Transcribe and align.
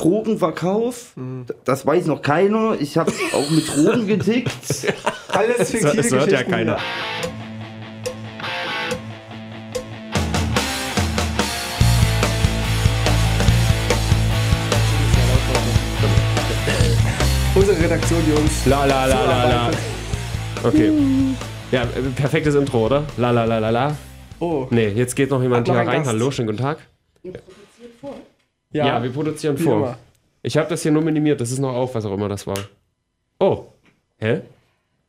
Drogenverkauf. 0.00 1.12
Das 1.64 1.84
weiß 1.84 2.06
noch 2.06 2.22
keiner. 2.22 2.76
Ich 2.80 2.96
habe 2.96 3.12
auch 3.32 3.50
mit 3.50 3.68
Drogen 3.68 4.06
getickt. 4.06 4.50
Alles 5.28 5.70
fiktive 5.70 5.96
Das 5.96 6.10
hört 6.10 6.32
ja 6.32 6.42
keiner. 6.42 6.78
Unsere 17.54 17.78
Redaktion, 17.82 18.18
uns 18.36 18.66
La 18.66 18.84
la 18.86 19.06
la 19.06 19.24
la 19.24 19.48
la. 19.48 19.70
Okay. 20.62 20.92
Ja, 21.72 21.84
perfektes 22.16 22.54
Intro, 22.54 22.86
oder? 22.86 23.04
La 23.16 23.30
la 23.30 23.44
la 23.44 23.58
la 23.58 23.70
la. 23.70 23.96
Oh, 24.38 24.66
Nee, 24.70 24.88
jetzt 24.88 25.14
geht 25.14 25.30
noch 25.30 25.42
jemand 25.42 25.68
Hat 25.68 25.74
hier 25.74 25.80
ein 25.80 25.88
rein. 25.88 25.98
Gast. 25.98 26.10
Hallo, 26.10 26.30
schönen 26.30 26.46
guten 26.48 26.60
Tag. 26.62 26.78
Ja. 28.72 28.86
Ja, 28.86 29.02
wir 29.02 29.10
produzieren 29.10 29.56
vor. 29.58 29.76
immer. 29.76 29.98
Ich 30.42 30.56
habe 30.56 30.68
das 30.68 30.82
hier 30.82 30.92
nur 30.92 31.02
minimiert. 31.02 31.40
Das 31.40 31.50
ist 31.50 31.58
noch 31.58 31.74
auf, 31.74 31.94
was 31.94 32.04
auch 32.04 32.12
immer 32.14 32.28
das 32.28 32.46
war. 32.46 32.58
Oh. 33.38 33.66
Hä? 34.18 34.40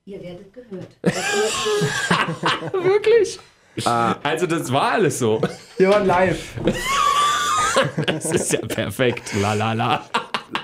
Ihr 0.05 0.21
werdet 0.21 0.53
gehört. 0.53 0.87
Wirklich? 2.73 3.39
Also 3.85 4.47
das 4.47 4.71
war 4.71 4.93
alles 4.93 5.19
so. 5.19 5.41
Wir 5.77 5.89
waren 5.89 6.05
live. 6.05 6.55
Das 8.05 8.25
ist 8.25 8.51
ja 8.53 8.59
perfekt. 8.59 9.31
La 9.41 9.53
la 9.53 9.73
la. 9.73 10.05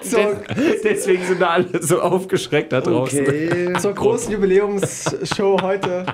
Zur, 0.02 0.41
Deswegen 0.83 1.25
sind 1.25 1.41
da 1.41 1.49
alle 1.52 1.81
so 1.81 2.02
aufgeschreckt 2.02 2.73
da 2.73 2.81
draußen. 2.81 3.21
Okay. 3.21 3.73
zur 3.79 3.93
großen 3.93 4.31
Jubiläumsshow 4.33 5.61
heute, 5.61 6.05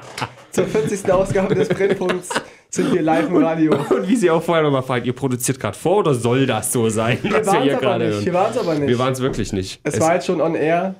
zur 0.52 0.68
40. 0.68 1.12
Ausgabe 1.12 1.56
des 1.56 1.70
Brennpunkts, 1.70 2.30
sind 2.74 2.92
wir 2.92 3.04
live 3.04 3.28
im 3.30 3.38
Radio. 3.38 3.72
Und 3.92 4.08
wie 4.08 4.16
sie 4.16 4.32
auch 4.32 4.42
vorher 4.42 4.64
nochmal 4.64 4.82
fragt, 4.82 5.06
ihr 5.06 5.14
produziert 5.14 5.60
gerade 5.60 5.78
vor 5.78 5.98
oder 5.98 6.16
soll 6.16 6.48
das 6.48 6.74
so 6.74 6.90
sein, 6.90 7.20
Wir 7.22 7.46
waren 7.46 7.68
es 7.70 7.76
aber 7.84 7.98
nicht. 8.00 8.26
Wir 8.26 8.34
waren 8.34 8.52
es 8.52 8.58
aber 8.58 8.74
nicht. 8.76 8.88
Wir 8.88 9.00
waren 9.00 9.14
es 9.14 9.22
wirklich 9.22 9.54
nicht. 9.54 9.80
es 9.84 10.00
war 10.00 10.16
jetzt 10.16 10.26
schon 10.26 10.42
on 10.42 10.56
air. 10.56 10.96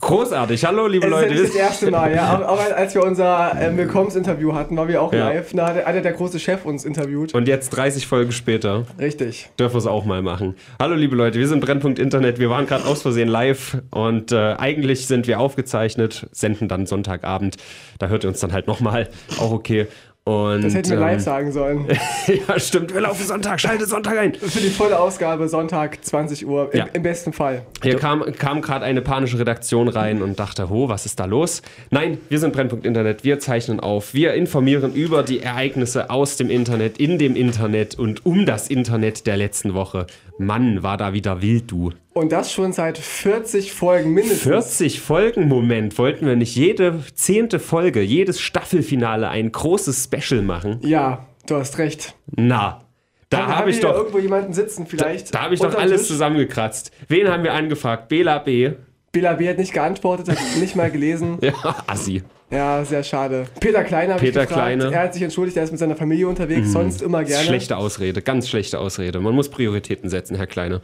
großartig. 0.00 0.64
Hallo, 0.64 0.86
liebe 0.86 1.06
Es 1.06 1.12
ist 1.12 1.20
Leute. 1.20 1.34
nicht 1.34 1.44
das 1.48 1.54
erste 1.54 1.90
Mal, 1.90 2.14
ja. 2.14 2.38
Auch, 2.38 2.48
auch 2.58 2.72
als 2.74 2.94
wir 2.94 3.04
unser 3.04 3.54
ähm, 3.60 3.76
Willkommensinterview 3.76 4.54
hatten, 4.54 4.78
waren 4.78 4.88
wir 4.88 5.02
auch 5.02 5.12
Ja. 5.12 5.28
live. 5.28 5.52
Da 5.52 5.66
hat, 5.74 5.84
hat 5.84 6.04
der 6.04 6.12
große 6.12 6.38
Chef 6.38 6.64
uns 6.64 6.86
interviewt. 6.86 7.34
Und 7.34 7.48
jetzt 7.48 7.68
30 7.70 8.06
Folgen 8.06 8.32
später 8.32 8.86
Richtig. 8.98 9.50
dürfen 9.58 9.74
wir 9.74 9.78
es 9.78 9.86
auch 9.86 10.06
mal 10.06 10.22
machen. 10.22 10.54
Hallo, 10.78 10.94
liebe 10.94 11.16
Leute. 11.16 11.38
Wir 11.38 11.48
sind 11.48 11.60
Brennpunkt 11.60 11.98
Internet. 11.98 12.38
Wir 12.38 12.48
waren 12.48 12.64
gerade 12.64 12.86
aus 12.86 13.02
Versehen 13.02 13.28
live 13.28 13.76
und 13.90 14.32
äh, 14.32 14.54
eigentlich 14.56 15.06
sind 15.06 15.26
wir 15.26 15.38
aufgezeichnet, 15.38 16.28
senden 16.32 16.66
dann 16.68 16.86
Sonntagabend. 16.86 17.56
Da 17.98 18.06
hört 18.08 18.24
ihr 18.24 18.28
uns 18.30 18.40
dann 18.40 18.54
halt 18.54 18.68
nochmal. 18.68 19.10
Auch 19.38 19.50
okay. 19.52 19.86
Und, 20.24 20.62
Das 20.62 20.74
hätten 20.74 20.90
wir 20.90 20.96
ähm, 20.96 21.00
live 21.02 21.20
sagen 21.22 21.50
sollen. 21.50 21.86
ja, 22.48 22.60
stimmt. 22.60 22.92
Wir 22.92 23.00
laufen 23.00 23.26
Sonntag. 23.26 23.58
Schalte 23.58 23.86
Sonntag 23.86 24.18
ein. 24.18 24.34
Für 24.34 24.60
die 24.60 24.68
volle 24.68 24.98
Ausgabe 25.00 25.48
Sonntag 25.48 26.04
20 26.04 26.46
Uhr. 26.46 26.72
Im, 26.72 26.78
Ja. 26.78 26.86
im 26.92 27.02
besten 27.02 27.32
Fall. 27.32 27.62
Hier 27.82 27.96
kam, 27.96 28.22
kam 28.38 28.60
gerade 28.60 28.84
eine 28.84 29.00
panische 29.00 29.38
Redaktion 29.38 29.88
rein 29.88 30.20
und 30.22 30.38
dachte, 30.38 30.68
ho, 30.68 30.88
was 30.90 31.06
ist 31.06 31.18
da 31.20 31.24
los? 31.24 31.62
Nein, 31.90 32.18
wir 32.28 32.38
sind 32.38 32.52
Brennpunkt 32.52 32.84
Internet, 32.84 33.24
wir 33.24 33.38
zeichnen 33.40 33.80
auf, 33.80 34.12
wir 34.12 34.34
informieren 34.34 34.92
über 34.92 35.22
die 35.22 35.40
Ereignisse 35.40 36.10
aus 36.10 36.36
dem 36.36 36.50
Internet, 36.50 36.98
in 36.98 37.18
dem 37.18 37.34
Internet 37.34 37.98
und 37.98 38.26
um 38.26 38.44
das 38.44 38.68
Internet 38.68 39.26
der 39.26 39.38
letzten 39.38 39.72
Woche. 39.74 40.06
Mann, 40.38 40.82
war 40.82 40.96
da 40.98 41.12
wieder 41.12 41.40
wild, 41.42 41.70
du. 41.70 41.92
Und 42.12 42.32
das 42.32 42.52
schon 42.52 42.72
seit 42.72 42.98
40 42.98 43.72
Folgen 43.72 44.12
mindestens. 44.12 44.42
40 44.42 45.00
Folgen, 45.00 45.46
Moment, 45.46 45.96
wollten 45.96 46.26
wir 46.26 46.34
nicht 46.34 46.56
jede 46.56 47.04
zehnte 47.14 47.60
Folge, 47.60 48.00
jedes 48.02 48.40
Staffelfinale 48.40 49.28
ein 49.28 49.52
großes 49.52 50.04
Special 50.04 50.42
machen? 50.42 50.80
Ja, 50.82 51.26
du 51.46 51.56
hast 51.56 51.78
recht. 51.78 52.14
Na, 52.34 52.84
da 53.28 53.46
habe 53.46 53.68
wir 53.68 53.74
ich 53.74 53.80
doch, 53.80 53.94
irgendwo 53.94 54.18
jemanden 54.18 54.52
sitzen 54.52 54.86
vielleicht? 54.86 55.32
da 55.32 55.42
habe 55.42 55.54
ich 55.54 55.60
doch 55.60 55.76
alles 55.76 56.00
Tisch? 56.00 56.08
zusammengekratzt. 56.08 56.90
Wen 57.06 57.28
haben 57.28 57.44
wir 57.44 57.54
angefragt? 57.54 58.08
Bela 58.08 58.38
B. 58.38 58.72
Bela 59.12 59.34
B. 59.34 59.48
hat 59.48 59.58
nicht 59.58 59.72
geantwortet, 59.72 60.28
hat 60.30 60.38
nicht 60.60 60.74
mal 60.74 60.90
gelesen. 60.90 61.38
Ja, 61.40 61.52
Assi. 61.86 62.24
Ja, 62.50 62.84
sehr 62.84 63.04
schade. 63.04 63.46
Peter 63.60 63.84
Kleiner 63.84 64.14
habe 64.14 64.24
ich 64.24 64.32
Peter 64.32 64.46
gefragt. 64.46 64.60
Kleine. 64.60 64.86
Mhm. 64.88 64.92
Er 64.92 65.02
hat 65.04 65.14
sich 65.14 65.22
entschuldigt, 65.22 65.56
er 65.56 65.62
ist 65.62 65.70
mit 65.70 65.78
seiner 65.78 65.94
Familie 65.94 66.26
unterwegs, 66.26 66.72
sonst 66.72 67.02
immer 67.02 67.22
gerne. 67.22 67.44
Schlechte 67.44 67.76
Ausrede, 67.76 68.20
ganz 68.22 68.48
schlechte 68.48 68.80
Ausrede. 68.80 69.20
Man 69.20 69.34
muss 69.36 69.48
Prioritäten 69.48 70.10
setzen, 70.10 70.34
Herr 70.34 70.48
Kleine. 70.48 70.80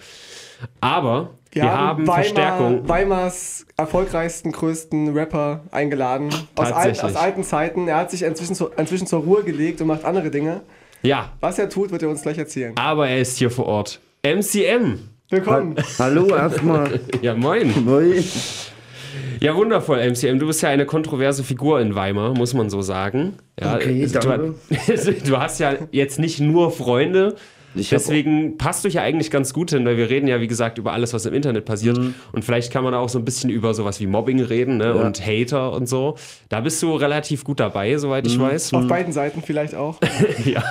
Aber 0.80 1.30
wir, 1.52 1.64
haben, 1.64 2.06
Weimar, 2.06 2.14
Verstärkung. 2.16 2.88
Weimars 2.88 3.66
erfolgreichsten, 3.76 4.52
größten 4.52 5.16
Rapper 5.16 5.62
eingeladen. 5.70 6.28
Aus, 6.54 6.72
alten, 6.72 7.00
aus 7.00 7.16
alten 7.16 7.44
Zeiten. 7.44 7.88
Er 7.88 7.96
hat 7.96 8.10
sich 8.10 8.22
inzwischen, 8.22 8.54
zu, 8.54 8.68
inzwischen 8.76 9.06
zur 9.06 9.20
Ruhe 9.22 9.42
gelegt 9.42 9.80
und 9.80 9.86
macht 9.86 10.04
andere 10.04 10.30
Dinge. 10.30 10.60
Ja, 11.02 11.30
Was 11.40 11.58
er 11.58 11.68
tut, 11.68 11.90
wird 11.92 12.02
er 12.02 12.08
uns 12.08 12.22
gleich 12.22 12.38
erzählen. 12.38 12.72
aber 12.76 13.08
er 13.08 13.20
ist 13.20 13.38
hier 13.38 13.50
vor 13.50 13.66
Ort. 13.66 14.00
MCM. 14.22 14.98
Willkommen. 15.30 15.76
Hallo 15.98 16.28
erstmal. 16.34 17.00
Ja, 17.22 17.34
moin. 17.34 17.72
Moin. 17.84 18.24
Ja, 19.40 19.54
wundervoll, 19.54 19.98
MCM. 20.10 20.38
Du 20.38 20.46
bist 20.46 20.62
ja 20.62 20.68
eine 20.70 20.86
kontroverse 20.86 21.44
Figur 21.44 21.80
in 21.80 21.94
Weimar, 21.94 22.34
muss 22.34 22.54
man 22.54 22.70
so 22.70 22.80
sagen. 22.82 23.34
Ja, 23.60 23.76
Okay, 23.76 24.06
du, 24.06 24.18
danke. 24.18 24.54
du 25.26 25.38
hast 25.38 25.60
ja 25.60 25.74
jetzt 25.90 26.18
nicht 26.18 26.40
nur 26.40 26.70
Freunde. 26.70 27.36
Ich 27.76 27.90
Deswegen 27.90 28.58
passt 28.58 28.84
du 28.84 28.88
ja 28.88 29.02
eigentlich 29.02 29.30
ganz 29.30 29.52
gut 29.52 29.70
hin, 29.70 29.84
weil 29.84 29.96
wir 29.96 30.10
reden 30.10 30.26
ja, 30.26 30.40
wie 30.40 30.46
gesagt, 30.46 30.78
über 30.78 30.92
alles, 30.92 31.12
was 31.12 31.26
im 31.26 31.34
Internet 31.34 31.64
passiert. 31.64 31.98
Mhm. 31.98 32.14
Und 32.32 32.44
vielleicht 32.44 32.72
kann 32.72 32.82
man 32.84 32.94
auch 32.94 33.08
so 33.08 33.18
ein 33.18 33.24
bisschen 33.24 33.50
über 33.50 33.74
sowas 33.74 34.00
wie 34.00 34.06
Mobbing 34.06 34.40
reden 34.40 34.78
ne? 34.78 34.94
und 34.94 35.24
Hater 35.24 35.72
und 35.72 35.88
so. 35.88 36.16
Da 36.48 36.60
bist 36.60 36.82
du 36.82 36.94
relativ 36.94 37.44
gut 37.44 37.60
dabei, 37.60 37.96
soweit 37.98 38.24
Mhm. 38.24 38.30
ich 38.30 38.40
weiß. 38.40 38.72
Auf 38.74 38.88
beiden 38.88 39.12
Seiten 39.12 39.42
vielleicht 39.42 39.74
auch. 39.74 39.98
Ja. 40.44 40.62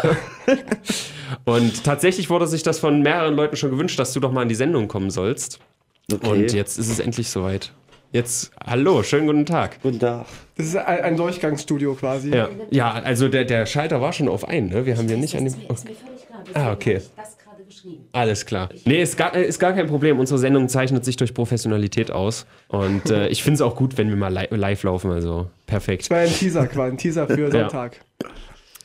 Und 1.44 1.84
tatsächlich 1.84 2.30
wurde 2.30 2.48
sich 2.48 2.64
das 2.64 2.80
von 2.80 3.02
mehreren 3.02 3.36
Leuten 3.36 3.56
schon 3.56 3.72
gewünscht, 3.72 4.00
dass 4.00 4.14
du 4.14 4.20
doch 4.20 4.32
mal 4.32 4.44
in 4.44 4.50
die 4.50 4.56
Sendung 4.56 4.88
kommen 4.88 5.10
sollst. 5.10 5.60
Okay. 6.12 6.28
Und 6.28 6.54
jetzt 6.54 6.78
ist 6.78 6.90
es 6.90 7.00
endlich 7.00 7.30
soweit. 7.30 7.72
Jetzt, 8.12 8.52
hallo, 8.66 9.04
schönen 9.04 9.28
guten 9.28 9.46
Tag. 9.46 9.82
Guten 9.82 10.00
Tag. 10.00 10.26
Das 10.56 10.68
ist 10.68 10.78
ein, 10.78 11.02
ein 11.02 11.18
Durchgangsstudio 11.18 11.96
quasi. 11.96 12.30
Ja, 12.30 12.48
ja 12.70 12.92
also 12.94 13.28
der, 13.28 13.44
der 13.44 13.66
Schalter 13.66 14.00
war 14.00 14.14
schon 14.14 14.30
auf 14.30 14.48
ein, 14.48 14.70
ne? 14.70 14.86
Wir 14.86 14.98
haben 14.98 15.10
ja 15.10 15.18
nicht 15.18 15.36
an 15.36 15.44
dem. 15.46 15.54
Das 15.68 15.84
Ah, 16.54 16.72
okay. 16.74 16.96
Deswegen 16.96 17.18
habe 17.18 17.28
ich 17.28 17.36
das 17.36 17.38
gerade 17.38 17.64
geschrieben. 17.64 18.06
Alles 18.12 18.46
klar. 18.46 18.70
Nee, 18.86 19.02
ist 19.02 19.18
gar, 19.18 19.34
ist 19.36 19.60
gar 19.60 19.74
kein 19.74 19.88
Problem. 19.88 20.20
Unsere 20.20 20.38
Sendung 20.40 20.70
zeichnet 20.70 21.04
sich 21.06 21.16
durch 21.18 21.34
Professionalität 21.34 22.12
aus. 22.12 22.46
Und 22.68 23.10
äh, 23.10 23.28
ich 23.30 23.44
finde 23.44 23.56
es 23.56 23.62
auch 23.62 23.76
gut, 23.76 23.98
wenn 23.98 24.10
wir 24.10 24.16
mal 24.16 24.34
li 24.34 24.48
live 24.52 24.84
laufen. 24.84 25.12
Also 25.12 25.48
perfekt. 25.66 26.04
Das 26.04 26.10
war 26.12 26.18
ein 26.20 26.30
Teaser 26.30 26.68
quasi, 26.68 26.92
ein 26.94 26.98
Teaser 26.98 27.28
für 27.28 27.52
Sonntag. 27.52 28.00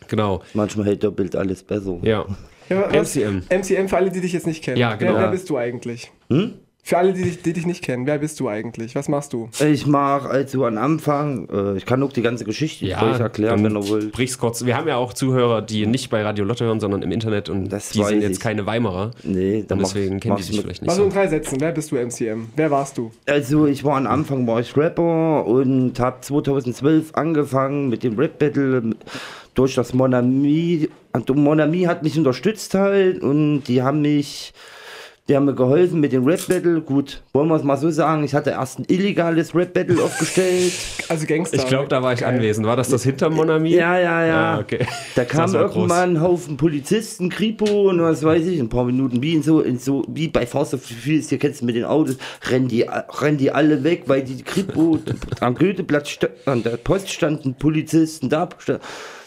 Genau. 0.09 0.43
Manchmal 0.55 0.87
hält 0.87 1.05
doppelt 1.05 1.37
alles 1.37 1.63
besser. 1.63 1.99
Ja. 2.03 2.25
Ja, 2.69 2.93
was- 2.93 3.15
MCM. 3.17 3.43
MCM 3.49 3.89
für 3.89 3.97
alle, 3.97 4.11
die 4.11 4.21
dich 4.21 4.33
jetzt 4.33 4.47
nicht 4.47 4.63
kennen. 4.63 4.77
Ja, 4.77 4.95
genau. 4.95 5.15
Wer, 5.15 5.21
wer 5.23 5.31
bist 5.31 5.51
du 5.51 5.57
eigentlich? 5.59 6.11
Hm? 6.31 6.55
Für 6.83 6.99
alle, 6.99 7.13
die 7.13 7.23
dich, 7.23 7.43
die 7.43 7.53
dich 7.53 7.67
nicht 7.67 7.83
kennen, 7.85 8.07
wer 8.07 8.19
bist 8.19 8.41
du 8.41 8.49
eigentlich? 8.49 8.95
Was 8.97 9.09
machst 9.09 9.33
du? 9.33 9.49
Ich 9.65 9.87
mache 9.87 10.29
also 10.29 10.65
am 10.65 10.77
Anfang, 10.79 11.47
äh, 11.49 11.77
ich 11.77 11.87
kann 11.87 12.03
auch 12.03 12.13
die 12.13 12.23
ganze 12.23 12.45
Geschichte 12.45 12.87
Ja, 12.87 13.03
ja, 13.13 13.17
erklären, 13.19 13.63
wenn 13.63 13.77
ihr 13.77 13.89
wollt. 13.89 14.13
brich's 14.13 14.39
kurz. 14.39 14.65
Wir 14.65 14.77
haben 14.77 14.89
ja 14.89 14.97
auch 14.97 15.13
Zuhörer, 15.13 15.63
die 15.63 15.87
nicht 15.87 16.11
bei 16.11 16.23
Radio 16.23 16.45
Lotte 16.45 16.65
hören, 16.65 16.81
sondern 16.81 17.03
im 17.03 17.13
Internet 17.13 17.49
und 17.49 17.69
Das 17.69 17.91
die 17.91 18.03
sind 18.03 18.23
jetzt 18.23 18.39
ich. 18.39 18.41
keine 18.41 18.67
Weimarer. 18.67 19.13
Nee, 19.23 19.65
dann 19.69 19.79
Und 19.79 19.83
mach- 19.83 19.93
deswegen 19.93 20.19
kennen 20.21 20.37
die 20.37 20.43
mach's 20.43 20.47
dich 20.49 20.61
vielleicht 20.61 20.83
nicht 20.83 20.89
Mach 20.89 20.97
so 20.97 21.05
in 21.05 21.11
drei 21.11 21.29
Sätzen. 21.29 21.61
Wer 21.61 21.73
bist 21.73 21.93
du, 21.93 21.97
MCM? 21.97 22.49
Wer 22.57 22.71
warst 22.71 22.99
du? 22.99 23.11
Also 23.27 23.67
ich 23.67 23.85
war 23.85 23.97
am 23.99 24.07
Anfang 24.07 24.47
war 24.47 24.59
ich 24.61 24.77
Rapper 24.77 25.47
und 25.47 26.01
habe 26.01 26.23
2012 26.23 27.15
angefangen 27.15 27.89
mit 27.91 28.03
dem 28.03 28.19
Rap 28.19 28.39
Battle 28.39 28.97
durch 29.55 29.75
das 29.75 29.93
Monami. 29.95 30.89
Und 31.13 31.29
Monami 31.37 31.83
hat 31.83 32.03
mich 32.03 32.17
unterstützt 32.17 32.75
halt 32.75 33.23
und 33.23 33.63
die 33.65 33.83
haben 33.83 34.01
mich, 34.03 34.53
die 35.31 35.37
haben 35.37 35.45
mir 35.45 35.55
geholfen 35.55 36.01
mit 36.01 36.13
dem 36.13 36.27
Rap 36.27 36.49
Battle. 36.49 36.81
Gut, 36.81 37.23
wollen 37.33 37.47
wir 37.49 37.55
es 37.55 37.63
mal 37.63 37.77
so 37.77 37.89
sagen, 37.89 38.25
ich 38.25 38.35
hatte 38.35 38.51
erst 38.51 38.81
ein 38.81 38.85
illegales 38.89 39.55
Rap 39.55 39.73
Battle 39.73 40.03
aufgestellt. 40.03 40.73
Also 41.09 41.25
Gangster. 41.25 41.57
Ich 41.57 41.67
glaube, 41.69 41.89
da 41.89 42.03
war 42.03 42.13
ich 42.13 42.27
anwesend. 42.27 42.67
War 42.67 42.77
das 42.77 42.89
das 42.89 43.05
hinter 43.05 43.31
Monami? 43.31 43.71
Ja, 43.71 43.97
ja, 43.97 44.27
ja. 44.27 44.55
Ah, 44.55 44.59
okay. 44.59 44.85
Da 45.15 45.25
kam 45.25 45.55
irgendwann 45.55 46.17
ein 46.17 46.21
Haufen 46.21 46.57
Polizisten, 46.57 47.29
Kripo 47.29 47.91
und 47.91 48.03
was 48.03 48.25
weiß 48.25 48.45
ich, 48.45 48.59
ein 48.59 48.69
paar 48.69 48.85
Minuten 48.85 49.23
wie 49.23 49.35
in 49.35 49.45
so, 49.45 49.61
in 49.61 49.79
so 49.79 50.05
wie 50.09 50.27
bei 50.27 50.47
Fast 50.47 50.75
of 50.75 50.85
the 50.85 50.95
Furious, 50.95 51.29
hier 51.29 51.39
kennst 51.39 51.61
du 51.61 51.65
mit 51.65 51.77
den 51.77 51.85
Autos, 51.85 52.17
rennen 52.49 52.67
die, 52.67 52.83
rennen 52.83 53.39
die 53.39 53.53
alle 53.53 53.85
weg, 53.85 54.05
weil 54.07 54.25
die 54.25 54.43
Kripo 54.43 54.99
am 55.41 55.55
Goetheplatz 55.55 56.19
an 56.47 56.65
der 56.65 56.77
Post 56.77 57.09
standen 57.09 57.55
Polizisten 57.55 58.29
da. 58.29 58.49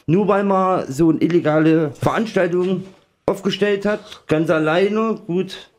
Nur 0.06 0.28
weil 0.28 0.44
man 0.44 0.92
so 0.92 1.12
eine 1.12 1.22
illegale 1.22 1.92
Veranstaltung 1.92 2.84
aufgestellt 3.26 3.86
hat, 3.86 4.28
ganz 4.28 4.50
alleine, 4.50 5.18
gut. 5.26 5.70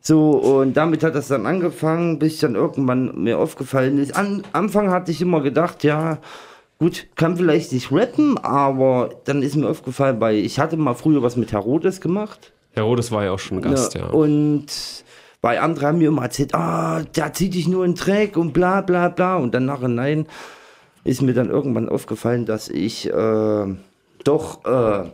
So, 0.00 0.30
und 0.30 0.76
damit 0.76 1.02
hat 1.02 1.14
das 1.14 1.28
dann 1.28 1.46
angefangen, 1.46 2.18
bis 2.18 2.38
dann 2.38 2.54
irgendwann 2.54 3.22
mir 3.22 3.38
aufgefallen 3.38 3.98
ist. 3.98 4.16
Am 4.16 4.42
Anfang 4.52 4.90
hatte 4.90 5.10
ich 5.10 5.20
immer 5.20 5.40
gedacht, 5.40 5.84
ja, 5.84 6.18
gut, 6.78 7.06
kann 7.16 7.36
vielleicht 7.36 7.72
nicht 7.72 7.92
rappen, 7.92 8.38
aber 8.38 9.10
dann 9.24 9.42
ist 9.42 9.56
mir 9.56 9.68
aufgefallen, 9.68 10.20
weil 10.20 10.36
ich 10.36 10.58
hatte 10.58 10.76
mal 10.76 10.94
früher 10.94 11.22
was 11.22 11.36
mit 11.36 11.52
Herodes 11.52 12.00
gemacht. 12.00 12.52
Herodes 12.72 13.10
war 13.10 13.24
ja 13.24 13.32
auch 13.32 13.38
schon 13.38 13.60
Gast, 13.60 13.94
ja. 13.94 14.06
Und 14.06 14.66
weil 15.40 15.58
andere 15.58 15.86
haben 15.86 15.98
mir 15.98 16.08
immer 16.08 16.22
erzählt, 16.22 16.54
ah, 16.54 17.02
der 17.16 17.32
zieht 17.32 17.54
dich 17.54 17.68
nur 17.68 17.84
in 17.84 17.94
Dreck 17.94 18.36
und 18.36 18.52
bla 18.52 18.80
bla 18.80 19.08
bla. 19.08 19.36
Und 19.36 19.54
dann 19.54 19.66
nachher 19.66 19.88
nein, 19.88 20.26
ist 21.04 21.22
mir 21.22 21.34
dann 21.34 21.50
irgendwann 21.50 21.88
aufgefallen, 21.88 22.44
dass 22.44 22.68
ich 22.68 23.08
äh, 23.08 23.66
doch 24.24 24.64
äh, 24.64 25.08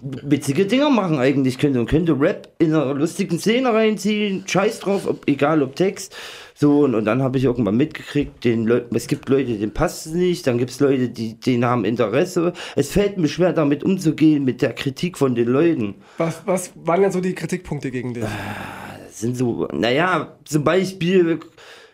witzige 0.00 0.66
Dinger 0.66 0.90
machen 0.90 1.18
eigentlich 1.18 1.58
könnte 1.58 1.80
und 1.80 1.88
könnte 1.88 2.18
Rap 2.18 2.48
in 2.58 2.74
einer 2.74 2.94
lustigen 2.94 3.38
Szene 3.38 3.72
reinziehen, 3.72 4.44
scheiß 4.46 4.80
drauf, 4.80 5.06
ob, 5.06 5.26
egal 5.28 5.62
ob 5.62 5.76
Text. 5.76 6.16
So, 6.54 6.80
und, 6.80 6.94
und 6.94 7.04
dann 7.04 7.22
habe 7.22 7.38
ich 7.38 7.44
irgendwann 7.44 7.76
mitgekriegt, 7.76 8.44
den 8.44 8.66
Leuten, 8.66 8.94
es 8.96 9.06
gibt 9.06 9.28
Leute, 9.28 9.56
denen 9.56 9.72
passt 9.72 10.06
es 10.06 10.12
nicht, 10.12 10.46
dann 10.46 10.58
gibt 10.58 10.70
es 10.70 10.80
Leute, 10.80 11.08
die, 11.08 11.38
denen 11.38 11.64
haben 11.64 11.84
Interesse. 11.84 12.52
Es 12.76 12.90
fällt 12.90 13.16
mir 13.16 13.28
schwer, 13.28 13.52
damit 13.52 13.84
umzugehen, 13.84 14.44
mit 14.44 14.62
der 14.62 14.72
Kritik 14.72 15.18
von 15.18 15.34
den 15.34 15.48
Leuten. 15.48 15.94
Was, 16.16 16.42
was 16.46 16.72
waren 16.74 17.02
denn 17.02 17.12
so 17.12 17.20
die 17.20 17.34
Kritikpunkte 17.34 17.90
gegen 17.90 18.14
dich? 18.14 18.24
Das 18.24 19.20
sind 19.20 19.36
so, 19.36 19.68
naja, 19.72 20.36
zum 20.44 20.64
Beispiel 20.64 21.40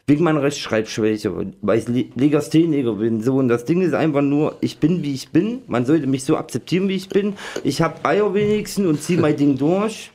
wegen 0.06 0.24
meiner 0.24 0.42
Rechtschreibschwäche, 0.42 1.32
weil 1.62 1.78
ich 1.78 1.88
Le- 1.88 2.06
Legastheniker 2.14 2.94
bin. 2.94 3.22
So, 3.22 3.36
und 3.36 3.48
das 3.48 3.64
Ding 3.64 3.80
ist 3.80 3.94
einfach 3.94 4.22
nur, 4.22 4.56
ich 4.60 4.78
bin 4.78 5.02
wie 5.02 5.14
ich 5.14 5.30
bin. 5.30 5.62
Man 5.66 5.86
sollte 5.86 6.06
mich 6.06 6.24
so 6.24 6.36
akzeptieren, 6.36 6.88
wie 6.88 6.96
ich 6.96 7.08
bin. 7.08 7.34
Ich 7.62 7.80
habe 7.80 8.04
Eier 8.04 8.34
wenigstens 8.34 8.86
und 8.86 9.02
ziehe 9.02 9.18
mein 9.20 9.36
Ding 9.36 9.56
durch. 9.56 10.10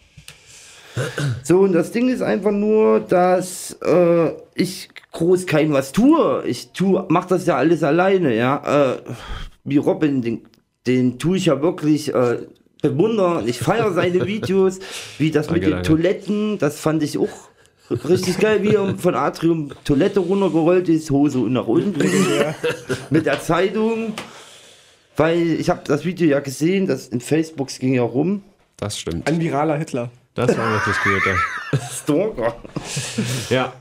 So, 1.44 1.60
und 1.60 1.74
das 1.74 1.92
Ding 1.92 2.10
ist 2.10 2.22
einfach 2.22 2.52
nur, 2.52 3.00
dass 3.00 3.78
äh, 3.84 4.32
ich 4.54 4.90
groß 5.12 5.46
kein 5.48 5.72
was 5.72 5.92
tue. 5.92 6.44
Ich 6.46 6.72
tue, 6.72 7.06
mach 7.10 7.26
das 7.26 7.46
ja 7.46 7.56
alles 7.56 7.84
alleine, 7.84 8.36
ja. 8.36 8.94
Äh, 8.94 8.98
wie 9.64 9.78
Robin, 9.78 10.22
den, 10.22 10.42
den 10.86 11.18
tue 11.18 11.38
ich 11.38 11.46
ja 11.46 11.62
wirklich 11.62 12.14
äh, 12.14 12.40
bewundern. 12.82 13.48
Ich 13.48 13.60
feiere 13.60 13.92
seine 13.94 14.26
Videos, 14.26 14.80
wie 15.18 15.32
das 15.32 15.50
mit 15.50 15.64
Danke, 15.64 15.66
den 15.66 15.84
danke. 15.84 15.88
Toiletten, 15.88 16.60
das 16.60 16.80
fand 16.80 17.02
ich 17.02 17.18
auch 17.18 17.49
richtig 17.90 18.38
geil, 18.40 18.64
wie 18.64 18.76
er 18.76 18.96
von 18.98 19.16
Atrium 19.16 19.72
Toilette 19.84 20.20
runtergerollt 20.20 20.90
ist, 20.90 21.12
Hose 21.12 21.40
und 21.40 21.54
nach 21.54 21.68
unten 21.68 22.02
mit 23.10 23.26
der 23.26 23.42
Zeitung. 23.42 24.14
Weil 25.18 25.60
ich 25.60 25.70
habe 25.70 25.82
das 25.86 26.06
Video 26.06 26.28
ja 26.28 26.40
gesehen, 26.40 26.88
das 26.88 27.08
in 27.08 27.20
Facebook 27.20 27.68
ging 27.80 27.94
ja 27.94 28.04
rum. 28.04 28.44
Das 28.78 28.98
stimmt. 28.98 29.28
Ein 29.28 29.42
viraler 29.42 29.78
Hitler. 29.78 30.10
Das 30.34 30.58
war 30.58 30.72
wirklich 30.72 30.96
gut, 31.04 31.22
ja. 31.26 31.80
Stalker. 31.92 32.56
Ja. 33.50 33.74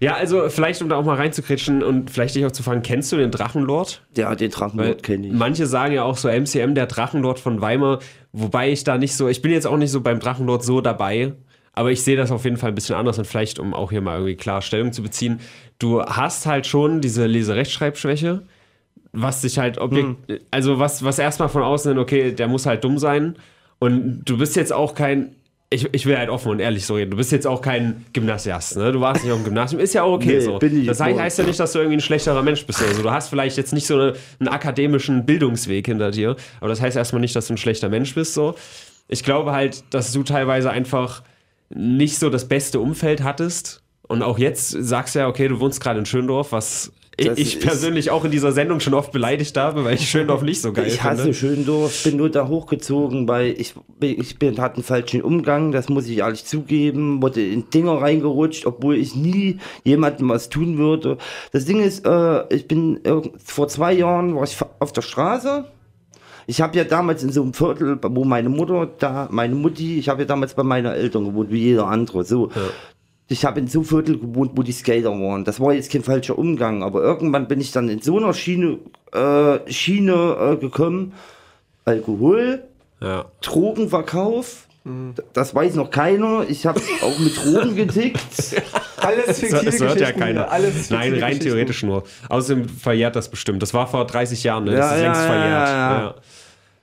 Ja, 0.00 0.14
also 0.14 0.48
vielleicht, 0.48 0.82
um 0.82 0.88
da 0.88 0.96
auch 0.96 1.04
mal 1.04 1.14
reinzukritschen 1.14 1.84
und 1.84 2.10
vielleicht 2.10 2.34
dich 2.34 2.44
auch 2.44 2.50
zu 2.50 2.64
fragen, 2.64 2.82
kennst 2.82 3.12
du 3.12 3.16
den 3.16 3.30
Drachenlord? 3.30 4.02
Ja, 4.16 4.34
den 4.34 4.50
Drachenlord 4.50 5.04
kenne 5.04 5.28
ich. 5.28 5.32
Manche 5.32 5.68
sagen 5.68 5.94
ja 5.94 6.02
auch 6.02 6.16
so 6.16 6.28
MCM, 6.28 6.74
der 6.74 6.86
Drachenlord 6.86 7.38
von 7.38 7.60
Weimar, 7.60 8.00
wobei 8.32 8.72
ich 8.72 8.82
da 8.82 8.98
nicht 8.98 9.14
so, 9.14 9.28
ich 9.28 9.42
bin 9.42 9.52
jetzt 9.52 9.68
auch 9.68 9.76
nicht 9.76 9.92
so 9.92 10.00
beim 10.00 10.18
Drachenlord 10.18 10.64
so 10.64 10.80
dabei, 10.80 11.34
aber 11.74 11.90
ich 11.90 12.02
sehe 12.02 12.16
das 12.16 12.30
auf 12.30 12.44
jeden 12.44 12.56
Fall 12.56 12.70
ein 12.70 12.74
bisschen 12.74 12.96
anders 12.96 13.18
und 13.18 13.26
vielleicht, 13.26 13.58
um 13.58 13.74
auch 13.74 13.90
hier 13.90 14.00
mal 14.00 14.16
irgendwie 14.16 14.36
klar 14.36 14.60
Stellung 14.60 14.92
zu 14.92 15.02
beziehen, 15.02 15.40
du 15.78 16.02
hast 16.02 16.46
halt 16.46 16.66
schon 16.66 17.00
diese 17.00 17.26
Leserechtschreibschwäche, 17.26 18.42
was 19.12 19.42
sich 19.42 19.58
halt 19.58 19.78
objekt, 19.78 20.42
also 20.50 20.78
was, 20.78 21.02
was 21.04 21.18
erstmal 21.18 21.48
von 21.48 21.62
außen, 21.62 21.98
okay, 21.98 22.32
der 22.32 22.48
muss 22.48 22.66
halt 22.66 22.84
dumm 22.84 22.98
sein 22.98 23.36
und 23.78 24.22
du 24.24 24.38
bist 24.38 24.56
jetzt 24.56 24.72
auch 24.72 24.94
kein, 24.94 25.34
ich, 25.70 25.88
ich 25.92 26.04
will 26.04 26.16
halt 26.18 26.28
offen 26.28 26.50
und 26.50 26.60
ehrlich 26.60 26.84
so 26.84 26.94
reden, 26.94 27.10
du 27.10 27.16
bist 27.16 27.32
jetzt 27.32 27.46
auch 27.46 27.62
kein 27.62 28.04
Gymnasiast, 28.12 28.76
ne? 28.76 28.92
du 28.92 29.00
warst 29.00 29.24
nicht 29.24 29.32
auf 29.32 29.38
dem 29.38 29.44
Gymnasium, 29.44 29.80
ist 29.80 29.94
ja 29.94 30.02
auch 30.02 30.12
okay 30.12 30.34
Nee, 30.34 30.40
so. 30.40 30.58
das 30.58 31.00
heißt, 31.00 31.18
heißt 31.18 31.38
ja 31.38 31.44
nicht, 31.44 31.58
dass 31.58 31.72
du 31.72 31.78
irgendwie 31.78 31.96
ein 31.96 32.02
schlechterer 32.02 32.42
Mensch 32.42 32.66
bist. 32.66 32.82
Also 32.82 33.02
du 33.02 33.10
hast 33.10 33.28
vielleicht 33.30 33.56
jetzt 33.56 33.72
nicht 33.72 33.86
so 33.86 33.94
eine, 33.94 34.12
einen 34.40 34.48
akademischen 34.48 35.24
Bildungsweg 35.24 35.86
hinter 35.86 36.10
dir, 36.10 36.36
aber 36.60 36.68
das 36.68 36.82
heißt 36.82 36.96
erstmal 36.98 37.20
nicht, 37.20 37.34
dass 37.34 37.46
du 37.46 37.54
ein 37.54 37.58
schlechter 37.58 37.88
Mensch 37.88 38.14
bist. 38.14 38.34
So. 38.34 38.54
Ich 39.08 39.24
glaube 39.24 39.52
halt, 39.52 39.84
dass 39.90 40.12
du 40.12 40.22
teilweise 40.22 40.70
einfach 40.70 41.22
nicht 41.74 42.18
so 42.18 42.30
das 42.30 42.48
beste 42.48 42.80
Umfeld 42.80 43.22
hattest. 43.22 43.82
Und 44.08 44.22
auch 44.22 44.38
jetzt 44.38 44.70
sagst 44.70 45.14
du 45.14 45.20
ja, 45.20 45.28
okay, 45.28 45.48
du 45.48 45.60
wohnst 45.60 45.80
gerade 45.80 45.98
in 45.98 46.06
Schöndorf, 46.06 46.52
was 46.52 46.92
ich, 47.16 47.26
Das 47.26 47.38
ich 47.38 47.60
persönlich 47.60 48.10
auch 48.10 48.24
in 48.24 48.30
dieser 48.30 48.52
Sendung 48.52 48.80
schon 48.80 48.94
oft 48.94 49.12
beleidigt 49.12 49.56
habe, 49.58 49.84
weil 49.84 49.96
ich 49.96 50.08
Schöndorf 50.08 50.40
nicht 50.42 50.62
so 50.62 50.72
geil 50.72 50.86
Ich 50.86 51.02
hasse 51.02 51.24
finde. 51.24 51.34
Schöndorf, 51.34 52.04
bin 52.04 52.16
nur 52.16 52.30
da 52.30 52.48
hochgezogen, 52.48 53.28
weil 53.28 53.54
ich, 53.58 53.74
ich 54.00 54.38
bin, 54.38 54.58
hatte 54.58 54.76
einen 54.76 54.84
falschen 54.84 55.20
Umgang, 55.20 55.72
das 55.72 55.90
muss 55.90 56.08
ich 56.08 56.18
ehrlich 56.18 56.46
zugeben, 56.46 57.20
wurde 57.22 57.46
in 57.46 57.68
Dinger 57.68 58.00
reingerutscht, 58.00 58.64
obwohl 58.64 58.96
ich 58.96 59.14
nie 59.14 59.58
jemandem 59.84 60.30
was 60.30 60.48
tun 60.48 60.78
würde. 60.78 61.18
Das 61.52 61.66
Ding 61.66 61.82
ist, 61.82 62.06
äh, 62.06 62.54
ich 62.54 62.66
bin 62.66 63.00
vor 63.44 63.68
zwei 63.68 63.92
Jahren 63.92 64.34
war 64.34 64.44
ich 64.44 64.56
auf 64.78 64.92
der 64.92 65.02
Straße. 65.02 65.66
Ich 66.46 66.60
habe 66.60 66.76
ja 66.76 66.84
damals 66.84 67.22
in 67.22 67.30
so 67.32 67.42
einem 67.42 67.54
Viertel, 67.54 67.98
wo 68.02 68.24
meine 68.24 68.48
Mutter, 68.48 68.88
da 68.98 69.28
meine 69.30 69.54
Mutti, 69.54 69.98
ich 69.98 70.08
habe 70.08 70.22
ja 70.22 70.26
damals 70.26 70.54
bei 70.54 70.62
meinen 70.62 70.92
Eltern 70.92 71.24
gewohnt, 71.24 71.50
wie 71.50 71.60
jeder 71.60 71.86
andere. 71.86 72.24
So, 72.24 72.50
ich 73.28 73.44
habe 73.44 73.60
in 73.60 73.68
so 73.68 73.80
einem 73.80 73.86
Viertel 73.86 74.18
gewohnt, 74.18 74.52
wo 74.54 74.62
die 74.62 74.72
Skater 74.72 75.10
waren. 75.10 75.44
Das 75.44 75.60
war 75.60 75.72
jetzt 75.72 75.90
kein 75.92 76.02
falscher 76.02 76.38
Umgang, 76.38 76.82
aber 76.82 77.02
irgendwann 77.02 77.48
bin 77.48 77.60
ich 77.60 77.72
dann 77.72 77.88
in 77.88 78.00
so 78.02 78.16
einer 78.18 78.34
Schiene, 78.34 78.78
äh, 79.12 79.58
Schiene 79.70 80.36
äh, 80.40 80.56
gekommen. 80.56 81.12
Alkohol, 81.84 82.62
Ja. 83.00 83.24
Drogenverkauf, 83.40 84.68
d- 84.84 85.22
das 85.32 85.54
weiß 85.54 85.74
noch 85.74 85.90
keiner. 85.90 86.44
Ich 86.48 86.66
habe 86.66 86.80
auch 87.02 87.18
mit 87.18 87.36
Drogen 87.36 87.76
getickt. 87.76 88.20
Alles 88.96 89.38
fiktive 89.40 89.64
Das 89.64 89.80
hört 89.80 90.00
ja 90.00 90.12
keiner. 90.12 90.48
Nein, 90.90 91.14
rein 91.22 91.38
theoretisch 91.40 91.82
nur. 91.82 92.04
Außerdem 92.28 92.68
verjährt 92.68 93.16
das 93.16 93.28
bestimmt. 93.28 93.62
Das 93.62 93.74
war 93.74 93.86
vor 93.86 94.06
30 94.06 94.42
Jahren, 94.44 94.64
ne? 94.64 94.72
Ja, 94.72 94.78
das 94.78 94.92
ist 94.92 94.96
ja, 94.98 95.02
längst 95.06 95.20
ja, 95.20 95.26
verjährt. 95.26 95.68
ja, 95.68 96.00
ja. 96.02 96.14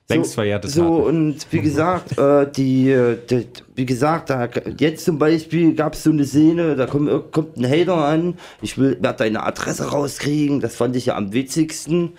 Längst 0.08 0.30
so, 0.30 0.34
verjährte 0.34 0.68
So, 0.68 0.82
Taten. 1.04 1.08
und 1.30 1.46
wie 1.52 1.60
gesagt, 1.62 2.18
äh, 2.18 2.50
die, 2.50 2.90
äh, 2.90 3.16
die, 3.30 3.46
wie 3.76 3.86
gesagt, 3.86 4.28
da, 4.30 4.48
jetzt 4.76 5.04
zum 5.04 5.18
Beispiel 5.20 5.74
gab 5.74 5.94
es 5.94 6.02
so 6.02 6.10
eine 6.10 6.24
Szene, 6.24 6.74
da 6.74 6.86
kommt, 6.86 7.30
kommt 7.30 7.56
ein 7.56 7.64
Hater 7.70 7.94
an, 7.96 8.34
ich 8.60 8.76
will, 8.76 8.98
werde 9.00 9.18
deine 9.18 9.44
Adresse 9.44 9.84
rauskriegen, 9.92 10.58
das 10.60 10.74
fand 10.74 10.96
ich 10.96 11.06
ja 11.06 11.14
am 11.16 11.32
witzigsten. 11.32 12.14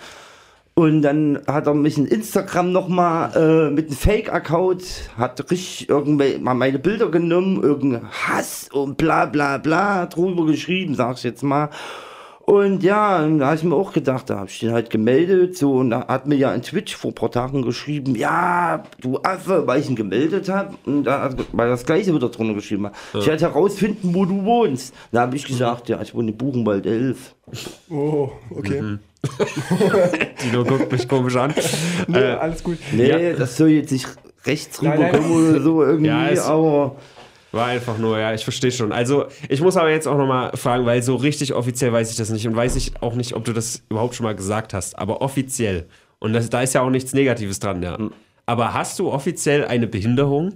Und 0.73 1.01
dann 1.01 1.39
hat 1.47 1.67
er 1.67 1.73
mich 1.73 1.97
in 1.97 2.05
Instagram 2.05 2.71
nochmal 2.71 3.31
äh, 3.35 3.69
mit 3.71 3.87
einem 3.87 3.97
Fake-Account, 3.97 5.09
hat 5.17 5.51
richtig 5.51 5.89
irgendwie 5.89 6.37
mal 6.37 6.53
meine 6.53 6.79
Bilder 6.79 7.09
genommen, 7.09 7.61
irgendein 7.61 8.09
Hass 8.09 8.69
und 8.71 8.97
bla 8.97 9.25
bla 9.25 9.57
bla 9.57 10.05
drüber 10.05 10.45
geschrieben, 10.45 10.95
sag 10.95 11.17
ich 11.17 11.23
jetzt 11.23 11.43
mal. 11.43 11.69
Und 12.45 12.83
ja, 12.83 13.23
und 13.23 13.39
da 13.39 13.47
habe 13.47 13.55
ich 13.55 13.63
mir 13.63 13.75
auch 13.75 13.93
gedacht, 13.93 14.29
da 14.29 14.39
habe 14.39 14.49
ich 14.49 14.59
den 14.59 14.71
halt 14.71 14.89
gemeldet, 14.89 15.57
so, 15.57 15.73
und 15.75 15.91
da 15.91 16.07
hat 16.07 16.25
mir 16.25 16.35
ja 16.35 16.53
in 16.53 16.61
Twitch 16.61 16.95
vor 16.95 17.11
ein 17.11 17.15
paar 17.15 17.31
Tagen 17.31 17.61
geschrieben, 17.61 18.15
ja, 18.15 18.83
du 18.99 19.19
Affe, 19.21 19.67
weil 19.67 19.79
ich 19.79 19.89
ihn 19.89 19.95
gemeldet 19.95 20.49
habe, 20.49 20.75
und 20.85 21.03
da 21.03 21.21
hat 21.21 21.37
weil 21.51 21.69
das 21.69 21.85
gleiche 21.85 22.13
wieder 22.13 22.29
drunter 22.29 22.53
geschrieben 22.53 22.87
hat. 22.87 22.93
Ich 23.13 23.27
werde 23.27 23.41
herausfinden, 23.41 24.13
wo 24.15 24.25
du 24.25 24.43
wohnst. 24.43 24.93
Da 25.11 25.21
habe 25.21 25.35
ich 25.35 25.45
gesagt, 25.45 25.87
ja, 25.89 26.01
ich 26.01 26.15
wohne 26.15 26.31
in 26.31 26.37
Buchenwald 26.37 26.85
11. 26.85 27.35
Oh, 27.89 28.31
okay. 28.49 28.81
Mhm. 28.81 28.99
Dino 30.43 30.63
guckt 30.63 30.91
mich 30.91 31.07
komisch 31.07 31.35
an. 31.35 31.53
Nee, 32.07 32.17
Äh, 32.19 32.31
alles 32.33 32.63
gut. 32.63 32.77
Nee, 32.91 33.07
Ja. 33.09 33.33
das 33.33 33.57
soll 33.57 33.69
jetzt 33.69 33.91
nicht 33.91 34.07
rechts 34.45 34.81
rüberkommen 34.81 35.31
oder 35.51 35.61
so 35.61 35.83
irgendwie, 35.83 36.07
Ja, 36.07 36.29
es- 36.29 36.39
aber 36.41 36.95
War 37.53 37.65
einfach 37.67 37.97
nur, 37.97 38.17
ja, 38.17 38.33
ich 38.33 38.43
verstehe 38.45 38.71
schon. 38.71 38.93
Also, 38.93 39.25
ich 39.49 39.59
muss 39.61 39.75
aber 39.75 39.91
jetzt 39.91 40.07
auch 40.07 40.17
nochmal 40.17 40.51
fragen, 40.55 40.85
weil 40.85 41.03
so 41.03 41.17
richtig 41.17 41.53
offiziell 41.53 41.91
weiß 41.91 42.09
ich 42.09 42.15
das 42.15 42.29
nicht 42.29 42.47
und 42.47 42.55
weiß 42.55 42.77
ich 42.77 42.93
auch 43.01 43.13
nicht, 43.13 43.33
ob 43.35 43.43
du 43.43 43.51
das 43.51 43.83
überhaupt 43.89 44.15
schon 44.15 44.23
mal 44.23 44.35
gesagt 44.35 44.73
hast, 44.73 44.97
aber 44.97 45.21
offiziell. 45.21 45.85
Und 46.19 46.31
das, 46.33 46.49
da 46.49 46.61
ist 46.61 46.73
ja 46.73 46.81
auch 46.81 46.89
nichts 46.89 47.13
Negatives 47.13 47.59
dran, 47.59 47.83
ja. 47.83 47.97
Hm. 47.97 48.11
Aber 48.45 48.73
hast 48.73 48.99
du 48.99 49.11
offiziell 49.11 49.65
eine 49.65 49.87
Behinderung? 49.87 50.53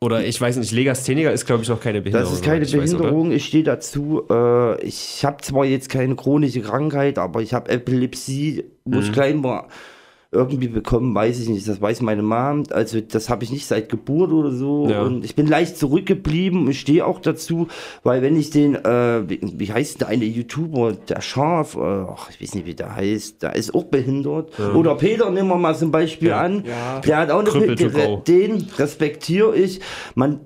Oder 0.00 0.24
ich 0.24 0.38
weiß 0.38 0.56
nicht, 0.58 0.72
Legastheniker 0.72 1.32
ist, 1.32 1.46
glaube 1.46 1.62
ich, 1.62 1.68
noch 1.70 1.80
keine 1.80 2.02
Behinderung. 2.02 2.28
Das 2.30 2.34
ist 2.38 2.44
keine 2.44 2.64
ich 2.64 2.76
weiß? 2.76 2.90
Behinderung, 2.92 3.30
ich 3.32 3.46
stehe 3.46 3.64
dazu. 3.64 4.24
Äh, 4.30 4.80
ich 4.82 5.24
habe 5.24 5.38
zwar 5.42 5.64
jetzt 5.64 5.88
keine 5.88 6.14
chronische 6.16 6.60
Krankheit, 6.60 7.18
aber 7.18 7.40
ich 7.40 7.54
habe 7.54 7.70
Epilepsie, 7.70 8.64
wo 8.84 8.98
Mhm. 8.98 9.02
ich 9.02 9.12
klein 9.12 9.42
war, 9.42 9.68
irgendwie 10.32 10.68
bekommen, 10.68 11.14
weiß 11.14 11.40
ich 11.40 11.48
nicht. 11.48 11.66
Das 11.68 11.80
weiß 11.80 12.02
meine 12.02 12.22
Mom. 12.22 12.64
Also 12.70 13.00
das 13.00 13.28
habe 13.28 13.44
ich 13.44 13.50
nicht 13.50 13.66
seit 13.66 13.88
Geburt 13.88 14.32
oder 14.32 14.50
so. 14.50 14.88
Ja. 14.88 15.02
Und 15.02 15.24
ich 15.24 15.34
bin 15.36 15.46
leicht 15.46 15.76
zurückgeblieben 15.78 16.66
und 16.66 16.74
stehe 16.74 17.06
auch 17.06 17.20
dazu, 17.20 17.68
weil 18.02 18.22
wenn 18.22 18.36
ich 18.36 18.50
den, 18.50 18.74
äh, 18.74 19.28
wie, 19.28 19.40
wie 19.42 19.72
heißt 19.72 20.00
der 20.00 20.08
eine 20.08 20.24
YouTuber, 20.24 20.92
der 21.08 21.20
Schaf, 21.20 21.76
äh, 21.76 22.02
ich 22.30 22.42
weiß 22.42 22.54
nicht, 22.56 22.66
wie 22.66 22.74
der 22.74 22.94
heißt, 22.94 23.42
der 23.42 23.54
ist 23.56 23.74
auch 23.74 23.84
behindert. 23.84 24.58
Oder 24.74 24.96
Peter, 24.96 25.30
nehmen 25.30 25.48
wir 25.48 25.56
mal 25.56 25.76
zum 25.76 25.90
Beispiel 25.90 26.28
Ja. 26.28 26.40
an. 26.40 26.64
Ja. 26.66 27.00
Der 27.00 27.16
hat 27.18 27.30
auch 27.30 27.40
eine 27.40 27.50
Krüppel 27.50 27.90
go. 27.90 28.22
den 28.26 28.66
respektiere 28.78 29.56
ich. 29.56 29.80
Man, 30.14 30.40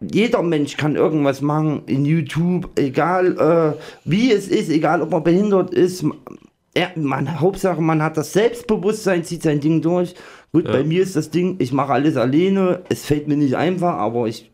jeder 0.00 0.42
Mensch 0.42 0.76
kann 0.76 0.96
irgendwas 0.96 1.40
machen 1.40 1.82
in 1.86 2.04
YouTube, 2.04 2.70
egal 2.76 3.76
äh, 3.76 3.80
wie 4.04 4.32
es 4.32 4.48
ist, 4.48 4.70
egal 4.70 5.02
ob 5.02 5.10
man 5.10 5.22
behindert 5.22 5.72
ist. 5.74 6.04
Er, 6.72 6.92
man, 6.96 7.40
Hauptsache, 7.40 7.80
man 7.80 8.02
hat 8.02 8.16
das 8.16 8.32
Selbstbewusstsein, 8.32 9.24
zieht 9.24 9.42
sein 9.42 9.60
Ding 9.60 9.82
durch. 9.82 10.14
Gut, 10.52 10.64
bei 10.64 10.84
mir 10.84 11.02
ist 11.02 11.16
das 11.16 11.30
Ding, 11.30 11.56
ich 11.58 11.72
mache 11.72 11.92
alles 11.92 12.16
alleine. 12.16 12.82
Es 12.88 13.04
fällt 13.04 13.26
mir 13.26 13.36
nicht 13.36 13.56
einfach, 13.56 13.94
aber 13.94 14.26
ich 14.26 14.50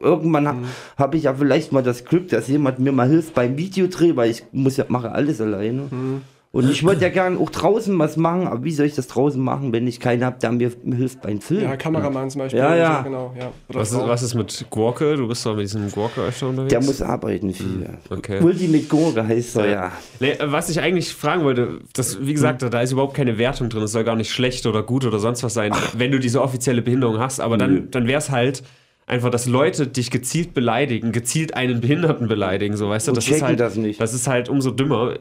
irgendwann 0.00 0.48
ha, 0.48 0.56
habe 0.96 1.16
ich 1.16 1.24
ja 1.24 1.34
vielleicht 1.34 1.72
mal 1.72 1.82
das 1.82 2.04
Glück, 2.04 2.28
dass 2.28 2.48
jemand 2.48 2.78
mir 2.78 2.92
mal 2.92 3.08
hilft 3.08 3.34
beim 3.34 3.56
Videodreh, 3.56 4.16
weil 4.16 4.30
ich 4.30 4.44
muss 4.52 4.76
ja 4.76 4.84
mache 4.88 5.12
alles 5.12 5.40
alleine. 5.40 5.88
Und 5.90 6.22
Und 6.58 6.70
ich 6.70 6.84
wollte 6.84 7.02
ja 7.02 7.08
gerne 7.08 7.38
auch 7.38 7.50
draußen 7.50 7.96
was 7.98 8.16
machen, 8.16 8.48
aber 8.48 8.64
wie 8.64 8.72
soll 8.72 8.86
ich 8.86 8.96
das 8.96 9.06
draußen 9.06 9.40
machen, 9.40 9.72
wenn 9.72 9.86
ich 9.86 10.00
keinen 10.00 10.24
habe, 10.24 10.38
der 10.40 10.50
mir 10.50 10.72
hilft 10.96 11.22
beim 11.22 11.40
Film? 11.40 11.62
Ja, 11.62 11.76
Kameramann 11.76 12.28
zum 12.30 12.40
Beispiel. 12.40 12.58
Ja, 12.58 12.74
ja. 12.74 13.02
Genau, 13.02 13.32
ja. 13.38 13.52
Was 13.68 13.92
ist, 13.92 13.98
was 13.98 14.22
ist 14.24 14.34
mit 14.34 14.66
Gurke? 14.68 15.16
Du 15.16 15.28
bist 15.28 15.46
doch 15.46 15.54
mit 15.54 15.64
diesem 15.66 15.88
Gurke 15.92 16.20
öfter 16.20 16.48
unterwegs. 16.48 16.70
Der 16.70 16.82
muss 16.82 17.00
arbeiten 17.00 17.54
viel. 17.54 17.88
okay. 18.10 18.40
Ultimate 18.42 18.84
Gurke 18.84 19.26
heißt 19.26 19.56
er, 19.56 19.68
ja. 19.68 19.92
Nee, 20.18 20.36
was 20.42 20.68
ich 20.68 20.80
eigentlich 20.80 21.14
fragen 21.14 21.44
wollte, 21.44 21.78
das, 21.92 22.18
wie 22.26 22.34
gesagt, 22.34 22.62
da 22.62 22.80
ist 22.80 22.90
überhaupt 22.90 23.14
keine 23.14 23.38
Wertung 23.38 23.68
drin. 23.68 23.84
Es 23.84 23.92
soll 23.92 24.02
gar 24.02 24.16
nicht 24.16 24.32
schlecht 24.32 24.66
oder 24.66 24.82
gut 24.82 25.04
oder 25.04 25.20
sonst 25.20 25.44
was 25.44 25.54
sein, 25.54 25.72
wenn 25.96 26.10
du 26.10 26.18
diese 26.18 26.42
offizielle 26.42 26.82
Behinderung 26.82 27.20
hast. 27.20 27.40
Aber 27.40 27.56
dann, 27.56 27.88
dann 27.92 28.08
wäre 28.08 28.18
es 28.18 28.30
halt 28.30 28.64
einfach, 29.06 29.30
dass 29.30 29.46
Leute 29.46 29.86
dich 29.86 30.10
gezielt 30.10 30.54
beleidigen, 30.54 31.12
gezielt 31.12 31.54
einen 31.54 31.80
Behinderten 31.80 32.26
beleidigen, 32.28 32.76
so 32.76 32.88
weißt 32.88 33.06
du. 33.06 33.12
Und 33.12 33.16
Das 33.16 33.28
ist 33.28 33.42
halt, 33.42 33.60
das 33.60 33.76
nicht. 33.76 34.00
das 34.00 34.12
ist 34.12 34.26
halt 34.26 34.48
umso 34.48 34.70
dümmer. 34.70 35.14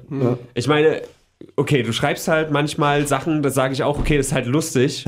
Ich 0.53 0.67
meine. 0.67 1.01
Okay, 1.55 1.83
du 1.83 1.93
schreibst 1.93 2.27
halt 2.27 2.49
manchmal 2.49 3.05
Sachen, 3.05 3.43
da 3.43 3.51
sage 3.51 3.71
ich 3.73 3.83
auch, 3.83 3.99
okay, 3.99 4.17
das 4.17 4.27
ist 4.27 4.33
halt 4.33 4.47
lustig. 4.47 5.05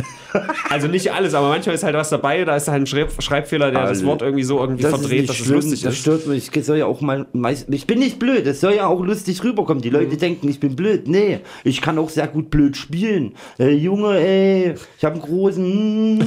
Also 0.69 0.87
nicht 0.87 1.11
alles, 1.11 1.33
aber 1.33 1.49
manchmal 1.49 1.73
ist 1.73 1.83
halt 1.83 1.95
was 1.95 2.09
dabei, 2.09 2.45
da 2.45 2.55
ist 2.55 2.67
halt 2.67 2.83
ein 2.83 2.85
Schreib 2.85 3.09
Schreibfehler, 3.21 3.71
der 3.71 3.81
das 3.81 3.89
Also, 3.89 4.05
Wort 4.05 4.21
irgendwie 4.21 4.43
so 4.43 4.59
irgendwie 4.59 4.83
Das 4.83 4.91
verdreht, 4.91 5.11
ist 5.11 5.19
nicht 5.21 5.29
dass 5.29 5.39
es 5.39 5.45
schlimm, 5.45 5.55
lustig 5.55 5.81
das 5.81 5.93
ist. 5.93 5.99
stört 6.01 6.27
mich. 6.27 6.55
Ich 6.55 6.65
soll 6.65 6.77
ja 6.77 6.85
auch 6.85 7.01
mal 7.01 7.25
ich 7.71 7.87
bin 7.87 7.97
nicht 7.99 8.19
blöd, 8.19 8.45
es 8.45 8.61
soll 8.61 8.73
ja 8.75 8.85
auch 8.85 9.01
lustig 9.03 9.43
rüberkommen. 9.43 9.81
Die 9.81 9.89
Mhm. 9.89 9.95
Leute 9.95 10.17
denken, 10.17 10.47
ich 10.49 10.59
bin 10.59 10.75
blöd. 10.75 11.07
Nee, 11.07 11.39
ich 11.63 11.81
kann 11.81 11.97
auch 11.97 12.09
sehr 12.09 12.27
gut 12.27 12.51
blöd 12.51 12.77
spielen. 12.77 13.33
Äh, 13.57 13.69
Junge, 13.73 14.19
ey, 14.19 14.75
ich 14.99 15.03
habe 15.05 15.15
einen 15.15 15.23
großen. 15.23 16.23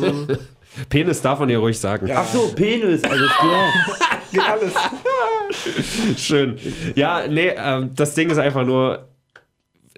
Penis 0.88 1.20
darf 1.22 1.38
man 1.38 1.50
ja 1.50 1.58
ruhig 1.58 1.78
sagen. 1.78 2.10
Ach 2.14 2.26
so, 2.26 2.50
Penis, 2.56 3.04
alles 3.04 3.30
klar. 3.30 3.68
Geht 4.32 4.42
alles. 4.50 4.72
Schön. 6.16 6.56
Ja, 6.94 7.26
nee, 7.28 7.52
ähm, 7.56 7.90
das 7.94 8.14
Ding 8.14 8.30
ist 8.30 8.38
einfach 8.38 8.64
nur, 8.64 9.06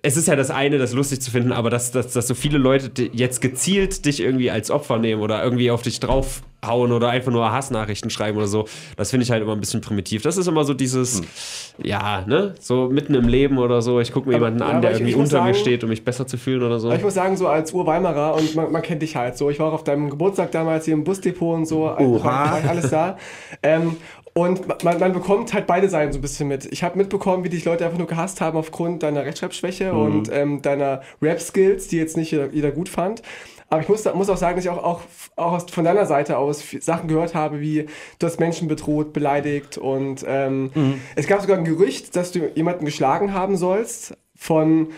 es 0.06 0.16
ist 0.16 0.28
ja 0.28 0.36
das 0.36 0.50
eine, 0.52 0.78
das 0.78 0.92
lustig 0.92 1.20
zu 1.20 1.32
finden, 1.32 1.50
aber 1.50 1.68
dass, 1.68 1.90
dass, 1.90 2.12
dass 2.12 2.28
so 2.28 2.34
viele 2.34 2.58
Leute 2.58 3.10
jetzt 3.12 3.40
gezielt 3.40 4.04
dich 4.06 4.20
irgendwie 4.20 4.52
als 4.52 4.70
Opfer 4.70 4.98
nehmen 4.98 5.20
oder 5.20 5.42
irgendwie 5.42 5.72
auf 5.72 5.82
dich 5.82 5.98
draufhauen 5.98 6.92
oder 6.92 7.08
einfach 7.08 7.32
nur 7.32 7.50
Hassnachrichten 7.50 8.08
schreiben 8.10 8.38
oder 8.38 8.46
so, 8.46 8.66
das 8.96 9.10
finde 9.10 9.24
ich 9.24 9.32
halt 9.32 9.42
immer 9.42 9.52
ein 9.52 9.58
bisschen 9.60 9.80
primitiv. 9.80 10.22
Das 10.22 10.36
ist 10.36 10.46
immer 10.46 10.62
so 10.62 10.74
dieses, 10.74 11.22
ja, 11.82 12.24
ne, 12.24 12.54
so 12.60 12.88
mitten 12.88 13.14
im 13.16 13.26
Leben 13.26 13.58
oder 13.58 13.82
so, 13.82 13.98
ich 13.98 14.12
gucke 14.12 14.28
mir 14.28 14.36
Aber- 14.36 14.46
jemanden 14.46 14.62
an, 14.62 14.80
der 14.80 14.92
ich- 14.92 14.98
irgendwie 14.98 15.10
ich 15.10 15.16
unter 15.16 15.40
mir 15.42 15.52
sagen- 15.54 15.58
steht, 15.58 15.82
um 15.82 15.90
mich 15.90 16.04
besser 16.04 16.24
zu 16.28 16.38
fühlen 16.38 16.62
oder 16.62 16.78
so. 16.78 16.92
Ich 16.92 17.02
muss 17.02 17.14
sagen, 17.14 17.36
so 17.36 17.48
als 17.48 17.72
Urweimarer 17.72 18.34
und 18.36 18.54
man, 18.54 18.70
man 18.70 18.82
kennt 18.82 19.02
dich 19.02 19.16
halt 19.16 19.36
so. 19.36 19.50
Ich 19.50 19.58
war 19.58 19.66
auch 19.70 19.72
auf 19.74 19.84
deinem 19.84 20.08
Geburtstag 20.08 20.52
damals 20.52 20.84
hier 20.84 20.94
im 20.94 21.02
Busdepot 21.02 21.56
und 21.56 21.66
so. 21.66 21.90
Oha. 21.98 22.22
War 22.24 22.60
alles 22.70 22.90
da. 22.90 23.16
Ähm, 23.64 23.96
und 24.36 24.84
man, 24.84 25.00
man 25.00 25.12
bekommt 25.14 25.54
halt 25.54 25.66
beide 25.66 25.88
Seiten 25.88 26.12
so 26.12 26.18
ein 26.18 26.22
bisschen 26.22 26.46
mit. 26.46 26.66
Ich 26.66 26.82
habe 26.82 26.98
mitbekommen, 26.98 27.42
wie 27.42 27.48
dich 27.48 27.64
Leute 27.64 27.86
einfach 27.86 27.96
nur 27.96 28.06
gehasst 28.06 28.42
haben 28.42 28.58
aufgrund 28.58 29.02
deiner 29.02 29.24
Rechtschreibschwäche 29.24 29.92
Mhm. 29.94 29.98
und 29.98 30.30
ähm, 30.32 30.60
deiner 30.62 31.00
Rap-Skills, 31.22 31.88
die 31.88 31.96
jetzt 31.96 32.16
nicht 32.18 32.30
jeder, 32.32 32.48
jeder 32.52 32.70
gut 32.70 32.90
fand. 32.90 33.22
Aber 33.70 33.80
ich 33.80 33.88
muss, 33.88 34.04
muss 34.14 34.28
auch 34.28 34.36
sagen, 34.36 34.56
dass 34.56 34.64
ich 34.64 34.70
auch, 34.70 34.84
auch, 34.84 35.00
auch 35.36 35.52
aus, 35.52 35.64
von 35.70 35.84
deiner 35.84 36.04
Seite 36.06 36.36
aus 36.36 36.62
Sachen 36.80 37.08
gehört 37.08 37.34
habe, 37.34 37.60
wie 37.60 37.86
du 38.18 38.26
hast 38.26 38.38
Menschen 38.38 38.68
bedroht, 38.68 39.12
beleidigt 39.14 39.78
und 39.78 40.24
ähm, 40.28 40.70
Mhm. 40.74 41.00
es 41.16 41.26
gab 41.26 41.40
sogar 41.40 41.56
ein 41.56 41.64
Gerücht, 41.64 42.14
dass 42.14 42.30
du 42.30 42.40
jemanden 42.54 42.84
geschlagen 42.84 43.32
haben 43.32 43.56
sollst 43.56 44.16
von 44.36 44.88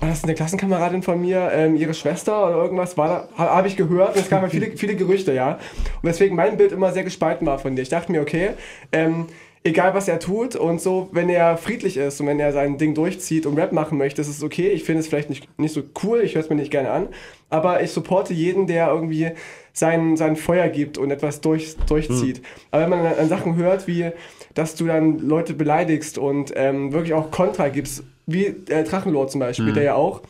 war 0.00 0.08
das 0.08 0.24
eine 0.24 0.34
Klassenkameradin 0.34 1.02
von 1.02 1.20
mir, 1.20 1.50
ähm, 1.52 1.76
ihre 1.76 1.94
Schwester 1.94 2.46
oder 2.46 2.56
irgendwas, 2.62 2.96
war 2.96 3.08
da, 3.08 3.28
ha- 3.42 3.56
habe 3.56 3.68
ich 3.68 3.76
gehört 3.76 4.14
und 4.16 4.22
es 4.22 4.28
gab 4.28 4.42
halt 4.42 4.52
viele, 4.52 4.76
viele 4.76 4.94
Gerüchte, 4.96 5.32
ja. 5.32 5.52
Und 5.52 6.04
deswegen 6.06 6.36
mein 6.36 6.56
Bild 6.56 6.72
immer 6.72 6.92
sehr 6.92 7.04
gespalten 7.04 7.46
war 7.46 7.58
von 7.58 7.76
dir. 7.76 7.82
Ich 7.82 7.88
dachte 7.88 8.12
mir, 8.12 8.20
okay, 8.20 8.50
ähm, 8.92 9.26
egal 9.64 9.94
was 9.94 10.06
er 10.06 10.20
tut 10.20 10.54
und 10.54 10.80
so, 10.80 11.08
wenn 11.12 11.28
er 11.28 11.56
friedlich 11.56 11.96
ist 11.96 12.20
und 12.20 12.26
wenn 12.28 12.38
er 12.38 12.52
sein 12.52 12.78
Ding 12.78 12.94
durchzieht 12.94 13.46
und 13.46 13.58
Rap 13.58 13.72
machen 13.72 13.98
möchte, 13.98 14.20
ist 14.20 14.28
es 14.28 14.42
okay. 14.44 14.68
Ich 14.68 14.84
finde 14.84 15.00
es 15.00 15.08
vielleicht 15.08 15.28
nicht, 15.30 15.48
nicht 15.58 15.74
so 15.74 15.82
cool, 16.04 16.20
ich 16.20 16.34
höre 16.34 16.42
es 16.42 16.50
mir 16.50 16.56
nicht 16.56 16.70
gerne 16.70 16.90
an, 16.90 17.08
aber 17.50 17.82
ich 17.82 17.90
supporte 17.90 18.32
jeden, 18.32 18.66
der 18.66 18.88
irgendwie 18.88 19.30
sein, 19.72 20.16
sein 20.16 20.36
Feuer 20.36 20.68
gibt 20.68 20.98
und 20.98 21.10
etwas 21.10 21.40
durch, 21.40 21.76
durchzieht. 21.88 22.42
Aber 22.70 22.84
wenn 22.84 22.90
man 22.90 23.00
an, 23.06 23.14
an 23.18 23.28
Sachen 23.28 23.56
hört, 23.56 23.86
wie, 23.86 24.10
dass 24.56 24.74
du 24.74 24.86
dann 24.86 25.18
Leute 25.18 25.52
beleidigst 25.52 26.16
und 26.16 26.52
ähm, 26.56 26.92
wirklich 26.92 27.12
auch 27.12 27.30
Kontra 27.30 27.68
gibst, 27.68 28.02
wie 28.24 28.46
äh, 28.46 28.84
Drachenlord 28.84 29.30
zum 29.30 29.38
Beispiel, 29.38 29.72
der 29.72 29.82
ja 29.82 29.94
auch 29.94 30.22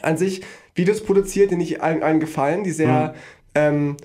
an 0.00 0.16
sich 0.16 0.42
Videos 0.76 1.02
produziert, 1.02 1.50
die 1.50 1.56
nicht 1.56 1.82
allen, 1.82 2.02
allen 2.02 2.20
gefallen, 2.20 2.62
die 2.62 2.70
sehr, 2.70 3.14
ähm, 3.54 3.96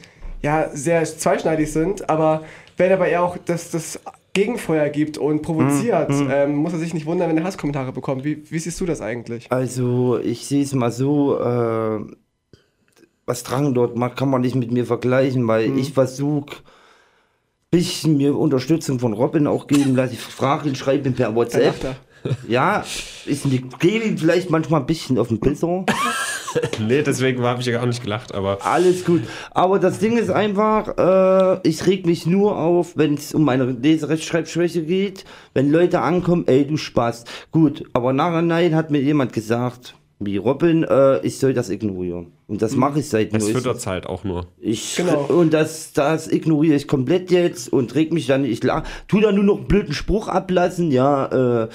ja, 0.42 0.70
sehr 0.74 1.04
zweischneidig 1.06 1.72
sind, 1.72 2.10
aber 2.10 2.44
wenn 2.78 2.92
aber 2.92 3.08
er 3.08 3.24
auch 3.24 3.38
das, 3.38 3.70
das 3.70 4.00
Gegenfeuer 4.34 4.90
gibt 4.90 5.20
und 5.20 5.44
provoziert, 5.44 6.12
ähm, 6.32 6.56
muss 6.56 6.74
er 6.74 6.80
sich 6.80 6.96
nicht 6.96 7.06
wundern, 7.06 7.30
wenn 7.30 7.38
er 7.38 7.44
Hasskommentare 7.44 7.92
bekommt. 7.92 8.24
Wie, 8.24 8.50
wie 8.50 8.60
siehst 8.60 8.82
du 8.82 8.86
das 8.86 9.02
eigentlich? 9.02 9.52
Also, 9.52 10.18
ich 10.18 10.48
sehe 10.48 10.64
es 10.64 10.74
mal 10.74 10.92
so, 10.92 11.40
äh, 11.40 12.00
was 13.26 13.44
Drang 13.44 13.76
dort 13.76 13.96
macht, 13.96 14.18
kann 14.18 14.30
man 14.30 14.42
nicht 14.42 14.56
mit 14.56 14.72
mir 14.72 14.86
vergleichen, 14.86 15.48
weil 15.48 15.78
ich 15.78 15.94
versuche, 15.94 16.58
bisschen 17.72 18.18
mir 18.18 18.36
Unterstützung 18.36 19.00
von 19.00 19.14
Robin 19.14 19.46
auch 19.48 19.68
geben 19.68 19.96
lasse. 19.96 20.14
Ich 20.14 20.22
frage 20.22 20.70
ihn, 20.70 20.76
schreibe 20.76 21.10
ihn 21.10 21.16
per 21.16 21.36
WhatsApp. 21.36 21.96
Ja, 22.50 22.84
ist 23.28 23.46
nicht, 23.46 23.80
gebe 23.80 24.04
ihm 24.04 24.18
vielleicht 24.18 24.50
manchmal 24.50 24.82
ein 24.82 24.86
bisschen 24.86 25.18
auf 25.18 25.30
den 25.30 25.40
Pisser. 25.40 25.86
nee, 26.86 27.02
deswegen 27.02 27.42
habe 27.44 27.62
ich 27.62 27.68
ja 27.68 27.72
gar 27.80 27.86
nicht 27.86 28.04
gelacht, 28.04 28.36
aber 28.36 28.58
Alles 28.66 29.06
gut. 29.06 29.22
Aber 29.52 29.80
das 29.80 30.00
Ding 30.00 30.18
ist 30.18 30.30
einfach, 30.30 30.98
äh, 30.98 31.66
ich 31.66 31.88
reg 31.88 32.06
mich 32.06 32.26
nur 32.26 32.58
auf, 32.58 32.98
wenn 32.98 33.14
es 33.14 33.34
um 33.34 33.46
meine 33.46 33.64
Leserechtschreibschwäche 33.64 34.84
geht, 34.84 35.24
wenn 35.54 35.72
Leute 35.72 36.02
ankommen, 36.02 36.44
ey, 36.48 36.68
du 36.68 36.76
Spaß. 36.76 37.24
Gut, 37.52 37.86
aber 37.94 38.12
nachher 38.12 38.42
nein 38.42 38.76
hat 38.76 38.92
mir 38.92 39.00
jemand 39.00 39.32
gesagt, 39.32 39.96
wie 40.20 40.38
Robin, 40.38 40.84
äh, 40.84 41.26
ich 41.26 41.38
soll 41.40 41.54
das 41.54 41.70
ignorieren. 41.70 42.34
Und 42.48 42.62
das 42.62 42.76
mache 42.76 43.00
ich 43.00 43.08
seit 43.10 43.34
es 43.34 43.48
füttert 43.48 43.86
halt 43.88 44.06
auch 44.06 44.24
nur. 44.24 44.48
Ich 44.60 44.96
Genau. 44.98 45.22
und 45.30 45.54
das, 45.54 45.94
das 45.94 46.28
ignoriere 46.28 46.76
ich 46.76 46.88
komplett 46.88 47.32
jetzt 47.32 47.72
und 47.72 47.96
reg 47.96 48.12
mich 48.12 48.28
dann, 48.28 48.44
ich 48.46 48.62
la- 48.64 48.84
tu 49.08 49.20
da 49.22 49.32
nur 49.32 49.44
noch 49.46 49.58
einen 49.60 49.68
blöden 49.68 49.94
Spruch 49.94 50.28
ablassen, 50.28 50.92
ja, 50.92 51.64
äh, 51.64 51.70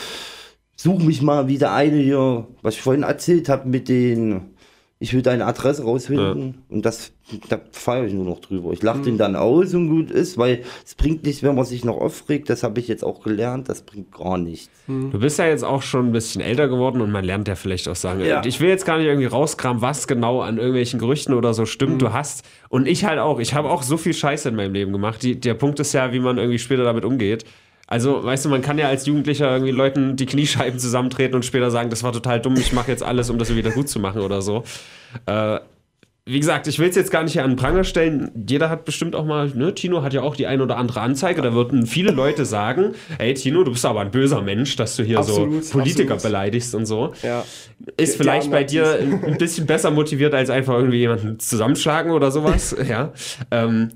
such 0.77 0.99
mich 0.99 1.23
mal 1.23 1.49
wieder 1.49 1.73
eine 1.73 1.97
hier, 1.97 2.47
was 2.63 2.75
ich 2.75 2.83
vorhin 2.83 3.05
erzählt 3.05 3.49
habe 3.49 3.69
mit 3.69 3.89
den, 3.89 4.54
ich 5.01 5.13
will 5.13 5.23
deine 5.23 5.45
Adresse 5.45 5.83
rausfinden 5.85 6.63
und 6.71 6.87
das, 6.87 7.13
da 7.49 7.61
feiere 7.73 8.05
ich 8.07 8.15
nur 8.15 8.25
noch 8.25 8.41
drüber. 8.41 8.73
Ich 8.73 8.83
lache 8.83 9.03
den 9.03 9.19
dann 9.19 9.37
aus 9.37 9.75
und 9.75 9.89
gut 9.91 10.11
ist, 10.11 10.39
weil 10.39 10.63
es 10.85 10.95
bringt 10.95 11.25
nichts, 11.25 11.43
wenn 11.43 11.55
man 11.57 11.65
sich 11.65 11.85
noch 11.85 11.99
aufregt, 11.99 12.49
das 12.49 12.63
habe 12.63 12.81
ich 12.81 12.89
jetzt 12.89 13.05
auch 13.05 13.23
gelernt, 13.23 13.69
das 13.69 13.83
bringt 13.83 14.13
gar 14.13 14.39
nichts. 14.39 14.71
Du 14.87 15.19
bist 15.19 15.39
ja 15.39 15.47
jetzt 15.47 15.65
auch 15.65 15.83
schon 15.83 16.07
ein 16.09 16.13
bisschen 16.13 16.41
älter 16.41 16.69
geworden 16.69 17.01
und 17.01 17.11
man 17.11 17.25
lernt 17.25 17.49
ja 17.49 17.55
vielleicht 17.55 17.89
auch 17.89 17.97
sagen, 17.97 18.21
Ja. 18.25 18.43
ich 18.47 18.61
will 18.61 18.69
jetzt 18.69 18.87
gar 18.87 18.97
nicht 18.99 19.07
irgendwie 19.07 19.27
rauskramen, 19.27 19.83
was 19.83 20.07
genau 20.07 20.41
an 20.41 20.57
irgendwelchen 20.59 21.01
Gerüchten 21.01 21.35
oder 21.35 21.55
so 21.55 21.67
stimmt, 21.67 22.01
du 22.01 22.13
hast. 22.13 22.45
Und 22.69 22.87
ich 22.87 23.05
halt 23.05 23.19
auch. 23.19 23.41
Ich 23.41 23.53
habe 23.55 23.71
auch 23.71 23.83
so 23.83 23.97
viel 23.97 24.15
Scheiße 24.15 24.49
in 24.49 24.57
meinem 24.57 24.75
Leben 24.75 24.93
gemacht. 24.93 25.23
Die, 25.23 25.39
der 25.39 25.55
Punkt 25.55 25.81
ist 25.81 25.93
ja, 25.93 26.13
wie 26.13 26.21
man 26.21 26.39
irgendwie 26.39 26.59
später 26.59 26.85
damit 26.85 27.05
umgeht. 27.05 27.45
Also, 27.87 28.25
weißt 28.25 28.47
du, 28.47 28.49
man 28.49 28.63
kann 28.63 28.79
ja 28.79 28.89
als 28.89 29.07
Jugendlicher 29.07 29.51
irgendwie 29.53 29.73
Leuten 29.73 30.17
die 30.17 30.27
Kniescheiben 30.27 30.79
zusammentreten 30.79 31.35
und 31.35 31.45
später 31.45 31.71
sagen, 31.71 31.91
das 31.91 32.03
war 32.03 32.13
total 32.13 32.41
dumm, 32.41 32.57
ich 32.57 32.73
mache 32.73 32.91
jetzt 32.91 33.03
alles, 33.03 33.29
um 33.31 33.39
das 33.39 33.55
wieder 33.55 33.71
gut 33.71 33.89
zu 33.89 34.01
machen 34.01 34.23
oder 34.23 34.41
so. 34.41 34.65
Äh, 35.27 35.59
wie 36.27 36.41
gesagt, 36.41 36.67
ich 36.67 36.79
will 36.79 36.89
es 36.89 36.97
jetzt 36.97 37.11
gar 37.11 37.23
nicht 37.23 37.35
hier 37.35 37.45
an 37.45 37.51
den 37.51 37.57
Pranger 37.57 37.85
stellen. 37.85 38.31
Jeder 38.49 38.71
hat 38.71 38.87
bestimmt 38.87 39.15
auch 39.15 39.27
mal, 39.27 39.49
ne, 39.49 39.75
Tino 39.75 40.03
hat 40.03 40.15
ja 40.15 40.23
auch 40.23 40.35
die 40.35 40.47
ein 40.47 40.63
oder 40.63 40.79
andere 40.79 41.03
Anzeige. 41.03 41.43
Da 41.43 41.53
würden 41.53 41.87
viele 41.87 42.13
Leute 42.13 42.47
sagen, 42.47 42.95
ey 43.19 43.35
Tino, 43.35 43.63
du 43.63 43.73
bist 43.73 43.85
aber 43.85 44.01
ein 44.01 44.11
böser 44.11 44.41
Mensch, 44.41 44.75
dass 44.77 44.97
du 44.97 45.03
hier 45.03 45.19
Absolut, 45.19 45.65
so 45.65 45.73
Politiker 45.73 46.15
absolut. 46.15 46.23
beleidigst 46.23 46.75
und 46.75 46.87
so. 46.87 47.13
Ja. 47.23 47.45
Ist 47.99 48.17
vielleicht 48.17 48.47
die 48.47 48.51
bei 48.51 48.65
dir 48.65 48.99
ein 49.01 49.23
ein 49.23 49.39
bisschen 49.39 49.67
besser 49.67 49.91
motiviert, 49.91 50.33
als 50.33 50.49
einfach 50.49 50.75
irgendwie 50.77 50.99
jemanden 50.99 51.39
zusammenschlagen 51.39 52.11
oder 52.11 52.31
sowas. 52.31 52.75
ja. 52.89 53.13
Ähm, 53.51 53.91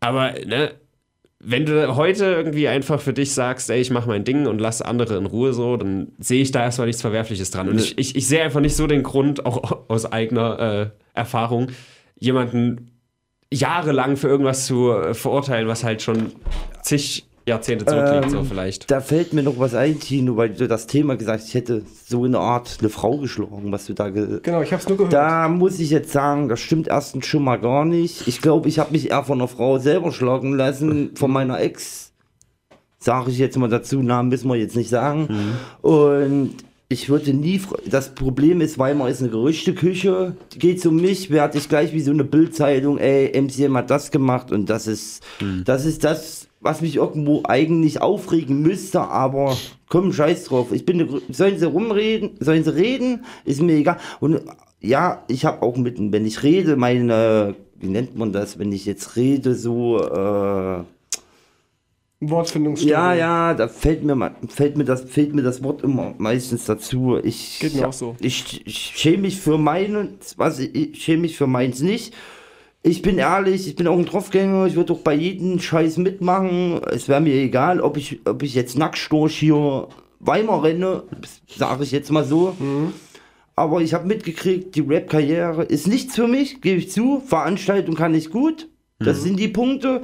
aber, 0.00 0.32
ne, 0.46 0.70
wenn 1.40 1.66
du 1.66 1.94
heute 1.94 2.24
irgendwie 2.24 2.66
einfach 2.66 3.00
für 3.00 3.12
dich 3.12 3.32
sagst, 3.32 3.70
ey, 3.70 3.80
ich 3.80 3.90
mache 3.90 4.08
mein 4.08 4.24
Ding 4.24 4.46
und 4.46 4.60
lass 4.60 4.82
andere 4.82 5.16
in 5.16 5.26
Ruhe 5.26 5.52
so, 5.52 5.76
dann 5.76 6.12
sehe 6.18 6.42
ich 6.42 6.50
da 6.50 6.62
erstmal 6.62 6.88
nichts 6.88 7.00
Verwerfliches 7.02 7.50
dran. 7.50 7.68
Und 7.68 7.80
ich, 7.80 7.96
ich, 7.96 8.16
ich 8.16 8.26
sehe 8.26 8.42
einfach 8.42 8.60
nicht 8.60 8.74
so 8.74 8.86
den 8.86 9.04
Grund, 9.04 9.46
auch 9.46 9.84
aus 9.88 10.10
eigener 10.10 10.58
äh, 10.58 10.90
Erfahrung, 11.14 11.68
jemanden 12.18 12.90
jahrelang 13.52 14.16
für 14.16 14.28
irgendwas 14.28 14.66
zu 14.66 14.90
äh, 14.90 15.14
verurteilen, 15.14 15.68
was 15.68 15.84
halt 15.84 16.02
schon 16.02 16.32
zig 16.82 17.27
Jahrzehnte 17.48 17.84
zurückliegt, 17.84 18.24
Ähm, 18.26 18.30
so 18.30 18.44
vielleicht. 18.44 18.90
Da 18.90 19.00
fällt 19.00 19.32
mir 19.32 19.42
noch 19.42 19.58
was 19.58 19.74
ein, 19.74 19.98
Tino, 19.98 20.36
weil 20.36 20.50
du 20.50 20.68
das 20.68 20.86
Thema 20.86 21.16
gesagt 21.16 21.40
hast, 21.40 21.48
ich 21.48 21.54
hätte 21.54 21.82
so 22.06 22.24
eine 22.24 22.38
Art 22.38 22.78
eine 22.80 22.88
Frau 22.88 23.18
geschlagen, 23.18 23.72
was 23.72 23.86
du 23.86 23.94
da 23.94 24.10
ge 24.10 24.40
Genau, 24.42 24.62
ich 24.62 24.72
habe 24.72 24.82
es 24.82 24.88
nur 24.88 24.96
gehört. 24.96 25.12
Da 25.12 25.48
muss 25.48 25.80
ich 25.80 25.90
jetzt 25.90 26.12
sagen, 26.12 26.48
das 26.48 26.60
stimmt 26.60 26.88
erstens 26.88 27.26
schon 27.26 27.42
mal 27.44 27.56
gar 27.56 27.84
nicht. 27.84 28.26
Ich 28.28 28.40
glaube, 28.40 28.68
ich 28.68 28.78
habe 28.78 28.92
mich 28.92 29.10
eher 29.10 29.24
von 29.24 29.38
einer 29.38 29.48
Frau 29.48 29.78
selber 29.78 30.12
schlagen 30.12 30.52
lassen, 30.52 31.16
von 31.16 31.30
meiner 31.30 31.60
Ex. 31.60 32.12
Sage 33.00 33.30
ich 33.30 33.38
jetzt 33.38 33.56
mal 33.56 33.68
dazu, 33.68 34.02
Namen 34.02 34.28
müssen 34.28 34.48
wir 34.48 34.56
jetzt 34.56 34.74
nicht 34.76 34.90
sagen. 34.90 35.28
Und 35.82 36.54
ich 36.90 37.10
würde 37.10 37.34
nie, 37.34 37.60
das 37.84 38.14
Problem 38.14 38.62
ist, 38.62 38.78
Weimar 38.78 39.10
ist 39.10 39.20
eine 39.20 39.28
Gerüchteküche, 39.30 40.34
geht 40.58 40.84
um 40.86 40.96
mich, 40.96 41.28
werde 41.30 41.58
ich 41.58 41.68
gleich 41.68 41.92
wie 41.92 42.00
so 42.00 42.10
eine 42.10 42.24
Bildzeitung, 42.24 42.96
ey, 42.96 43.38
MCM 43.40 43.76
hat 43.76 43.90
das 43.90 44.10
gemacht 44.10 44.50
und 44.52 44.70
das 44.70 44.86
ist, 44.86 45.22
das 45.66 45.84
ist 45.84 46.02
das, 46.02 46.37
was 46.60 46.80
mich 46.80 46.96
irgendwo 46.96 47.42
eigentlich 47.44 48.00
aufregen 48.02 48.62
müsste, 48.62 49.00
aber 49.00 49.56
komm, 49.88 50.12
scheiß 50.12 50.44
drauf. 50.44 50.72
Ich 50.72 50.84
bin 50.84 51.20
sollen 51.30 51.58
sie 51.58 51.66
rumreden, 51.66 52.30
sollen 52.40 52.64
sie 52.64 52.74
reden, 52.74 53.24
ist 53.44 53.62
mir 53.62 53.74
egal. 53.76 53.98
Und 54.20 54.40
ja, 54.80 55.22
ich 55.28 55.44
habe 55.44 55.62
auch 55.62 55.76
mit, 55.76 55.96
wenn 56.12 56.26
ich 56.26 56.42
rede, 56.42 56.76
meine, 56.76 57.54
wie 57.80 57.88
nennt 57.88 58.16
man 58.16 58.32
das, 58.32 58.58
wenn 58.58 58.72
ich 58.72 58.86
jetzt 58.86 59.16
rede, 59.16 59.54
so, 59.54 59.98
äh, 59.98 60.82
Wortfindungsstörung. 62.20 62.90
ja, 62.92 63.14
ja, 63.14 63.54
da 63.54 63.68
fällt 63.68 64.02
mir, 64.02 64.16
mal- 64.16 64.34
fällt 64.48 64.76
mir 64.76 64.84
das, 64.84 65.02
fällt 65.02 65.34
mir 65.34 65.42
das 65.42 65.62
Wort 65.62 65.82
immer 65.84 66.14
meistens 66.18 66.64
dazu. 66.64 67.16
Ich, 67.22 67.60
Geht 67.60 67.76
mir 67.76 67.86
auch 67.86 67.92
so. 67.92 68.16
Ich, 68.18 68.66
ich 68.66 68.76
schäme 68.96 69.18
mich 69.18 69.38
für 69.40 69.56
meins, 69.56 70.34
was 70.36 70.58
ich, 70.58 70.74
ich 70.74 71.02
schäme 71.04 71.22
mich 71.22 71.36
für 71.36 71.46
meins 71.46 71.80
nicht. 71.80 72.12
Ich 72.82 73.02
bin 73.02 73.18
ehrlich, 73.18 73.66
ich 73.66 73.76
bin 73.76 73.86
auch 73.88 73.98
ein 73.98 74.06
Draufgänger, 74.06 74.66
ich 74.66 74.76
würde 74.76 74.92
auch 74.92 75.00
bei 75.00 75.14
jedem 75.14 75.58
Scheiß 75.58 75.96
mitmachen. 75.98 76.80
Es 76.90 77.08
wäre 77.08 77.20
mir 77.20 77.34
egal, 77.34 77.80
ob 77.80 77.96
ich, 77.96 78.20
ob 78.24 78.42
ich 78.42 78.54
jetzt 78.54 78.78
Nacktstorch 78.78 79.36
hier 79.36 79.88
Weimar 80.20 80.62
renne, 80.64 81.02
sage 81.48 81.82
ich 81.84 81.90
jetzt 81.92 82.10
mal 82.12 82.24
so. 82.24 82.54
Aber 83.56 83.80
ich 83.80 83.92
habe 83.94 84.06
mitgekriegt, 84.06 84.76
die 84.76 84.80
Rap-Karriere 84.82 85.64
ist 85.64 85.88
nichts 85.88 86.14
für 86.14 86.28
mich, 86.28 86.60
gebe 86.60 86.78
ich 86.78 86.90
zu. 86.92 87.20
Veranstaltung 87.26 87.96
kann 87.96 88.14
ich 88.14 88.30
gut. 88.30 88.68
Das 89.00 89.22
sind 89.22 89.38
die 89.38 89.48
Punkte. 89.48 90.02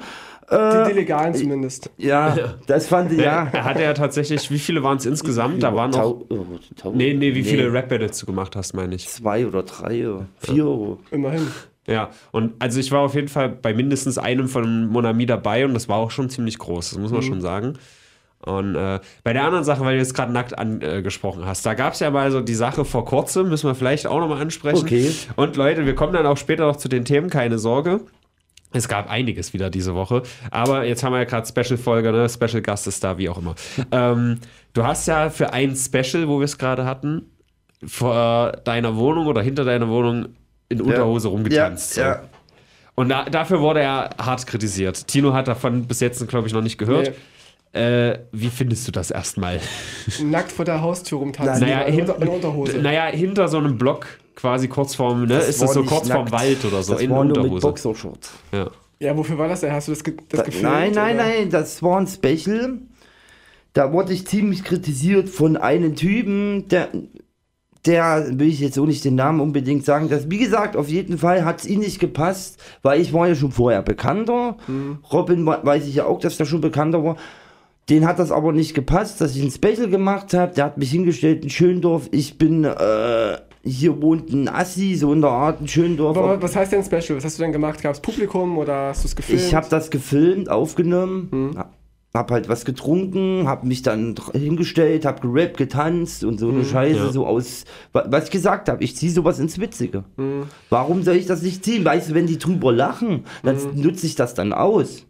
Die, 0.51 0.89
die 0.89 0.95
legalen 0.95 1.35
zumindest. 1.35 1.91
Ja, 1.97 2.57
das 2.67 2.87
fand 2.89 3.13
ich, 3.13 3.19
ja. 3.19 3.49
Er 3.53 3.65
hatte 3.65 3.83
ja 3.83 3.95
tatsächlich, 3.95 4.51
wie 4.51 4.59
viele 4.59 4.83
waren 4.83 4.99
es 4.99 5.07
insgesamt? 5.07 5.63
Da 5.63 5.75
waren 5.75 5.91
noch. 5.93 6.27
Oh, 6.29 6.93
Nee, 6.93 7.15
nee, 7.15 7.35
wie 7.35 7.43
viele 7.45 7.73
Rap-Battles 7.73 8.19
du 8.19 8.27
gemacht 8.27 8.55
hast, 8.55 8.75
meine 8.75 8.95
ich. 8.97 9.09
Zwei 9.09 9.47
oder 9.47 9.63
drei, 9.63 10.07
oder 10.09 10.27
vier. 10.39 10.67
oder- 10.67 10.99
Immerhin. 11.13 11.47
Ja, 11.87 12.11
und 12.33 12.55
also 12.61 12.81
ich 12.81 12.91
war 12.93 13.01
auf 13.01 13.15
jeden 13.15 13.29
Fall 13.29 13.51
bei 13.51 13.75
mindestens 13.75 14.17
einem 14.17 14.49
von 14.49 14.87
Monami 14.87 15.27
dabei 15.27 15.65
und 15.65 15.75
das 15.75 15.89
war 15.89 15.97
auch 15.97 16.11
schon 16.11 16.31
ziemlich 16.31 16.59
groß, 16.59 16.91
das 16.91 16.99
muss 16.99 17.13
man 17.13 17.23
schon 17.23 17.41
sagen. 17.41 17.75
Und 18.41 18.75
äh, 18.75 19.01
bei 19.23 19.33
der 19.33 19.45
anderen 19.45 19.65
Sache, 19.65 19.85
weil 19.85 19.95
du 19.95 20.01
jetzt 20.01 20.15
gerade 20.15 20.33
nackt 20.33 20.59
angesprochen 20.59 21.47
hast, 21.47 21.65
da 21.65 21.75
gab 21.75 21.95
es 21.95 22.01
ja 22.01 22.11
mal 22.11 22.31
so 22.31 22.41
die 22.41 22.55
Sache 22.55 22.85
vor 22.85 23.05
kurzem, 23.05 23.49
müssen 23.49 23.69
wir 23.69 23.75
vielleicht 23.75 24.07
auch 24.07 24.21
nochmal 24.21 24.41
ansprechen. 24.41 24.85
Okay. 24.85 25.13
Und 25.37 25.57
Leute, 25.57 25.87
wir 25.87 25.95
kommen 25.95 26.13
dann 26.13 26.27
auch 26.27 26.37
später 26.37 26.67
noch 26.67 26.77
zu 26.77 26.89
den 26.89 27.05
Themen, 27.05 27.31
keine 27.31 27.59
Sorge. 27.59 28.01
Es 28.73 28.89
gab 28.89 29.09
einiges 29.09 29.53
wieder 29.53 29.71
diese 29.71 29.95
Woche, 29.95 30.25
aber 30.51 30.85
jetzt 30.85 31.05
haben 31.05 31.13
wir 31.13 31.21
ja 31.21 31.25
gerade 31.25 31.47
Special-Folge, 31.47 32.11
ne? 32.11 32.29
Special 32.29 32.61
Gast 32.61 32.89
ist 32.89 33.05
da, 33.05 33.17
wie 33.19 33.29
auch 33.29 33.39
immer. 33.39 33.55
ähm, 33.93 34.41
du 34.73 34.85
hast 34.85 35.07
ja 35.07 35.31
für 35.31 35.53
ein 35.53 35.77
Special, 35.77 36.27
wo 36.29 36.41
wir 36.41 36.45
es 36.45 36.59
gerade 36.59 36.85
hatten, 36.85 37.31
vor 37.87 38.53
deiner 38.65 38.97
Wohnung 38.97 39.27
oder 39.27 39.43
hinter 39.43 39.65
deiner 39.65 39.89
Wohnung 39.89 40.31
in 40.69 40.81
Unterhose 40.81 41.29
rumgetanzt. 41.29 41.97
Ja, 41.97 42.03
so. 42.03 42.09
ja. 42.21 42.23
Und 42.97 43.09
da, 43.09 43.25
dafür 43.25 43.61
wurde 43.61 43.81
er 43.81 44.11
hart 44.19 44.47
kritisiert. 44.47 45.07
Tino 45.09 45.33
hat 45.33 45.49
davon 45.49 45.85
bis 45.87 46.01
jetzt, 46.01 46.27
glaube 46.29 46.47
ich, 46.47 46.55
noch 46.55 46.63
nicht 46.63 46.79
gehört. 46.79 47.13
Äh, 47.73 48.21
wie 48.31 48.51
findest 48.51 48.87
du 48.87 48.93
das 48.93 49.11
erstmal? 49.11 49.61
Nackt 50.23 50.53
vor 50.53 50.65
der 50.65 50.81
Haustür 50.81 51.19
rumtanzen. 51.19 51.67
Naja, 51.67 51.81
in, 51.83 51.95
hin- 51.95 52.09
Unter, 52.09 52.23
in 52.23 52.29
Unterhose. 52.29 52.79
Naja, 52.79 53.07
hinter 53.07 53.49
so 53.49 53.59
einem 53.59 53.77
Block, 53.79 54.07
quasi 54.37 54.69
kurz 54.69 54.95
vorm, 54.95 55.27
ne? 55.27 55.39
ist 55.39 55.61
das 55.61 55.73
so 55.75 55.83
kurz 55.83 56.09
vorm. 56.09 56.31
Wald 56.31 56.65
oder 56.65 56.85
so, 56.85 56.93
Das 56.93 57.03
in 57.03 57.11
war 57.11 57.25
nur 57.25 57.37
mit 57.37 57.39
Unterhose. 57.39 57.67
Boxershorts. 57.67 58.31
Ja. 58.53 58.71
Ja, 59.01 59.17
wofür 59.17 59.37
war 59.39 59.49
das 59.49 59.61
denn? 59.61 59.73
Hast 59.73 59.89
du 59.89 59.93
das, 59.93 60.05
ge 60.05 60.15
das 60.29 60.39
Da, 60.39 60.45
gefilmt? 60.45 60.63
nein, 60.73 60.93
nein, 60.93 61.17
oder? 61.17 61.25
nein, 61.27 61.51
das 61.51 61.83
war 61.83 62.01
ein 62.01 62.07
Special. 62.07 62.79
Da 63.73 63.93
wurde 63.93 64.13
ich 64.13 64.25
ziemlich 64.25 64.63
kritisiert 64.63 65.29
von 65.29 65.57
einem 65.57 65.97
Typen, 65.97 66.69
der, 66.69 66.91
der 67.87 68.27
will 68.39 68.49
ich 68.49 68.61
jetzt 68.61 68.75
so 68.75 68.87
nicht 68.87 69.05
den 69.05 69.15
Namen 69.15 69.41
unbedingt 69.41 69.85
sagen. 69.85 70.09
Das, 70.09 70.31
wie 70.31 70.39
gesagt, 70.39 70.77
auf 70.77 70.89
jeden 70.89 71.19
Fall 71.19 71.45
hat 71.45 71.61
es 71.61 71.67
ihm 71.67 71.81
nicht 71.81 71.99
gepasst, 72.01 72.59
weil 72.83 73.01
ich 73.01 73.13
war 73.13 73.29
ja 73.29 73.35
schon 73.35 73.53
vorher 73.53 73.83
bekannter. 73.83 74.57
Robin 75.13 75.45
wa- 75.47 75.61
weiß 75.63 75.87
ich 75.87 75.97
ja 75.97 76.07
auch, 76.07 76.19
dass 76.21 76.37
der 76.37 76.45
schon 76.47 76.61
bekannter 76.61 77.05
war. 77.05 77.17
Den 77.91 78.07
hat 78.07 78.19
das 78.19 78.33
aber 78.33 78.53
nicht 78.53 78.73
gepasst, 78.75 79.21
dass 79.21 79.37
ich 79.37 79.43
ein 79.43 79.51
Special 79.51 79.91
gemacht 79.91 80.33
habe. 80.33 80.55
Der 80.55 80.65
hat 80.65 80.79
mich 80.79 80.91
hingestellt 80.91 81.45
in 81.45 81.51
Schöndorf. 81.51 82.09
Ich 82.13 82.39
bin, 82.39 82.65
äh, 82.65 83.37
hier 83.63 84.01
wohnt 84.01 84.33
ein 84.33 84.49
Assi, 84.49 84.95
so 84.95 85.13
in 85.13 85.21
der 85.21 85.29
Art 85.31 85.61
in 85.61 85.69
Schöndorf. 85.69 86.17
Aber 86.17 86.41
was 86.41 86.57
heißt 86.57 86.73
denn 86.73 86.83
Special? 86.83 87.19
Was 87.19 87.25
hast 87.27 87.39
du 87.39 87.43
denn 87.43 87.53
gemacht? 87.53 87.83
Gab 87.83 87.93
es 87.93 88.01
Publikum 88.01 88.57
oder 88.57 88.89
hast 88.89 89.05
du 89.05 89.09
es 89.09 89.15
gefilmt? 89.17 89.43
Ich 89.43 89.55
habe 89.55 89.67
das 89.69 89.91
gefilmt, 89.91 90.49
aufgenommen, 90.51 91.29
Mhm. 91.31 91.65
Hab- 92.17 92.31
halt 92.31 92.49
was 92.49 92.65
getrunken, 92.65 93.49
hab 93.49 93.65
mich 93.65 93.83
dann 93.83 94.15
hingestellt, 94.33 95.05
hab 95.05 95.21
gerappt, 95.21 95.57
getanzt 95.57 96.23
und 96.25 96.39
so 96.39 96.47
Mhm. 96.49 96.55
eine 96.57 96.65
Scheiße, 96.65 96.99
Ja. 96.99 97.13
so 97.13 97.27
aus, 97.27 97.65
wa- 97.93 98.05
was 98.09 98.27
ich 98.27 98.31
gesagt 98.31 98.69
habe, 98.69 98.83
ich 98.85 98.95
zieh 98.97 99.09
sowas 99.11 99.39
ins 99.41 99.59
Witzige. 99.59 100.05
Mhm. 100.17 100.45
Warum 100.71 101.03
soll 101.03 101.17
ich 101.17 101.27
das 101.27 101.43
nicht 101.43 101.65
ziehen? 101.65 101.85
Weißt 101.85 102.11
du, 102.11 102.15
wenn 102.15 102.27
die 102.29 102.39
drüber 102.39 102.73
lachen, 102.73 103.25
dann 103.43 103.57
Mhm. 103.57 103.83
nutze 103.83 104.07
ich 104.07 104.15
das 104.15 104.35
dann 104.35 104.53
aus. 104.53 105.05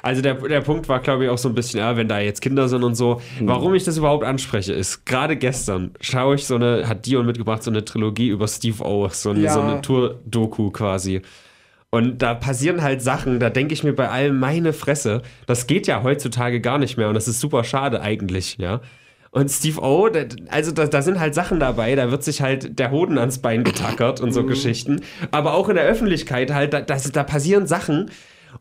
Also 0.00 0.22
der, 0.22 0.34
der 0.34 0.60
Punkt 0.62 0.88
war, 0.88 1.00
glaube 1.00 1.24
ich, 1.24 1.30
auch 1.30 1.36
so 1.38 1.48
ein 1.48 1.54
bisschen, 1.54 1.80
ja, 1.80 1.96
wenn 1.96 2.08
da 2.08 2.20
jetzt 2.20 2.40
Kinder 2.40 2.68
sind 2.68 2.84
und 2.84 2.94
so. 2.94 3.20
Warum 3.40 3.74
ich 3.74 3.84
das 3.84 3.98
überhaupt 3.98 4.24
anspreche, 4.24 4.72
ist, 4.72 5.04
gerade 5.04 5.36
gestern 5.36 5.90
schaue 6.00 6.36
ich 6.36 6.46
so 6.46 6.54
eine, 6.54 6.88
hat 6.88 7.04
Dion 7.04 7.26
mitgebracht, 7.26 7.62
so 7.64 7.70
eine 7.70 7.84
Trilogie 7.84 8.28
über 8.28 8.46
Steve 8.48 8.82
O, 8.84 9.08
so 9.10 9.30
eine, 9.30 9.40
Ja. 9.40 9.52
so 9.52 9.60
eine 9.60 9.80
Tour-Doku 9.82 10.70
quasi. 10.70 11.20
Und 11.90 12.20
da 12.20 12.34
passieren 12.34 12.82
halt 12.82 13.00
Sachen, 13.02 13.40
da 13.40 13.48
denke 13.48 13.72
ich 13.72 13.82
mir 13.82 13.94
bei 13.94 14.08
allem, 14.10 14.38
meine 14.38 14.72
Fresse, 14.74 15.22
das 15.46 15.66
geht 15.66 15.86
ja 15.86 16.02
heutzutage 16.02 16.60
gar 16.60 16.76
nicht 16.78 16.98
mehr 16.98 17.08
und 17.08 17.14
das 17.14 17.28
ist 17.28 17.40
super 17.40 17.64
schade 17.64 18.02
eigentlich, 18.02 18.58
ja. 18.58 18.80
Und 19.30 19.50
Steve 19.50 19.80
O, 19.82 20.08
da- 20.08 20.24
also 20.50 20.72
da, 20.72 20.86
da 20.86 21.00
sind 21.02 21.18
halt 21.20 21.34
Sachen 21.34 21.60
dabei, 21.60 21.94
da 21.94 22.10
wird 22.10 22.24
sich 22.24 22.40
halt 22.42 22.78
der 22.78 22.90
Hoden 22.90 23.18
ans 23.18 23.38
Bein 23.38 23.62
getackert 23.64 24.20
und 24.20 24.32
so 24.32 24.44
Geschichten. 24.44 25.00
Aber 25.30 25.54
auch 25.54 25.68
in 25.68 25.76
der 25.76 25.84
Öffentlichkeit 25.84 26.52
halt, 26.52 26.72
da, 26.72 26.80
das, 26.80 27.10
da 27.12 27.24
passieren 27.24 27.66
Sachen. 27.66 28.10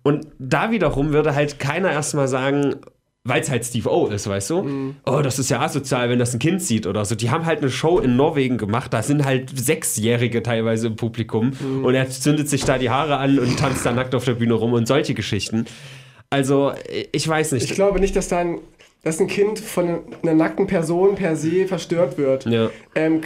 Und 0.04 0.28
da 0.40 0.70
wiederum 0.72 1.14
würde 1.14 1.36
halt 1.36 1.58
keiner 1.60 1.92
erstmal 1.92 2.28
sagen, 2.28 2.76
weil 3.28 3.42
es 3.42 3.50
halt 3.50 3.66
Steve 3.66 3.92
O 3.92 4.08
ist, 4.08 4.28
weißt 4.28 4.50
du? 4.50 4.94
Oh, 5.06 5.22
das 5.22 5.40
ist 5.40 5.50
ja 5.50 5.62
asozial, 5.62 6.10
wenn 6.10 6.20
das 6.20 6.34
ein 6.34 6.40
Kind 6.40 6.62
sieht 6.62 6.88
oder 6.88 7.06
so. 7.06 7.16
Die 7.16 7.30
haben 7.30 7.46
halt 7.46 7.60
eine 7.60 7.70
Show 7.70 8.00
in 8.00 8.16
Norwegen 8.16 8.58
gemacht, 8.58 8.94
da 8.94 9.04
sind 9.04 9.26
halt 9.26 9.58
Sechsjährige 9.58 10.44
teilweise 10.44 10.88
im 10.88 10.96
Publikum 10.96 11.54
und 11.84 11.94
er 11.96 12.10
zündet 12.10 12.50
sich 12.50 12.64
da 12.64 12.78
die 12.78 12.90
Haare 12.90 13.18
an 13.18 13.40
und 13.40 13.60
tanzt 13.60 13.86
da 13.86 13.92
nackt 13.92 14.16
auf 14.16 14.26
der 14.26 14.34
Bühne 14.34 14.54
rum 14.54 14.74
und 14.74 14.88
solche 14.88 15.14
Geschichten. 15.14 15.66
Also, 16.30 16.74
ich 17.12 17.28
weiß 17.28 17.54
nicht. 17.54 17.66
Ich 17.70 17.76
glaube 17.76 18.00
nicht, 18.00 18.16
dass 18.16 18.28
da 18.28 18.40
ein, 18.40 18.60
dass 19.04 19.20
ein 19.20 19.28
Kind 19.28 19.60
von 19.60 20.00
einer 20.22 20.34
nackten 20.34 20.68
Person 20.68 21.16
per 21.16 21.36
se 21.36 21.68
verstört 21.68 22.18
wird. 22.18 22.46
Ja. 22.46 22.70
Ähm, 22.96 23.22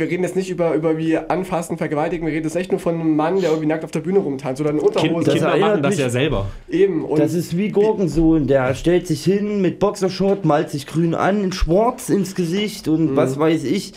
wir 0.00 0.08
reden 0.10 0.22
jetzt 0.24 0.34
nicht 0.36 0.50
über, 0.50 0.74
über 0.74 0.98
wie 0.98 1.16
anfassen, 1.16 1.76
vergewaltigen, 1.78 2.26
wir 2.26 2.32
reden 2.32 2.44
jetzt 2.46 2.56
echt 2.56 2.72
nur 2.72 2.80
von 2.80 2.94
einem 2.94 3.14
Mann, 3.14 3.40
der 3.40 3.50
irgendwie 3.50 3.68
nackt 3.68 3.84
auf 3.84 3.90
der 3.92 4.00
Bühne 4.00 4.18
rumtanzt 4.18 4.60
oder 4.60 4.70
in 4.70 4.78
kind, 4.78 4.88
Unterhose. 5.14 5.30
Kinder 5.32 5.56
machen 5.58 5.82
das 5.82 5.98
ja 5.98 6.08
selber. 6.10 6.46
Eben. 6.68 7.04
Und 7.04 7.18
Das 7.20 7.34
ist 7.34 7.56
wie 7.56 7.68
Gurkensohn, 7.68 8.46
der 8.46 8.74
stellt 8.74 9.06
sich 9.06 9.22
hin 9.22 9.60
mit 9.60 9.78
Boxershort, 9.78 10.44
malt 10.44 10.70
sich 10.70 10.86
grün 10.86 11.14
an, 11.14 11.44
in 11.44 11.52
Schwarz 11.52 12.08
ins 12.08 12.34
Gesicht 12.34 12.86
Mhm. 12.86 12.92
und 12.94 13.16
was 13.16 13.38
weiß 13.38 13.64
ich. 13.64 13.92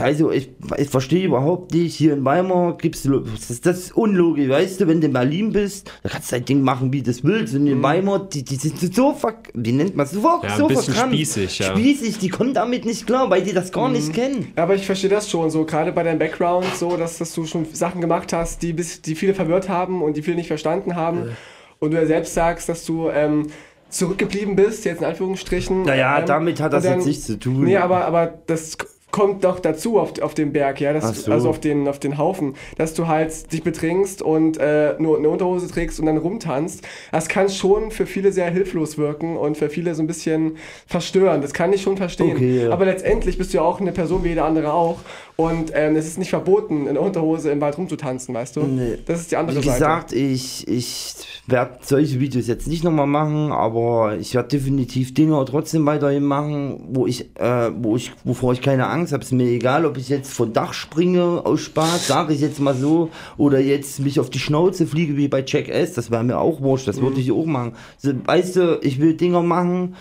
Also 0.00 0.30
ich, 0.30 0.50
ich 0.76 0.88
verstehe 0.90 1.24
überhaupt 1.24 1.72
nicht, 1.72 1.94
hier 1.94 2.12
in 2.12 2.24
Weimar 2.26 2.76
gibt's 2.76 3.04
das 3.04 3.50
ist, 3.50 3.64
das 3.64 3.78
ist 3.78 3.96
unlogisch, 3.96 4.50
weißt 4.50 4.82
du, 4.82 4.86
wenn 4.86 5.00
du 5.00 5.06
in 5.06 5.14
Berlin 5.14 5.50
bist, 5.52 5.90
da 6.02 6.10
kannst 6.10 6.30
du 6.30 6.36
dein 6.36 6.44
Ding 6.44 6.60
machen, 6.60 6.92
wie 6.92 7.00
du 7.00 7.10
das 7.10 7.24
willst. 7.24 7.54
Und 7.54 7.62
Mhm. 7.62 7.68
in 7.68 7.82
Weimar, 7.82 8.28
die, 8.28 8.44
die 8.44 8.56
sind 8.56 8.94
so 8.94 9.14
ver, 9.14 9.34
wie 9.54 9.72
nennt 9.72 9.96
man 9.96 10.04
es, 10.04 10.12
so, 10.12 10.20
Ja, 10.20 10.40
ein 10.42 10.58
so 10.58 10.66
bisschen 10.66 10.84
verkrampft. 10.92 11.14
spießig, 11.16 11.58
ja. 11.60 11.66
Spießig, 11.70 12.18
die 12.18 12.28
kommen 12.28 12.52
damit 12.52 12.84
nicht 12.84 13.06
klar, 13.06 13.30
weil 13.30 13.42
die 13.42 13.54
das 13.54 13.72
gar 13.72 13.88
Mhm. 13.88 13.94
nicht 13.94 14.12
kennen. 14.12 14.52
Aber 14.56 14.74
ich 14.74 14.84
verstehe 14.84 15.08
das 15.10 15.30
schon, 15.30 15.48
so 15.50 15.64
gerade 15.64 15.90
bei 15.90 16.02
deinem 16.02 16.18
Background, 16.18 16.66
so 16.78 16.96
dass, 16.98 17.16
dass 17.16 17.32
du 17.34 17.46
schon 17.46 17.64
Sachen 17.72 18.02
gemacht 18.02 18.34
hast, 18.34 18.62
die, 18.62 18.74
bis, 18.74 19.00
die 19.00 19.14
viele 19.14 19.32
verwirrt 19.32 19.70
haben 19.70 20.02
und 20.02 20.18
die 20.18 20.22
viele 20.22 20.36
nicht 20.36 20.48
verstanden 20.48 20.96
haben. 20.96 21.30
Und 21.78 21.92
du 21.92 21.96
ja 21.96 22.04
selbst 22.06 22.34
sagst, 22.34 22.68
dass 22.68 22.84
du 22.84 23.08
ähm, 23.08 23.46
zurückgeblieben 23.88 24.54
bist, 24.54 24.84
jetzt 24.84 25.00
in 25.00 25.06
Anführungsstrichen. 25.06 25.82
Naja, 25.84 26.18
ähm, 26.20 26.26
damit 26.26 26.60
hat 26.60 26.74
das 26.74 26.84
dann- 26.84 26.96
jetzt 26.98 27.06
nichts 27.06 27.24
zu 27.26 27.38
tun. 27.38 27.64
Nee, 27.64 27.78
aber, 27.78 28.04
aber 28.04 28.26
das 28.46 28.76
kommt 29.16 29.44
doch 29.44 29.60
dazu 29.60 29.98
auf, 29.98 30.20
auf 30.20 30.34
dem 30.34 30.52
Berg, 30.52 30.78
ja, 30.78 30.92
dass 30.92 31.24
so. 31.24 31.32
also 31.32 31.48
auf 31.48 31.58
den, 31.58 31.88
auf 31.88 31.98
den 31.98 32.18
Haufen, 32.18 32.54
dass 32.76 32.92
du 32.92 33.06
halt 33.06 33.50
dich 33.50 33.62
betrinkst 33.62 34.20
und 34.20 34.58
äh, 34.58 34.94
nur 34.98 35.16
eine 35.16 35.30
Unterhose 35.30 35.68
trägst 35.68 35.98
und 35.98 36.04
dann 36.04 36.18
rumtanzt. 36.18 36.86
Das 37.12 37.26
kann 37.26 37.48
schon 37.48 37.90
für 37.92 38.04
viele 38.04 38.30
sehr 38.30 38.50
hilflos 38.50 38.98
wirken 38.98 39.38
und 39.38 39.56
für 39.56 39.70
viele 39.70 39.94
so 39.94 40.02
ein 40.02 40.06
bisschen 40.06 40.58
verstören. 40.86 41.40
Das 41.40 41.54
kann 41.54 41.72
ich 41.72 41.80
schon 41.80 41.96
verstehen. 41.96 42.36
Okay, 42.36 42.64
ja. 42.64 42.70
Aber 42.70 42.84
letztendlich 42.84 43.38
bist 43.38 43.54
du 43.54 43.56
ja 43.56 43.62
auch 43.62 43.80
eine 43.80 43.92
Person 43.92 44.22
wie 44.22 44.28
jeder 44.28 44.44
andere 44.44 44.74
auch. 44.74 44.98
Und 45.36 45.70
ähm, 45.74 45.96
es 45.96 46.06
ist 46.06 46.18
nicht 46.18 46.30
verboten, 46.30 46.86
in 46.86 46.94
der 46.94 47.02
Unterhose 47.02 47.50
im 47.50 47.60
Wald 47.60 47.76
rumzutanzen, 47.76 48.34
weißt 48.34 48.56
du? 48.56 48.62
Nee. 48.62 48.98
Das 49.04 49.20
ist 49.20 49.32
die 49.32 49.36
andere 49.36 49.58
Wie 49.58 49.66
Seite. 49.66 49.78
gesagt, 49.78 50.12
ich, 50.12 50.66
ich 50.66 51.14
werde 51.46 51.78
solche 51.82 52.20
Videos 52.20 52.46
jetzt 52.46 52.66
nicht 52.66 52.84
nochmal 52.84 53.06
machen, 53.06 53.52
aber 53.52 54.16
ich 54.18 54.34
werde 54.34 54.48
definitiv 54.48 55.12
Dinge 55.12 55.44
trotzdem 55.46 55.84
weiterhin 55.84 56.24
machen, 56.24 56.88
wo 56.88 57.06
ich, 57.06 57.36
äh, 57.36 57.70
wo 57.76 57.96
ich, 57.96 58.12
wovor 58.24 58.54
ich 58.54 58.62
keine 58.62 58.86
Angst 58.86 59.05
Es 59.12 59.26
ist 59.26 59.32
mir 59.32 59.48
egal, 59.48 59.84
ob 59.86 59.96
ich 59.96 60.08
jetzt 60.08 60.32
von 60.32 60.52
Dach 60.52 60.72
springe 60.72 61.42
aus 61.44 61.60
Spaß, 61.62 62.06
sage 62.06 62.34
ich 62.34 62.40
jetzt 62.40 62.60
mal 62.60 62.74
so, 62.74 63.10
oder 63.36 63.58
jetzt 63.60 64.00
mich 64.00 64.20
auf 64.20 64.30
die 64.30 64.38
Schnauze 64.38 64.86
fliege 64.86 65.16
wie 65.16 65.28
bei 65.28 65.42
Jack 65.46 65.68
S. 65.68 65.94
Das 65.94 66.10
wäre 66.10 66.24
mir 66.24 66.38
auch 66.38 66.60
wurscht, 66.60 66.88
das 66.88 66.96
Mhm. 66.98 67.02
würde 67.02 67.20
ich 67.20 67.32
auch 67.32 67.46
machen. 67.46 67.72
So, 67.98 68.12
weißt 68.24 68.56
du, 68.56 68.78
ich 68.82 69.00
will 69.00 69.14
Dinger 69.14 69.42
machen, 69.42 69.94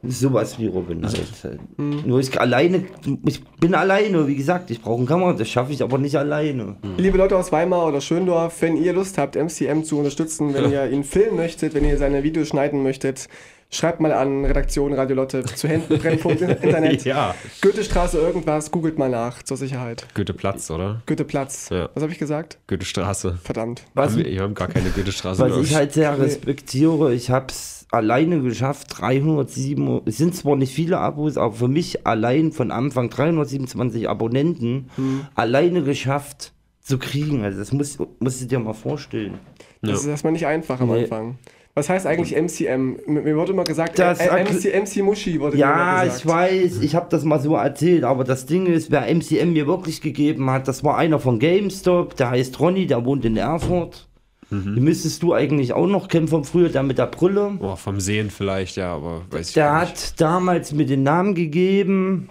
Sowas 0.00 0.60
wie 0.60 0.68
Robin 0.68 1.04
halt. 1.04 1.58
Mhm. 1.76 2.04
Nur 2.06 2.20
ich 2.20 2.40
alleine, 2.40 2.84
ich 3.26 3.42
bin 3.58 3.74
alleine, 3.74 4.28
wie 4.28 4.36
gesagt, 4.36 4.70
ich 4.70 4.80
brauche 4.80 4.98
einen 4.98 5.06
Kamera, 5.06 5.32
das 5.32 5.48
schaffe 5.48 5.72
ich 5.72 5.82
aber 5.82 5.98
nicht 5.98 6.14
alleine. 6.14 6.76
Liebe 6.98 7.18
Leute 7.18 7.36
aus 7.36 7.50
Weimar 7.50 7.84
oder 7.88 8.00
Schöndorf, 8.00 8.62
wenn 8.62 8.76
ihr 8.76 8.92
Lust 8.92 9.18
habt, 9.18 9.34
MCM 9.34 9.82
zu 9.82 9.98
unterstützen, 9.98 10.54
wenn 10.54 10.70
ihr 10.70 10.88
ihn 10.88 11.02
filmen 11.02 11.34
möchtet, 11.34 11.74
wenn 11.74 11.84
ihr 11.84 11.98
seine 11.98 12.22
Videos 12.22 12.46
schneiden 12.46 12.84
möchtet, 12.84 13.26
schreibt 13.70 14.00
mal 14.00 14.12
an 14.12 14.44
Redaktion 14.44 14.92
Radio 14.94 15.16
Lotte 15.16 15.44
zu 15.44 15.68
Händen 15.68 15.98
Brennpunkt 15.98 16.40
Internet. 16.40 17.04
Ja. 17.04 17.34
Goethestraße 17.60 18.18
irgendwas, 18.18 18.70
googelt 18.70 18.98
mal 18.98 19.10
nach 19.10 19.42
zur 19.42 19.56
Sicherheit. 19.56 20.06
Goethe-Platz, 20.14 20.70
oder? 20.70 21.02
Goetheplatz. 21.06 21.68
Ja. 21.70 21.90
Was 21.94 22.02
habe 22.02 22.12
ich 22.12 22.18
gesagt? 22.18 22.58
Goethe-Straße. 22.66 23.38
Verdammt. 23.42 23.82
Was, 23.94 24.16
wir, 24.16 24.24
wir 24.24 24.42
haben 24.42 24.54
gar 24.54 24.68
keine 24.68 24.90
Goethe-Straße. 24.90 25.40
was 25.42 25.56
ich 25.64 25.74
halt 25.74 25.92
sehr 25.92 26.18
respektiere, 26.18 27.12
ich 27.12 27.30
habe 27.30 27.46
es 27.50 27.86
alleine 27.90 28.40
geschafft, 28.40 28.98
307, 29.00 30.02
es 30.06 30.16
sind 30.18 30.34
zwar 30.34 30.56
nicht 30.56 30.74
viele 30.74 30.98
Abos, 30.98 31.36
aber 31.36 31.54
für 31.54 31.68
mich 31.68 32.06
allein 32.06 32.52
von 32.52 32.70
Anfang 32.70 33.10
327 33.10 34.08
Abonnenten 34.08 34.90
alleine 35.34 35.82
geschafft 35.82 36.52
zu 36.80 36.98
kriegen. 36.98 37.44
Also 37.44 37.58
das 37.58 37.72
musst, 37.72 37.98
musst 38.18 38.40
du 38.42 38.46
dir 38.46 38.58
mal 38.58 38.72
vorstellen. 38.72 39.34
Das 39.82 39.90
Ja. 39.90 39.96
ist 39.96 40.06
erstmal 40.06 40.32
nicht 40.32 40.46
einfach 40.46 40.80
am 40.80 40.88
Nee. 40.90 41.02
Anfang. 41.04 41.38
Was 41.78 41.88
heißt 41.88 42.06
eigentlich 42.06 42.34
MCM? 42.36 42.96
Mir 43.06 43.36
wurde 43.36 43.52
immer 43.52 43.62
gesagt, 43.62 44.00
Das 44.00 44.18
äh, 44.18 44.42
MC, 44.44 44.74
MC 44.74 45.04
Muschi 45.04 45.38
wurde 45.38 45.54
mir 45.56 45.60
Ja, 45.60 46.02
immer 46.02 46.06
ich 46.08 46.22
gesagt. 46.22 46.26
weiß, 46.26 46.80
ich 46.82 46.94
habe 46.96 47.06
das 47.08 47.22
mal 47.24 47.38
so 47.40 47.54
erzählt, 47.54 48.02
aber 48.02 48.24
das 48.24 48.46
Ding 48.46 48.66
ist, 48.66 48.90
wer 48.90 49.02
MCM 49.14 49.52
mir 49.52 49.68
wirklich 49.68 50.00
gegeben 50.00 50.50
hat, 50.50 50.66
das 50.66 50.82
war 50.82 50.98
einer 50.98 51.20
von 51.20 51.38
GameStop, 51.38 52.16
der 52.16 52.30
heißt 52.30 52.58
Ronny, 52.58 52.86
der 52.88 53.04
wohnt 53.04 53.24
in 53.24 53.36
Erfurt. 53.36 54.08
Den 54.50 54.82
müsstest 54.82 55.22
du 55.22 55.34
eigentlich 55.34 55.72
auch 55.74 55.86
noch 55.86 56.08
kennen 56.08 56.26
vom 56.26 56.42
früher, 56.42 56.70
der 56.70 56.82
mit 56.82 56.96
der 56.98 57.06
Brille. 57.06 57.52
Boah, 57.60 57.76
vom 57.76 58.00
Sehen 58.00 58.30
vielleicht, 58.30 58.76
ja, 58.76 58.94
aber 58.94 59.22
weiß 59.30 59.48
ich 59.48 59.54
Der 59.54 59.64
gar 59.66 59.80
nicht. 59.82 59.90
hat 59.92 60.20
damals 60.20 60.72
mir 60.72 60.86
den 60.86 61.02
Namen 61.04 61.34
gegeben, 61.34 62.28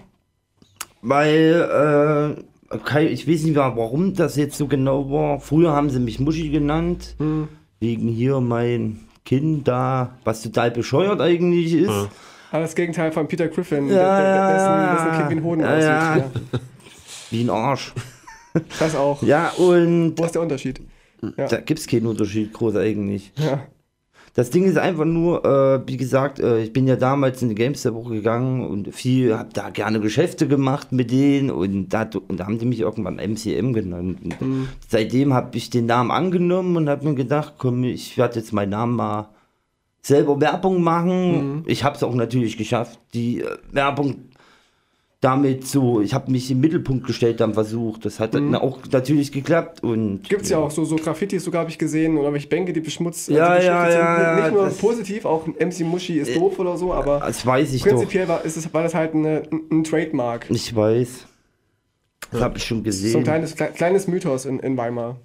weil, 1.02 2.36
äh, 2.74 3.04
ich 3.14 3.28
weiß 3.30 3.44
nicht 3.44 3.56
mehr, 3.56 3.72
warum 3.78 4.14
das 4.14 4.36
jetzt 4.36 4.58
so 4.58 4.68
genau 4.68 5.10
war. 5.12 5.40
Früher 5.40 5.72
haben 5.72 5.90
sie 5.90 6.00
mich 6.00 6.20
Muschi 6.20 6.50
genannt, 6.50 7.16
wegen 7.80 8.08
hier 8.10 8.42
mein 8.42 9.02
Kind 9.28 9.68
da, 9.68 10.12
was 10.24 10.42
total 10.42 10.72
bescheuert 10.72 11.20
eigentlich 11.20 11.74
ist. 11.74 11.90
Ja. 11.90 12.08
Aber 12.50 12.62
das 12.62 12.76
Gegenteil 12.76 13.12
von 13.12 13.28
Peter 13.28 13.50
Griffin, 13.50 13.90
Ja, 13.90 14.22
der, 14.22 14.54
dessen, 14.54 14.96
dessen 15.06 15.18
Kind 15.18 15.30
wie 15.32 15.36
ein 15.36 15.44
Hoden 15.44 15.62
ja, 15.62 15.68
aussieht. 15.68 15.84
ja. 15.84 16.16
Ja. 16.18 16.32
Wie 17.30 17.44
ein 17.44 17.50
Arsch. 17.50 17.94
Das 18.80 18.96
auch. 18.96 19.22
Ja, 19.22 19.50
und 19.58 20.14
Wo 20.18 20.24
ist 20.24 20.34
der 20.34 20.42
Unterschied? 20.42 20.80
Ja. 21.36 21.48
da 21.48 21.58
gibt 21.60 21.82
es 21.82 21.88
keinen 21.88 22.06
Unterschied 22.08 22.54
groß 22.54 22.78
eigentlich. 22.78 23.34
Ja. 23.36 23.64
Das 24.38 24.52
Ding 24.52 24.66
ist 24.66 24.78
einfach 24.78 25.06
nur, 25.06 25.44
äh, 25.46 25.82
wie 25.88 25.98
gesagt, 25.98 26.40
äh, 26.40 26.62
ich 26.62 26.72
bin 26.72 26.86
ja 26.86 26.96
damals 26.96 27.42
in 27.42 27.50
die 27.50 27.56
GameStop 27.56 28.08
gegangen 28.08 28.68
und 28.68 28.94
viel, 28.94 29.36
hab 29.36 29.52
da 29.56 29.72
gerne 29.72 30.00
Geschäfte 30.00 30.48
gemacht 30.48 30.92
mit 30.92 31.10
denen 31.10 31.50
und 31.50 31.90
da, 31.90 32.08
und 32.28 32.40
da 32.40 32.46
haben 32.46 32.60
die 32.60 32.68
mich 32.68 32.82
irgendwann 32.82 33.16
MCM 33.16 33.74
genannt. 33.74 34.40
Mhm. 34.40 34.68
Seitdem 34.88 35.34
habe 35.34 35.58
ich 35.58 35.72
den 35.72 35.88
Namen 35.88 36.12
angenommen 36.12 36.78
und 36.78 36.88
habe 36.88 37.08
mir 37.08 37.16
gedacht, 37.16 37.56
komm, 37.58 37.84
ich 37.84 38.16
werde 38.20 38.36
jetzt 38.36 38.54
meinen 38.54 38.70
Namen 38.70 38.96
mal 38.96 39.30
selber 40.04 40.40
Werbung 40.40 40.84
machen. 40.84 41.32
Mhm. 41.32 41.64
Ich 41.66 41.84
habe 41.84 41.96
es 41.96 42.04
auch 42.04 42.14
natürlich 42.14 42.58
geschafft, 42.58 43.00
die 43.16 43.42
äh, 43.42 43.58
Werbung 43.72 44.18
damit 45.20 45.66
so, 45.68 46.00
ich 46.00 46.14
habe 46.14 46.30
mich 46.32 46.52
im 46.52 46.60
Mittelpunkt 46.60 47.08
gestellt 47.08 47.42
am 47.42 47.56
Versuch. 47.56 47.98
Das 47.98 48.20
hat 48.20 48.36
dann 48.36 48.54
auch 48.54 48.80
natürlich 48.92 49.32
geklappt 49.32 49.82
und 49.84 50.14
Mhm. 50.14 50.22
Gibt's 50.24 50.50
ja 50.50 50.60
auch 50.60 50.70
so, 50.70 50.86
so 50.86 50.96
Graffitis, 50.96 51.44
sogar 51.44 51.62
habe 51.62 51.72
ich 51.72 51.80
gesehen, 51.80 52.18
oder 52.18 52.32
welche 52.34 52.48
Bänke, 52.48 52.72
die 52.72 52.82
beschmutzt 52.82 53.28
Ja, 53.30 53.48
also 53.48 53.68
ja, 53.68 53.90
ja, 53.90 54.22
ja, 54.38 54.42
Nicht 54.44 54.54
nur 54.54 54.70
positiv, 54.70 55.26
auch 55.26 55.48
MC 55.48 55.80
Muschi 55.82 56.20
ist 56.20 56.36
doof 56.36 56.60
oder 56.60 56.78
so, 56.78 56.94
aber 56.94 57.20
das 57.20 57.44
weiß 57.46 57.74
ich 57.74 57.82
doch. 57.82 57.90
prinzipiell 57.90 58.28
war, 58.28 58.46
ist 58.46 58.58
es, 58.58 58.72
war 58.74 58.84
das 58.84 58.94
halt 58.94 59.16
eine, 59.16 59.42
ein 59.72 59.84
Trademark. 59.84 60.46
Ich 60.52 60.76
weiß. 60.76 61.26
Das 62.32 62.42
habe 62.42 62.58
ich 62.58 62.64
schon 62.66 62.78
So 62.78 62.82
ein 62.82 62.84
gesehen. 62.84 63.24
kleines, 63.24 63.58
kle- 63.58 63.72
kleines 63.72 64.08
Mythos 64.08 64.46
in, 64.46 64.60
in 64.60 64.78
Weimar. 64.78 65.18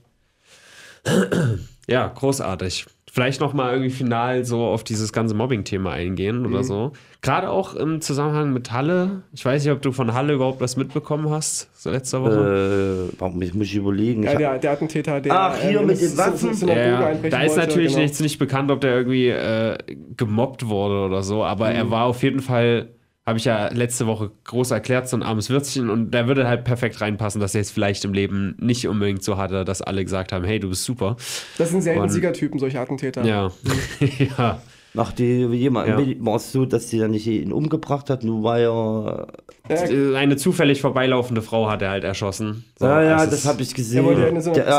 Ja, 1.89 2.07
großartig. 2.09 2.87
Vielleicht 3.15 3.43
noch 3.43 3.53
mal 3.53 3.73
irgendwie 3.73 3.91
final 3.91 4.43
so 4.47 4.63
auf 4.65 4.85
dieses 4.85 5.13
ganze 5.13 5.35
Mobbing-Thema 5.35 5.91
eingehen 5.93 6.41
Mhm. 6.41 6.47
oder 6.47 6.65
so. 6.65 6.93
Gerade 7.21 7.51
auch 7.51 7.75
im 7.75 8.01
Zusammenhang 8.01 8.53
mit 8.55 8.73
Halle. 8.73 9.23
Ich 9.35 9.45
weiß 9.45 9.63
nicht, 9.65 9.73
ob 9.73 9.83
du 9.83 9.93
von 9.93 10.15
Halle 10.15 10.33
überhaupt 10.33 10.61
was 10.63 10.77
mitbekommen 10.79 11.29
hast, 11.29 11.69
so 11.75 11.91
letzte 11.91 12.23
Woche. 12.23 13.11
Äh, 13.13 13.15
warum 13.19 13.43
ich 13.43 13.53
muss 13.53 13.67
ich 13.67 13.75
überlegen? 13.75 14.23
Ja, 14.23 14.35
der, 14.37 14.59
der 14.59 14.71
Attentäter, 14.73 15.21
der 15.21 15.33
Ach, 15.39 15.59
hier 15.61 15.81
ähm, 15.81 15.87
mit 15.89 16.01
den 16.01 16.17
Waffen? 16.17 16.55
Synagoge 16.55 16.81
Ja, 16.89 17.15
Da 17.31 17.43
ist 17.43 17.49
wollte, 17.57 17.61
natürlich 17.69 17.93
genau. 17.93 18.03
jetzt 18.07 18.21
nicht 18.23 18.39
bekannt, 18.39 18.71
ob 18.71 18.81
der 18.81 18.97
irgendwie 18.97 19.29
äh, 19.29 19.77
gemobbt 20.17 20.67
wurde 20.69 21.05
oder 21.05 21.23
so, 21.23 21.45
aber 21.45 21.69
Mhm. 21.69 21.77
er 21.77 21.91
war 21.91 22.05
auf 22.07 22.23
jeden 22.23 22.41
Fall, 22.41 22.89
habe 23.27 23.39
ich 23.39 23.45
ja 23.45 23.69
letzte 23.73 24.07
Woche 24.07 24.31
groß 24.45 24.73
erklärt, 24.73 25.09
so 25.09 25.17
ein 25.17 25.23
armes 25.23 25.49
Würzchen 25.49 25.91
und 25.91 26.11
der 26.13 26.27
würde 26.27 26.49
halt 26.49 26.65
perfekt 26.65 27.01
reinpassen, 27.01 27.41
dass 27.41 27.55
er 27.55 27.61
jetzt 27.61 27.71
vielleicht 27.73 28.05
im 28.05 28.13
Leben 28.13 28.57
nicht 28.59 28.89
unbedingt 28.89 29.23
so 29.23 29.37
hatte, 29.37 29.65
dass 29.65 29.81
alle 29.81 30.03
gesagt 30.05 30.33
haben, 30.33 30.45
hey, 30.45 30.59
du 30.59 30.69
bist 30.69 30.85
super. 30.85 31.17
Das 31.59 31.71
sind 31.71 31.83
selten 31.83 32.01
Und- 32.03 32.09
Siegertypen, 32.09 32.59
solche 32.59 32.81
Attentäter. 32.81 33.25
Ja, 33.25 33.53
ja. 34.39 34.61
Nachdem 34.95 35.55
jemand 35.55 35.89
Ja. 35.89 35.97
war 36.27 36.37
es 36.37 36.53
so, 36.53 36.67
dass 36.67 36.91
sie 36.91 36.99
dann 36.99 37.13
nicht 37.13 37.27
ihn 37.27 37.51
umgebracht 37.53 38.11
hat, 38.11 38.25
nur 38.25 38.43
weil 38.43 38.65
er. 38.65 39.29
Ja, 39.71 39.77
Äh, 39.89 40.17
Eine 40.17 40.37
zufällig 40.37 40.83
vorbeilaufende 40.83 41.41
Frau 41.41 41.71
hat 41.71 41.81
er 41.81 41.89
halt 41.91 42.05
erschossen. 42.05 42.65
So, 42.79 42.85
ja, 42.87 43.03
ja, 43.03 43.27
das 43.27 43.47
habe 43.47 43.63
ich 43.63 43.73
gesehen. 43.73 44.05
Ja 44.05 44.13
er 44.13 44.27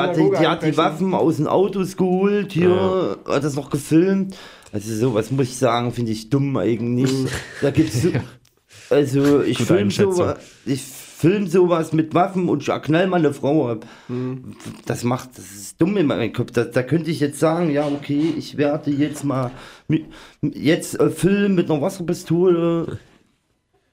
hat 0.03 0.11
die, 0.11 0.15
Synagoge 0.15 0.37
die 0.39 0.47
hat 0.47 0.63
die. 0.63 0.77
Waffen 0.77 1.13
aus 1.15 1.37
den 1.37 1.47
Autos 1.47 1.97
geholt, 1.97 2.51
hier, 2.51 3.17
hat 3.27 3.43
das 3.43 3.55
noch 3.55 3.71
gefilmt. 3.71 4.35
Also 4.73 4.93
sowas 4.95 5.29
muss 5.31 5.47
ich 5.49 5.55
sagen, 5.57 5.93
finde 5.93 6.11
ich 6.11 6.29
dumm 6.29 6.57
eigentlich. 6.57 7.11
Da 7.61 7.69
gibt's 7.71 8.01
so, 8.01 8.09
also 8.89 9.41
ich 9.43 9.59
Gute 9.59 9.67
film 9.67 9.79
Einschätzung. 9.87 10.13
sowas, 10.13 10.37
ich 10.65 10.81
film 10.81 11.47
sowas 11.47 11.93
mit 11.93 12.13
Waffen 12.15 12.49
und 12.49 12.65
knall 12.65 13.07
mal 13.07 13.17
eine 13.17 13.33
Frau 13.33 13.69
ab. 13.69 13.85
Das 14.85 15.03
macht, 15.03 15.37
das 15.37 15.45
ist 15.51 15.79
dumm 15.79 15.95
in 15.97 16.07
meinem 16.07 16.33
Kopf. 16.33 16.51
Da, 16.51 16.65
da 16.65 16.81
könnte 16.83 17.11
ich 17.11 17.19
jetzt 17.19 17.39
sagen, 17.39 17.69
ja 17.69 17.87
okay, 17.87 18.33
ich 18.37 18.57
werde 18.57 18.89
jetzt 18.91 19.23
mal 19.23 19.51
mit, 19.87 20.05
jetzt 20.41 20.99
äh, 20.99 21.09
filmen 21.11 21.53
mit 21.55 21.69
einer 21.71 21.79
Wasserpistole. 21.81 22.97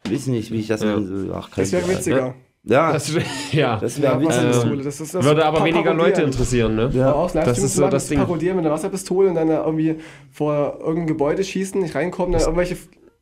Weiß 0.09 0.27
nicht, 0.29 0.51
wie 0.51 0.61
ich 0.61 0.66
das 0.69 0.81
Ja. 0.83 0.95
nennen 0.95 1.07
soll. 1.27 1.35
Ach, 1.35 1.51
kein 1.51 1.62
das 1.64 1.73
wäre 1.73 1.88
witziger. 1.88 2.16
Ja, 2.16 2.35
Das, 2.62 3.11
ja, 3.53 3.79
das 3.79 4.01
wäre 4.03 4.20
Ja. 4.20 4.29
Wasserpistole, 4.29 4.83
das 4.83 5.01
ist 5.01 5.14
das 5.14 5.25
würde 5.25 5.46
aber 5.46 5.64
weniger. 5.64 5.94
Leute 5.94 6.23
interessieren, 6.23 6.77
ne? 6.77 6.90
Ja. 6.92 7.12
Auch 7.12 7.31
Das 7.31 7.59
ist 7.59 7.75
so 7.75 7.88
das 7.88 8.09
Ding. 8.09 8.18
Parodieren 8.18 8.57
mit 8.57 8.66
einer 8.66 8.75
Wasserpistole 8.75 9.31
und 9.31 9.35
dann 9.35 9.49
da 9.49 9.64
irgendwie 9.64 9.96
vor 10.31 10.77
irgendein 10.81 11.07
Gebäude 11.07 11.42
schießen, 11.42 11.81
nicht 11.81 11.94
reinkommen, 11.94 12.33
dann 12.33 12.42
irgendwelche 12.42 12.77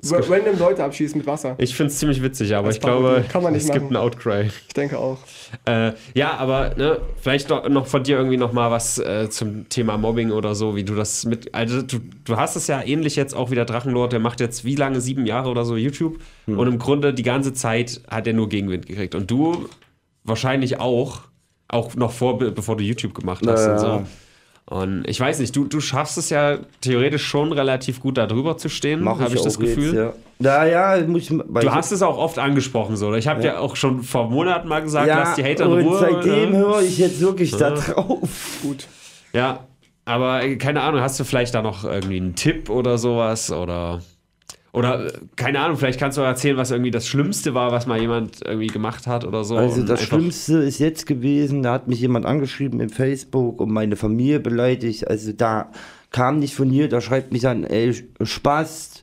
random 0.04 0.58
Leute 0.58 0.84
abschießen 0.84 1.18
mit 1.18 1.26
Wasser. 1.26 1.56
Ich 1.58 1.74
finde 1.74 1.92
es 1.92 1.98
ziemlich 1.98 2.22
witzig, 2.22 2.54
aber 2.54 2.68
Als 2.68 2.76
ich 2.76 2.80
glaube, 2.82 3.24
es 3.26 3.64
gibt 3.66 3.74
machen. 3.74 3.86
einen 3.86 3.96
Outcry. 3.96 4.48
Ich 4.68 4.74
denke 4.74 4.96
auch. 4.98 5.18
Äh, 5.64 5.92
ja, 6.14 6.34
aber 6.36 6.74
ne, 6.76 7.00
vielleicht 7.20 7.48
noch, 7.48 7.68
noch 7.68 7.86
von 7.86 8.04
dir 8.04 8.16
irgendwie 8.16 8.36
noch 8.36 8.52
mal 8.52 8.70
was 8.70 8.98
äh, 8.98 9.28
zum 9.28 9.68
Thema 9.68 9.98
Mobbing 9.98 10.30
oder 10.30 10.54
so, 10.54 10.76
wie 10.76 10.84
du 10.84 10.94
das 10.94 11.24
mit. 11.24 11.52
Also 11.54 11.82
du, 11.82 11.98
du 12.24 12.36
hast 12.36 12.54
es 12.54 12.68
ja 12.68 12.80
ähnlich 12.82 13.16
jetzt 13.16 13.34
auch 13.34 13.50
wieder 13.50 13.64
Drachenlord, 13.64 14.12
der 14.12 14.20
macht 14.20 14.38
jetzt 14.40 14.64
wie 14.64 14.76
lange, 14.76 15.00
sieben 15.00 15.26
Jahre 15.26 15.48
oder 15.50 15.64
so 15.64 15.76
YouTube 15.76 16.18
Hm. 16.46 16.58
und 16.58 16.68
im 16.68 16.78
Grunde 16.78 17.12
die 17.12 17.22
ganze 17.24 17.52
Zeit 17.52 18.00
hat 18.08 18.26
er 18.26 18.34
nur 18.34 18.48
Gegenwind 18.48 18.86
gekriegt. 18.86 19.14
Und 19.16 19.30
du 19.30 19.68
wahrscheinlich 20.24 20.78
auch, 20.80 21.22
auch 21.68 21.94
noch 21.96 22.12
vor, 22.12 22.38
be- 22.38 22.52
bevor 22.52 22.76
du 22.76 22.84
YouTube 22.84 23.14
gemacht 23.14 23.44
hast 23.46 23.66
Ja, 23.66 23.72
und 23.72 23.78
so. 23.80 24.06
Und 24.70 25.08
ich 25.08 25.18
weiß 25.18 25.38
nicht, 25.38 25.56
du, 25.56 25.64
du 25.64 25.80
schaffst 25.80 26.18
es 26.18 26.28
ja 26.28 26.58
theoretisch 26.82 27.24
schon 27.26 27.52
relativ 27.52 28.00
gut 28.00 28.18
da 28.18 28.26
drüber 28.26 28.58
zu 28.58 28.68
stehen, 28.68 29.08
habe 29.08 29.22
ich, 29.34 29.40
das 29.40 29.56
auch 29.56 29.62
jetzt, 29.62 29.76
Gefühl. 29.76 29.94
ja. 29.94 30.12
Ja, 30.40 30.94
ja, 30.96 31.06
muss 31.06 31.22
ich, 31.22 31.28
Du 31.28 31.42
ich- 31.60 31.70
hast 31.70 31.90
es 31.90 32.02
auch 32.02 32.18
oft 32.18 32.38
angesprochen, 32.38 32.96
so. 32.96 33.12
Ich 33.14 33.26
habe 33.26 33.42
ja. 33.42 33.58
auch 33.58 33.76
schon 33.76 34.02
vor 34.02 34.28
Monaten 34.30 34.68
mal 34.68 34.80
gesagt, 34.82 35.08
lass 35.08 35.34
die 35.36 35.42
Hater 35.44 35.64
in 35.64 35.86
Ruhe. 35.86 35.98
seitdem 35.98 36.52
ne? 36.52 36.58
höre 36.58 36.82
ich 36.82 36.98
jetzt 36.98 37.20
wirklich 37.20 37.50
da 37.56 37.70
drauf. 37.70 38.28
Gut. 38.62 38.86
Ja, 39.32 39.60
aber 40.04 40.42
äh, 40.44 40.56
keine 40.56 40.82
Ahnung, 40.82 41.00
hast 41.00 41.18
du 41.18 41.24
vielleicht 41.24 41.54
da 41.54 41.62
noch 41.62 41.84
irgendwie 41.84 42.18
einen 42.18 42.34
Tipp 42.34 42.68
oder 42.70 42.98
sowas? 42.98 43.50
Oder, 43.50 44.00
oder 44.78 45.06
äh, 45.06 45.12
keine 45.36 45.60
Ahnung, 45.60 45.76
vielleicht 45.76 45.98
kannst 45.98 46.16
du 46.16 46.22
erzählen, 46.22 46.56
was 46.56 46.70
irgendwie 46.70 46.90
das 46.92 47.06
Schlimmste 47.06 47.52
war, 47.54 47.72
was 47.72 47.86
mal 47.86 48.00
jemand 48.00 48.40
irgendwie 48.44 48.68
gemacht 48.68 49.06
hat 49.06 49.24
oder 49.24 49.42
so. 49.44 49.56
Also 49.56 49.82
das 49.82 50.02
Schlimmste 50.02 50.58
ist 50.58 50.78
jetzt 50.78 51.06
gewesen, 51.06 51.62
da 51.62 51.72
hat 51.72 51.88
mich 51.88 52.00
jemand 52.00 52.24
angeschrieben 52.26 52.80
im 52.80 52.88
Facebook 52.90 53.60
und 53.60 53.70
meine 53.70 53.96
Familie 53.96 54.40
beleidigt. 54.40 55.08
Also 55.08 55.32
da 55.32 55.70
kam 56.10 56.38
nicht 56.38 56.54
von 56.54 56.70
hier, 56.70 56.88
da 56.88 57.00
schreibt 57.00 57.32
mich 57.32 57.46
an, 57.48 57.64
ey, 57.64 57.92
Spaß. 58.22 59.02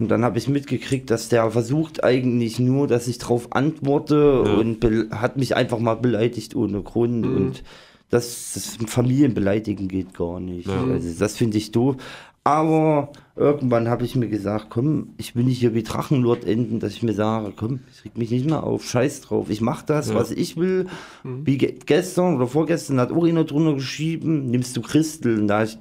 Und 0.00 0.08
dann 0.08 0.24
habe 0.24 0.38
ich 0.38 0.48
mitgekriegt, 0.48 1.08
dass 1.10 1.28
der 1.28 1.48
versucht 1.50 2.02
eigentlich 2.02 2.58
nur, 2.58 2.88
dass 2.88 3.06
ich 3.06 3.18
drauf 3.18 3.52
antworte 3.52 4.42
Ja. 4.44 4.54
und 4.54 4.84
hat 5.12 5.36
mich 5.36 5.54
einfach 5.54 5.78
mal 5.78 5.94
beleidigt 5.94 6.56
ohne 6.56 6.82
Grund. 6.82 7.26
Mhm. 7.26 7.36
Und 7.36 7.62
das, 8.10 8.52
das 8.54 8.78
Familien 8.90 9.34
beleidigen 9.34 9.86
geht 9.88 10.14
gar 10.16 10.40
nicht. 10.40 10.66
Ja. 10.66 10.82
Also 10.92 11.08
das 11.18 11.36
finde 11.36 11.58
ich 11.58 11.70
doof. 11.72 11.96
Aber 12.46 13.08
irgendwann 13.36 13.88
habe 13.88 14.04
ich 14.04 14.16
mir 14.16 14.28
gesagt, 14.28 14.66
komm, 14.68 15.14
ich 15.16 15.34
will 15.34 15.44
nicht 15.44 15.58
hier 15.60 15.74
wie 15.74 15.82
Drachenlord 15.82 16.44
enden, 16.44 16.78
dass 16.78 16.92
ich 16.92 17.02
mir 17.02 17.14
sage, 17.14 17.54
komm, 17.56 17.80
ich 17.90 18.04
reg 18.04 18.18
mich 18.18 18.30
nicht 18.30 18.44
mehr 18.44 18.62
auf, 18.62 18.84
scheiß 18.84 19.22
drauf. 19.22 19.48
Ich 19.48 19.62
mache 19.62 19.86
das, 19.86 20.10
Ja. 20.10 20.14
was 20.14 20.30
ich 20.30 20.58
will. 20.58 20.86
Wie 21.22 21.56
ge 21.56 21.74
gestern 21.86 22.36
oder 22.36 22.46
vorgestern 22.46 23.00
hat 23.00 23.12
auch 23.12 23.24
einer 23.24 23.44
drunter 23.44 23.74
geschrieben, 23.74 24.50
nimmst 24.50 24.76
du 24.76 24.82
Christel? 24.82 25.40
Und 25.40 25.48
da 25.48 25.60
hab 25.60 25.68
ich 25.68 25.78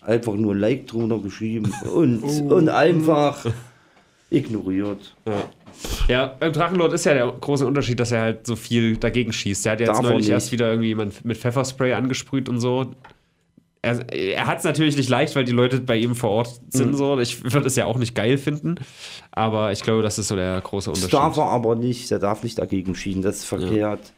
einfach 0.00 0.34
nur 0.34 0.54
ein 0.54 0.58
Like 0.58 0.86
drunter 0.86 1.18
geschrieben 1.18 1.70
und, 1.94 2.22
und 2.50 2.68
einfach 2.70 3.44
ignoriert. 4.30 5.14
Ja. 5.26 5.42
ja, 6.08 6.36
beim 6.40 6.52
Drachenlord 6.52 6.94
ist 6.94 7.04
ja 7.04 7.12
der 7.14 7.30
große 7.30 7.66
Unterschied, 7.66 8.00
dass 8.00 8.10
er 8.12 8.22
halt 8.22 8.46
so 8.46 8.56
viel 8.56 8.96
dagegen 8.96 9.32
schießt. 9.34 9.66
Der 9.66 9.72
hat 9.72 9.80
ja 9.80 9.86
jetzt 9.88 9.98
er 9.98 10.02
neulich 10.02 10.20
nicht. 10.20 10.30
erst 10.30 10.50
wieder 10.52 10.68
irgendwie 10.70 10.88
jemand 10.88 11.24
mit 11.26 11.36
Pfefferspray 11.36 11.92
angesprüht 11.92 12.48
und 12.48 12.60
so. 12.60 12.86
Er, 13.80 14.12
er 14.12 14.46
hat 14.46 14.58
es 14.58 14.64
natürlich 14.64 14.96
nicht 14.96 15.08
leicht, 15.08 15.36
weil 15.36 15.44
die 15.44 15.52
Leute 15.52 15.80
bei 15.80 15.96
ihm 15.96 16.14
vor 16.16 16.30
Ort 16.30 16.60
Mhm. 16.72 16.78
sind. 16.78 16.96
So. 16.96 17.18
Ich 17.18 17.42
würde 17.52 17.66
es 17.68 17.76
ja 17.76 17.84
auch 17.86 17.96
nicht 17.98 18.14
geil 18.14 18.36
finden. 18.38 18.74
Aber 19.30 19.70
ich 19.72 19.82
glaube, 19.82 20.02
das 20.02 20.18
ist 20.18 20.28
so 20.28 20.36
der 20.36 20.60
große 20.60 20.90
Das 20.90 20.98
Unterschied. 20.98 21.14
darf 21.18 21.36
er 21.36 21.44
aber 21.46 21.74
nicht, 21.76 22.10
der 22.10 22.18
darf 22.18 22.42
nicht 22.42 22.58
dagegen 22.58 22.94
schieben, 22.94 23.22
das 23.22 23.36
ist 23.38 23.44
verkehrt. 23.44 24.12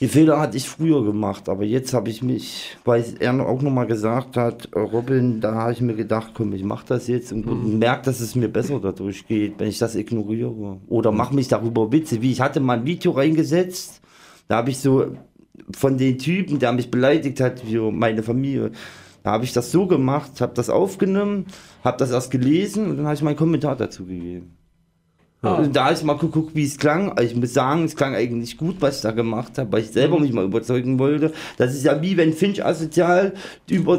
Die 0.00 0.08
Fehler 0.08 0.40
hatte 0.40 0.56
ich 0.56 0.68
früher 0.68 1.04
gemacht, 1.04 1.48
aber 1.48 1.62
jetzt 1.62 1.94
habe 1.94 2.10
ich 2.10 2.22
mich, 2.22 2.76
weil 2.84 3.04
er 3.20 3.38
auch 3.46 3.62
nochmal 3.62 3.86
gesagt 3.86 4.36
hat, 4.36 4.68
Robin, 4.74 5.40
da 5.40 5.54
habe 5.54 5.72
ich 5.74 5.80
mir 5.80 5.94
gedacht, 5.94 6.32
komm, 6.34 6.52
ich 6.54 6.64
mache 6.64 6.84
das 6.88 7.06
jetzt 7.06 7.32
und, 7.32 7.44
und 7.46 7.78
merke, 7.78 8.06
dass 8.06 8.18
es 8.18 8.34
mir 8.34 8.48
besser 8.48 8.80
dadurch 8.80 9.28
geht, 9.28 9.60
wenn 9.60 9.68
ich 9.68 9.78
das 9.78 9.94
ignoriere. 9.94 10.78
Oder 10.88 11.12
mache 11.12 11.36
mich 11.36 11.46
darüber 11.46 11.92
Witze, 11.92 12.20
wie 12.20 12.32
ich 12.32 12.40
hatte 12.40 12.58
mal 12.58 12.78
ein 12.78 12.84
Video 12.84 13.12
reingesetzt, 13.12 14.00
da 14.48 14.56
habe 14.56 14.70
ich 14.70 14.78
so 14.78 15.06
von 15.74 15.98
den 15.98 16.18
Typen, 16.18 16.58
der 16.58 16.72
mich 16.72 16.90
beleidigt 16.90 17.40
hat 17.40 17.60
für 17.60 17.90
meine 17.90 18.22
Familie, 18.22 18.72
da 19.22 19.32
habe 19.32 19.44
ich 19.44 19.52
das 19.52 19.70
so 19.70 19.86
gemacht, 19.86 20.40
habe 20.40 20.54
das 20.54 20.68
aufgenommen, 20.68 21.46
habe 21.84 21.98
das 21.98 22.10
erst 22.10 22.30
gelesen 22.30 22.90
und 22.90 22.96
dann 22.96 23.06
habe 23.06 23.14
ich 23.14 23.22
meinen 23.22 23.36
Kommentar 23.36 23.76
dazu 23.76 24.04
gegeben. 24.04 24.56
Und 25.42 25.74
da 25.74 25.86
habe 25.86 25.94
ich 25.94 26.04
mal 26.04 26.16
geguckt, 26.16 26.54
wie 26.54 26.64
es 26.64 26.78
klang. 26.78 27.10
Also 27.12 27.34
Ich 27.34 27.36
muss 27.36 27.52
sagen, 27.52 27.84
es 27.84 27.96
klang 27.96 28.14
eigentlich 28.14 28.56
gut, 28.56 28.76
was 28.78 28.96
ich 28.96 29.02
da 29.02 29.10
gemacht 29.10 29.58
habe, 29.58 29.72
weil 29.72 29.82
ich 29.82 29.90
selber 29.90 30.20
mich 30.20 30.32
mal 30.32 30.44
überzeugen 30.44 31.00
wollte. 31.00 31.32
Das 31.56 31.74
ist 31.74 31.84
ja 31.84 32.00
wie 32.00 32.16
wenn 32.16 32.32
Finch 32.32 32.64
asozial 32.64 33.34
über. 33.68 33.98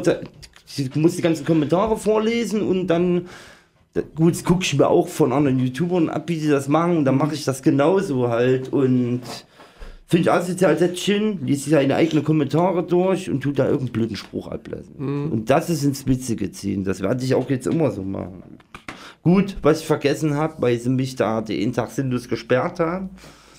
Ich 0.76 0.96
muss 0.96 1.16
die 1.16 1.22
ganzen 1.22 1.44
Kommentare 1.44 1.98
vorlesen 1.98 2.62
und 2.62 2.86
dann. 2.86 3.28
Gut, 4.14 4.32
das 4.32 4.42
gucke 4.42 4.64
ich 4.64 4.76
mir 4.76 4.88
auch 4.88 5.06
von 5.06 5.32
anderen 5.32 5.60
YouTubern 5.60 6.08
ab, 6.08 6.24
wie 6.28 6.40
sie 6.40 6.48
das 6.48 6.66
machen. 6.66 6.96
Und 6.96 7.04
dann 7.04 7.18
mache 7.18 7.34
ich 7.34 7.44
das 7.44 7.62
genauso 7.62 8.28
halt. 8.28 8.72
Und 8.72 9.20
Finch 10.14 10.30
asozial 10.30 10.78
setzt 10.78 11.02
hin, 11.02 11.40
liest 11.44 11.66
seine 11.66 11.96
eigenen 11.96 12.24
Kommentare 12.24 12.82
durch 12.82 13.28
und 13.30 13.40
tut 13.40 13.58
da 13.58 13.64
irgendeinen 13.64 13.92
blöden 13.92 14.16
Spruch 14.16 14.48
ablassen. 14.48 14.94
Und 15.30 15.50
das 15.50 15.70
ist 15.70 15.84
ins 15.84 16.06
Witzige 16.06 16.52
ziehen. 16.52 16.84
Das 16.84 17.00
werde 17.00 17.24
ich 17.24 17.34
auch 17.34 17.50
jetzt 17.50 17.66
immer 17.66 17.90
so 17.90 18.02
machen. 18.02 18.58
Gut, 19.22 19.56
was 19.62 19.80
ich 19.80 19.86
vergessen 19.86 20.34
habe, 20.34 20.60
weil 20.60 20.78
sie 20.78 20.90
mich 20.90 21.16
da 21.16 21.40
den 21.40 21.72
Tag 21.72 21.90
sinnlos 21.90 22.28
gesperrt 22.28 22.78
haben. 22.78 23.10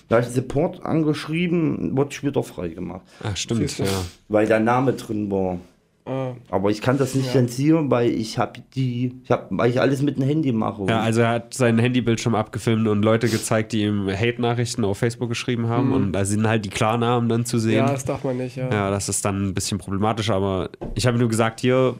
Da 0.07 0.17
habe 0.17 0.27
ich 0.27 0.31
den 0.31 0.43
Support 0.43 0.85
angeschrieben, 0.85 1.97
wurde 1.97 2.11
ich 2.11 2.23
wieder 2.23 2.43
frei 2.43 2.67
gemacht, 2.69 3.01
Ach, 3.23 3.35
stimmt, 3.35 3.79
ja. 3.79 3.85
weil 4.27 4.45
der 4.45 4.59
Name 4.59 4.93
drin 4.93 5.31
war. 5.31 5.59
Ah, 6.07 6.33
Aber 6.51 6.69
ich 6.69 6.81
kann 6.81 6.99
das 6.99 7.15
nicht 7.15 7.31
zensieren, 7.31 7.89
weil 7.89 8.11
ich 8.11 8.37
habe 8.37 8.61
die, 8.75 9.19
ich 9.23 9.31
habe, 9.31 9.47
weil 9.49 9.71
ich 9.71 9.81
alles 9.81 10.03
mit 10.03 10.17
dem 10.17 10.23
Handy 10.23 10.51
mache. 10.51 10.85
Ja, 10.87 10.99
also 10.99 11.21
er 11.21 11.29
hat 11.29 11.55
seinen 11.55 11.79
Handybildschirm 11.79 12.35
abgefilmt 12.35 12.87
und 12.87 13.01
Leute 13.01 13.27
gezeigt, 13.27 13.71
die 13.73 13.81
ihm 13.85 14.07
Hate-Nachrichten 14.07 14.85
auf 14.85 14.99
Facebook 14.99 15.29
geschrieben 15.29 15.67
haben. 15.67 15.93
Und 15.93 16.11
da 16.13 16.23
sind 16.23 16.47
halt 16.47 16.63
die 16.63 16.69
Klarnamen 16.69 17.27
dann 17.27 17.45
zu 17.45 17.57
sehen. 17.57 17.77
ja, 17.77 17.91
das 17.91 18.05
darf 18.05 18.23
man 18.23 18.37
nicht, 18.37 18.55
ja. 18.55 18.69
Ja, 18.71 18.91
das 18.91 19.09
ist 19.09 19.25
dann 19.25 19.47
ein 19.47 19.53
bisschen 19.55 19.79
problematisch, 19.79 20.29
aber 20.29 20.69
ich 20.93 21.07
habe 21.07 21.17
nur 21.17 21.27
gesagt, 21.27 21.59
hier 21.61 21.95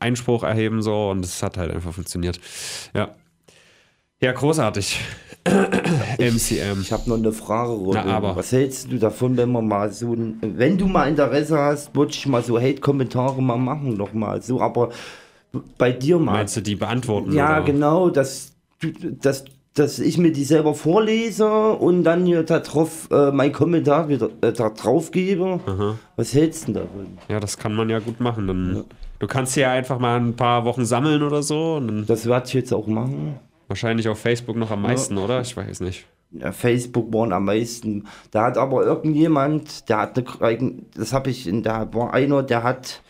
Einspruch 0.00 0.42
erheben 0.42 0.82
so 0.82 1.10
und 1.10 1.24
es 1.24 1.40
hat 1.40 1.56
halt 1.56 1.70
einfach 1.70 1.92
funktioniert. 1.92 2.40
Ja. 2.92 3.10
Ja, 4.20 4.32
großartig. 4.32 4.98
MCM. 6.18 6.80
Ich 6.80 6.92
habe 6.92 7.08
noch 7.08 7.16
eine 7.16 7.32
Frage. 7.32 7.78
Na, 7.92 8.04
aber. 8.04 8.36
Was 8.36 8.52
hältst 8.52 8.90
du 8.90 8.98
davon, 8.98 9.36
wenn 9.36 9.52
man 9.52 9.66
mal 9.68 9.90
so, 9.92 10.12
ein, 10.14 10.38
wenn 10.40 10.78
du 10.78 10.86
mal 10.86 11.08
Interesse 11.08 11.58
hast, 11.58 11.94
würde 11.94 12.12
ich 12.12 12.26
mal 12.26 12.42
so 12.42 12.58
Hate-Kommentare 12.58 13.40
mal 13.42 13.56
machen, 13.58 13.96
noch 13.96 14.12
mal 14.12 14.40
so, 14.42 14.60
aber 14.60 14.90
bei 15.78 15.92
dir 15.92 16.18
mal. 16.18 16.32
Meinst 16.32 16.56
du 16.56 16.60
die 16.60 16.76
beantworten? 16.76 17.32
Ja, 17.32 17.56
oder? 17.58 17.64
genau, 17.66 18.10
dass, 18.10 18.52
du- 18.80 18.90
dass, 19.20 19.44
dass 19.74 19.98
ich 19.98 20.18
mir 20.18 20.32
die 20.32 20.44
selber 20.44 20.74
vorlese 20.74 21.46
und 21.72 22.04
dann 22.04 22.24
hier 22.26 22.42
da 22.42 22.60
drauf 22.60 23.08
äh, 23.10 23.30
meinen 23.30 23.52
Kommentar 23.52 24.08
wieder 24.08 24.30
äh, 24.40 24.52
da 24.52 24.70
drauf 24.70 25.10
gebe. 25.10 25.60
Was 26.16 26.32
hältst 26.34 26.68
du 26.68 26.72
denn 26.72 26.82
davon? 26.82 27.18
Ja, 27.28 27.38
das 27.40 27.58
kann 27.58 27.74
man 27.74 27.88
ja 27.90 27.98
gut 27.98 28.20
machen. 28.20 28.46
Dann, 28.46 28.84
Du 29.20 29.28
kannst 29.28 29.56
ja 29.56 29.70
einfach 29.70 29.98
mal 30.00 30.16
ein 30.20 30.34
paar 30.34 30.64
Wochen 30.64 30.84
sammeln 30.84 31.22
oder 31.22 31.42
so 31.42 31.80
Das 32.06 32.26
werde 32.26 32.46
ich 32.48 32.52
jetzt 32.54 32.74
auch 32.74 32.86
machen. 32.88 33.36
Wahrscheinlich 33.74 34.08
auf 34.08 34.20
Facebook 34.20 34.54
noch 34.54 34.70
am 34.70 34.82
meisten, 34.82 35.18
oder? 35.18 35.40
Ich 35.40 35.56
weiß 35.56 35.80
nicht. 35.80 36.06
Ja, 36.30 36.52
Facebook 36.52 37.12
waren 37.12 37.32
am 37.32 37.46
meisten. 37.46 38.06
Da 38.30 38.44
hat 38.44 38.56
aber 38.56 38.84
irgendjemand, 38.84 39.88
der 39.88 39.98
hat 39.98 40.40
eine, 40.40 40.74
das 40.94 41.12
habe 41.12 41.30
ich, 41.30 41.48
in 41.48 41.64
da 41.64 41.92
war 41.92 42.14
einer, 42.14 42.44
der 42.44 42.62
hat 42.62 43.02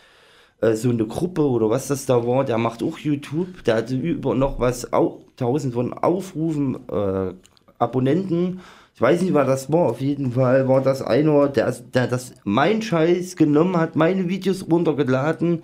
äh, 0.61 0.73
so 0.73 0.89
eine 0.89 1.05
Gruppe 1.05 1.43
oder 1.43 1.69
was 1.69 1.87
das 1.87 2.07
da 2.07 2.25
war, 2.25 2.45
der 2.45 2.57
macht 2.57 2.81
auch 2.81 2.97
YouTube, 2.97 3.63
der 3.65 3.75
hatte 3.75 3.95
über 3.95 4.33
noch 4.33 4.59
was, 4.59 4.91
au, 4.91 5.21
tausend 5.37 5.75
von 5.75 5.93
Aufrufen, 5.93 6.79
äh, 6.89 7.33
Abonnenten. 7.77 8.61
Ich 8.95 9.01
weiß 9.01 9.21
nicht, 9.21 9.35
was 9.35 9.45
das 9.45 9.71
war. 9.71 9.89
Auf 9.89 10.01
jeden 10.01 10.31
Fall 10.31 10.67
war 10.67 10.81
das 10.81 11.03
einer, 11.03 11.47
der, 11.47 11.71
der 11.93 12.07
das 12.07 12.33
mein 12.43 12.81
Scheiß 12.81 13.35
genommen 13.35 13.77
hat, 13.77 13.95
meine 13.95 14.29
Videos 14.29 14.65
runtergeladen, 14.67 15.61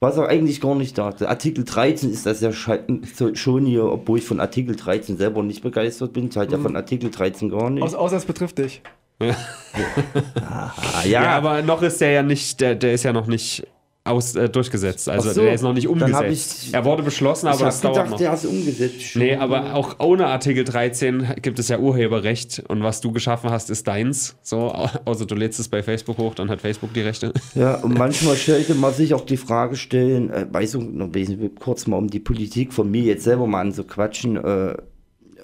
was 0.00 0.16
er 0.16 0.28
eigentlich 0.28 0.60
gar 0.60 0.74
nicht 0.74 0.96
dachte. 0.96 1.28
Artikel 1.28 1.64
13 1.64 2.12
ist 2.12 2.24
das 2.26 2.40
ja 2.40 2.52
schon 2.52 3.66
hier, 3.66 3.84
obwohl 3.84 4.18
ich 4.18 4.24
von 4.24 4.40
Artikel 4.40 4.76
13 4.76 5.16
selber 5.16 5.42
nicht 5.42 5.62
begeistert 5.62 6.12
bin. 6.12 6.28
Ich 6.28 6.36
halte 6.36 6.56
ja 6.56 6.62
von 6.62 6.76
Artikel 6.76 7.10
13 7.10 7.50
gar 7.50 7.70
nicht. 7.70 7.82
Aus, 7.82 7.94
außer 7.94 8.16
es 8.16 8.24
betrifft 8.24 8.58
dich. 8.58 8.82
Ah, 10.40 10.72
Ja, 11.04 11.22
ja, 11.22 11.36
aber 11.36 11.62
noch 11.62 11.82
ist 11.82 12.00
der 12.00 12.12
ja 12.12 12.22
nicht, 12.22 12.60
der, 12.60 12.76
der 12.76 12.92
ist 12.94 13.02
ja 13.02 13.12
noch 13.12 13.26
nicht 13.26 13.66
aus, 14.08 14.34
äh, 14.34 14.48
durchgesetzt. 14.48 15.08
Also 15.08 15.30
so, 15.32 15.42
der 15.42 15.52
ist 15.54 15.62
noch 15.62 15.72
nicht 15.74 15.86
umgesetzt. 15.88 16.64
ich- 16.68 16.74
er 16.74 16.84
wurde 16.84 17.02
beschlossen, 17.02 17.46
aber 17.46 17.56
ich 17.56 17.62
das 17.62 17.80
dauert 17.80 17.94
gedacht, 17.96 18.10
noch. 18.10 18.18
der 18.18 18.34
ist 18.34 18.44
umgesetzt. 18.46 19.02
schon. 19.02 19.22
Nee, 19.22 19.36
aber 19.36 19.74
auch 19.74 19.96
ohne 20.00 20.26
Artikel 20.26 20.64
13 20.64 21.34
gibt 21.42 21.58
es 21.58 21.68
ja 21.68 21.78
Urheberrecht 21.78 22.62
und 22.68 22.82
was 22.82 23.00
du 23.00 23.12
geschaffen 23.12 23.50
hast, 23.50 23.70
ist 23.70 23.86
deins. 23.86 24.36
So, 24.42 24.72
außer 25.04 25.26
du 25.26 25.34
lädst 25.34 25.60
es 25.60 25.68
bei 25.68 25.82
Facebook 25.82 26.18
hoch, 26.18 26.34
dann 26.34 26.48
hat 26.50 26.60
Facebook 26.60 26.92
die 26.92 27.02
Rechte. 27.02 27.32
Ja, 27.54 27.76
und 27.76 27.96
manchmal 27.96 28.36
stellte 28.36 28.74
man 28.74 28.92
sich 28.94 29.14
auch 29.14 29.24
die 29.24 29.36
Frage 29.36 29.76
stellen, 29.76 30.30
äh, 30.30 30.46
weiß 30.50 30.74
ich 30.74 30.80
noch 30.82 31.08
kurz 31.60 31.86
mal 31.86 31.96
um 31.96 32.08
die 32.08 32.20
Politik 32.20 32.72
von 32.72 32.90
mir 32.90 33.02
jetzt 33.02 33.24
selber 33.24 33.46
mal 33.46 33.60
an 33.60 33.72
zu 33.72 33.84
quatschen. 33.84 34.36
Äh, 34.36 34.74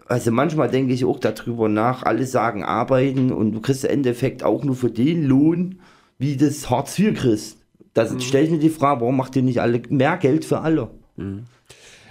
also 0.06 0.30
manchmal 0.30 0.68
denke 0.70 0.92
ich 0.92 1.04
auch 1.04 1.18
darüber 1.18 1.68
nach, 1.68 2.02
alle 2.02 2.26
sagen 2.26 2.62
arbeiten 2.62 3.32
und 3.32 3.52
du 3.52 3.60
kriegst 3.60 3.84
im 3.84 3.90
Endeffekt 3.90 4.42
auch 4.42 4.62
nur 4.64 4.74
für 4.76 4.90
den 4.90 5.24
Lohn, 5.24 5.80
wie 6.18 6.36
das 6.36 6.68
Hartz 6.70 6.98
IV 6.98 7.14
kriegst. 7.14 7.58
Das 7.94 8.22
stelle 8.22 8.44
ich 8.44 8.50
mir 8.50 8.58
die 8.58 8.70
Frage, 8.70 9.00
warum 9.00 9.16
macht 9.16 9.36
ihr 9.36 9.42
nicht 9.42 9.60
alle 9.60 9.80
mehr 9.88 10.16
Geld 10.16 10.44
für 10.44 10.60
alle? 10.60 10.90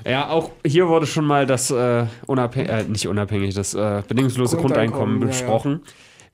Ja, 0.05 0.29
auch 0.29 0.51
hier 0.65 0.87
wurde 0.87 1.05
schon 1.05 1.25
mal 1.25 1.45
das 1.45 1.71
äh, 1.71 2.05
unabhängig, 2.25 2.69
äh, 2.69 2.83
nicht 2.83 3.07
unabhängig, 3.07 3.53
das 3.53 3.73
äh, 3.73 4.01
bedingungslose 4.07 4.57
Grundeinkommen, 4.57 5.19
Grundeinkommen, 5.19 5.21
ja, 5.21 5.25
ja. 5.25 5.27
besprochen. 5.27 5.81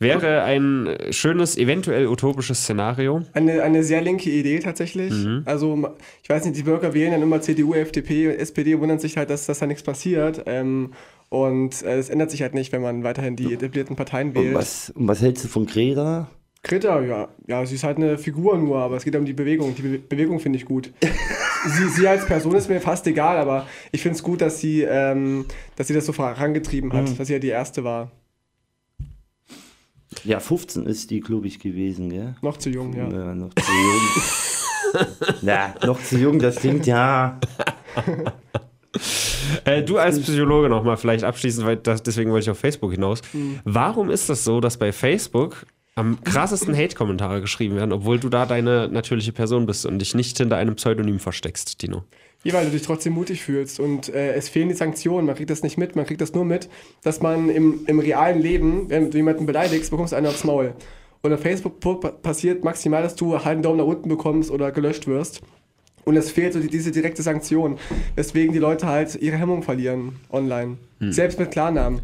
Wäre 0.01 0.43
ein 0.43 0.95
schönes, 1.11 1.57
eventuell 1.57 2.07
utopisches 2.07 2.59
Szenario. 2.63 3.23
Eine, 3.33 3.63
eine 3.63 3.83
sehr 3.83 4.01
linke 4.01 4.29
Idee 4.29 4.59
tatsächlich. 4.59 5.11
Mhm. 5.11 5.41
Also, 5.43 5.93
ich 6.23 6.29
weiß 6.29 6.45
nicht, 6.45 6.55
die 6.55 6.63
Bürger 6.63 6.93
wählen 6.93 7.11
dann 7.11 7.21
immer 7.21 7.41
CDU, 7.41 7.73
FDP 7.73 8.29
und 8.29 8.35
SPD, 8.35 8.79
wundern 8.79 8.99
sich 8.99 9.17
halt, 9.17 9.29
dass, 9.29 9.45
dass 9.45 9.59
da 9.59 9.65
nichts 9.67 9.83
passiert. 9.83 10.43
Ähm, 10.45 10.93
und 11.27 11.83
äh, 11.83 11.97
es 11.97 12.09
ändert 12.09 12.31
sich 12.31 12.41
halt 12.41 12.53
nicht, 12.53 12.71
wenn 12.71 12.81
man 12.81 13.03
weiterhin 13.03 13.35
die 13.35 13.53
etablierten 13.53 13.97
Parteien 13.97 14.29
Und 14.29 14.35
wählt. 14.35 14.55
was, 14.55 14.89
und 14.91 15.07
was 15.09 15.21
hältst 15.21 15.43
du 15.43 15.47
von 15.49 15.65
Greta? 15.65 16.29
Greta, 16.61 17.01
ja. 17.01 17.29
Ja, 17.47 17.65
sie 17.65 17.75
ist 17.75 17.83
halt 17.83 17.97
eine 17.97 18.17
Figur 18.17 18.57
nur, 18.57 18.79
aber 18.79 18.97
es 18.97 19.05
geht 19.05 19.15
um 19.15 19.25
die 19.25 19.33
Bewegung. 19.33 19.75
Die 19.75 19.81
Be 19.81 19.97
Bewegung 19.99 20.39
finde 20.39 20.57
ich 20.57 20.65
gut. 20.65 20.91
sie, 21.67 21.87
sie 21.89 22.07
als 22.07 22.25
Person 22.25 22.55
ist 22.55 22.69
mir 22.69 22.81
fast 22.81 23.07
egal, 23.07 23.37
aber 23.37 23.65
ich 23.91 24.01
finde 24.01 24.17
es 24.17 24.23
gut, 24.23 24.41
dass 24.41 24.59
sie, 24.59 24.81
ähm, 24.81 25.45
dass 25.77 25.87
sie 25.87 25.93
das 25.93 26.05
so 26.05 26.11
vorangetrieben 26.13 26.89
Mhm. 26.89 26.93
hat, 26.93 27.19
dass 27.19 27.27
sie 27.27 27.33
ja 27.33 27.39
die 27.39 27.47
Erste 27.47 27.83
war. 27.83 28.11
Ja, 30.25 30.39
15 30.41 30.85
ist 30.85 31.11
die, 31.11 31.21
glaube 31.21 31.47
ich, 31.47 31.59
gewesen, 31.59 32.09
gell? 32.09 32.35
Noch 32.41 32.57
zu 32.57 32.69
jung, 32.69 32.93
ja. 32.93 33.07
Ja, 33.07 33.33
noch 33.35 33.53
zu 33.53 33.71
jung. 33.71 35.05
Na, 35.43 35.75
noch 35.85 36.03
zu 36.03 36.17
jung, 36.17 36.39
das 36.39 36.57
klingt 36.57 36.85
ja. 36.87 37.39
Äh, 39.65 39.83
du 39.83 39.97
als 39.97 40.19
Psychologe 40.19 40.67
nochmal 40.67 40.97
vielleicht 40.97 41.23
abschließend, 41.23 41.65
weil 41.65 41.77
das, 41.77 42.03
deswegen 42.03 42.31
wollte 42.31 42.45
ich 42.45 42.49
auf 42.49 42.59
Facebook 42.59 42.91
hinaus. 42.91 43.21
Warum 43.63 44.09
ist 44.09 44.29
das 44.29 44.43
so, 44.43 44.59
dass 44.59 44.77
bei 44.77 44.91
Facebook 44.91 45.65
am 45.99 46.23
krassesten 46.23 46.75
Hate-Kommentare 46.75 47.41
geschrieben 47.41 47.75
werden, 47.75 47.91
obwohl 47.91 48.19
du 48.19 48.29
da 48.29 48.45
deine 48.45 48.87
natürliche 48.87 49.33
Person 49.33 49.65
bist 49.65 49.85
und 49.85 49.99
dich 49.99 50.15
nicht 50.15 50.37
hinter 50.37 50.57
einem 50.57 50.75
Pseudonym 50.75 51.19
versteckst, 51.19 51.81
Dino? 51.81 52.03
Ja, 52.43 52.53
weil 52.53 52.65
du 52.65 52.71
dich 52.71 52.83
trotzdem 52.83 53.13
mutig 53.13 53.41
fühlst 53.43 53.81
und 53.81 54.07
äh, 54.09 54.33
es 54.33 54.47
fehlen 54.47 54.69
die 54.69 54.75
Sanktionen. 54.75 55.27
Man 55.27 55.35
kriegt 55.35 55.49
das 55.49 55.61
nicht 55.61 55.77
mit, 55.77 55.97
man 55.97 56.05
kriegt 56.05 56.21
das 56.21 56.33
nur 56.33 56.45
mit, 56.45 56.69
dass 57.03 57.21
man 57.21 57.49
im, 57.49 57.81
im 57.85 57.99
realen 57.99 58.41
Leben, 58.41 58.89
wenn 58.89 59.11
du 59.11 59.17
jemanden 59.17 59.45
beleidigst, 59.45 59.91
bekommst 59.91 60.13
du 60.13 60.17
einen 60.17 60.27
aufs 60.27 60.45
Maul. 60.45 60.73
Und 61.21 61.33
auf 61.33 61.41
Facebook 61.41 61.81
pa- 61.81 61.95
passiert 62.11 62.63
maximal, 62.63 63.03
dass 63.03 63.15
du 63.17 63.33
einen 63.35 63.43
halben 63.43 63.61
Daumen 63.61 63.79
nach 63.79 63.85
unten 63.85 64.07
bekommst 64.07 64.51
oder 64.51 64.71
gelöscht 64.71 65.05
wirst. 65.05 65.41
Und 66.05 66.15
es 66.15 66.31
fehlt 66.31 66.53
so 66.53 66.61
die, 66.61 66.69
diese 66.69 66.91
direkte 66.91 67.21
Sanktion, 67.21 67.77
weswegen 68.15 68.53
die 68.53 68.59
Leute 68.59 68.87
halt 68.87 69.15
ihre 69.21 69.35
Hemmung 69.35 69.61
verlieren 69.61 70.15
online. 70.31 70.77
Selbst 71.01 71.37
mit 71.39 71.51
Klarnamen. 71.51 71.99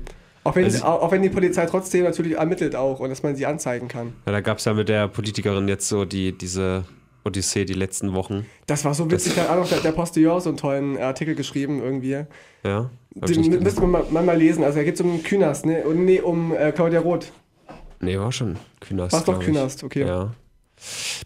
Auch 0.46 0.56
wenn, 0.56 0.66
Also- 0.66 0.86
auch, 0.86 1.12
wenn 1.12 1.24
die 1.24 1.30
Polizei 1.30 1.66
trotzdem 1.66 2.04
natürlich 2.04 2.38
ermittelt 2.38 2.76
auch 2.76 3.00
und 3.00 3.10
dass 3.10 3.24
man 3.24 3.36
sie 3.36 3.46
anzeigen 3.48 3.88
kann. 3.88 4.14
Ja, 4.26 4.32
da 4.32 4.42
gab 4.42 4.60
es 4.60 4.66
ja 4.66 4.74
mit 4.74 4.88
der 4.88 5.08
Politikerin 5.08 5.68
jetzt 5.68 5.90
so 5.90 6.06
die, 6.06 6.32
diese 6.38 6.86
Odyssee 7.26 7.66
die 7.66 7.74
letzten 7.74 8.14
Wochen. 8.14 8.46
Das 8.68 8.86
war 8.86 8.94
so 8.94 9.10
witzig, 9.10 9.34
da 9.34 9.42
hat 9.42 9.50
auch 9.50 9.56
noch 9.58 9.68
der, 9.68 9.80
der 9.80 9.92
Postillon 9.92 10.40
so 10.40 10.50
einen 10.50 10.58
tollen 10.58 10.98
Artikel 11.00 11.34
geschrieben 11.34 11.82
irgendwie. 11.82 12.26
Ja. 12.64 12.92
Den 13.16 13.64
müsste 13.64 13.82
man 13.82 14.04
mal, 14.12 14.24
mal, 14.24 14.38
lesen. 14.38 14.64
Also, 14.64 14.78
da 14.78 14.84
geht 14.84 14.96
es 14.96 15.02
um 15.02 15.24
Künast, 15.24 15.66
ne? 15.66 15.84
Und 15.84 16.06
nee, 16.06 16.20
um 16.22 16.56
äh, 16.56 16.72
Claudia 16.72 17.00
Roth. 17.00 17.32
Nee, 18.00 18.20
war 18.20 18.32
schon 18.32 18.58
Künast. 18.82 19.14
War's 19.14 19.24
doch. 19.24 19.40
Künast, 19.40 19.84
okay. 19.84 20.06
Ja. 20.06 20.32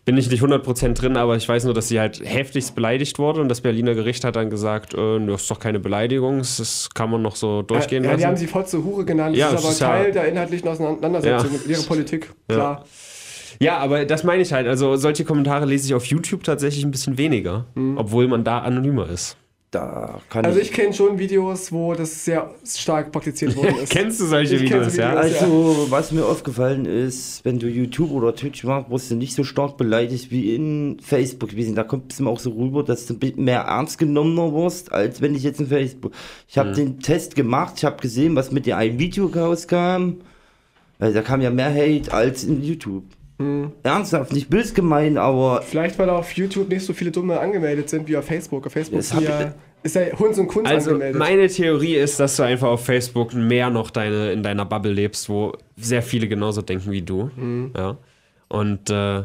Bin 0.06 0.17
ich 0.17 0.30
nicht 0.30 0.41
100% 0.43 0.93
drin, 0.93 1.17
aber 1.17 1.36
ich 1.36 1.48
weiß 1.48 1.65
nur, 1.65 1.74
dass 1.74 1.88
sie 1.88 2.00
halt 2.00 2.22
heftigst 2.24 2.76
beleidigt 2.76 3.19
wurde 3.19 3.41
und 3.41 3.50
das 3.50 3.62
Berliner 3.62 3.93
Gericht 3.95 4.24
hat 4.24 4.36
dann 4.36 4.50
gesagt, 4.50 4.93
äh, 4.93 5.26
das 5.26 5.41
ist 5.43 5.52
doch 5.52 5.60
keine 5.60 5.80
Beleidigung, 5.80 6.39
das 6.39 6.89
kann 6.93 7.10
man 7.12 7.22
noch 7.22 7.36
so 7.36 7.62
durchgehen 7.62 8.04
ja, 8.04 8.12
ja, 8.12 8.17
die 8.17 8.26
haben 8.26 8.32
lassen. 8.34 8.45
sie 8.45 8.52
Fotze 8.52 8.84
Hure 8.84 9.06
genannt. 9.06 9.36
Ja, 9.36 9.52
das 9.52 9.62
ist 9.62 9.65
aber 9.65 9.74
ist 9.74 9.80
ja- 9.82 9.88
Teil 9.88 10.12
der 10.12 10.28
inhaltlichen 10.30 10.67
Auseinandersetzung 10.67 11.52
Ja. 11.52 11.58
mit 11.58 11.67
ihrer 11.67 11.84
Politik. 11.84 12.32
Ja. 12.50 12.56
Klar. 12.56 12.86
Ja, 13.62 13.78
aber 13.80 14.06
das 14.06 14.24
meine 14.24 14.41
ich 14.41 14.54
halt. 14.54 14.67
Also 14.67 14.95
solche 14.95 15.26
Kommentare 15.26 15.65
lese 15.65 15.88
ich 15.88 15.93
auf 15.93 16.06
YouTube 16.06 16.43
tatsächlich 16.43 16.86
ein 16.86 16.91
bisschen 16.91 17.17
weniger, 17.17 17.65
obwohl 17.98 18.28
man 18.28 18.43
da 18.45 18.60
anonymer 18.60 19.10
ist. 19.10 19.36
Da 19.72 20.20
kann 20.32 20.46
Also 20.46 20.58
ich. 20.60 20.70
ich 20.70 20.74
kenne 20.74 20.94
schon 20.94 21.20
Videos, 21.20 21.72
wo 21.72 21.94
das 21.94 22.26
sehr 22.26 22.52
stark 22.66 23.12
praktiziert 23.12 23.56
worden 23.56 23.76
ist. 23.84 23.92
Kennst 23.92 24.20
du 24.20 24.26
solche 24.26 24.56
Ich 24.56 24.62
kenn 24.66 24.80
Videos, 24.80 24.96
so 24.96 25.02
ja? 25.02 25.12
Videos. 25.24 25.42
Also, 25.44 25.86
was 25.90 26.12
mir 26.12 26.26
aufgefallen 26.26 26.86
ist, 26.88 27.46
wenn 27.46 27.60
du 27.60 27.68
YouTube 27.68 28.10
oder 28.12 28.34
Twitch 28.34 28.64
machst, 28.64 28.90
wirst 28.90 29.12
du 29.12 29.16
nicht 29.16 29.36
so 29.36 29.44
stark 29.44 29.78
beleidigt 29.78 30.32
wie 30.32 30.56
in 30.56 30.98
Facebook 31.02 31.52
gewesen. 31.52 31.76
Da 31.76 31.84
kommt 31.84 32.12
es 32.12 32.20
mir 32.20 32.32
auch 32.32 32.40
so 32.40 32.50
rüber, 32.50 32.84
dass 32.84 33.06
du 33.06 33.14
ein 33.14 33.20
bisschen 33.20 33.44
mehr 33.44 33.62
ernst 33.62 34.00
genommener 34.00 34.52
wirst, 34.56 34.92
als 34.92 35.22
wenn 35.22 35.36
ich 35.36 35.44
jetzt 35.44 35.60
in 35.60 35.68
Facebook. 35.68 36.14
Ich 36.48 36.58
habe 36.58 36.72
den 36.72 37.00
Test 37.00 37.36
gemacht, 37.36 37.76
ich 37.78 37.86
habe 37.86 38.02
gesehen, 38.02 38.36
was 38.36 38.52
mit 38.52 38.66
dir 38.66 38.76
ein 38.76 38.98
Video 38.98 39.28
rauskam. 39.28 40.14
Also, 40.98 41.14
da 41.14 41.22
kam 41.22 41.42
ja 41.42 41.52
mehr 41.52 41.70
Hate 41.74 42.12
als 42.12 42.44
in 42.44 42.64
YouTube. 42.64 43.04
Ernsthaft, 43.84 44.34
nicht 44.34 44.49
bös 44.49 44.73
gemeint, 44.73 45.17
aber 45.17 45.62
Vielleicht, 45.62 45.97
weil 45.97 46.10
auf 46.10 46.32
YouTube 46.34 46.67
nicht 46.69 46.86
so 46.86 46.93
viele 46.93 47.12
Dumme 47.12 47.39
angemeldet 47.39 47.89
sind 47.89 48.08
wie 48.08 48.17
auf 48.17 48.25
Facebook. 48.25 48.65
Auf 48.65 48.73
Facebook 48.73 49.02
hab 49.13 49.21
ja, 49.23 49.54
ist 49.82 49.95
ja 49.95 50.02
Hunds 50.19 50.38
und 50.38 50.47
Kunst 50.47 50.69
Also 50.69 50.91
angemeldet. 50.91 51.19
meine 51.19 51.47
Theorie 51.47 51.95
ist, 51.95 52.19
dass 52.19 52.36
du 52.36 52.43
einfach 52.43 52.67
auf 52.67 52.84
Facebook 52.86 53.34
mehr 53.34 53.69
noch 53.69 53.91
deine, 53.91 54.34
in 54.34 54.43
deiner 54.43 54.65
Bubble 54.65 54.91
lebst, 54.91 55.30
wo 55.30 55.54
sehr 55.78 56.02
viele 56.02 56.28
genauso 56.28 56.62
denken 56.62 56.91
wie 56.91 57.02
du. 57.02 57.32
Ja. 57.78 57.97
Und 58.49 58.89
äh, 58.89 59.23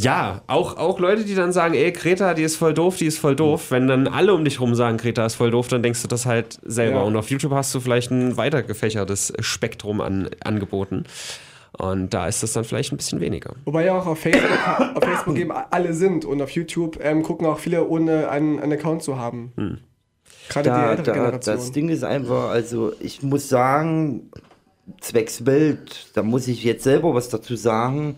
ja, 0.00 0.42
auch, 0.46 0.76
auch 0.76 1.00
Leute, 1.00 1.24
die 1.24 1.34
dann 1.34 1.52
sagen, 1.52 1.74
ey, 1.74 1.90
Greta, 1.90 2.34
die 2.34 2.44
ist 2.44 2.56
voll 2.56 2.72
doof, 2.72 2.96
die 2.96 3.06
ist 3.06 3.18
voll 3.18 3.34
doof. 3.34 3.70
Wenn 3.70 3.88
dann 3.88 4.06
alle 4.06 4.32
um 4.32 4.44
dich 4.44 4.60
rum 4.60 4.76
sagen, 4.76 4.96
Greta 4.96 5.26
ist 5.26 5.34
voll 5.34 5.50
doof, 5.50 5.66
dann 5.66 5.82
denkst 5.82 6.02
du 6.02 6.08
das 6.08 6.24
halt 6.24 6.58
selber. 6.64 6.98
Ja. 6.98 7.02
Und 7.02 7.16
auf 7.16 7.30
YouTube 7.30 7.52
hast 7.52 7.74
du 7.74 7.80
vielleicht 7.80 8.12
ein 8.12 8.36
weiter 8.36 8.62
gefächertes 8.62 9.32
Spektrum 9.40 10.00
an 10.00 10.30
Angeboten. 10.44 11.04
Und 11.72 12.14
da 12.14 12.26
ist 12.26 12.42
das 12.42 12.54
dann 12.54 12.64
vielleicht 12.64 12.92
ein 12.92 12.96
bisschen 12.96 13.20
weniger. 13.20 13.54
Wobei 13.64 13.84
ja 13.84 13.98
auch 13.98 14.06
auf 14.06 14.18
Facebook, 14.18 14.50
auf 14.94 15.04
Facebook 15.04 15.36
eben 15.36 15.52
alle 15.52 15.92
sind 15.92 16.24
und 16.24 16.40
auf 16.40 16.50
YouTube 16.50 16.98
ähm, 17.02 17.22
gucken 17.22 17.46
auch 17.46 17.58
viele, 17.58 17.86
ohne 17.86 18.30
einen, 18.30 18.58
einen 18.58 18.72
Account 18.72 19.02
zu 19.02 19.18
haben. 19.18 19.52
Gerade 20.48 20.68
die 20.68 20.74
da, 20.74 20.90
ältere 20.90 21.04
da, 21.04 21.12
Generation. 21.12 21.56
das 21.56 21.72
Ding 21.72 21.88
ist 21.88 22.04
einfach, 22.04 22.50
also 22.50 22.92
ich 23.00 23.22
muss 23.22 23.48
sagen, 23.48 24.30
zwecks 25.00 25.46
Welt, 25.46 26.10
da 26.14 26.22
muss 26.22 26.48
ich 26.48 26.64
jetzt 26.64 26.84
selber 26.84 27.14
was 27.14 27.28
dazu 27.28 27.56
sagen, 27.56 28.16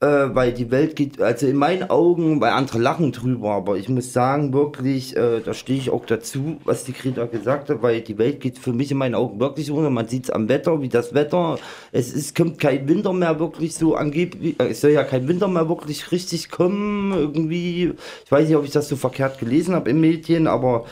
äh, 0.00 0.06
weil 0.06 0.52
die 0.52 0.70
Welt 0.70 0.94
geht, 0.94 1.20
also 1.20 1.46
in 1.46 1.56
meinen 1.56 1.90
Augen, 1.90 2.40
weil 2.40 2.52
andere 2.52 2.78
lachen 2.78 3.10
drüber, 3.10 3.50
aber 3.50 3.76
ich 3.76 3.88
muss 3.88 4.12
sagen, 4.12 4.52
wirklich, 4.52 5.16
äh, 5.16 5.40
da 5.40 5.54
stehe 5.54 5.78
ich 5.78 5.90
auch 5.90 6.06
dazu, 6.06 6.58
was 6.64 6.84
die 6.84 6.92
Greta 6.92 7.26
gesagt 7.26 7.68
hat, 7.68 7.82
weil 7.82 8.00
die 8.02 8.16
Welt 8.16 8.40
geht 8.40 8.58
für 8.58 8.72
mich 8.72 8.92
in 8.92 8.98
meinen 8.98 9.16
Augen 9.16 9.40
wirklich 9.40 9.70
runter. 9.70 9.90
Man 9.90 10.06
sieht 10.06 10.24
es 10.24 10.30
am 10.30 10.48
Wetter, 10.48 10.80
wie 10.82 10.88
das 10.88 11.14
Wetter, 11.14 11.58
es 11.90 12.12
ist, 12.12 12.36
kommt 12.36 12.58
kein 12.60 12.88
Winter 12.88 13.12
mehr 13.12 13.40
wirklich 13.40 13.74
so 13.74 13.96
angeblich, 13.96 14.60
äh, 14.60 14.68
es 14.68 14.80
soll 14.80 14.92
ja 14.92 15.02
kein 15.02 15.26
Winter 15.26 15.48
mehr 15.48 15.68
wirklich 15.68 16.12
richtig 16.12 16.50
kommen, 16.50 17.12
irgendwie, 17.12 17.92
ich 18.24 18.30
weiß 18.30 18.46
nicht, 18.46 18.56
ob 18.56 18.64
ich 18.64 18.70
das 18.70 18.88
so 18.88 18.96
verkehrt 18.96 19.38
gelesen 19.40 19.74
habe 19.74 19.90
im 19.90 20.00
Medien, 20.00 20.46
aber 20.46 20.84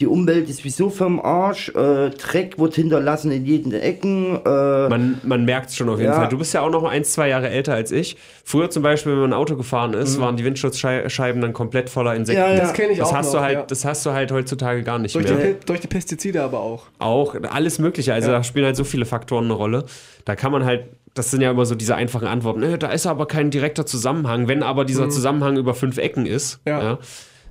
die 0.00 0.06
Umwelt 0.06 0.48
ist 0.48 0.64
wieso 0.64 0.90
vom 0.90 1.20
Arsch, 1.20 1.68
äh, 1.70 2.10
Dreck 2.10 2.58
wird 2.58 2.74
hinterlassen 2.74 3.30
in 3.30 3.44
jeden 3.46 3.72
Ecken, 3.72 4.36
äh, 4.44 4.88
Man, 4.88 5.20
man 5.22 5.44
merkt 5.44 5.70
es 5.70 5.76
schon 5.76 5.88
auf 5.88 5.98
jeden 5.98 6.10
Ja. 6.12 6.18
Fall. 6.18 6.28
Du 6.28 6.38
bist 6.38 6.54
ja 6.54 6.60
auch 6.62 6.70
noch 6.70 6.84
ein, 6.84 7.04
zwei 7.04 7.28
Jahre 7.28 7.48
älter 7.50 7.74
als 7.74 7.90
ich. 7.92 8.16
Früher 8.44 8.70
zum 8.70 8.82
Beispiel, 8.82 9.12
wenn 9.12 9.20
man 9.20 9.30
ein 9.30 9.38
Auto 9.38 9.56
gefahren 9.56 9.94
ist, 9.94 10.18
waren 10.20 10.36
die 10.36 10.44
Windschutzscheiben 10.44 11.40
dann 11.40 11.52
komplett 11.52 11.90
voller 11.90 12.14
Insekten. 12.14 12.40
Ja, 12.42 12.52
ja. 12.52 12.60
das 12.60 12.72
kenne 12.72 12.92
ich 12.92 12.98
Das 12.98 13.08
auch 13.10 13.14
hast 13.14 13.26
noch, 13.26 13.34
du 13.34 13.40
halt, 13.40 13.54
ja. 13.54 13.62
das 13.66 13.84
hast 13.84 14.04
du 14.06 14.12
halt 14.12 14.32
heutzutage 14.32 14.82
gar 14.82 14.98
nicht 14.98 15.14
durch, 15.14 15.26
die, 15.26 15.32
mehr. 15.32 15.44
Pe- 15.54 15.56
durch 15.66 15.80
die 15.80 15.86
Pestizide 15.88 16.42
aber 16.42 16.60
auch. 16.60 16.84
Auch 16.98 17.34
alles 17.50 17.78
Mögliche. 17.78 18.12
Also 18.14 18.30
Ja. 18.30 18.38
da 18.38 18.42
spielen 18.44 18.64
halt 18.66 18.76
so 18.76 18.84
viele 18.84 19.04
Faktoren 19.04 19.44
eine 19.44 19.54
Rolle. 19.54 19.84
Da 20.24 20.34
kann 20.36 20.52
man 20.52 20.64
halt, 20.64 20.84
das 21.14 21.30
sind 21.30 21.40
ja 21.42 21.50
immer 21.50 21.66
so 21.66 21.74
diese 21.74 21.94
einfachen 21.94 22.26
Antworten. 22.26 22.60
Ne, 22.60 22.78
da 22.78 22.88
ist 22.88 23.06
aber 23.06 23.26
kein 23.26 23.50
direkter 23.50 23.84
Zusammenhang. 23.86 24.48
Wenn 24.48 24.62
aber 24.62 24.84
dieser 24.84 25.08
Zusammenhang 25.10 25.56
über 25.56 25.74
fünf 25.74 25.98
Ecken 25.98 26.26
ist, 26.26 26.56
Mhm. 26.64 26.70
Ja. 26.70 26.82
ja. 26.82 26.98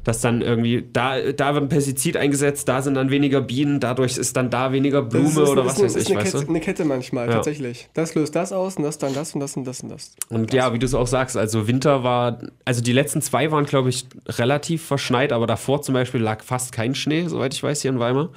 Dass 0.03 0.21
dann 0.21 0.41
irgendwie, 0.41 0.87
da, 0.91 1.31
da 1.31 1.53
wird 1.53 1.63
ein 1.63 1.69
Pestizid 1.69 2.17
eingesetzt, 2.17 2.67
da 2.67 2.81
sind 2.81 2.95
dann 2.95 3.11
weniger 3.11 3.41
Bienen, 3.41 3.79
dadurch 3.79 4.17
ist 4.17 4.35
dann 4.35 4.49
da 4.49 4.71
weniger 4.71 5.01
Blume 5.03 5.25
Das 5.25 5.33
ist, 5.37 5.49
oder 5.49 5.65
was 5.65 5.75
eine, 5.77 5.85
weiß 5.85 5.95
ist 5.95 6.09
ich, 6.09 6.15
eine, 6.15 6.23
weißt 6.25 6.33
Kette, 6.33 6.45
du? 6.45 6.49
eine 6.51 6.59
Kette 6.59 6.85
manchmal, 6.85 7.27
Ja. 7.27 7.33
tatsächlich. 7.35 7.87
Das 7.93 8.15
löst 8.15 8.35
das 8.35 8.51
aus 8.51 8.77
und 8.77 8.83
das 8.83 8.97
dann 8.97 9.13
das 9.13 9.33
und 9.35 9.41
das 9.41 9.55
und 9.55 9.65
das 9.65 9.81
und 9.81 9.89
das. 9.89 10.15
Und 10.29 10.53
ja, 10.53 10.73
wie 10.73 10.79
du 10.79 10.85
es 10.85 10.93
auch 10.93 11.07
sagst, 11.07 11.37
also 11.37 11.67
Winter 11.67 12.03
war, 12.03 12.39
also 12.65 12.81
die 12.81 12.93
letzten 12.93 13.21
zwei 13.21 13.51
waren, 13.51 13.65
glaube 13.65 13.89
ich, 13.89 14.05
relativ 14.27 14.83
verschneit, 14.83 15.31
aber 15.33 15.45
davor 15.47 15.81
zum 15.81 15.93
Beispiel 15.93 16.21
lag 16.21 16.43
fast 16.43 16.71
kein 16.71 16.95
Schnee, 16.95 17.27
soweit 17.27 17.53
ich 17.53 17.61
weiß, 17.61 17.81
hier 17.81 17.91
in 17.91 17.99
Weimar. 17.99 18.29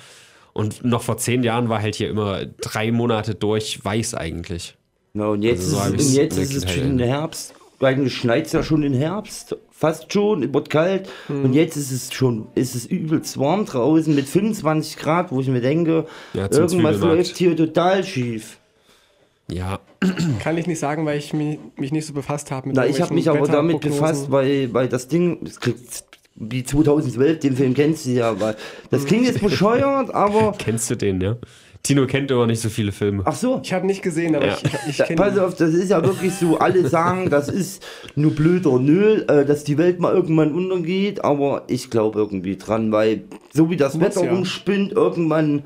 Und 0.53 0.85
noch 0.85 1.03
vor 1.03 1.17
zehn 1.17 1.43
Jahren 1.43 1.69
war 1.69 1.83
halt 1.83 1.97
hier 1.97 2.09
immer 2.09 2.45
drei 2.47 2.93
Monate 2.93 3.35
durch 3.35 3.85
weiß 3.85 4.15
eigentlich. 4.15 4.77
Ja, 5.15 5.27
und 5.27 5.43
jetzt 5.43 5.73
Also 5.75 5.77
so 5.91 5.95
ist, 5.95 6.09
und 6.09 6.15
jetzt 6.15 6.39
in 6.39 6.49
der 6.49 6.57
ist 6.57 6.65
es 6.65 6.71
schon 6.73 6.99
Herbst. 6.99 7.55
Eigentlich 7.81 8.15
schneit 8.15 8.47
es 8.47 8.53
ja 8.53 8.63
schon 8.63 8.83
im 8.83 8.95
Herbst. 8.95 9.57
Fast 9.85 10.11
schon, 10.11 10.55
wird 10.55 10.71
kalt. 10.71 11.11
Hm. 11.27 11.45
Und 11.45 11.53
jetzt 11.53 11.77
ist 11.77 11.91
es 11.91 12.11
schon, 12.11 12.47
ist 12.55 12.75
es 12.75 12.87
übelst 12.87 13.39
warm 13.39 13.67
draußen 13.67 14.15
mit 14.15 14.27
25 14.27 14.97
Grad, 14.97 15.31
wo 15.31 15.41
ich 15.41 15.49
mir 15.49 15.61
denke, 15.61 16.07
Ja, 16.33 16.51
irgendwas 16.51 17.01
läuft 17.01 17.37
hier 17.37 17.55
total 17.55 18.03
schief. 18.03 18.57
Ja, 19.51 19.81
Kann 20.41 20.57
ich 20.57 20.67
nicht 20.67 20.79
sagen, 20.79 21.05
weil 21.05 21.19
ich 21.19 21.35
mich, 21.35 21.59
mich 21.77 21.93
nicht 21.93 22.07
so 22.07 22.15
befasst 22.15 22.51
habe 22.51 22.69
mit 22.69 22.77
Na, 22.77 22.87
ich 22.87 23.03
habe 23.03 23.13
mich 23.13 23.29
aber 23.29 23.47
damit 23.47 23.83
befasst, 23.83 24.31
weil, 24.31 24.73
weil 24.73 24.89
das 24.89 25.09
Ding, 25.09 25.41
es 25.45 25.61
kriegt, 25.61 26.05
wie 26.35 26.65
2012, 26.65 27.41
den 27.41 27.55
Film 27.55 27.75
kennst 27.75 28.07
du 28.07 28.11
ja, 28.11 28.41
weil 28.41 28.57
das 28.91 29.05
klingt 29.05 29.27
jetzt 29.27 29.43
bescheuert, 29.43 30.15
aber, 30.15 30.53
kennst 30.59 30.91
du 30.91 30.95
den, 30.95 31.21
ja? 31.21 31.37
Tino 31.85 32.07
kennt 32.07 32.33
aber 32.33 32.47
nicht 32.47 32.61
so 32.61 32.71
viele 32.71 32.91
Filme. 32.93 33.23
ach 33.27 33.37
so, 33.37 33.61
Ich 33.63 33.73
habe 33.73 33.87
nicht 33.87 34.03
gesehen, 34.03 34.35
aber 34.35 34.47
Ja. 34.47 34.57
ich, 34.57 34.65
ich, 34.89 35.01
ich 35.01 35.07
kenne 35.07 35.17
pass 35.21 35.39
auf, 35.39 35.55
das 35.55 35.75
ist 35.75 35.91
ja 35.91 36.03
wirklich 36.03 36.33
so, 36.35 36.59
alle 36.59 36.89
sagen, 36.89 37.29
das 37.31 37.49
ist 37.49 37.83
nur 38.17 38.33
blöder 38.33 38.79
Nö, 38.79 39.23
äh, 39.29 39.45
dass 39.45 39.65
die 39.65 39.77
Welt 39.79 40.01
mal 40.01 40.13
irgendwann 40.15 40.53
untergeht, 40.55 41.23
aber 41.23 41.63
ich 41.69 41.91
glaube 41.91 42.19
irgendwie 42.19 42.57
dran, 42.57 42.91
weil 42.91 43.25
so 43.53 43.69
wie 43.71 43.77
das 43.77 43.95
Muss 43.95 44.03
Wetter 44.03 44.25
ja. 44.25 44.33
rumspinnt, 44.33 44.93
irgendwann, 44.93 45.63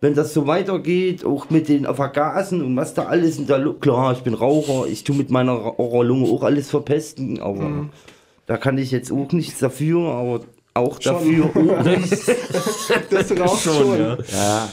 wenn 0.00 0.14
das 0.14 0.32
so 0.32 0.46
weitergeht, 0.46 1.26
auch 1.26 1.50
mit 1.50 1.68
den 1.68 1.84
Vergasen 1.94 2.62
und 2.64 2.74
was 2.74 2.94
da 2.94 3.04
alles 3.04 3.36
in 3.38 3.46
der 3.46 3.58
Lu 3.58 3.74
klar, 3.74 4.12
ich 4.12 4.20
bin 4.20 4.32
Raucher, 4.32 4.86
ich 4.90 5.04
tue 5.04 5.14
mit 5.14 5.30
meiner 5.30 5.52
Ra- 5.52 5.74
Raucherlunge 5.78 6.26
auch 6.30 6.42
alles 6.42 6.70
verpesten, 6.70 7.38
aber 7.38 7.64
Mhm. 7.68 7.90
da 8.46 8.56
kann 8.56 8.78
ich 8.78 8.90
jetzt 8.92 9.12
auch 9.12 9.30
nichts 9.32 9.58
dafür, 9.58 10.08
aber 10.08 10.40
auch 10.72 10.98
Schon. 11.02 11.12
dafür 11.12 11.44
auch 11.54 11.84
nichts. 11.84 12.30
das 13.10 13.38
raucht 13.38 13.62
schon. 13.62 13.98
ja. 13.98 14.16
Ja. 14.32 14.68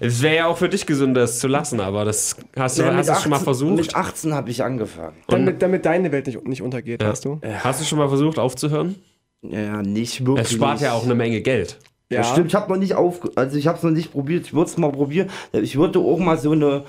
Es 0.00 0.22
wäre 0.22 0.36
ja 0.36 0.46
auch 0.46 0.56
für 0.58 0.68
dich 0.68 0.86
gesünder, 0.86 1.22
es 1.22 1.38
zu 1.38 1.48
lassen, 1.48 1.80
aber 1.80 2.04
das 2.04 2.36
hast 2.56 2.78
du, 2.78 2.82
Ja, 2.82 2.94
hast 2.94 3.08
du 3.08 3.12
mit 3.12 3.20
schon 3.22 3.30
mal 3.30 3.36
18 3.36 3.44
versucht? 3.44 3.76
Mit 3.76 3.94
18 3.96 4.34
habe 4.34 4.50
ich 4.50 4.62
angefangen. 4.62 5.16
Damit, 5.28 5.62
damit 5.62 5.84
deine 5.86 6.12
Welt 6.12 6.26
nicht, 6.26 6.46
nicht 6.46 6.62
untergeht, 6.62 7.02
Ja. 7.02 7.10
weißt 7.10 7.24
du? 7.24 7.40
Hast 7.62 7.80
du 7.80 7.84
schon 7.84 7.98
mal 7.98 8.08
versucht 8.08 8.38
aufzuhören? 8.38 8.96
Ja, 9.42 9.82
nicht 9.82 10.26
wirklich. 10.26 10.46
Es 10.46 10.52
spart 10.52 10.80
ja 10.80 10.92
auch 10.92 11.04
eine 11.04 11.14
Menge 11.14 11.40
Geld. 11.40 11.78
Ja. 12.10 12.24
stimmt, 12.24 12.46
ich 12.48 12.54
habe 12.54 12.72
noch 12.72 12.78
nicht 12.78 12.94
auf, 12.94 13.20
also 13.36 13.56
ich 13.58 13.66
habe 13.66 13.76
es 13.76 13.84
noch 13.84 13.90
nicht 13.90 14.12
probiert. 14.12 14.46
Ich 14.46 14.54
würde 14.54 14.70
es 14.70 14.76
mal 14.78 14.90
probieren. 14.90 15.28
Ich 15.52 15.76
würde 15.76 15.98
auch 15.98 16.18
mal 16.18 16.38
so 16.38 16.52
eine 16.52 16.84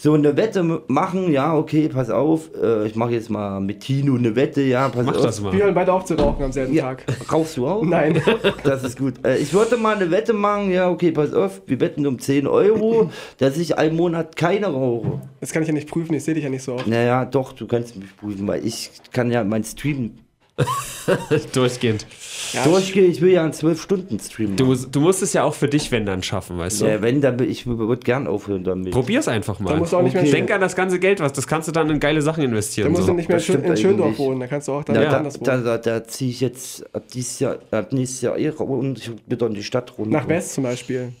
so 0.00 0.12
eine 0.14 0.36
Wette 0.36 0.62
machen. 0.86 1.32
Ja, 1.32 1.56
okay, 1.56 1.88
pass 1.88 2.08
auf. 2.08 2.50
Äh, 2.54 2.86
ich 2.86 2.94
mache 2.94 3.10
jetzt 3.10 3.30
mal 3.30 3.58
mit 3.60 3.80
Tino 3.80 4.14
eine 4.14 4.36
Wette. 4.36 4.62
Ja, 4.62 4.88
pass 4.88 5.04
Mach 5.04 5.16
auf. 5.16 5.22
das 5.24 5.42
Wir 5.42 5.50
mal. 5.50 5.58
hören 5.58 5.74
beide 5.74 5.92
auf 5.92 6.04
zu 6.04 6.14
rauchen 6.14 6.44
am 6.44 6.52
selben 6.52 6.72
Ja, 6.72 6.94
Tag. 6.94 7.04
rauchst 7.32 7.56
du 7.56 7.66
auch? 7.66 7.82
Nein. 7.82 8.22
Das 8.62 8.84
ist 8.84 8.96
gut. 8.98 9.14
Äh, 9.26 9.38
ich 9.38 9.52
würde 9.52 9.76
mal 9.76 9.96
eine 9.96 10.10
Wette 10.12 10.32
machen. 10.34 10.70
Ja, 10.70 10.88
okay, 10.88 11.10
pass 11.10 11.32
auf. 11.34 11.62
Wir 11.66 11.80
wetten 11.80 12.06
um 12.06 12.18
10 12.20 12.46
Euro, 12.46 13.10
dass 13.38 13.56
ich 13.58 13.76
einen 13.76 13.96
Monat 13.96 14.36
keine 14.36 14.68
rauche. 14.68 15.20
Das 15.40 15.50
kann 15.52 15.62
ich 15.62 15.68
ja 15.68 15.74
nicht 15.74 15.88
prüfen, 15.90 16.14
ich 16.14 16.22
sehe 16.22 16.34
dich 16.34 16.44
ja 16.44 16.50
nicht 16.50 16.62
so 16.62 16.74
oft. 16.74 16.86
Naja, 16.86 17.24
doch, 17.24 17.52
du 17.52 17.66
kannst 17.66 17.96
mich 17.96 18.16
prüfen, 18.16 18.46
weil 18.46 18.64
ich 18.64 18.90
kann 19.12 19.32
ja 19.32 19.42
mein 19.42 19.64
Stream 19.64 20.12
Durchgehend. 21.54 22.06
Ja, 22.52 22.64
durchgehen. 22.64 23.10
Ich 23.10 23.20
will 23.20 23.32
ja 23.32 23.42
einen 23.42 23.52
12 23.52 23.82
Stunden 23.82 24.18
Stream. 24.20 24.56
Du, 24.56 24.66
machen. 24.66 24.86
du 24.90 25.00
musst 25.00 25.22
es 25.22 25.32
ja 25.32 25.44
auch 25.44 25.54
für 25.54 25.68
dich, 25.68 25.90
wenn 25.92 26.06
dann 26.06 26.22
schaffen, 26.22 26.58
weißt 26.58 26.80
du? 26.80 26.86
Ja, 26.86 27.02
wenn, 27.02 27.20
dann 27.20 27.38
ich 27.40 27.66
würde 27.66 27.96
gern 28.02 28.26
aufhören 28.26 28.64
damit. 28.64 28.92
Probier's 28.92 29.28
einfach 29.28 29.58
mal. 29.60 29.70
Da 29.70 29.76
musst 29.76 29.92
du 29.92 29.96
auch 29.96 30.02
nicht 30.02 30.14
mehr 30.14 30.22
Okay. 30.22 30.32
Denk 30.32 30.50
an 30.50 30.60
das 30.60 30.76
ganze 30.76 30.98
Geld, 30.98 31.20
was 31.20 31.32
das 31.32 31.46
kannst 31.46 31.68
du 31.68 31.72
dann 31.72 31.90
in 31.90 32.00
geile 32.00 32.22
Sachen 32.22 32.40
Da 32.42 32.46
investieren. 32.46 32.90
musst 32.92 33.02
So. 33.02 33.08
du 33.08 33.14
nicht 33.14 33.28
mehr 33.28 33.38
in, 33.38 33.76
Schöndorf 33.76 34.18
wohnen, 34.18 34.40
da 34.40 34.46
kannst 34.46 34.68
du 34.68 34.72
auch 34.72 34.84
dann 34.84 34.96
Ja, 34.96 35.04
da, 35.10 35.16
anders 35.18 35.40
wohnen. 35.40 35.44
da, 35.44 35.56
da, 35.60 35.78
da 35.78 36.04
ziehe 36.04 36.30
ich 36.30 36.40
jetzt 36.40 36.84
ab 36.94 37.04
dieses 37.12 37.40
Jahr, 37.40 37.58
ab 37.70 37.92
nächstes 37.92 38.20
Jahr 38.22 38.38
eh 38.38 38.50
und 38.50 38.98
ich 38.98 39.10
wieder 39.26 39.46
in 39.46 39.54
die 39.54 39.62
Stadt 39.62 39.96
runter. 39.98 40.12
Nach 40.12 40.28
West 40.28 40.54
zum 40.54 40.64
Beispiel. 40.64 41.12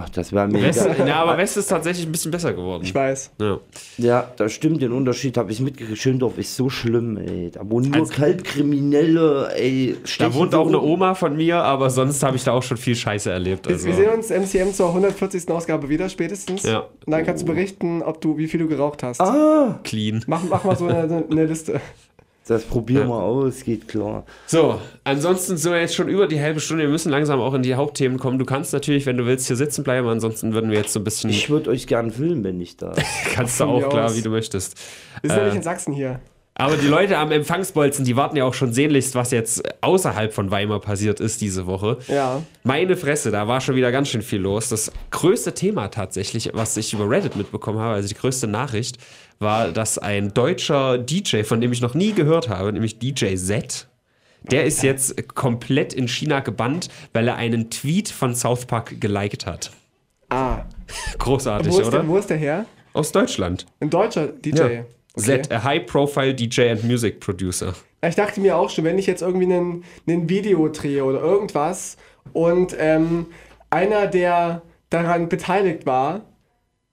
Ach, 0.00 0.08
das 0.10 0.32
wäre 0.32 0.46
mir 0.48 0.62
West, 0.62 0.88
ja, 1.06 1.16
aber 1.22 1.36
West 1.38 1.56
ist 1.56 1.68
tatsächlich 1.68 2.06
ein 2.06 2.12
bisschen 2.12 2.30
besser 2.30 2.52
geworden. 2.52 2.82
Ich 2.84 2.94
weiß. 2.94 3.32
Ja. 3.40 3.58
Ja, 3.96 4.30
das 4.36 4.52
stimmt, 4.52 4.80
den 4.82 4.92
Unterschied 4.92 5.36
habe 5.36 5.50
ich 5.52 5.60
mitgekriegt. 5.60 5.98
Schöndorf 5.98 6.38
ist 6.38 6.54
so 6.56 6.68
schlimm, 6.70 7.16
ey. 7.16 7.50
Da 7.52 7.68
wohnen 7.68 7.90
nur 7.90 8.00
Also- 8.00 8.12
Kaltkriminelle, 8.14 9.50
ey. 9.56 9.96
Da 10.18 10.32
wohnt 10.34 10.54
auch 10.54 10.66
eine. 10.68 10.80
Oma 10.80 11.14
von 11.14 11.36
mir, 11.36 11.62
aber 11.62 11.90
sonst 11.90 12.22
habe 12.22 12.36
ich 12.36 12.44
da 12.44 12.52
auch 12.52 12.62
schon 12.62 12.76
viel 12.76 12.94
Scheiße 12.96 13.30
erlebt. 13.30 13.66
Wir- 13.66 13.74
Also. 13.74 13.86
Wir 13.86 13.94
sehen 13.94 14.10
uns 14.10 14.30
MCM 14.30 14.72
zur 14.72 14.92
140. 14.94 15.48
Ausgabe 15.50 15.88
wieder 15.88 16.08
spätestens. 16.08 16.62
Ja. 16.64 16.80
Und 17.06 17.10
dann 17.12 17.24
kannst 17.24 17.42
du 17.42 17.46
berichten, 17.46 18.02
ob 18.02 18.20
du, 18.20 18.36
wie 18.38 18.46
viel 18.48 18.60
du 18.60 18.68
geraucht 18.68 19.02
hast. 19.02 19.20
Ah, 19.20 19.80
Clean. 19.84 20.22
Mach, 20.26 20.42
mach 20.48 20.64
mal 20.64 20.76
so 20.76 20.86
eine, 20.86 21.24
eine 21.30 21.44
Liste. 21.46 21.80
Das 22.48 22.64
probieren 22.64 23.08
Ja. 23.08 23.14
wir 23.14 23.22
aus, 23.22 23.62
geht 23.64 23.86
klar. 23.88 24.24
So, 24.46 24.80
ansonsten 25.04 25.56
sind 25.56 25.70
wir 25.72 25.80
jetzt 25.80 25.94
schon 25.94 26.08
über 26.08 26.26
die 26.26 26.40
halbe 26.40 26.60
Stunde. 26.60 26.84
Wir 26.84 26.90
müssen 26.90 27.10
langsam 27.10 27.40
auch 27.40 27.54
in 27.54 27.62
die 27.62 27.74
Hauptthemen 27.74 28.18
kommen. 28.18 28.38
Du 28.38 28.44
kannst 28.44 28.72
natürlich, 28.72 29.06
wenn 29.06 29.16
du 29.16 29.26
willst, 29.26 29.46
hier 29.46 29.56
sitzen 29.56 29.84
bleiben. 29.84 30.08
Ansonsten 30.08 30.54
würden 30.54 30.70
wir 30.70 30.78
jetzt 30.78 30.92
so 30.92 31.00
ein 31.00 31.04
bisschen. 31.04 31.30
Ich 31.30 31.50
würde 31.50 31.70
euch 31.70 31.86
gern 31.86 32.10
filmen, 32.10 32.42
wenn 32.44 32.60
ich 32.60 32.76
da. 32.76 32.94
kannst 33.34 33.60
du 33.60 33.64
auch, 33.64 33.88
klar, 33.88 34.06
aus. 34.06 34.16
wie 34.16 34.22
du 34.22 34.30
möchtest. 34.30 34.76
Wir 35.22 35.30
sind 35.30 35.36
ja 35.38 35.42
Äh, 35.44 35.46
nicht 35.48 35.56
in 35.56 35.62
Sachsen 35.62 35.92
hier. 35.92 36.20
Aber 36.60 36.76
die 36.76 36.88
Leute 36.88 37.16
am 37.18 37.30
Empfangsbolzen, 37.30 38.04
die 38.04 38.16
warten 38.16 38.36
ja 38.36 38.44
auch 38.44 38.52
schon 38.52 38.72
sehnlichst, 38.72 39.14
was 39.14 39.30
jetzt 39.30 39.62
außerhalb 39.80 40.34
von 40.34 40.50
Weimar 40.50 40.80
passiert 40.80 41.20
ist 41.20 41.40
diese 41.40 41.68
Woche. 41.68 41.98
Ja. 42.08 42.42
Meine 42.64 42.96
Fresse, 42.96 43.30
da 43.30 43.46
war 43.46 43.60
schon 43.60 43.76
wieder 43.76 43.92
ganz 43.92 44.08
schön 44.08 44.22
viel 44.22 44.40
los. 44.40 44.68
Das 44.68 44.90
größte 45.12 45.54
Thema 45.54 45.86
tatsächlich, 45.86 46.50
was 46.54 46.76
ich 46.76 46.92
über 46.92 47.08
Reddit 47.08 47.36
mitbekommen 47.36 47.78
habe, 47.78 47.94
also 47.94 48.08
die 48.08 48.14
größte 48.16 48.48
Nachricht, 48.48 48.98
war, 49.38 49.68
dass 49.68 49.98
ein 49.98 50.34
deutscher 50.34 50.98
DJ, 50.98 51.44
von 51.44 51.60
dem 51.60 51.70
ich 51.70 51.80
noch 51.80 51.94
nie 51.94 52.12
gehört 52.12 52.48
habe, 52.48 52.72
nämlich 52.72 52.98
DJ 52.98 53.36
Z, 53.36 53.86
der 54.50 54.64
ist 54.64 54.82
jetzt 54.82 55.32
komplett 55.36 55.92
in 55.92 56.08
China 56.08 56.40
gebannt, 56.40 56.88
weil 57.12 57.28
er 57.28 57.36
einen 57.36 57.70
Tweet 57.70 58.08
von 58.08 58.34
South 58.34 58.66
Park 58.66 59.00
geliked 59.00 59.46
hat. 59.46 59.70
Ah. 60.28 60.62
Großartig, 61.18 61.72
Wo 61.72 61.76
oder? 61.76 61.90
der, 61.90 62.08
wo 62.08 62.18
ist 62.18 62.30
der 62.30 62.36
her? 62.36 62.66
Aus 62.94 63.12
Deutschland. 63.12 63.64
Ein 63.78 63.90
deutscher 63.90 64.26
DJ. 64.26 64.58
Ja. 64.58 64.84
Okay. 65.18 65.42
Z, 65.42 65.52
a 65.52 65.62
high-profile 65.64 66.34
DJ 66.34 66.70
and 66.70 66.84
music 66.84 67.20
producer. 67.20 67.74
Ich 68.06 68.14
dachte 68.14 68.40
mir 68.40 68.56
auch 68.56 68.70
schon, 68.70 68.84
wenn 68.84 68.98
ich 68.98 69.06
jetzt 69.06 69.22
irgendwie 69.22 69.52
einen, 69.52 69.84
einen 70.06 70.28
Video 70.28 70.68
drehe 70.68 71.04
oder 71.04 71.20
irgendwas 71.20 71.96
und 72.32 72.76
ähm, 72.78 73.26
einer, 73.70 74.06
der 74.06 74.62
daran 74.90 75.28
beteiligt 75.28 75.84
war, 75.86 76.22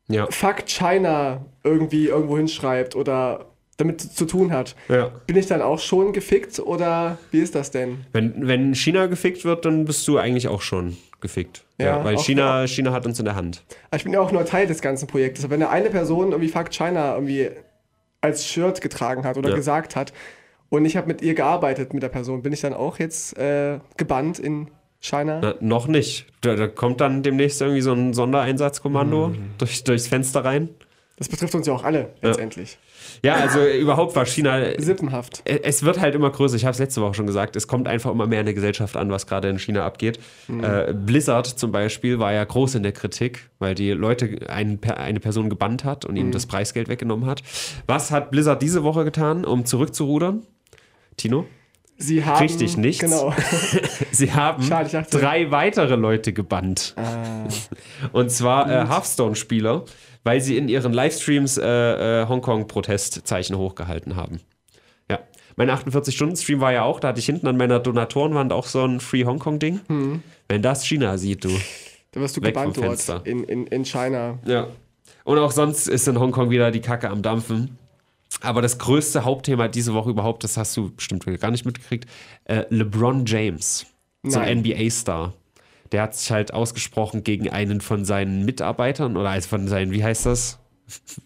Ja. 0.08 0.28
Fuck 0.30 0.66
China 0.68 1.46
irgendwie 1.64 2.08
irgendwo 2.08 2.38
hinschreibt 2.38 2.96
oder 2.96 3.48
damit 3.78 4.00
zu 4.02 4.26
tun 4.26 4.52
hat, 4.52 4.76
ja. 4.88 5.12
bin 5.28 5.36
ich 5.36 5.48
dann 5.48 5.62
auch 5.62 5.80
schon 5.80 6.14
gefickt 6.14 6.60
oder 6.60 7.18
wie 7.32 7.40
ist 7.40 7.56
das 7.56 7.72
denn? 7.72 8.06
Wenn, 8.14 8.48
wenn 8.48 8.74
China 8.74 9.08
gefickt 9.08 9.44
wird, 9.44 9.66
dann 9.66 9.86
bist 9.86 10.08
du 10.08 10.18
eigentlich 10.18 10.48
auch 10.48 10.62
schon 10.62 10.96
gefickt. 11.20 11.66
Ja, 11.78 11.86
Ja, 11.98 12.04
weil 12.06 12.18
China, 12.18 12.68
China 12.68 12.92
hat 12.94 13.06
uns 13.06 13.20
in 13.20 13.26
der 13.26 13.36
Hand. 13.36 13.64
Ich 13.94 14.04
bin 14.04 14.14
ja 14.14 14.22
auch 14.22 14.32
nur 14.32 14.46
Teil 14.46 14.68
des 14.68 14.82
ganzen 14.82 15.08
Projektes. 15.08 15.44
Aber 15.44 15.56
wenn 15.56 15.64
eine 15.64 15.90
Person 15.90 16.32
irgendwie 16.32 16.50
Fuck 16.50 16.72
China 16.72 17.16
irgendwie 17.16 17.50
als 18.26 18.46
Shirt 18.46 18.82
getragen 18.82 19.24
hat 19.24 19.38
oder 19.38 19.50
Ja. 19.50 19.56
gesagt 19.56 19.96
hat 19.96 20.14
und 20.70 20.86
ich 20.86 20.98
habe 20.98 21.08
mit 21.08 21.22
ihr 21.22 21.34
gearbeitet, 21.36 21.94
mit 21.94 22.04
der 22.04 22.10
Person, 22.10 22.42
bin 22.42 22.52
ich 22.54 22.62
dann 22.62 22.74
auch 22.74 23.00
jetzt 23.00 23.38
äh, 23.38 23.80
gebannt 23.98 24.40
in 24.40 24.70
China? 25.00 25.40
Na, 25.42 25.56
noch 25.60 25.88
nicht. 25.88 26.26
Da, 26.42 26.56
da 26.56 26.68
kommt 26.68 27.00
dann 27.02 27.22
demnächst 27.24 27.62
irgendwie 27.62 27.82
so 27.82 27.94
ein 27.94 28.14
Sondereinsatzkommando 28.14 29.34
durch, 29.58 29.84
durchs 29.84 30.08
Fenster 30.08 30.44
rein. 30.44 30.70
Das 31.18 31.30
betrifft 31.30 31.56
uns 31.56 31.68
ja 31.68 31.74
auch 31.74 31.84
alle 31.84 32.10
letztendlich. 32.22 32.78
Ja, 33.24 33.36
also 33.36 33.66
überhaupt 33.66 34.16
war 34.16 34.26
China. 34.26 34.60
Sippenhaft. 34.78 35.42
äh, 35.46 35.60
Es 35.64 35.84
wird 35.84 36.00
halt 36.00 36.16
immer 36.16 36.30
größer. 36.30 36.56
Ich 36.56 36.66
habe 36.66 36.72
es 36.74 36.80
letzte 36.80 37.02
Woche 37.02 37.14
schon 37.14 37.28
gesagt. 37.28 37.56
Es 37.56 37.68
kommt 37.68 37.88
einfach 37.88 38.12
immer 38.12 38.28
mehr 38.28 38.40
in 38.42 38.46
der 38.46 38.56
Gesellschaft 38.56 38.96
an, 38.96 39.10
was 39.12 39.28
gerade 39.28 39.50
in 39.50 39.60
China 39.60 39.86
abgeht. 39.86 40.20
Äh, 40.50 40.94
Blizzard 40.94 41.48
zum 41.48 41.72
Beispiel 41.72 42.20
war 42.20 42.34
ja 42.34 42.44
groß 42.44 42.76
in 42.76 42.84
der 42.84 42.92
Kritik, 42.92 43.50
weil 43.60 43.76
die 43.76 43.92
Leute 43.92 44.38
ein, 44.50 44.80
Per- 44.80 44.98
eine 44.98 45.20
Person 45.20 45.50
gebannt 45.50 45.84
hat 45.84 46.06
und 46.06 46.16
ihm 46.16 46.32
das 46.32 46.46
Preisgeld 46.46 46.88
weggenommen 46.88 47.26
hat. 47.28 47.42
Was 47.88 48.12
hat 48.12 48.32
Blizzard 48.32 48.62
diese 48.62 48.84
Woche 48.84 49.04
getan, 49.06 49.46
um 49.46 49.66
zurückzurudern? 49.66 50.44
Tino? 51.18 51.46
Sie 51.98 52.26
haben. 52.26 52.40
Richtig 52.42 52.76
nichts. 52.76 53.00
Genau. 53.02 53.34
Sie 54.12 54.34
haben 54.34 54.62
Schade, 54.64 54.90
dachte- 54.90 55.18
drei 55.18 55.50
weitere 55.52 55.96
Leute 55.96 56.34
gebannt. 56.34 56.94
Ah. 56.98 57.48
Und 58.12 58.32
zwar 58.32 58.70
äh, 58.70 58.86
Hearthstone-Spieler, 58.90 59.86
weil 60.26 60.42
sie 60.42 60.58
in 60.58 60.68
ihren 60.68 60.92
Livestreams 60.92 61.58
äh, 61.58 62.24
äh, 62.24 62.28
Hongkong-Protestzeichen 62.28 63.58
hochgehalten 63.58 64.18
haben. 64.18 64.42
Ja. 65.10 65.20
Mein 65.56 65.70
48-Stunden-Stream 65.70 66.60
war 66.60 66.74
ja 66.74 66.84
auch, 66.84 67.00
da 67.00 67.10
hatte 67.10 67.20
ich 67.20 67.28
hinten 67.28 67.48
an 67.48 67.56
meiner 67.56 67.80
Donatorenwand 67.80 68.52
auch 68.52 68.66
so 68.66 68.84
ein 68.84 69.00
Free 69.00 69.24
Hongkong-Ding. 69.24 69.82
Hm. 69.88 70.24
Wenn 70.50 70.62
das 70.62 70.86
China 70.86 71.18
sieht, 71.18 71.46
du. 71.46 71.50
Da 72.12 72.22
wirst 72.22 72.36
du 72.36 72.42
Weg 72.42 72.56
gebannt 72.56 72.76
dort 72.76 72.88
Fenster. 72.88 73.22
in, 73.26 73.44
in, 73.44 73.68
in 73.68 73.86
China. 73.86 74.40
Ja. 74.46 74.68
Und 75.26 75.38
auch 75.38 75.52
sonst 75.52 75.88
ist 75.88 76.08
in 76.08 76.20
Hongkong 76.20 76.50
wieder 76.50 76.72
die 76.72 76.82
Kacke 76.82 77.10
am 77.10 77.22
Dampfen. 77.22 77.78
Aber 78.42 78.62
das 78.62 78.80
größte 78.80 79.26
Hauptthema 79.26 79.68
diese 79.68 79.94
Woche 79.94 80.10
überhaupt, 80.10 80.44
das 80.44 80.58
hast 80.58 80.76
du 80.76 80.92
bestimmt 80.92 81.26
gar 81.40 81.52
nicht 81.52 81.66
mitgekriegt, 81.66 82.10
äh, 82.46 82.64
LeBron 82.70 83.26
James, 83.26 83.86
so 84.24 84.40
ein 84.40 84.62
Nein. 84.62 84.78
NBA-Star. 84.78 85.34
Der 85.92 86.02
hat 86.04 86.16
sich 86.16 86.32
halt 86.32 86.54
ausgesprochen 86.54 87.24
gegen 87.24 87.50
einen 87.50 87.80
von 87.82 88.06
seinen 88.06 88.44
Mitarbeitern 88.46 89.18
oder 89.18 89.30
also 89.30 89.48
von 89.50 89.68
seinen, 89.68 89.92
wie 89.92 90.04
heißt 90.04 90.26
das? 90.26 90.60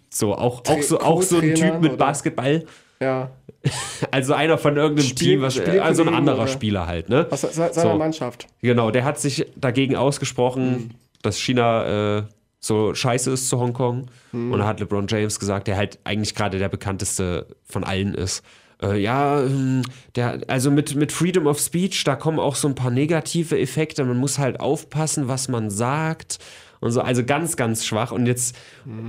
So, 0.09 0.35
auch, 0.35 0.63
auch, 0.67 0.81
so, 0.81 0.99
auch 0.99 1.21
so 1.21 1.37
ein 1.39 1.55
Typ 1.55 1.81
mit 1.81 1.91
oder? 1.93 1.97
Basketball. 1.97 2.65
Ja. 2.99 3.29
Also 4.11 4.33
einer 4.33 4.57
von 4.57 4.77
irgendeinem 4.77 5.05
Spiel- 5.09 5.27
Team, 5.33 5.41
was, 5.41 5.59
also 5.59 6.03
ein 6.03 6.13
anderer 6.13 6.37
oder? 6.43 6.47
Spieler 6.47 6.87
halt, 6.87 7.09
ne? 7.09 7.27
Aus 7.29 7.41
se- 7.41 7.51
seiner 7.51 7.73
So. 7.73 7.97
Mannschaft. 7.97 8.47
Genau, 8.61 8.89
der 8.89 9.03
hat 9.03 9.19
sich 9.19 9.45
dagegen 9.57 9.97
ausgesprochen, 9.97 10.93
dass 11.21 11.37
China 11.37 12.19
äh, 12.19 12.23
so 12.61 12.93
scheiße 12.95 13.31
ist 13.31 13.49
zu 13.49 13.59
Hongkong. 13.59 14.05
Und 14.31 14.57
da 14.57 14.65
hat 14.65 14.79
LeBron 14.79 15.07
James 15.09 15.39
gesagt, 15.39 15.67
der 15.67 15.75
halt 15.75 15.99
eigentlich 16.05 16.35
gerade 16.35 16.57
der 16.57 16.69
bekannteste 16.69 17.47
von 17.65 17.83
allen 17.83 18.13
ist. 18.13 18.43
Äh, 18.81 19.01
ja, 19.01 19.41
ähm, 19.41 19.81
der, 20.15 20.41
also 20.47 20.71
mit, 20.71 20.95
mit 20.95 21.11
Freedom 21.11 21.47
of 21.47 21.59
Speech, 21.59 22.03
da 22.03 22.15
kommen 22.15 22.39
auch 22.39 22.55
so 22.55 22.67
ein 22.67 22.75
paar 22.75 22.91
negative 22.91 23.59
Effekte. 23.59 24.03
Man 24.05 24.17
muss 24.17 24.39
halt 24.39 24.59
aufpassen, 24.59 25.27
was 25.27 25.47
man 25.47 25.69
sagt. 25.69 26.39
Und 26.79 26.91
so, 26.91 27.01
also 27.01 27.25
ganz, 27.25 27.57
ganz 27.57 27.85
schwach. 27.85 28.11
Und 28.11 28.25
jetzt, 28.25 28.55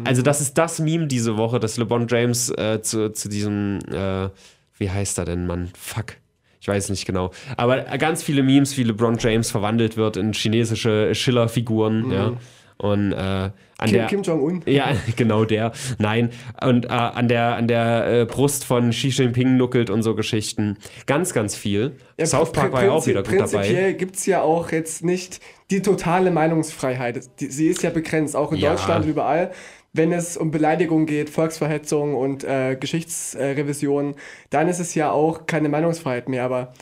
also 0.04 0.22
das 0.22 0.40
ist 0.40 0.58
das 0.58 0.80
Meme 0.80 1.06
diese 1.06 1.36
Woche, 1.36 1.60
dass 1.60 1.76
LeBron 1.76 2.08
James 2.08 2.50
äh, 2.50 2.82
zu, 2.82 3.12
zu 3.12 3.28
diesem, 3.28 3.78
äh, 3.92 4.28
wie 4.76 4.90
heißt 4.90 5.18
er 5.18 5.24
denn, 5.24 5.46
Mann? 5.46 5.70
Fuck. 5.78 6.16
Ich 6.60 6.68
weiß 6.68 6.90
nicht 6.90 7.06
genau. 7.06 7.30
Aber 7.56 7.82
ganz 7.82 8.22
viele 8.22 8.42
Memes, 8.42 8.76
wie 8.76 8.82
LeBron 8.82 9.18
James 9.18 9.50
verwandelt 9.50 9.96
wird 9.96 10.16
in 10.16 10.32
chinesische 10.32 11.14
Schiller-Figuren, 11.14 12.10
ja. 12.10 12.32
Und 12.81 13.12
äh, 13.12 13.16
an 13.16 13.53
Kim, 13.85 13.93
der. 13.93 14.07
Kim 14.07 14.22
Jong-un. 14.22 14.62
Ja, 14.66 14.93
genau 15.14 15.45
der. 15.45 15.72
Nein. 15.99 16.31
Und 16.64 16.87
äh, 16.87 16.89
an 16.89 17.28
der, 17.28 17.57
an 17.57 17.68
der 17.68 18.20
äh, 18.22 18.24
Brust 18.24 18.64
von 18.64 18.91
Xi 18.91 19.09
Jinping 19.09 19.59
nuckelt 19.59 19.91
und 19.91 20.03
so 20.03 20.14
Geschichten. 20.14 20.78
Ganz, 21.07 21.35
ganz 21.35 21.55
viel. 21.55 21.97
Ja, 22.18 22.24
South 22.24 22.53
Park 22.53 22.72
war 22.72 22.85
ja 22.85 22.93
auch 22.93 23.07
wieder 23.07 23.22
gut 23.22 23.33
dabei. 23.39 23.59
Prinzipiell 23.59 23.95
gibt 23.95 24.16
es 24.16 24.24
ja 24.24 24.41
auch 24.41 24.72
jetzt 24.72 25.05
nicht 25.05 25.41
die 25.70 25.83
totale 25.83 26.31
Meinungsfreiheit. 26.31 27.20
Die, 27.41 27.47
sie 27.47 27.66
ist 27.66 27.83
ja 27.83 27.91
begrenzt, 27.91 28.35
auch 28.35 28.53
in 28.53 28.59
Ja. 28.59 28.70
Deutschland 28.70 29.05
und 29.05 29.11
überall. 29.11 29.51
Wenn 29.93 30.12
es 30.12 30.37
um 30.39 30.51
Beleidigung 30.51 31.05
geht, 31.05 31.28
Volksverhetzung 31.28 32.14
und 32.14 32.45
äh, 32.45 32.76
Geschichtsrevision, 32.76 34.14
dann 34.49 34.68
ist 34.68 34.78
es 34.78 34.95
ja 34.95 35.11
auch 35.11 35.47
keine 35.47 35.68
Meinungsfreiheit 35.68 36.28
mehr. 36.31 36.45
Aber 36.45 36.72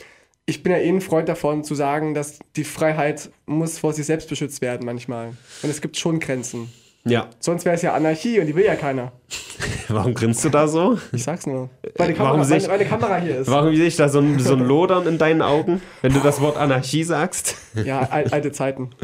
ich 0.48 0.62
bin 0.62 0.72
ja 0.72 0.78
eh 0.78 0.88
ein 0.88 1.00
Freund 1.02 1.28
davon, 1.28 1.62
zu 1.62 1.74
sagen, 1.74 2.14
dass 2.14 2.38
die 2.56 2.64
Freiheit 2.64 3.30
muss 3.46 3.78
vor 3.78 3.92
sich 3.92 4.06
selbst 4.06 4.28
beschützt 4.28 4.62
werden 4.62 4.86
manchmal. 4.86 5.28
Und 5.62 5.70
es 5.70 5.80
gibt 5.80 5.96
schon 5.98 6.20
Grenzen. 6.20 6.72
Ja. 7.04 7.28
Sonst 7.38 7.64
wäre 7.64 7.74
es 7.76 7.82
ja 7.82 7.94
Anarchie 7.94 8.40
und 8.40 8.46
die 8.46 8.54
will 8.54 8.64
ja 8.64 8.74
keiner. 8.74 9.12
Warum 9.88 10.14
grinst 10.14 10.44
du 10.44 10.48
da 10.48 10.66
so? 10.68 10.98
Ich 11.12 11.22
sag's 11.22 11.46
nur. 11.46 11.70
Weil 11.96 12.08
die 12.08 12.14
Kamera, 12.14 12.32
Warum 12.34 12.44
sehe 12.44 12.56
meine, 12.56 12.62
ich- 12.62 12.68
meine 12.68 12.84
Kamera 12.86 13.16
hier 13.18 13.38
ist. 13.38 13.50
Warum 13.50 13.74
sehe 13.74 13.86
ich 13.86 13.96
da 13.96 14.08
so 14.08 14.18
ein, 14.20 14.38
so 14.40 14.54
ein 14.54 14.60
Lodern 14.66 15.06
in 15.06 15.16
deinen 15.18 15.40
Augen, 15.42 15.80
wenn 16.02 16.12
du 16.12 16.20
das 16.20 16.40
Wort 16.40 16.56
Anarchie 16.56 17.04
sagst? 17.04 17.54
Ja, 17.74 18.00
al 18.00 18.24
alte 18.28 18.52
Zeiten. 18.52 18.90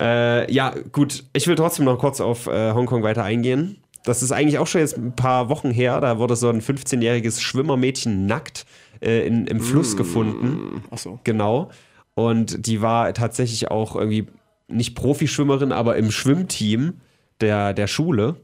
Äh, 0.00 0.50
ja, 0.50 0.74
gut. 0.90 1.24
Ich 1.34 1.46
will 1.46 1.54
trotzdem 1.54 1.84
noch 1.84 1.98
kurz 1.98 2.20
auf 2.22 2.46
äh, 2.46 2.72
Hongkong 2.72 3.02
weiter 3.02 3.24
eingehen. 3.24 3.76
Das 4.04 4.22
ist 4.22 4.32
eigentlich 4.32 4.58
auch 4.58 4.66
schon 4.66 4.80
jetzt 4.80 4.96
ein 4.96 5.14
paar 5.14 5.50
Wochen 5.50 5.70
her. 5.70 6.00
Da 6.00 6.18
wurde 6.18 6.34
so 6.34 6.48
ein 6.48 6.62
15-jähriges 6.62 7.40
Schwimmermädchen 7.42 8.24
nackt 8.24 8.64
äh, 9.02 9.26
in, 9.26 9.46
im 9.46 9.60
Fluss 9.60 9.96
gefunden. 9.96 10.82
Ach 10.90 10.98
so. 10.98 11.18
Genau. 11.24 11.70
Und 12.14 12.66
die 12.66 12.82
war 12.82 13.12
tatsächlich 13.14 13.70
auch 13.70 13.96
irgendwie 13.96 14.26
nicht 14.68 14.94
Profischwimmerin, 14.94 15.72
aber 15.72 15.96
im 15.96 16.10
Schwimmteam 16.10 17.00
der, 17.40 17.72
der 17.74 17.86
Schule. 17.86 18.36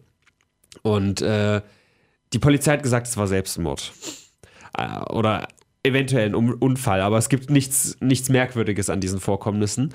Und 0.82 1.22
äh, 1.22 1.60
die 2.32 2.38
Polizei 2.38 2.72
hat 2.72 2.82
gesagt, 2.82 3.06
es 3.06 3.16
war 3.16 3.26
Selbstmord. 3.26 3.92
Äh, 4.76 5.00
oder 5.12 5.48
eventuell 5.82 6.26
ein 6.26 6.34
Un- 6.34 6.54
Unfall, 6.54 7.00
aber 7.00 7.18
es 7.18 7.28
gibt 7.28 7.50
nichts, 7.50 7.96
nichts 8.00 8.28
Merkwürdiges 8.28 8.90
an 8.90 9.00
diesen 9.00 9.20
Vorkommnissen. 9.20 9.94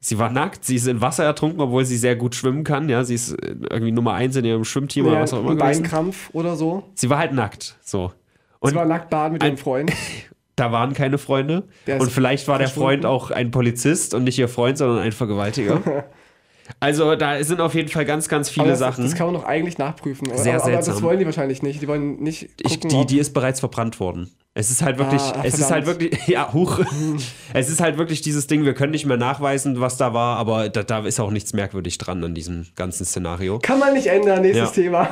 Sie 0.00 0.18
war 0.18 0.30
nackt, 0.30 0.64
sie 0.64 0.76
ist 0.76 0.86
in 0.86 1.00
Wasser 1.00 1.24
ertrunken, 1.24 1.60
obwohl 1.60 1.84
sie 1.84 1.96
sehr 1.96 2.14
gut 2.14 2.34
schwimmen 2.36 2.62
kann. 2.64 2.88
Ja, 2.88 3.02
sie 3.04 3.14
ist 3.14 3.36
irgendwie 3.42 3.90
Nummer 3.90 4.14
eins 4.14 4.36
in 4.36 4.44
ihrem 4.44 4.64
Schwimmteam 4.64 5.06
oder 5.06 5.16
Ja, 5.16 5.22
was 5.22 5.32
auch 5.32 5.40
immer. 5.40 5.56
Beinkrampf 5.56 6.30
oder 6.32 6.54
so. 6.56 6.84
Sie 6.94 7.10
war 7.10 7.18
halt 7.18 7.32
nackt, 7.32 7.76
so. 7.82 8.12
Und 8.60 8.70
Sie 8.70 8.76
war 8.76 8.84
nackt 8.86 9.10
baden 9.10 9.34
mit 9.34 9.42
ihrem 9.44 9.56
Freund. 9.56 9.92
da 10.56 10.72
waren 10.72 10.92
keine 10.94 11.18
Freunde. 11.18 11.68
Und 11.86 12.10
vielleicht 12.10 12.48
war 12.48 12.58
der. 12.58 12.68
Freund 12.68 13.06
auch 13.06 13.30
ein 13.30 13.50
Polizist 13.50 14.14
und 14.14 14.24
nicht 14.24 14.38
ihr 14.38 14.48
Freund, 14.48 14.78
sondern 14.78 14.98
ein 14.98 15.12
Vergewaltiger. 15.12 16.04
Also 16.80 17.14
da 17.16 17.42
sind 17.42 17.62
auf 17.62 17.74
jeden 17.74 17.88
Fall 17.88 18.04
ganz, 18.04 18.28
ganz 18.28 18.50
viele 18.50 18.66
das, 18.66 18.78
Sachen. 18.78 19.02
das 19.02 19.14
kann 19.14 19.24
man 19.28 19.36
doch 19.36 19.44
eigentlich 19.44 19.78
nachprüfen. 19.78 20.26
Sehr 20.36 20.56
aber, 20.56 20.64
aber 20.64 20.72
das 20.72 20.84
seltsam. 20.84 21.02
wollen 21.04 21.18
die 21.18 21.24
wahrscheinlich 21.24 21.62
nicht. 21.62 21.80
Die 21.80 21.88
wollen 21.88 22.22
nicht 22.22 22.50
Ich, 22.60 22.74
gucken, 22.74 22.90
die, 22.90 22.96
ob- 22.96 23.06
die 23.06 23.18
ist 23.18 23.32
bereits 23.32 23.60
verbrannt 23.60 23.98
worden. 24.00 24.30
Es 24.52 24.70
ist 24.70 24.82
halt 24.82 24.98
wirklich, 24.98 25.22
Ah, 25.22 25.40
es 25.44 25.54
ist 25.58 25.70
halt 25.70 25.86
verdammt. 25.86 26.02
wirklich, 26.12 26.26
ja, 26.28 26.52
huch. 26.52 26.80
es 27.54 27.70
ist 27.70 27.80
halt 27.80 27.96
wirklich 27.96 28.20
dieses 28.20 28.48
Ding, 28.48 28.66
wir 28.66 28.74
können 28.74 28.90
nicht 28.92 29.06
mehr 29.06 29.16
nachweisen, 29.16 29.80
was 29.80 29.96
da 29.96 30.12
war, 30.12 30.36
aber 30.36 30.68
da, 30.68 30.82
da 30.82 31.06
ist 31.06 31.18
auch 31.20 31.30
nichts 31.30 31.54
merkwürdig 31.54 31.96
dran 31.96 32.22
an 32.22 32.34
diesem 32.34 32.66
ganzen 32.76 33.06
Szenario. 33.06 33.60
Kann 33.60 33.78
man 33.78 33.94
nicht 33.94 34.08
ändern, 34.08 34.42
nächstes 34.42 34.76
Ja. 34.76 34.82
Thema. 34.82 35.08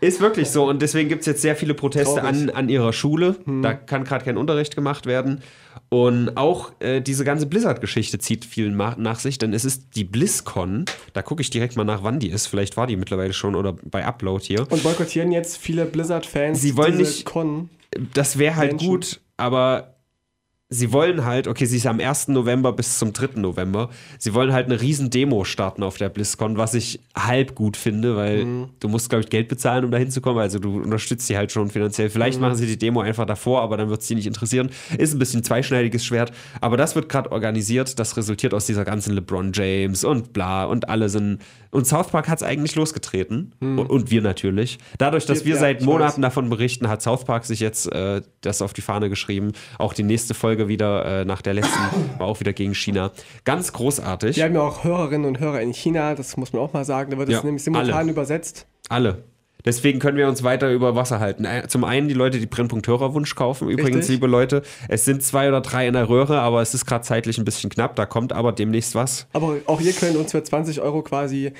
Ist 0.00 0.20
wirklich 0.20 0.48
so 0.48 0.68
und 0.68 0.80
deswegen 0.82 1.08
gibt 1.08 1.20
es 1.20 1.26
jetzt 1.26 1.42
sehr 1.42 1.56
viele 1.56 1.74
Proteste 1.74 2.20
Traurig. 2.20 2.24
an, 2.42 2.50
an 2.50 2.68
ihrer 2.68 2.92
Schule. 2.92 3.36
Da 3.62 3.74
kann 3.74 4.04
gerade 4.04 4.24
kein 4.24 4.36
Unterricht 4.36 4.74
gemacht 4.74 5.06
werden. 5.06 5.42
Und 5.88 6.36
auch 6.36 6.72
äh, 6.80 7.00
diese 7.00 7.24
ganze 7.24 7.46
Blizzard-Geschichte 7.46 8.18
zieht 8.18 8.44
viel 8.44 8.70
ma- 8.70 8.94
nach 8.98 9.18
sich, 9.18 9.38
denn 9.38 9.52
es 9.52 9.64
ist 9.64 9.94
die 9.96 10.04
BlizzCon. 10.04 10.84
Da 11.12 11.22
gucke 11.22 11.42
ich 11.42 11.50
direkt 11.50 11.76
mal 11.76 11.84
nach, 11.84 12.02
wann 12.02 12.18
die 12.18 12.30
ist. 12.30 12.46
Vielleicht 12.46 12.76
war 12.76 12.86
die 12.86 12.96
mittlerweile 12.96 13.32
schon 13.32 13.54
oder 13.54 13.74
bei 13.84 14.04
Upload 14.04 14.42
hier. 14.44 14.66
Und 14.70 14.82
boykottieren 14.82 15.32
jetzt 15.32 15.58
viele 15.58 15.84
Blizzard-Fans 15.84 16.60
Sie 16.60 16.76
wollen 16.76 16.96
nicht- 16.96 17.24
Con. 17.24 17.68
Das 18.14 18.38
wäre 18.38 18.56
halt 18.56 18.72
Menschen. 18.72 18.88
gut, 18.88 19.20
aber 19.36 19.91
sie 20.72 20.92
wollen 20.92 21.24
halt, 21.24 21.46
okay, 21.48 21.66
sie 21.66 21.76
ist 21.76 21.86
am 21.86 22.00
1. 22.00 22.28
November 22.28 22.72
bis 22.72 22.98
zum 22.98 23.12
3. 23.12 23.38
November. 23.40 23.90
Sie 24.18 24.32
wollen 24.34 24.52
halt 24.52 24.66
eine 24.66 24.80
riesen 24.80 25.10
Demo 25.10 25.44
starten 25.44 25.82
auf 25.82 25.98
der 25.98 26.08
BlizzCon, 26.08 26.56
was 26.56 26.74
ich 26.74 27.00
halb 27.16 27.54
gut 27.54 27.76
finde, 27.76 28.16
weil 28.16 28.44
Mhm. 28.44 28.68
du 28.80 28.88
musst, 28.88 29.10
glaube 29.10 29.22
ich, 29.22 29.30
Geld 29.30 29.48
bezahlen, 29.48 29.84
um 29.84 29.90
da 29.90 29.98
hinzukommen. 29.98 30.40
Also 30.40 30.58
du 30.58 30.80
unterstützt 30.80 31.26
sie 31.26 31.36
halt 31.36 31.52
schon 31.52 31.70
finanziell. 31.70 32.08
Vielleicht 32.10 32.38
Mhm. 32.38 32.42
machen 32.46 32.56
sie 32.56 32.66
die 32.66 32.78
Demo 32.78 33.00
einfach 33.00 33.26
davor, 33.26 33.62
aber 33.62 33.76
dann 33.76 33.90
wird 33.90 34.00
es 34.00 34.08
sie 34.08 34.14
nicht 34.14 34.26
interessieren. 34.26 34.70
Ist 34.96 35.12
ein 35.14 35.18
bisschen 35.18 35.42
zweischneidiges 35.44 36.04
Schwert. 36.04 36.32
Aber 36.60 36.76
das 36.76 36.94
wird 36.94 37.08
gerade 37.08 37.30
organisiert. 37.30 37.98
Das 37.98 38.16
resultiert 38.16 38.54
aus 38.54 38.66
dieser 38.66 38.84
ganzen 38.84 39.14
LeBron 39.14 39.52
James 39.54 40.04
und 40.04 40.32
bla 40.32 40.64
und 40.64 40.88
alle 40.88 41.08
sind. 41.08 41.38
Und 41.72 41.86
South 41.86 42.08
Park 42.08 42.28
hat 42.28 42.36
es 42.38 42.42
eigentlich 42.44 42.74
losgetreten. 42.76 43.54
Und, 43.60 43.78
und 43.80 44.10
wir 44.10 44.20
natürlich. 44.22 44.78
Dadurch, 44.98 45.24
dass 45.26 45.44
Wir- 45.46 45.54
ja, 45.54 45.60
seit 45.60 45.82
Monaten 45.82 46.22
weiß. 46.22 46.28
davon 46.28 46.50
berichten, 46.50 46.86
hat 46.88 47.00
South 47.02 47.24
Park 47.24 47.44
sich 47.46 47.60
jetzt 47.60 47.90
äh, 47.90 48.20
das 48.42 48.60
auf 48.62 48.72
die 48.74 48.82
Fahne 48.82 49.08
geschrieben. 49.08 49.52
Auch 49.78 49.94
die 49.94 50.02
nächste 50.02 50.34
Folge 50.34 50.68
wieder 50.68 51.22
äh, 51.22 51.24
nach 51.24 51.40
der 51.42 51.54
letzten 51.54 51.80
war 52.18 52.26
auch 52.26 52.40
wieder 52.40 52.52
gegen 52.52 52.74
China. 52.74 53.10
Ganz 53.44 53.72
großartig. 53.72 54.36
Wir 54.36 54.44
haben 54.44 54.54
ja 54.54 54.60
auch 54.60 54.84
Hörerinnen 54.84 55.26
und 55.26 55.40
Hörer 55.40 55.62
in 55.62 55.72
China, 55.72 56.14
das 56.14 56.36
muss 56.36 56.52
man 56.52 56.60
auch 56.60 56.74
mal 56.74 56.84
sagen. 56.84 57.10
Da 57.10 57.16
wird 57.18 57.30
es 57.30 57.36
Ja, 57.36 57.42
nämlich 57.42 57.64
simultan 57.64 57.94
alle. 57.94 58.10
übersetzt. 58.12 58.66
Alle. 58.90 59.24
Deswegen 59.64 59.98
können 59.98 60.16
wir 60.16 60.28
uns 60.28 60.42
weiter 60.42 60.70
über 60.72 60.96
Wasser 60.96 61.20
halten. 61.20 61.44
Äh, 61.44 61.68
Zum 61.68 61.84
einen 61.84 62.08
die 62.08 62.14
Leute, 62.14 62.38
die 62.40 62.46
Brennpunkt 62.46 62.86
Hörerwunsch 62.88 63.34
kaufen. 63.34 63.68
Übrigens, 63.68 63.96
Richtig. 63.98 64.08
liebe 64.16 64.26
Leute, 64.26 64.62
es 64.88 65.04
sind 65.04 65.22
zwei 65.22 65.48
oder 65.48 65.60
drei 65.60 65.86
in 65.86 65.94
der 65.94 66.08
Röhre, 66.08 66.40
aber 66.40 66.62
es 66.62 66.74
ist 66.74 66.86
gerade 66.86 67.04
zeitlich 67.04 67.38
ein 67.38 67.44
bisschen 67.44 67.70
knapp. 67.70 67.94
Da 67.96 68.06
kommt 68.06 68.32
aber 68.32 68.52
demnächst 68.52 68.94
was. 68.94 69.26
Aber 69.32 69.56
auch 69.66 69.80
ihr 69.80 69.92
könnt 69.92 70.16
uns 70.16 70.32
für 70.32 70.42
20 70.42 70.80
Euro 70.80 71.02
quasi, 71.02 71.52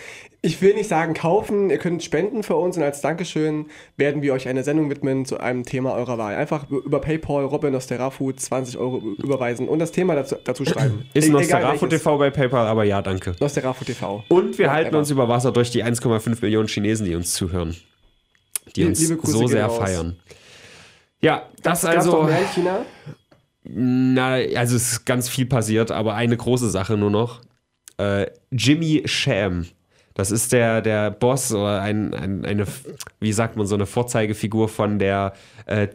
ich 0.45 0.61
will 0.61 0.75
nicht 0.75 0.89
sagen 0.89 1.15
kaufen, 1.15 1.71
ihr 1.71 1.79
könnt 1.79 2.03
spenden 2.03 2.43
für 2.43 2.57
uns 2.57 2.77
und 2.77 2.83
als 2.83 3.01
Dankeschön 3.01 3.67
werden 3.97 4.23
wir 4.23 4.33
euch 4.33 4.49
eine 4.49 4.65
Sendung 4.65 4.91
widmen 4.91 5.25
zu 5.25 5.39
einem 5.39 5.63
Thema 5.65 5.95
eurer 5.95 6.19
Wahl. 6.19 6.35
Einfach 6.35 6.69
über 6.71 7.01
PayPal 7.01 7.45
Robin 7.45 7.73
Nosterafu 7.73 8.33
20 8.33 8.77
Euro 8.79 8.99
überweisen 9.23 9.69
und 9.69 9.79
das 9.79 9.93
Thema 9.93 10.17
dazu, 10.17 10.35
dazu 10.45 10.65
schreiben. 10.65 11.05
Ist 11.15 11.29
E- 11.29 11.31
Nosterafu. 11.31 11.87
TV 11.87 12.19
bei 12.19 12.31
PayPal, 12.31 12.67
aber 12.67 12.83
ja, 12.83 13.01
danke. 13.03 13.37
Nosterafu 13.39 13.85
TV. 13.85 14.25
Und 14.29 14.59
wir 14.59 14.67
Ja, 14.67 14.73
halten 14.73 14.97
uns 14.97 15.11
über 15.11 15.29
Wasser 15.29 15.53
durch 15.53 15.71
die 15.71 15.85
1,5 15.85 16.39
Millionen 16.43 16.67
Chinesen, 16.67 17.07
die 17.07 17.15
uns 17.15 17.35
zuhören. 17.35 17.77
Die 18.77 18.85
uns 18.85 19.07
so 19.07 19.47
sehr 19.47 19.67
raus. 19.67 19.79
feiern. 19.79 20.17
Ja, 21.21 21.49
das 21.63 21.83
Gab's 21.83 21.97
also. 21.97 22.23
mehr 22.25 22.41
in 22.41 22.49
China? 22.49 22.85
Na, 23.65 24.33
also 24.35 24.77
es 24.77 24.93
ist 24.93 25.05
ganz 25.05 25.29
viel 25.29 25.47
passiert, 25.47 25.91
aber 25.91 26.15
eine 26.15 26.37
große 26.37 26.69
Sache 26.71 26.97
nur 26.97 27.11
noch. 27.11 27.43
Äh, 27.99 28.27
Jimmy 28.51 29.03
Sham. 29.05 29.67
Das 30.15 30.31
ist 30.31 30.53
der, 30.53 30.83
der 30.83 31.11
Boss 31.11 31.53
oder 31.53 31.81
ein, 31.81 32.13
ein, 32.13 32.45
eine, 32.45 32.67
wie 33.21 33.33
sagt 33.33 33.57
man, 33.57 33.67
so 33.67 33.75
eine 33.75 33.87
Vorzeigefigur 33.87 34.69
von 34.69 34.99
der 34.99 35.33
äh, 35.67 35.89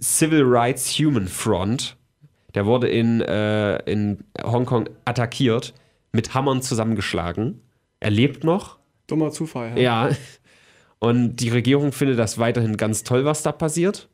Civil 0.00 0.42
Rights 0.44 0.98
Human 0.98 1.28
Front. 1.28 1.96
Der 2.54 2.66
wurde 2.66 2.88
in, 2.88 3.20
äh, 3.22 3.78
in 3.90 4.24
Hongkong 4.42 4.90
attackiert, 5.04 5.72
mit 6.10 6.34
Hammern 6.34 6.60
zusammengeschlagen. 6.60 7.62
Er 8.00 8.10
lebt 8.10 8.44
noch. 8.44 8.78
Dummer 9.06 9.30
Zufall. 9.30 9.78
Ja. 9.78 10.10
Und 11.02 11.38
die 11.38 11.48
Regierung 11.48 11.90
findet 11.90 12.20
das 12.20 12.38
weiterhin 12.38 12.76
ganz 12.76 13.02
toll, 13.02 13.24
was 13.24 13.42
da 13.42 13.50
passiert. 13.50 14.08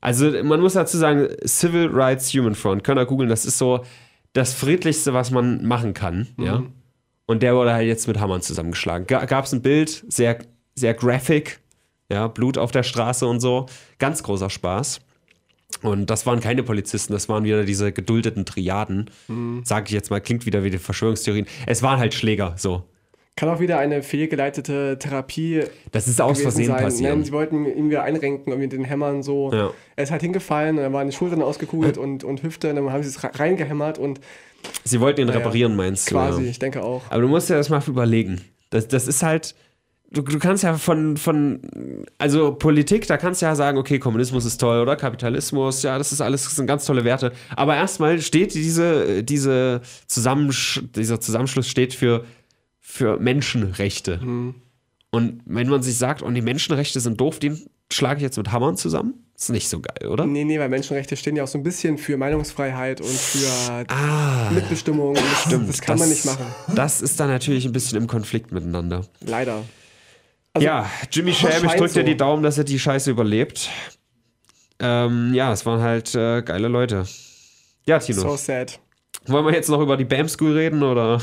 Also 0.00 0.28
man 0.42 0.58
muss 0.58 0.72
dazu 0.72 0.98
sagen, 0.98 1.28
Civil 1.46 1.86
Rights 1.92 2.34
Human 2.34 2.56
Front, 2.56 2.82
könnt 2.82 2.98
ihr 2.98 3.06
googeln, 3.06 3.28
das 3.28 3.46
ist 3.46 3.58
so 3.58 3.84
das 4.32 4.52
Friedlichste, 4.52 5.14
was 5.14 5.30
man 5.30 5.64
machen 5.64 5.94
kann. 5.94 6.26
Ja. 6.38 6.64
Und 7.26 7.44
der 7.44 7.54
wurde 7.54 7.72
halt 7.72 7.86
jetzt 7.86 8.08
mit 8.08 8.18
Hammern 8.18 8.42
zusammengeschlagen. 8.42 9.06
Gab 9.06 9.44
es 9.44 9.52
ein 9.52 9.62
Bild, 9.62 10.04
sehr, 10.08 10.38
sehr 10.74 10.94
graphic, 10.94 11.60
ja, 12.10 12.26
Blut 12.26 12.58
auf 12.58 12.72
der 12.72 12.82
Straße 12.82 13.24
und 13.24 13.38
so. 13.38 13.66
Ganz 14.00 14.24
großer 14.24 14.50
Spaß. 14.50 15.00
Und 15.82 16.10
das 16.10 16.26
waren 16.26 16.40
keine 16.40 16.64
Polizisten, 16.64 17.12
das 17.12 17.28
waren 17.28 17.44
wieder 17.44 17.62
diese 17.62 17.92
geduldeten 17.92 18.46
Triaden. 18.46 19.10
Sag 19.62 19.86
ich 19.86 19.92
jetzt 19.92 20.10
mal, 20.10 20.20
klingt 20.20 20.44
wieder 20.44 20.64
wie 20.64 20.70
die 20.70 20.78
Verschwörungstheorien. 20.78 21.46
Es 21.66 21.84
waren 21.84 22.00
halt 22.00 22.14
Schläger, 22.14 22.54
so. 22.56 22.82
Kann 23.34 23.48
auch 23.48 23.60
wieder 23.60 23.78
eine 23.78 24.02
fehlgeleitete 24.02 24.98
Therapie 24.98 25.62
Das 25.90 26.06
ist 26.06 26.20
aus 26.20 26.42
Versehen 26.42 26.66
sein. 26.66 26.82
passiert. 26.84 27.10
Nein, 27.14 27.24
sie 27.24 27.32
wollten 27.32 27.64
ihn 27.64 27.88
wieder 27.88 28.02
einrenken 28.02 28.52
und 28.52 28.58
mit 28.58 28.72
den 28.72 28.84
Hämmern 28.84 29.22
so. 29.22 29.50
Ja. 29.52 29.70
Er 29.96 30.04
ist 30.04 30.10
halt 30.10 30.20
hingefallen 30.20 30.76
und 30.76 30.82
dann 30.82 30.92
waren 30.92 31.08
die 31.08 31.16
Schultern 31.16 31.40
ausgekugelt 31.40 31.96
und, 31.96 32.24
und 32.24 32.42
Hüfte 32.42 32.68
und 32.70 32.76
dann 32.76 32.92
haben 32.92 33.02
sie 33.02 33.08
es 33.08 33.22
re- 33.24 33.30
reingehämmert 33.34 33.98
und 33.98 34.20
Sie 34.84 35.00
wollten 35.00 35.22
ihn 35.22 35.26
Naja, 35.28 35.38
reparieren, 35.40 35.74
meinst 35.74 36.08
du? 36.10 36.14
quasi, 36.14 36.42
Ja. 36.44 36.50
ich 36.50 36.58
denke 36.58 36.84
auch. 36.84 37.02
Aber 37.10 37.20
du 37.22 37.26
musst 37.28 37.48
dir 37.50 37.54
das 37.54 37.68
mal 37.68 37.82
überlegen. 37.86 38.42
Das, 38.70 38.86
das 38.86 39.08
ist 39.08 39.22
halt. 39.22 39.54
Du, 40.10 40.20
du 40.20 40.38
kannst 40.38 40.62
ja 40.62 40.74
von, 40.74 41.16
von. 41.16 41.62
Also 42.18 42.54
Politik, 42.54 43.06
da 43.06 43.16
kannst 43.16 43.40
du 43.40 43.46
ja 43.46 43.54
sagen, 43.56 43.78
okay, 43.78 43.98
Kommunismus 43.98 44.44
ist 44.44 44.58
toll 44.58 44.80
oder 44.82 44.94
Kapitalismus, 44.94 45.82
ja, 45.82 45.96
das 45.96 46.12
ist 46.12 46.20
alles, 46.20 46.44
das 46.44 46.54
sind 46.54 46.66
ganz 46.66 46.84
tolle 46.84 47.02
Werte. 47.02 47.32
Aber 47.56 47.74
erstmal 47.76 48.20
steht 48.20 48.52
diese, 48.54 49.24
diese 49.24 49.80
Zusammensch 50.06 50.82
dieser 50.94 51.18
Zusammenschluss 51.20 51.66
steht 51.66 51.94
für, 51.94 52.24
für 52.92 53.18
Menschenrechte. 53.18 54.20
Und 55.10 55.40
wenn 55.46 55.68
man 55.68 55.82
sich 55.82 55.96
sagt, 55.96 56.20
und 56.20 56.34
die 56.34 56.42
Menschenrechte 56.42 57.00
sind 57.00 57.18
doof, 57.18 57.38
den 57.38 57.58
schlage 57.90 58.18
ich 58.18 58.22
jetzt 58.22 58.36
mit 58.36 58.52
Hammern 58.52 58.76
zusammen, 58.76 59.14
ist 59.34 59.48
nicht 59.48 59.70
so 59.70 59.80
geil, 59.80 60.08
oder? 60.10 60.26
Nee, 60.26 60.44
nee, 60.44 60.58
weil 60.58 60.68
Menschenrechte 60.68 61.16
stehen 61.16 61.34
ja 61.34 61.44
auch 61.44 61.48
so 61.48 61.56
ein 61.56 61.62
bisschen 61.62 61.96
für 61.96 62.18
Meinungsfreiheit 62.18 63.00
und 63.00 63.08
für 63.08 63.86
Ah, 63.88 64.50
Mitbestimmung. 64.50 65.14
Das, 65.14 65.42
stimmt. 65.46 65.68
das 65.70 65.80
kann 65.80 65.98
man 65.98 66.10
nicht 66.10 66.26
machen. 66.26 66.44
Das 66.74 67.00
ist 67.00 67.18
dann 67.18 67.28
natürlich 67.28 67.64
ein 67.64 67.72
bisschen 67.72 67.96
im 67.96 68.06
Konflikt 68.08 68.52
miteinander. 68.52 69.06
Leider. 69.20 69.62
Also, 70.52 70.66
ja, 70.66 70.90
Jimmy 71.10 71.32
Sham, 71.32 71.48
ich 71.50 71.56
scheint 71.70 71.80
drück 71.80 71.92
dir 71.94 72.04
die 72.04 72.16
Daumen, 72.16 72.42
dass 72.42 72.58
er 72.58 72.64
die 72.64 72.78
Scheiße 72.78 73.10
überlebt. 73.10 73.70
Ähm, 74.80 75.32
ja, 75.32 75.50
es 75.50 75.64
waren 75.64 75.80
halt 75.80 76.14
äh, 76.14 76.42
geile 76.42 76.68
Leute. 76.68 77.06
Ja, 77.86 77.98
Tino. 78.00 78.20
So 78.20 78.36
sad. 78.36 78.78
Wollen 79.26 79.46
wir 79.46 79.52
jetzt 79.54 79.70
noch 79.70 79.80
über 79.80 79.96
die 79.96 80.04
BAM 80.04 80.28
School 80.28 80.52
reden 80.58 80.82
oder? 80.82 81.20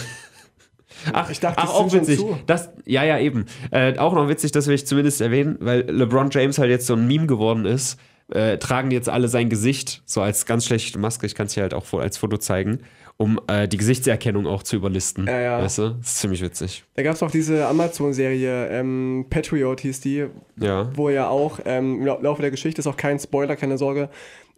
Ach, 1.14 1.30
Ich 1.30 1.40
dachte, 1.40 1.58
ach 1.62 1.74
auch 1.74 1.92
witzig. 1.94 2.20
zu. 2.20 2.38
Das, 2.48 2.70
ja, 2.86 3.04
ja, 3.04 3.20
eben. 3.20 3.46
Äh, 3.72 3.98
auch 3.98 4.14
noch 4.14 4.28
witzig, 4.28 4.52
das 4.52 4.68
will 4.68 4.76
ich 4.76 4.86
zumindest 4.88 5.22
erwähnen, 5.22 5.58
weil 5.60 5.82
LeBron 5.90 6.30
James 6.32 6.58
halt 6.58 6.70
jetzt 6.70 6.88
so 6.88 6.94
ein 6.96 7.08
Meme 7.08 7.28
geworden 7.28 7.66
ist. 7.66 7.98
Äh, 8.32 8.60
tragen 8.60 8.92
jetzt 8.92 9.10
alle 9.10 9.28
sein 9.28 9.50
Gesicht, 9.50 10.04
so 10.06 10.22
als 10.22 10.46
ganz 10.46 10.66
schlechte 10.66 11.00
Maske. 11.00 11.26
Ich 11.26 11.34
kann 11.34 11.48
es 11.48 11.56
dir 11.56 11.64
halt 11.64 11.74
auch 11.74 11.92
als 11.94 12.18
Foto 12.18 12.38
zeigen, 12.38 12.80
um 13.18 13.40
äh, 13.48 13.68
die 13.68 13.78
Gesichtserkennung 13.78 14.46
auch 14.46 14.62
zu 14.62 14.76
überlisten. 14.76 15.26
Ja, 15.26 15.40
ja. 15.40 15.62
Weißt 15.64 15.80
du? 15.80 15.90
Das 15.98 16.08
ist 16.10 16.18
ziemlich 16.20 16.42
witzig. 16.44 16.84
Da 16.94 17.02
gab 17.02 17.16
es 17.16 17.24
auch 17.24 17.32
diese 17.32 17.66
Amazon-Serie, 17.66 18.68
ähm, 18.70 19.26
Patriot 19.30 19.82
hieß 19.82 20.02
die, 20.02 20.26
Ja. 20.58 20.92
wo 20.96 21.10
ja 21.10 21.28
auch 21.28 21.60
ähm, 21.66 22.00
im 22.02 22.06
Lau- 22.06 22.22
Laufe 22.22 22.42
der 22.44 22.52
Geschichte, 22.52 22.80
ist 22.82 22.88
auch 22.88 22.98
kein 22.98 23.18
Spoiler, 23.20 23.56
keine 23.56 23.78
Sorge, 23.80 24.10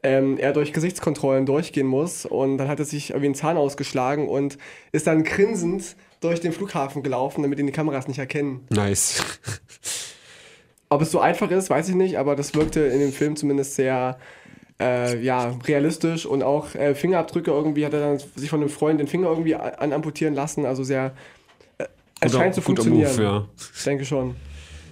ähm, 0.03 0.37
er 0.37 0.51
durch 0.51 0.73
Gesichtskontrollen 0.73 1.45
durchgehen 1.45 1.87
muss 1.87 2.25
und 2.25 2.57
dann 2.57 2.67
hat 2.67 2.79
er 2.79 2.85
sich 2.85 3.11
irgendwie 3.11 3.27
einen 3.27 3.35
Zahn 3.35 3.55
ausgeschlagen 3.57 4.27
und 4.27 4.57
ist 4.91 5.07
dann 5.07 5.23
grinsend 5.23 5.95
durch 6.21 6.39
den 6.39 6.53
Flughafen 6.53 7.03
gelaufen, 7.03 7.41
damit 7.41 7.59
ihn 7.59 7.65
die 7.65 7.73
Kameras 7.73 8.07
nicht 8.07 8.19
erkennen. 8.19 8.65
Nice. 8.69 9.23
Ob 10.89 11.01
es 11.01 11.11
so 11.11 11.19
einfach 11.19 11.51
ist, 11.51 11.69
weiß 11.69 11.89
ich 11.89 11.95
nicht, 11.95 12.17
aber 12.17 12.35
das 12.35 12.53
wirkte 12.53 12.81
in 12.81 12.99
dem 12.99 13.11
Film 13.11 13.35
zumindest 13.35 13.75
sehr 13.75 14.17
äh, 14.79 15.21
ja, 15.21 15.57
realistisch 15.65 16.25
und 16.25 16.43
auch 16.43 16.75
äh, 16.75 16.95
Fingerabdrücke 16.95 17.51
irgendwie 17.51 17.85
hat 17.85 17.93
er 17.93 17.99
dann 18.01 18.19
sich 18.35 18.49
von 18.49 18.59
einem 18.59 18.69
Freund 18.69 18.99
den 18.99 19.07
Finger 19.07 19.29
irgendwie 19.29 19.55
an 19.55 19.93
amputieren 19.93 20.33
lassen, 20.33 20.65
also 20.65 20.83
sehr 20.83 21.13
äh, 21.77 21.85
es 22.19 22.33
scheint 22.33 22.55
zu 22.55 22.61
funktionieren. 22.61 23.11
Move, 23.11 23.23
ja. 23.23 23.47
Ich 23.75 23.83
denke 23.83 24.05
schon. 24.05 24.35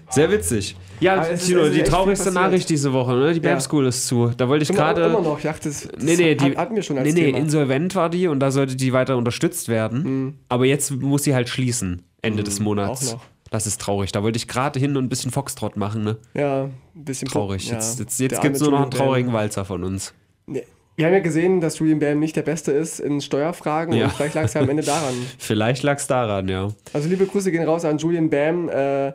Sehr 0.09 0.31
witzig. 0.31 0.75
Ja, 0.99 1.23
Tino, 1.23 1.69
die 1.69 1.83
traurigste 1.83 2.25
passiert. 2.25 2.43
Nachricht 2.43 2.69
diese 2.69 2.91
Woche, 2.91 3.13
ne? 3.15 3.33
Die 3.33 3.39
BAM 3.39 3.51
Ja. 3.53 3.59
School 3.61 3.85
ist 3.87 4.07
zu. 4.07 4.31
Da 4.35 4.49
wollte 4.49 4.63
ich 4.63 4.69
gerade. 4.69 5.03
immer 5.05 5.21
noch, 5.21 5.37
ich 5.37 5.43
dachte, 5.43 5.69
das, 5.69 5.87
Nee, 5.97 6.15
nee, 6.17 6.35
die, 6.35 6.45
hat- 6.51 6.57
hatten 6.57 6.75
wir 6.75 6.83
schon 6.83 6.97
als 6.97 7.07
nee, 7.07 7.13
nee, 7.13 7.25
Thema. 7.27 7.37
Mhm. 7.37 7.43
insolvent 7.45 7.95
war 7.95 8.09
die 8.09 8.27
und 8.27 8.39
da 8.39 8.51
sollte 8.51 8.75
die 8.75 8.91
weiter 8.91 9.15
unterstützt 9.17 9.69
werden. 9.69 10.39
Aber 10.49 10.65
jetzt 10.65 10.91
muss 10.91 11.23
sie 11.23 11.33
halt 11.35 11.47
schließen, 11.47 12.01
Ende 12.21 12.43
des 12.43 12.59
Monats. 12.59 13.09
auch 13.09 13.13
noch. 13.15 13.21
Das 13.51 13.65
ist 13.65 13.79
traurig. 13.81 14.11
Da 14.11 14.21
wollte 14.23 14.37
ich 14.37 14.47
gerade 14.47 14.79
hin 14.79 14.95
und 14.97 15.05
ein 15.05 15.09
bisschen 15.09 15.31
Foxtrot 15.31 15.75
machen, 15.77 16.03
ne? 16.03 16.17
Ja, 16.35 16.65
ein 16.65 16.71
bisschen 16.93 17.27
Traurig. 17.29 17.67
Ja, 17.67 17.75
jetzt 17.75 17.99
jetzt, 17.99 18.19
jetzt 18.19 18.41
gibt 18.41 18.55
es 18.57 18.61
nur 18.61 18.71
noch 18.71 18.81
einen 18.81 18.91
traurigen 18.91 19.33
Walzer 19.33 19.65
von 19.65 19.83
uns. 19.83 20.13
Nee, 20.45 20.63
Wir 20.97 21.05
haben 21.07 21.13
ja 21.13 21.19
gesehen, 21.19 21.59
dass 21.61 21.79
Julian 21.79 21.97
Bam 21.99 22.19
nicht 22.19 22.35
der 22.35 22.41
Beste 22.43 22.71
ist 22.73 22.99
in 22.99 23.21
Steuerfragen 23.21 23.95
Ja. 23.95 24.05
und 24.05 24.13
vielleicht 24.13 24.35
lag 24.35 24.43
es 24.43 24.53
ja 24.53 24.61
am 24.61 24.69
Ende 24.69 24.83
daran. 24.83 25.13
Vielleicht 25.39 25.81
lag 25.81 25.97
es 25.97 26.05
daran, 26.07 26.47
ja. 26.49 26.67
Also 26.93 27.07
liebe 27.09 27.25
Grüße 27.25 27.51
gehen 27.51 27.63
raus 27.63 27.85
an 27.85 27.97
Julian 27.97 28.29
Bam. 28.29 28.67
Äh, 28.69 29.13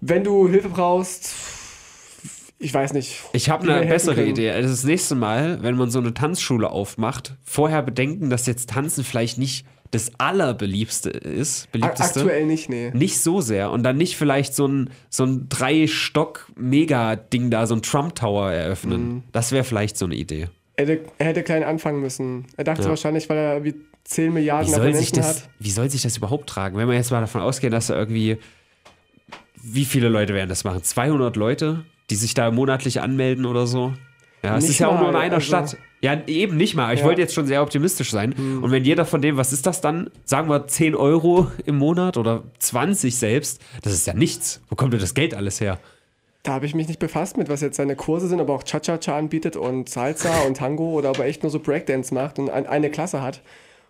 wenn 0.00 0.24
du 0.24 0.48
Hilfe 0.48 0.68
brauchst, 0.68 1.32
ich 2.58 2.72
weiß 2.72 2.92
nicht. 2.94 3.20
Ich 3.32 3.50
habe 3.50 3.66
wie 3.66 3.72
eine 3.72 3.86
bessere 3.86 4.14
können. 4.14 4.28
Idee. 4.28 4.50
Also 4.50 4.70
das 4.70 4.84
nächste 4.84 5.14
Mal, 5.14 5.62
wenn 5.62 5.76
man 5.76 5.90
so 5.90 5.98
eine 5.98 6.14
Tanzschule 6.14 6.70
aufmacht, 6.70 7.34
vorher 7.44 7.82
bedenken, 7.82 8.30
dass 8.30 8.46
jetzt 8.46 8.70
Tanzen 8.70 9.04
vielleicht 9.04 9.38
nicht 9.38 9.66
das 9.90 10.10
allerbeliebste 10.18 11.10
ist. 11.10 11.70
Beliebteste. 11.70 12.20
Aktuell 12.20 12.46
nicht, 12.46 12.68
nee. 12.68 12.90
Nicht 12.92 13.20
so 13.20 13.40
sehr. 13.40 13.70
Und 13.70 13.82
dann 13.82 13.96
nicht 13.96 14.16
vielleicht 14.16 14.54
so 14.54 14.66
ein, 14.66 14.90
so 15.10 15.24
ein 15.24 15.48
Drei-Stock-Mega-Ding 15.48 17.50
da, 17.50 17.66
so 17.66 17.74
ein 17.74 17.82
Trump-Tower 17.82 18.50
eröffnen. 18.52 19.08
Mhm. 19.08 19.22
Das 19.32 19.52
wäre 19.52 19.64
vielleicht 19.64 19.96
so 19.96 20.06
eine 20.06 20.14
Idee. 20.14 20.48
Er 20.76 20.86
hätte, 20.86 21.04
er 21.18 21.26
hätte 21.26 21.42
klein 21.42 21.62
anfangen 21.62 22.00
müssen. 22.00 22.46
Er 22.56 22.64
dachte 22.64 22.82
Ja. 22.84 22.88
wahrscheinlich, 22.88 23.28
weil 23.28 23.38
er 23.38 23.64
wie 23.64 23.74
10 24.04 24.26
Wie 24.26 24.30
Milliarden 24.34 24.72
soll, 24.72 24.94
sich 24.94 25.12
das, 25.12 25.42
hat. 25.44 25.48
wie 25.58 25.70
soll 25.70 25.90
sich 25.90 26.02
das 26.02 26.16
überhaupt 26.16 26.48
tragen? 26.48 26.76
Wenn 26.76 26.88
wir 26.88 26.94
jetzt 26.94 27.10
mal 27.10 27.20
davon 27.20 27.40
ausgehen, 27.40 27.72
dass 27.72 27.88
da 27.88 27.96
irgendwie. 27.96 28.38
Wie 29.68 29.84
viele 29.84 30.08
Leute 30.08 30.32
werden 30.34 30.48
das 30.48 30.64
machen? 30.64 30.82
200 30.82 31.34
Leute, 31.36 31.84
die 32.10 32.14
sich 32.16 32.34
da 32.34 32.50
monatlich 32.50 33.00
anmelden 33.00 33.46
oder 33.46 33.66
so? 33.66 33.92
Ja, 34.44 34.56
es 34.56 34.62
Nicht 34.64 34.70
ist 34.72 34.78
ja 34.78 34.88
auch 34.88 35.00
nur 35.00 35.08
in 35.10 35.16
einer 35.16 35.36
also- 35.36 35.46
Stadt. 35.46 35.76
Ja, 36.02 36.16
eben 36.26 36.56
nicht 36.56 36.74
mal. 36.76 36.92
Ich 36.94 37.00
Ja. 37.00 37.06
Wollte 37.06 37.22
jetzt 37.22 37.34
schon 37.34 37.46
sehr 37.46 37.62
optimistisch 37.62 38.10
sein. 38.10 38.32
Und 38.62 38.70
wenn 38.70 38.84
jeder 38.84 39.06
von 39.06 39.22
dem, 39.22 39.36
was 39.38 39.52
ist 39.52 39.66
das 39.66 39.80
dann? 39.80 40.10
Sagen 40.24 40.48
wir 40.48 40.66
10 40.68 40.94
Euro 40.94 41.50
im 41.64 41.78
Monat 41.78 42.16
oder 42.16 42.44
20 42.58 43.16
selbst, 43.16 43.60
das 43.82 43.94
ist 43.94 44.06
ja 44.06 44.12
nichts. 44.14 44.60
Wo 44.68 44.76
kommt 44.76 44.92
denn 44.92 45.00
das 45.00 45.14
Geld 45.14 45.34
alles 45.34 45.60
her? 45.60 45.78
Da 46.44 46.52
habe 46.52 46.66
ich 46.66 46.74
mich 46.76 46.86
nicht 46.86 47.00
befasst 47.00 47.36
mit, 47.38 47.48
was 47.48 47.60
jetzt 47.60 47.76
seine 47.76 47.96
Kurse 47.96 48.28
sind, 48.28 48.40
ob 48.40 48.50
er 48.50 48.54
auch 48.54 48.62
Cha-Cha-Cha 48.62 49.18
anbietet 49.18 49.56
und 49.56 49.88
Salsa 49.88 50.42
und 50.42 50.58
Tango 50.58 50.90
oder 50.92 51.10
ob 51.10 51.18
er 51.18 51.24
echt 51.24 51.42
nur 51.42 51.50
so 51.50 51.58
Breakdance 51.58 52.14
macht 52.14 52.38
und 52.38 52.50
ein, 52.50 52.66
eine 52.68 52.88
Klasse 52.90 53.20
hat. 53.22 53.40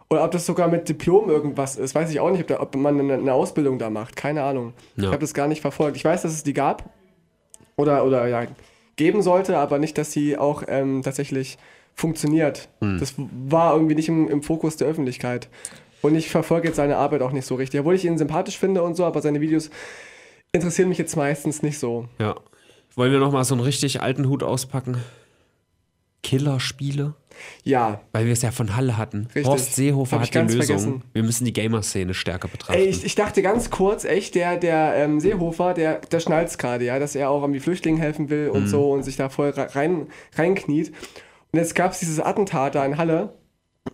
Oder 0.08 0.24
ob 0.24 0.30
das 0.30 0.46
sogar 0.46 0.68
mit 0.68 0.88
Diplom 0.88 1.28
irgendwas 1.28 1.76
ist. 1.76 1.94
Weiß 1.94 2.10
ich 2.10 2.20
auch 2.20 2.30
nicht, 2.30 2.40
ob, 2.42 2.46
da, 2.46 2.60
ob 2.60 2.76
man 2.76 3.00
eine, 3.00 3.14
eine 3.14 3.32
Ausbildung 3.34 3.78
da 3.78 3.90
macht. 3.90 4.14
Keine 4.16 4.42
Ahnung. 4.44 4.72
Ich 4.96 5.02
Ja. 5.02 5.08
habe 5.10 5.18
das 5.20 5.34
gar 5.34 5.48
nicht 5.48 5.60
verfolgt. 5.60 5.96
Ich 5.96 6.04
weiß, 6.04 6.22
dass 6.22 6.32
es 6.32 6.42
die 6.44 6.52
gab. 6.52 6.90
Oder, 7.76 8.04
oder 8.04 8.26
ja, 8.28 8.46
geben 8.96 9.20
sollte, 9.20 9.58
aber 9.58 9.78
nicht, 9.78 9.98
dass 9.98 10.12
sie 10.12 10.38
auch 10.38 10.62
ähm, 10.68 11.02
tatsächlich 11.02 11.58
funktioniert. 11.94 12.68
Das 12.80 13.14
war 13.18 13.74
irgendwie 13.74 13.94
nicht 13.94 14.08
im, 14.08 14.28
im 14.28 14.42
Fokus 14.42 14.76
der 14.76 14.86
Öffentlichkeit. 14.88 15.48
Und 16.02 16.14
ich 16.14 16.30
verfolge 16.30 16.68
jetzt 16.68 16.76
seine 16.76 16.96
Arbeit 16.98 17.22
auch 17.22 17.32
nicht 17.32 17.46
so 17.46 17.54
richtig. 17.56 17.80
Obwohl 17.80 17.94
ich 17.94 18.04
ihn 18.04 18.16
sympathisch 18.18 18.58
finde 18.58 18.82
und 18.82 18.94
so, 18.96 19.04
aber 19.04 19.20
seine 19.22 19.40
Videos 19.40 19.70
interessieren 20.52 20.88
mich 20.88 20.98
jetzt 20.98 21.16
meistens 21.16 21.62
nicht 21.62 21.78
so. 21.78 22.06
Ja. 22.18 22.36
Wollen 22.94 23.12
wir 23.12 23.18
nochmal 23.18 23.44
so 23.44 23.54
einen 23.54 23.64
richtig 23.64 24.00
alten 24.02 24.28
Hut 24.28 24.42
auspacken? 24.42 24.98
Killerspiele? 26.22 27.14
Ja, 27.64 28.00
Weil 28.12 28.26
wir 28.26 28.32
es 28.32 28.42
ja 28.42 28.50
von 28.50 28.76
Halle 28.76 28.96
hatten. 28.96 29.26
Richtig. 29.26 29.46
Horst 29.46 29.74
Seehofer 29.74 30.20
hat 30.20 30.34
die 30.34 30.38
Lösung. 30.38 30.56
vergessen. 30.62 31.02
Wir 31.12 31.22
müssen 31.22 31.44
die 31.44 31.52
Gamer-Szene 31.52 32.14
stärker 32.14 32.48
betrachten. 32.48 32.78
Ey, 32.80 32.86
ich, 32.86 33.04
ich 33.04 33.14
dachte 33.14 33.42
ganz 33.42 33.70
kurz, 33.70 34.04
echt, 34.04 34.34
der, 34.34 34.56
der 34.56 34.94
ähm, 34.96 35.20
Seehofer, 35.20 35.74
der, 35.74 35.98
der 36.00 36.20
schnallt 36.20 36.56
gerade, 36.58 36.84
ja, 36.84 36.98
dass 36.98 37.14
er 37.14 37.30
auch 37.30 37.42
irgendwie 37.42 37.60
Flüchtlingen 37.60 38.00
helfen 38.00 38.30
will 38.30 38.48
Mhm. 38.48 38.54
und 38.54 38.68
so 38.68 38.92
und 38.92 39.02
sich 39.02 39.16
da 39.16 39.28
voll 39.28 39.50
re- 39.50 39.74
rein, 39.74 40.06
reinkniet. 40.36 40.92
Und 41.52 41.58
jetzt 41.58 41.74
gab 41.74 41.92
es 41.92 41.98
dieses 42.00 42.20
Attentat 42.20 42.74
da 42.74 42.84
in 42.84 42.98
Halle 42.98 43.34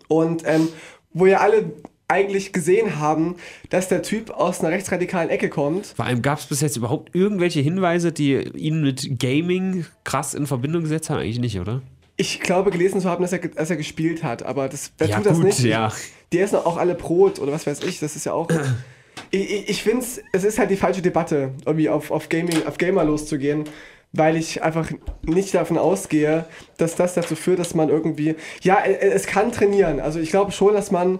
und 0.08 0.42
ähm, 0.46 0.68
wo 1.12 1.26
ja 1.26 1.38
alle 1.40 1.72
eigentlich 2.08 2.52
gesehen 2.52 2.98
haben, 2.98 3.36
dass 3.70 3.88
der 3.88 4.02
Typ 4.02 4.30
aus 4.30 4.60
einer 4.60 4.68
rechtsradikalen 4.70 5.30
Ecke 5.30 5.48
kommt. 5.48 5.86
Vor 5.86 6.04
allem 6.04 6.20
gab 6.20 6.38
es 6.40 6.46
bis 6.46 6.60
jetzt 6.60 6.76
überhaupt 6.76 7.14
irgendwelche 7.14 7.60
Hinweise, 7.60 8.12
die 8.12 8.34
ihn 8.34 8.82
mit 8.82 9.18
Gaming 9.18 9.86
krass 10.04 10.34
in 10.34 10.46
Verbindung 10.46 10.82
gesetzt 10.82 11.08
haben? 11.08 11.20
Eigentlich 11.20 11.38
nicht, 11.38 11.58
oder? 11.58 11.80
Ich 12.16 12.40
glaube, 12.40 12.70
gelesen 12.70 13.00
zu 13.00 13.08
haben, 13.08 13.22
dass 13.22 13.32
er, 13.32 13.38
dass 13.40 13.70
er 13.70 13.76
gespielt 13.76 14.22
hat, 14.22 14.42
aber 14.42 14.68
das, 14.68 14.94
der 14.96 15.08
Ja, 15.08 15.16
tut 15.16 15.26
das 15.26 15.36
gut, 15.36 15.44
nicht. 15.46 15.60
ja. 15.60 15.92
Die 16.32 16.38
essen 16.38 16.56
auch 16.56 16.76
alle 16.76 16.94
Brot 16.94 17.38
oder 17.38 17.52
was 17.52 17.66
weiß 17.66 17.82
ich, 17.84 18.00
das 18.00 18.16
ist 18.16 18.26
ja 18.26 18.32
auch. 18.32 18.48
ich 19.30 19.50
ich, 19.50 19.68
ich 19.70 19.82
finde 19.82 20.04
es 20.32 20.44
ist 20.44 20.58
halt 20.58 20.70
die 20.70 20.76
falsche 20.76 21.02
Debatte, 21.02 21.52
irgendwie 21.64 21.88
auf, 21.88 22.10
auf 22.10 22.28
Gaming, 22.28 22.66
auf 22.66 22.78
Gamer 22.78 23.04
loszugehen, 23.04 23.64
weil 24.12 24.36
ich 24.36 24.62
einfach 24.62 24.90
nicht 25.22 25.54
davon 25.54 25.78
ausgehe, 25.78 26.44
dass 26.76 26.96
das 26.96 27.14
dazu 27.14 27.34
führt, 27.34 27.58
dass 27.58 27.74
man 27.74 27.88
irgendwie. 27.88 28.34
Ja, 28.62 28.84
e- 28.84 28.92
e- 28.92 29.10
es 29.10 29.26
kann 29.26 29.50
trainieren. 29.52 30.00
Also 30.00 30.20
ich 30.20 30.30
glaube 30.30 30.52
schon, 30.52 30.74
dass 30.74 30.90
man 30.90 31.18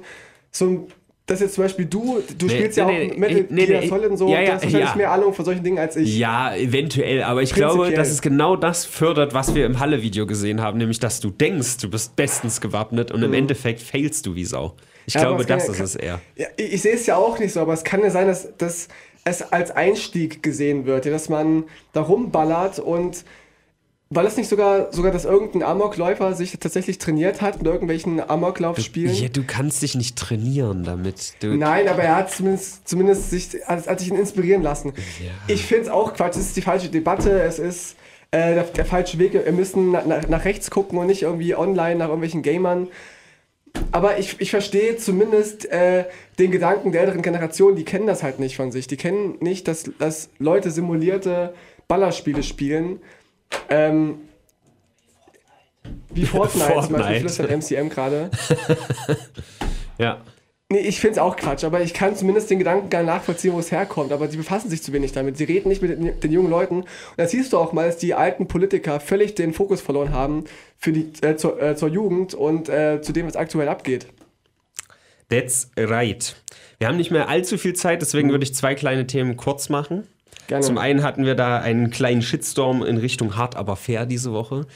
so 0.51 0.67
ein. 0.67 0.87
Dass 1.33 1.41
jetzt 1.41 1.55
zum 1.55 1.65
Beispiel 1.65 1.87
du, 1.87 2.21
du 2.39 2.47
Nee, 2.47 2.53
spielst 2.53 2.77
ja 2.79 2.85
nee, 2.87 3.07
auch 3.11 3.15
nee, 3.15 3.19
Metal 3.19 3.47
nee, 3.49 3.67
Gear 3.67 3.83
Solid 3.83 4.11
und 4.11 4.17
so, 4.17 4.29
ja, 4.29 4.41
ja, 4.41 4.47
du 4.47 4.53
hast 4.55 4.63
wahrscheinlich 4.65 4.91
ja. 4.91 4.97
mehr 4.97 5.11
Ahnung 5.11 5.33
von 5.35 5.45
solchen 5.45 5.65
Dingen 5.65 5.79
als 5.79 5.97
ich. 5.97 6.19
Ja, 6.19 6.55
eventuell, 6.55 7.23
aber 7.23 7.43
ich 7.43 7.53
glaube, 7.55 7.91
dass 7.93 8.11
es 8.11 8.23
genau 8.23 8.57
das 8.57 8.85
fördert, 8.85 9.35
was 9.35 9.55
wir 9.55 9.67
im 9.67 9.81
Halle-Video 9.81 10.27
gesehen 10.27 10.61
haben, 10.61 10.79
nämlich 10.79 10.99
dass 11.01 11.21
du 11.21 11.31
denkst, 11.31 11.79
du 11.79 11.91
bist 11.91 12.15
bestens 12.17 12.61
gewappnet 12.61 13.11
und 13.11 13.23
im 13.23 13.33
Endeffekt 13.35 13.81
failst 13.81 14.27
du 14.27 14.35
wie 14.35 14.45
Sau. 14.45 14.75
Ich 15.07 15.15
Mhm. 15.15 15.21
Ja, 15.21 15.27
glaube, 15.29 15.45
das 15.47 15.67
ja- 15.67 15.73
ist 15.73 15.81
es 15.81 15.97
eher. 15.97 16.21
Ja, 16.37 16.47
ich, 16.57 16.75
ich 16.75 16.83
sehe 16.83 16.95
es 16.95 17.07
ja 17.07 17.17
auch 17.17 17.39
nicht 17.39 17.53
so, 17.53 17.61
aber 17.61 17.73
es 17.73 17.83
kann 17.83 18.01
ja 18.03 18.11
sein, 18.11 18.29
dass, 18.29 18.57
dass 18.57 18.89
es 19.25 19.43
als 19.53 19.71
Einstieg 19.71 20.43
gesehen 20.43 20.87
wird, 20.87 21.07
ja, 21.07 21.11
dass 21.13 21.29
man 21.29 21.65
da 21.93 22.03
rumballert 22.03 22.79
und 22.79 23.25
war 24.15 24.23
das 24.23 24.37
nicht 24.37 24.49
sogar, 24.49 24.93
sogar, 24.93 25.13
dass 25.13 25.25
irgendein 25.25 25.63
Amokläufer 25.63 26.35
sich 26.35 26.59
tatsächlich 26.59 26.99
trainiert 26.99 27.41
hat 27.41 27.59
mit 27.59 27.67
irgendwelchen 27.67 28.21
Amoklaufspielen? 28.21 29.15
Ja, 29.15 29.29
du 29.29 29.45
kannst 29.47 29.83
dich 29.83 29.95
nicht 29.95 30.17
trainieren 30.17 30.85
damit. 30.85 31.35
Du, 31.41 31.55
Nein, 31.57 31.89
aber 31.89 32.03
er 32.03 32.17
hat 32.17 32.31
zumindest, 32.31 32.89
zumindest 32.89 33.31
sich, 33.31 33.51
hat, 33.67 33.87
hat 33.87 33.99
sich 34.01 34.09
ihn 34.09 34.17
inspirieren 34.17 34.63
lassen. 34.63 34.93
Ich 35.47 35.65
finde 35.65 35.85
es 35.85 35.89
auch 35.89 36.15
Quatsch, 36.15 36.37
es 36.37 36.47
ist 36.47 36.57
die 36.57 36.63
falsche 36.63 36.89
Debatte, 36.89 37.43
es 37.43 37.59
ist 37.59 37.97
äh, 38.31 38.55
der, 38.55 38.65
der 38.65 38.85
falsche 38.85 39.19
Weg. 39.19 39.35
Wir 39.35 39.53
müssen 39.53 39.93
na, 39.93 40.05
nach, 40.05 40.29
nach 40.29 40.45
rechts 40.45 40.71
gucken 40.71 40.99
und 40.99 41.07
nicht 41.07 41.23
irgendwie 41.23 41.55
online 41.55 41.97
nach 41.97 42.09
irgendwelchen 42.09 42.43
Gamern. 42.43 42.89
Aber 43.91 44.19
ich, 44.19 44.41
ich 44.41 44.51
verstehe 44.51 44.97
zumindest 44.97 45.71
äh, 45.71 46.05
den 46.39 46.51
Gedanken 46.51 46.93
der 46.93 47.03
älteren 47.03 47.23
Generation, 47.23 47.77
die 47.77 47.85
kennen 47.85 48.07
das 48.07 48.23
halt 48.23 48.39
nicht 48.39 48.57
von 48.57 48.73
sich. 48.73 48.87
Die 48.87 48.97
kennen 48.97 49.37
nicht, 49.41 49.69
dass, 49.69 49.85
dass 49.99 50.31
Leute 50.39 50.71
simulierte 50.71 51.55
Ballerspiele 51.89 52.43
spielen. 52.43 53.01
Ähm, 53.69 54.19
wie 56.11 56.27
Fortnite, 56.27 56.67
zum 56.67 56.75
Beispiel 56.75 56.97
Fortnite. 56.99 57.21
flüstert 57.21 57.51
MCM 57.51 57.89
gerade. 57.89 58.31
ja. 59.99 60.21
Nee, 60.73 60.79
ich 60.79 61.01
finde 61.01 61.13
es 61.13 61.19
auch 61.19 61.37
Quatsch, 61.37 61.65
aber 61.65 61.83
ich 61.83 61.93
kann 61.93 62.17
zumindest 62.17 62.49
den 62.49 62.59
Gedanken 62.59 62.89
gar 62.89 63.03
nachvollziehen, 63.03 63.53
wo 63.53 63.59
es 63.59 63.71
herkommt. 63.71 64.11
Aber 64.11 64.29
sie 64.29 64.39
befassen 64.39 64.71
sich 64.71 64.83
zu 64.83 64.95
wenig 64.95 65.13
damit. 65.13 65.37
Sie 65.37 65.45
reden 65.45 65.69
nicht 65.69 65.83
mit 65.83 65.91
den, 65.91 66.19
den 66.19 66.33
jungen 66.33 66.49
Leuten. 66.49 66.77
Und 66.77 66.89
da 67.19 67.29
siehst 67.29 67.53
du 67.53 67.59
auch 67.59 67.75
mal, 67.75 67.89
dass 67.89 67.99
die 67.99 68.15
alten 68.15 68.49
Politiker 68.49 68.99
völlig 68.99 69.35
den 69.35 69.53
Fokus 69.53 69.83
verloren 69.83 70.15
haben 70.15 70.45
für 70.79 70.93
die, 70.93 71.13
äh, 71.21 71.37
zur, 71.37 71.61
äh, 71.61 71.77
zur 71.77 71.91
Jugend 71.91 72.33
und 72.33 72.71
äh, 72.71 73.03
zu 73.03 73.13
dem, 73.13 73.27
was 73.27 73.37
aktuell 73.37 73.69
abgeht. 73.69 74.07
That's 75.29 75.71
right. 75.77 76.37
Wir 76.79 76.89
haben 76.89 76.97
nicht 76.97 77.11
mehr 77.11 77.29
allzu 77.29 77.59
viel 77.59 77.75
Zeit, 77.75 78.01
deswegen 78.01 78.31
würde 78.31 78.45
ich 78.45 78.55
zwei 78.55 78.75
kleine 78.75 79.07
Themen 79.07 79.37
kurz 79.37 79.69
machen. 79.69 80.07
Gerne. 80.53 80.67
Zum 80.67 80.77
einen 80.77 81.03
hatten 81.03 81.25
wir 81.25 81.35
da 81.35 81.61
einen 81.61 81.89
kleinen 81.89 82.21
Shitstorm 82.21 82.83
in 82.83 82.99
Richtung 82.99 83.37
Hart 83.37 83.57
aber 83.57 83.75
fair 83.75 84.05
diese 84.05 84.35
Woche. 84.35 84.67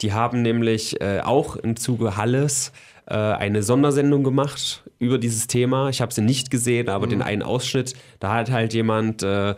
Die 0.00 0.14
haben 0.14 0.40
nämlich 0.40 0.98
äh, 1.02 1.20
auch 1.20 1.56
im 1.56 1.76
Zuge 1.76 2.16
Halles 2.16 2.72
äh, 3.04 3.16
eine 3.16 3.62
Sondersendung 3.62 4.24
gemacht 4.24 4.82
über 4.98 5.18
dieses 5.18 5.46
Thema. 5.46 5.90
Ich 5.90 6.00
habe 6.00 6.14
sie 6.14 6.22
nicht 6.22 6.50
gesehen, 6.50 6.88
aber 6.88 7.06
den 7.06 7.20
einen 7.20 7.42
Ausschnitt, 7.42 7.92
da 8.18 8.32
hat 8.32 8.50
halt 8.50 8.72
jemand 8.72 9.22
äh, 9.24 9.56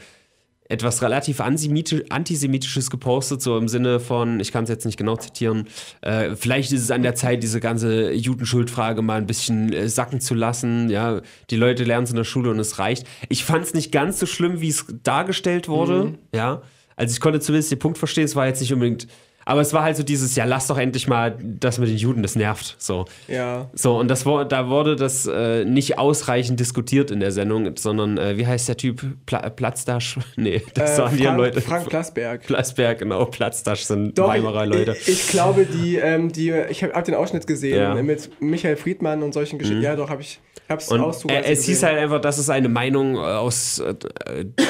etwas 0.69 1.03
relativ 1.03 1.41
antisemitisch, 1.41 2.03
antisemitisches 2.11 2.91
gepostet, 2.91 3.41
so 3.41 3.57
im 3.57 3.69
Sinne 3.69 4.01
von, 4.01 4.39
ich 4.39 4.53
kann 4.53 4.65
es 4.65 4.71
jetzt 4.71 4.85
nicht 4.85 4.99
genau 4.99 5.17
zitieren, 5.17 5.67
äh, 6.03 6.37
vielleicht 6.37 6.73
ist 6.73 6.83
es 6.83 6.91
an 6.91 7.03
der 7.03 7.15
Zeit, 7.15 7.43
diese 7.43 7.61
ganze 7.61 8.13
Judenschuldfrage 8.13 9.03
mal 9.03 9.17
ein 9.17 9.27
bisschen 9.27 9.73
äh, 9.73 9.89
sacken 9.89 10.21
zu 10.21 10.35
lassen. 10.35 10.91
Ja, 10.91 11.23
die 11.51 11.57
Leute 11.57 11.85
lernen 11.85 12.05
es 12.05 12.11
in 12.11 12.17
der 12.17 12.25
Schule 12.25 12.51
und 12.51 12.59
es 12.59 12.79
reicht. 12.79 13.07
Ich 13.29 13.45
fand 13.45 13.65
es 13.65 13.75
nicht 13.75 13.93
ganz 13.93 14.19
so 14.21 14.27
schlimm, 14.27 14.61
wie 14.61 14.69
es 14.69 14.87
dargestellt 15.03 15.69
wurde. 15.69 16.19
Ja, 16.35 16.63
also 16.97 17.13
ich 17.13 17.21
konnte 17.21 17.41
zumindest 17.41 17.71
den 17.71 17.79
Punkt 17.79 17.97
verstehen, 17.97 18.25
es 18.25 18.37
war 18.37 18.47
jetzt 18.47 18.61
nicht 18.61 18.73
unbedingt. 18.73 19.07
Aber 19.49 19.63
es 19.63 19.73
war 19.73 19.83
halt 19.83 19.97
so 19.97 20.03
dieses, 20.03 20.37
ja, 20.37 20.45
lass 20.45 20.67
doch 20.67 20.77
endlich 20.77 21.09
mal 21.09 21.39
das 21.43 21.79
mit 21.79 21.89
den 21.89 21.97
Juden, 21.97 22.23
das 22.23 22.37
nervt. 22.37 22.77
So. 22.79 23.07
Ja. 23.29 23.71
So, 23.73 23.99
und 23.99 24.09
das, 24.09 24.25
da 24.25 24.69
wurde 24.69 24.95
das 24.95 25.27
äh, 25.27 25.65
nicht 25.65 25.99
ausreichend 25.99 26.61
diskutiert 26.61 27.11
in 27.11 27.21
der 27.21 27.33
Sendung, 27.33 27.75
sondern, 27.79 28.19
äh, 28.19 28.37
wie 28.37 28.47
heißt 28.47 28.69
der 28.69 28.77
Typ? 28.77 29.03
Pla 29.25 29.49
Platzdasch? 29.49 30.19
Nee, 30.37 30.61
das 30.75 30.99
Äh, 30.99 31.03
waren 31.03 31.17
die 31.17 31.23
Leute. 31.25 31.61
Frank 31.63 31.89
Plassberg. 31.89 32.43
Platzberg, 32.47 32.99
genau, 32.99 33.25
Platzdasch 33.25 33.85
sind 33.85 34.19
Doch, 34.19 34.29
Weimarer 34.29 34.67
Leute. 34.67 34.95
Ich, 35.01 35.09
ich 35.09 35.29
glaube, 35.29 35.65
die, 35.65 35.97
ähm, 35.97 36.31
die 36.31 36.51
ich 36.69 36.83
habe 36.83 36.93
hab 36.93 37.05
den 37.07 37.15
Ausschnitt 37.15 37.47
gesehen 37.47 37.79
Ja. 37.79 37.95
Mhm. 37.95 38.05
mit 38.05 38.31
Michael 38.43 38.77
Friedmann 38.77 39.23
und 39.23 39.33
solchen 39.33 39.59
Geschichten. 39.59 39.81
Ja, 39.83 39.97
doch, 39.97 40.11
habe 40.11 40.21
ich 40.21 40.41
hab's 40.69 40.89
und 40.89 41.01
äh, 41.31 41.41
es 41.45 41.65
hieß 41.65 41.77
gesehen. 41.77 41.89
halt 41.89 41.99
einfach, 42.01 42.21
das 42.21 42.39
ist 42.39 42.51
eine 42.51 42.69
Meinung 42.69 43.15
äh, 43.17 43.21
aus, 43.21 43.79
äh, 43.79 43.95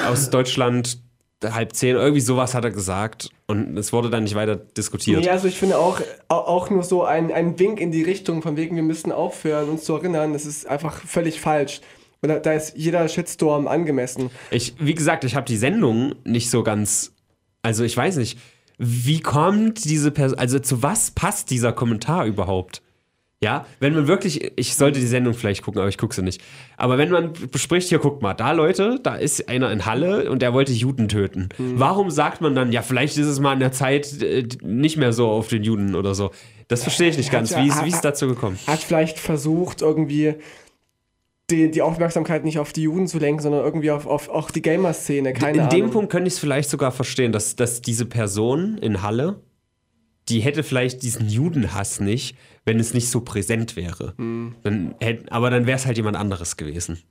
aus 0.09 0.31
Deutschland, 0.31 1.01
halb 1.45 1.73
zehn, 1.75 1.97
irgendwie 1.97 2.21
sowas 2.21 2.55
hat 2.55 2.65
er 2.65 2.71
gesagt. 2.71 3.31
Und 3.47 3.77
es 3.79 3.93
wurde 3.93 4.11
dann 4.11 4.25
nicht 4.25 4.35
weiter 4.35 4.57
diskutiert. 4.57 5.21
Nee, 5.21 5.29
also 5.31 5.47
ich 5.49 5.59
finde 5.59 5.79
auch, 5.79 6.01
au- 6.29 6.35
auch 6.35 6.71
nur 6.71 6.83
so 6.83 7.05
ein, 7.05 7.31
ein 7.33 7.59
Wink 7.59 7.81
in 7.81 7.93
die 7.93 8.03
Richtung, 8.03 8.43
von 8.43 8.57
wegen, 8.57 8.77
wir 8.77 8.83
müssen 8.83 9.13
aufhören, 9.13 9.69
uns 9.69 9.85
zu 9.85 9.95
erinnern, 9.97 10.33
das 10.33 10.47
ist 10.47 10.67
einfach 10.67 11.01
völlig 11.03 11.41
falsch. 11.41 11.81
Und 12.21 12.31
da, 12.31 12.39
da 12.41 12.53
ist 12.53 12.77
jeder 12.77 13.07
Shitstorm 13.09 13.69
angemessen. 13.69 14.31
Ich, 14.51 14.75
wie 14.81 14.95
gesagt, 14.95 15.23
ich 15.25 15.37
habe 15.37 15.47
die 15.47 15.57
Sendung 15.57 16.15
nicht 16.25 16.51
so 16.51 16.63
ganz. 16.65 17.13
Also 17.63 17.85
ich 17.85 17.97
weiß 17.97 18.17
nicht. 18.17 18.39
wie 18.79 19.21
kommt 19.21 19.85
diese 19.85 20.11
Person, 20.11 20.39
also 20.39 20.59
zu 20.59 20.83
was 20.83 21.11
passt 21.13 21.51
dieser 21.51 21.73
Kommentar 21.73 22.27
überhaupt? 22.27 22.83
Ja, 23.43 23.67
wenn 23.79 23.95
man 23.95 24.09
wirklich, 24.09 24.51
ich 24.57 24.75
sollte 24.75 24.99
die 24.99 25.07
Sendung 25.07 25.33
vielleicht 25.33 25.63
gucken, 25.63 25.81
aber 25.81 25.89
ich 25.89 25.97
gucke 25.97 26.13
sie 26.13 26.23
nicht. 26.23 26.41
Aber 26.77 26.99
wenn 26.99 27.09
man 27.11 27.33
bespricht, 27.53 27.89
hier 27.89 28.01
guck 28.01 28.21
mal, 28.21 28.35
da 28.35 28.51
Leute, 28.51 28.99
da 29.01 29.15
ist 29.15 29.49
einer 29.49 29.71
in 29.71 29.87
Halle 29.87 30.29
und 30.29 30.43
der 30.43 30.53
wollte 30.55 30.73
Juden 30.73 31.07
töten. 31.07 31.49
Warum 31.57 32.11
sagt 32.11 32.41
man 32.41 32.57
dann, 32.57 32.73
ja, 32.73 32.83
vielleicht 32.83 33.17
ist 33.17 33.29
es 33.29 33.39
mal 33.39 33.53
in 33.53 33.61
der 33.61 33.71
Zeit 33.71 34.21
äh, 34.23 34.49
nicht 34.63 34.97
mehr 34.97 35.13
so 35.13 35.29
auf 35.29 35.47
den 35.47 35.63
Juden 35.63 35.95
oder 35.95 36.17
so? 36.17 36.33
Das 36.67 36.83
verstehe 36.83 37.11
ich 37.11 37.17
nicht 37.17 37.31
ganz. 37.31 37.51
ja- 37.51 37.63
Wie 37.63 37.69
ist, 37.69 37.85
wie 37.85 37.89
ist 37.91 37.95
es 37.95 38.01
dazu 38.01 38.27
gekommen? 38.27 38.59
Hat 38.67 38.81
vielleicht 38.81 39.21
versucht, 39.21 39.83
irgendwie 39.83 40.35
die, 41.51 41.71
die 41.71 41.81
Aufmerksamkeit 41.81 42.45
nicht 42.45 42.59
auf 42.59 42.73
die 42.73 42.83
Juden 42.83 43.07
zu 43.07 43.19
lenken, 43.19 43.41
sondern 43.41 43.65
irgendwie 43.65 43.93
auf, 43.93 44.07
auf 44.07 44.29
auch 44.29 44.51
die 44.51 44.63
Gamer-Szene. 44.63 45.33
Keine 45.33 45.53
in 45.53 45.61
Ahnung. 45.61 45.71
dem 45.71 45.91
Punkt 45.91 46.11
könnte 46.11 46.27
ich 46.27 46.35
es 46.35 46.41
vielleicht 46.41 46.69
sogar 46.69 46.91
verstehen, 46.91 47.31
dass, 47.33 47.55
dass 47.57 47.81
diese 47.83 48.05
Person 48.05 48.77
in 48.79 49.01
Halle, 49.03 49.41
die 50.29 50.41
hätte 50.41 50.63
vielleicht 50.63 51.03
diesen 51.03 51.29
Judenhass 51.29 52.01
nicht, 52.01 52.37
wenn 52.65 52.79
es 52.79 52.95
nicht 52.95 53.11
so 53.11 53.21
präsent 53.21 53.77
wäre. 53.77 54.15
Hm. 54.19 54.55
Dann 54.63 54.95
hätt, 55.01 55.33
aber 55.33 55.51
dann 55.51 55.67
wäre 55.67 55.77
es 55.77 55.87
halt 55.87 55.97
jemand 55.97 56.17
anderes 56.17 56.57
gewesen. 56.57 57.03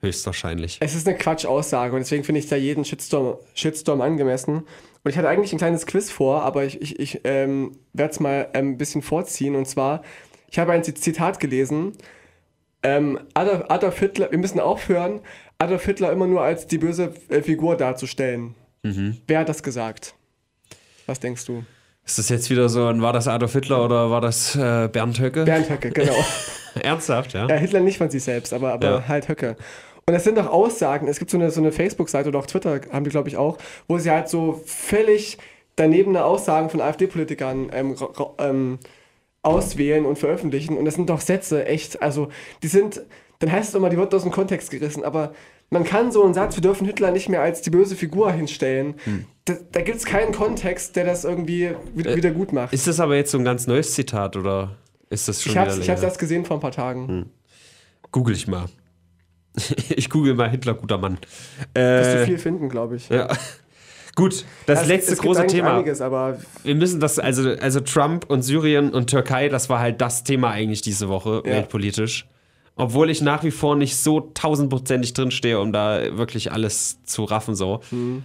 Höchstwahrscheinlich. 0.00 0.78
Es 0.80 0.94
ist 0.94 1.08
eine 1.08 1.16
Quatsch-Aussage 1.16 1.94
und 1.94 2.00
deswegen 2.00 2.24
finde 2.24 2.38
ich 2.40 2.48
da 2.48 2.56
jeden 2.56 2.84
Shitstorm, 2.84 3.38
Shitstorm 3.54 4.00
angemessen. 4.02 4.64
Und 5.02 5.10
ich 5.10 5.16
hatte 5.16 5.28
eigentlich 5.28 5.52
ein 5.52 5.58
kleines 5.58 5.86
Quiz 5.86 6.10
vor, 6.10 6.42
aber 6.42 6.64
ich, 6.64 6.80
ich, 6.80 6.98
ich 6.98 7.20
ähm, 7.24 7.72
werde 7.92 8.12
es 8.12 8.20
mal 8.20 8.48
ähm, 8.54 8.72
ein 8.72 8.78
bisschen 8.78 9.02
vorziehen. 9.02 9.56
Und 9.56 9.66
zwar, 9.66 10.02
ich 10.50 10.58
habe 10.58 10.72
ein 10.72 10.84
Zitat 10.84 11.40
gelesen. 11.40 11.92
Ähm, 12.82 13.18
Adolf, 13.32 13.64
Adolf 13.68 13.98
Hitler, 13.98 14.30
wir 14.30 14.38
müssen 14.38 14.60
aufhören, 14.60 15.20
Adolf 15.58 15.86
Hitler 15.86 16.12
immer 16.12 16.26
nur 16.26 16.42
als 16.42 16.66
die 16.66 16.78
böse 16.78 17.14
äh, 17.30 17.40
Figur 17.40 17.76
darzustellen. 17.76 18.54
Wer 19.26 19.38
hat 19.38 19.48
das 19.48 19.62
gesagt? 19.62 20.14
Was 21.06 21.18
denkst 21.18 21.46
du? 21.46 21.64
Ist 22.06 22.18
das 22.18 22.28
jetzt 22.28 22.50
wieder 22.50 22.68
so, 22.68 22.86
ein, 22.86 23.00
war 23.00 23.12
das 23.12 23.28
Adolf 23.28 23.52
Hitler 23.54 23.84
oder 23.84 24.10
war 24.10 24.20
das 24.20 24.54
äh, 24.56 24.88
Bernd 24.92 25.18
Höcke? 25.20 25.44
Bernd 25.44 25.70
Höcke, 25.70 25.90
genau. 25.90 26.12
Ernsthaft, 26.82 27.32
ja? 27.32 27.46
Ja, 27.48 27.54
Hitler 27.54 27.80
nicht 27.80 27.98
von 27.98 28.10
sich 28.10 28.22
selbst, 28.22 28.52
aber, 28.52 28.72
aber 28.72 28.86
Ja. 28.86 29.08
halt 29.08 29.28
Höcke. 29.28 29.56
Und 30.06 30.12
das 30.12 30.24
sind 30.24 30.36
doch 30.36 30.48
Aussagen, 30.48 31.08
es 31.08 31.18
gibt 31.18 31.30
so 31.30 31.38
eine, 31.38 31.50
so 31.50 31.60
eine 31.60 31.72
Facebook-Seite 31.72 32.28
oder 32.28 32.40
auch 32.40 32.46
Twitter, 32.46 32.80
haben 32.92 33.04
die 33.04 33.10
glaube 33.10 33.28
ich 33.28 33.38
auch, 33.38 33.56
wo 33.88 33.96
sie 33.96 34.10
halt 34.10 34.28
so 34.28 34.60
völlig 34.66 35.38
daneben 35.76 36.14
Aussagen 36.16 36.68
von 36.68 36.82
AfD-Politikern 36.82 37.70
ähm, 37.72 37.96
ähm, 38.38 38.78
auswählen 39.42 40.04
und 40.04 40.18
veröffentlichen. 40.18 40.76
Und 40.76 40.84
das 40.84 40.94
sind 40.94 41.08
doch 41.08 41.20
Sätze, 41.22 41.66
echt, 41.66 42.02
also 42.02 42.28
die 42.62 42.68
sind, 42.68 43.00
dann 43.38 43.50
heißt 43.50 43.70
es 43.70 43.74
immer, 43.74 43.88
die 43.88 43.96
wird 43.96 44.14
aus 44.14 44.22
dem 44.22 44.30
Kontext 44.32 44.70
gerissen, 44.70 45.04
aber 45.04 45.32
man 45.74 45.84
kann 45.84 46.10
so 46.10 46.24
einen 46.24 46.32
Satz, 46.32 46.56
wir 46.56 46.62
dürfen 46.62 46.86
Hitler 46.86 47.10
nicht 47.10 47.28
mehr 47.28 47.42
als 47.42 47.60
die 47.60 47.68
böse 47.70 47.94
Figur 47.96 48.32
hinstellen. 48.32 48.94
Hm. 49.04 49.26
Da, 49.44 49.54
da 49.72 49.82
gibt 49.82 49.98
es 49.98 50.06
keinen 50.06 50.32
Kontext, 50.32 50.96
der 50.96 51.04
das 51.04 51.24
irgendwie 51.24 51.72
wi- 51.94 52.16
wieder 52.16 52.30
gut 52.30 52.52
macht. 52.54 52.72
Äh, 52.72 52.76
Ist 52.76 52.86
das 52.86 52.98
aber 53.00 53.16
jetzt 53.16 53.30
so 53.30 53.36
ein 53.38 53.44
ganz 53.44 53.66
neues 53.66 53.92
Zitat 53.92 54.36
oder 54.36 54.76
ist 55.10 55.28
das 55.28 55.42
schon 55.42 55.52
ich 55.52 55.58
habe 55.58 55.70
wieder 55.70 55.82
ich 55.82 55.90
hab's 55.90 56.00
länger? 56.00 56.10
erst 56.10 56.18
gesehen 56.18 56.44
vor 56.46 56.56
ein 56.56 56.60
paar 56.60 56.72
Tagen. 56.72 57.26
Google 58.10 58.34
ich 58.34 58.46
mal. 58.48 58.66
ich 59.90 60.08
google 60.10 60.34
mal 60.34 60.48
Hitler, 60.48 60.74
guter 60.74 60.96
Mann. 60.98 61.18
Wirst 61.74 62.10
du 62.14 62.18
Äh, 62.22 62.24
viel 62.26 62.38
finden, 62.38 62.68
glaube 62.70 62.96
ich. 62.96 63.08
ja. 63.10 63.28
Gut, 64.16 64.44
das 64.66 64.82
Es- 64.82 64.86
letzte 64.86 65.12
es 65.14 65.20
gibt 65.20 65.34
große 65.34 65.48
Thema. 65.48 65.74
Einiges, 65.74 66.00
aber 66.00 66.38
Wir 66.62 66.76
müssen 66.76 67.00
das, 67.00 67.18
also, 67.18 67.50
also 67.50 67.80
Trump 67.80 68.30
und 68.30 68.42
Syrien 68.42 68.90
und 68.94 69.10
Türkei, 69.10 69.48
das 69.48 69.68
war 69.68 69.80
halt 69.80 70.00
das 70.00 70.22
Thema 70.22 70.50
eigentlich 70.52 70.82
diese 70.82 71.08
Woche, 71.08 71.42
Ja. 71.44 71.50
weltpolitisch. 71.54 72.24
Obwohl 72.76 73.10
ich 73.10 73.20
nach 73.22 73.44
wie 73.44 73.50
vor 73.50 73.76
nicht 73.76 73.96
so 73.96 74.20
tausendprozentig 74.34 75.14
drinstehe, 75.14 75.60
um 75.60 75.72
da 75.72 76.16
wirklich 76.16 76.50
alles 76.52 77.02
zu 77.04 77.24
raffen, 77.24 77.54
so. 77.54 77.80
Mhm. 77.90 78.24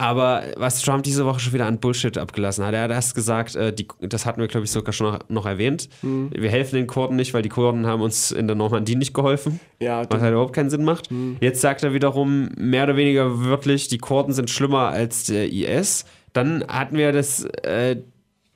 Aber 0.00 0.44
was 0.56 0.80
Trump 0.80 1.02
diese 1.02 1.26
Woche 1.26 1.40
schon 1.40 1.52
wieder 1.52 1.66
an 1.66 1.78
Bullshit 1.78 2.16
abgelassen 2.16 2.64
hat, 2.64 2.72
er 2.72 2.84
hat 2.84 2.90
erst 2.90 3.14
gesagt, 3.14 3.54
äh, 3.54 3.70
die, 3.70 3.86
das 4.00 4.24
hatten 4.24 4.40
wir, 4.40 4.48
glaube 4.48 4.64
ich, 4.64 4.70
sogar 4.70 4.94
schon 4.94 5.12
noch, 5.12 5.18
noch 5.28 5.44
erwähnt. 5.44 5.90
Mhm. 6.00 6.30
Wir 6.32 6.48
helfen 6.48 6.76
den 6.76 6.86
Kurden 6.86 7.16
nicht, 7.16 7.34
weil 7.34 7.42
die 7.42 7.50
Kurden 7.50 7.86
haben 7.86 8.00
uns 8.00 8.32
in 8.32 8.46
der 8.46 8.56
Normandie 8.56 8.96
nicht 8.96 9.12
geholfen. 9.12 9.60
ja, 9.78 10.02
Was 10.10 10.22
halt 10.22 10.32
überhaupt 10.32 10.54
keinen 10.54 10.70
Sinn 10.70 10.84
macht. 10.84 11.10
Mhm. 11.10 11.36
Jetzt 11.42 11.60
sagt 11.60 11.82
er 11.82 11.92
wiederum 11.92 12.48
mehr 12.56 12.84
oder 12.84 12.96
weniger 12.96 13.44
wörtlich, 13.44 13.88
die 13.88 13.98
Kurden 13.98 14.32
sind 14.32 14.48
schlimmer 14.48 14.88
als 14.88 15.26
der 15.26 15.52
IS. 15.52 16.06
Dann 16.32 16.64
hatten 16.66 16.96
wir 16.96 17.12
das, 17.12 17.44
äh, 17.44 17.96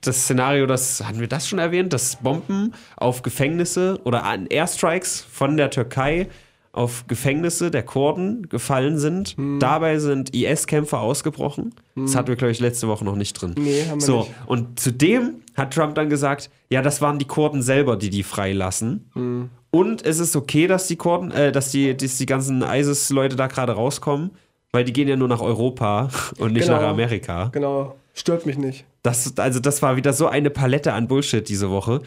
das 0.06 0.22
Szenario, 0.24 0.66
das 0.66 1.02
hatten 1.04 1.20
wir 1.20 1.28
das 1.28 1.48
schon 1.48 1.58
erwähnt, 1.58 1.92
dass 1.92 2.16
Bomben 2.16 2.72
auf 2.96 3.22
Gefängnisse 3.22 3.98
oder 4.04 4.24
an 4.24 4.46
Airstrikes 4.46 5.20
von 5.30 5.56
der 5.56 5.70
Türkei 5.70 6.28
auf 6.72 7.06
Gefängnisse 7.06 7.70
der 7.70 7.84
Kurden 7.84 8.48
gefallen 8.48 8.98
sind. 8.98 9.38
Mhm. 9.38 9.60
Dabei 9.60 9.98
sind 10.00 10.34
IS-Kämpfer 10.34 10.98
ausgebrochen. 11.00 11.72
Das 11.94 12.16
hatten 12.16 12.28
wir, 12.28 12.36
glaube 12.36 12.50
ich, 12.50 12.58
letzte 12.58 12.88
Woche 12.88 13.04
noch 13.04 13.14
nicht 13.14 13.34
drin. 13.34 13.54
Nee, 13.56 13.84
haben 13.88 14.00
wir 14.00 14.04
so, 14.06 14.18
nicht. 14.20 14.30
und 14.46 14.80
zudem 14.80 15.36
hat 15.56 15.72
Trump 15.72 15.94
dann 15.94 16.08
gesagt, 16.10 16.50
ja, 16.70 16.82
das 16.82 17.00
waren 17.00 17.20
die 17.20 17.26
Kurden 17.26 17.62
selber, 17.62 17.96
die 17.96 18.10
die 18.10 18.24
freilassen. 18.24 19.08
Hm. 19.12 19.50
Und 19.70 20.04
es 20.04 20.18
ist 20.18 20.34
okay, 20.34 20.66
dass 20.66 20.88
die 20.88 20.96
Kurden, 20.96 21.30
äh, 21.30 21.52
dass 21.52 21.70
die, 21.70 21.96
dass 21.96 22.16
die 22.18 22.26
ganzen 22.26 22.62
ISIS-Leute 22.62 23.36
da 23.36 23.46
gerade 23.46 23.72
rauskommen, 23.72 24.30
weil 24.72 24.82
die 24.82 24.92
gehen 24.92 25.06
ja 25.06 25.14
nur 25.14 25.28
nach 25.28 25.40
Europa 25.40 26.08
und 26.38 26.54
nicht 26.54 26.66
Genau. 26.66 26.80
nach 26.80 26.88
Amerika. 26.88 27.50
genau. 27.52 27.94
Stört 28.14 28.46
mich 28.46 28.56
nicht. 28.56 28.84
Das, 29.02 29.36
also 29.38 29.60
das 29.60 29.82
war 29.82 29.96
wieder 29.96 30.12
so 30.12 30.28
eine 30.28 30.50
Palette 30.50 30.92
an 30.92 31.08
Bullshit 31.08 31.46
diese 31.48 31.70
Woche. 31.70 32.00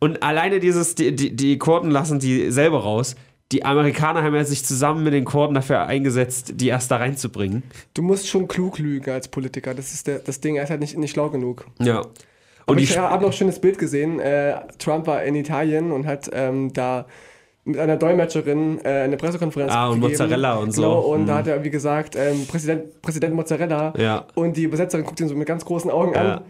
Und 0.00 0.22
alleine 0.22 0.60
dieses, 0.60 0.94
die, 0.94 1.14
die, 1.14 1.34
die 1.34 1.58
Kurden 1.58 1.90
lassen 1.90 2.18
die 2.18 2.50
selber 2.50 2.82
raus. 2.82 3.14
Die 3.52 3.64
Amerikaner 3.64 4.22
haben 4.22 4.34
ja 4.34 4.44
sich 4.44 4.64
zusammen 4.64 5.04
mit 5.04 5.12
den 5.12 5.24
Kurden 5.24 5.54
dafür 5.54 5.84
eingesetzt, 5.84 6.54
die 6.56 6.68
erst 6.68 6.90
da 6.90 6.96
reinzubringen. 6.96 7.62
Du 7.94 8.02
musst 8.02 8.26
schon 8.26 8.48
klug 8.48 8.78
lügen 8.78 9.10
als 9.10 9.28
Politiker. 9.28 9.74
Das 9.74 9.92
ist 9.92 10.06
der, 10.06 10.18
das 10.18 10.40
Ding. 10.40 10.56
Er 10.56 10.64
ist 10.64 10.70
halt 10.70 10.80
nicht, 10.80 10.96
nicht 10.96 11.12
schlau 11.12 11.28
genug. 11.28 11.66
Ja. 11.78 12.02
Und 12.66 12.78
ich 12.78 12.96
habe 12.96 13.22
noch 13.22 13.30
ein 13.30 13.32
schönes 13.32 13.60
Bild 13.60 13.78
gesehen. 13.78 14.20
Äh, 14.20 14.60
Trump 14.78 15.06
war 15.06 15.22
in 15.22 15.34
Italien 15.34 15.92
und 15.92 16.06
hat 16.06 16.30
ähm, 16.32 16.72
da 16.72 17.06
mit 17.64 17.78
einer 17.78 17.96
Dolmetscherin 17.96 18.80
äh, 18.84 18.88
eine 18.88 19.16
Pressekonferenz 19.16 19.72
Ah, 19.72 19.86
und 19.88 19.96
gegeben. 20.00 20.12
Mozzarella 20.12 20.54
und 20.56 20.72
so. 20.72 20.82
Genau, 20.82 20.98
und 21.00 21.26
da 21.26 21.34
Mhm. 21.34 21.38
hat 21.38 21.46
er, 21.46 21.64
wie 21.64 21.70
gesagt, 21.70 22.16
ähm, 22.16 22.46
Präsident, 22.46 23.00
Präsident 23.02 23.34
Mozzarella. 23.34 23.92
Ja. 23.96 24.26
Und 24.34 24.56
die 24.56 24.64
Übersetzerin 24.64 25.04
guckt 25.06 25.20
ihn 25.20 25.28
so 25.28 25.34
mit 25.36 25.46
ganz 25.46 25.64
großen 25.64 25.90
Augen 25.90 26.14
Ja. 26.14 26.34
an. 26.36 26.40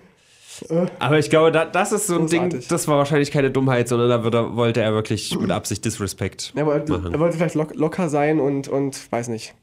Äh, 0.71 0.87
Aber 0.99 1.19
ich 1.19 1.29
glaube, 1.31 1.51
da, 1.53 1.65
das 1.65 1.93
ist 1.93 2.07
so 2.07 2.15
ein 2.19 2.27
Ding, 2.29 2.43
Großartig. 2.45 2.69
das 2.69 2.87
war 2.89 2.99
wahrscheinlich 2.99 3.31
keine 3.31 3.51
Dummheit, 3.51 3.89
sondern 3.89 4.09
da 4.11 4.23
wird 4.25 4.35
er, 4.35 4.55
wollte 4.57 4.81
er 4.83 4.93
wirklich 4.93 5.37
mit 5.39 5.51
Absicht 5.51 5.85
Disrespect 5.85 6.53
er, 6.55 6.67
wollte, 6.67 6.93
machen. 6.93 7.13
er 7.13 7.21
wollte 7.21 7.37
vielleicht 7.37 7.55
lock, 7.55 7.75
locker 7.75 8.09
sein 8.09 8.39
und, 8.41 8.69
und 8.69 9.11
weiß 9.13 9.29
nicht. 9.29 9.55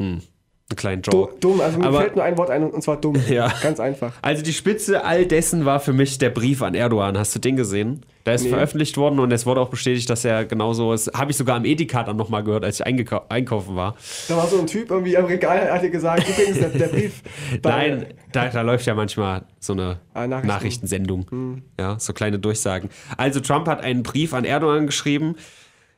Einen 0.72 0.78
kleinen 0.78 1.02
Joke. 1.02 1.34
dumm, 1.40 1.62
also 1.62 1.80
mir 1.80 1.88
Aber- 1.88 2.02
fällt 2.02 2.16
nur 2.16 2.24
ein 2.24 2.38
Wort 2.38 2.52
ein 2.52 2.64
und 2.64 2.84
zwar 2.84 2.98
dumm. 2.98 3.16
Ja. 3.28 3.52
Ganz 3.64 3.80
einfach. 3.80 4.14
Also 4.22 4.44
die 4.44 4.54
Spitze 4.54 5.04
all 5.04 5.26
dessen 5.26 5.66
war 5.66 5.80
für 5.80 5.94
mich 5.94 6.20
der 6.20 6.30
Brief 6.30 6.62
an 6.62 6.76
Erdogan. 6.76 7.18
Hast 7.18 7.34
du 7.36 7.40
den 7.40 7.56
gesehen? 7.56 8.06
Der 8.28 8.36
ist 8.36 8.44
Nee. 8.44 8.50
veröffentlicht 8.50 8.96
worden 8.98 9.20
und 9.20 9.32
es 9.32 9.48
wurde 9.48 9.62
auch 9.62 9.70
bestätigt, 9.70 10.08
dass 10.12 10.24
er 10.26 10.46
genauso 10.46 10.94
ist. 10.94 11.12
Habe 11.18 11.32
ich 11.32 11.38
sogar 11.38 11.56
am 11.56 11.66
Edeka 11.66 12.04
dann 12.04 12.18
nochmal 12.18 12.44
gehört, 12.44 12.64
als 12.64 12.80
ich 12.80 12.86
einkaufen 12.86 13.76
war. 13.76 13.96
Da 14.28 14.38
war 14.38 14.46
so 14.46 14.60
ein 14.60 14.68
Typ 14.68 14.92
irgendwie 14.92 15.18
am 15.18 15.26
Regal, 15.26 15.72
hat 15.72 15.82
dir 15.82 15.90
gesagt, 15.90 16.30
übrigens, 16.30 16.60
der, 16.60 16.70
der 16.70 16.88
Brief. 16.88 17.24
Nein, 17.64 18.06
da, 18.32 18.50
da 18.50 18.62
läuft 18.62 18.86
ja 18.86 18.94
manchmal 18.94 19.46
so 19.60 19.74
eine 19.74 19.98
Ah, 20.14 20.28
Nachrichten. 20.28 20.48
Nachrichtensendung. 20.48 21.62
Ja, 21.80 21.98
so 22.00 22.14
kleine 22.14 22.38
Durchsagen. 22.38 22.90
Also 23.18 23.40
Trump 23.40 23.68
hat 23.68 23.82
einen 23.84 24.04
Brief 24.04 24.36
an 24.36 24.46
Erdogan 24.46 24.86
geschrieben. 24.86 25.36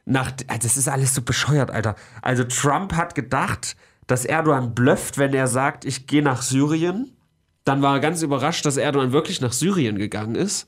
Nach, 0.06 0.32
also 0.48 0.62
das 0.64 0.78
ist 0.78 0.88
alles 0.88 1.14
so 1.14 1.22
bescheuert, 1.22 1.72
Alter. 1.72 1.96
Also 2.22 2.46
Trump 2.46 2.94
hat 2.94 3.16
gedacht, 3.16 3.76
dass 4.12 4.26
Erdogan 4.26 4.76
blufft, 4.76 5.18
wenn 5.18 5.34
er 5.34 5.48
sagt, 5.48 5.86
ich 5.86 6.06
gehe 6.06 6.22
nach 6.22 6.42
Syrien. 6.42 7.16
Dann 7.64 7.82
war 7.82 7.96
er 7.96 8.00
ganz 8.02 8.22
überrascht, 8.22 8.66
dass 8.66 8.76
Erdogan 8.76 9.14
wirklich 9.14 9.40
nach 9.40 9.54
Syrien 9.54 9.98
gegangen 9.98 10.36
ist. 10.36 10.68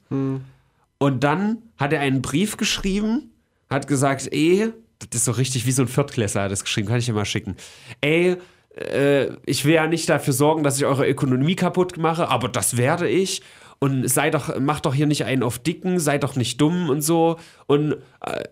Und 0.98 1.24
dann 1.26 1.58
hat 1.78 1.92
er 1.92 2.00
einen 2.00 2.22
Brief 2.22 2.56
geschrieben, 2.56 3.32
hat 3.70 3.88
gesagt, 3.88 4.30
ey, 4.32 4.72
das 5.00 5.22
ist 5.22 5.26
so 5.26 5.34
richtig 5.34 5.66
wie 5.66 5.74
so 5.74 5.82
ein 5.82 5.90
Viertklässler 5.90 6.44
hat 6.44 6.52
das 6.52 6.64
geschrieben, 6.64 6.88
kann 6.88 7.00
ich 7.00 7.06
dir 7.06 7.14
mal 7.14 7.26
schicken. 7.26 7.58
Ey, 8.00 8.38
äh, 8.78 9.32
ich 9.46 9.66
will 9.66 9.74
ja 9.74 9.88
nicht 9.88 10.08
dafür 10.08 10.34
sorgen, 10.34 10.64
dass 10.64 10.78
ich 10.78 10.86
eure 10.86 11.06
Ökonomie 11.06 11.56
kaputt 11.56 11.98
mache, 11.98 12.30
aber 12.30 12.48
das 12.48 12.78
werde 12.78 13.10
ich. 13.10 13.42
Und 13.80 14.08
sei 14.10 14.30
doch, 14.30 14.58
macht 14.60 14.86
doch 14.86 14.94
hier 14.94 15.08
nicht 15.08 15.26
einen 15.26 15.44
auf 15.44 15.60
Dicken, 15.60 16.00
seid 16.00 16.24
doch 16.24 16.36
nicht 16.36 16.60
dumm 16.62 16.90
und 16.90 17.02
so. 17.02 17.38
Und, 17.68 17.94
äh, 17.94 17.96
äh, 18.40 18.44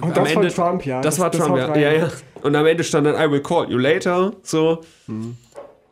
Und 0.00 0.16
am 0.16 0.24
das 0.24 0.32
Ende, 0.32 0.48
Trump, 0.48 0.86
ja. 0.86 1.00
Das, 1.02 1.16
Das- 1.16 1.20
war 1.22 1.30
das 1.30 1.40
Trump, 1.40 1.60
haut 1.60 1.76
ja. 1.76 1.92
ja, 1.92 1.92
ja. 1.92 2.10
Und 2.42 2.56
am 2.56 2.64
Ende 2.66 2.82
stand 2.84 3.06
dann, 3.06 3.14
I 3.16 3.30
will 3.30 3.42
call 3.42 3.70
you 3.70 3.76
later. 3.76 4.32
So. 4.42 4.80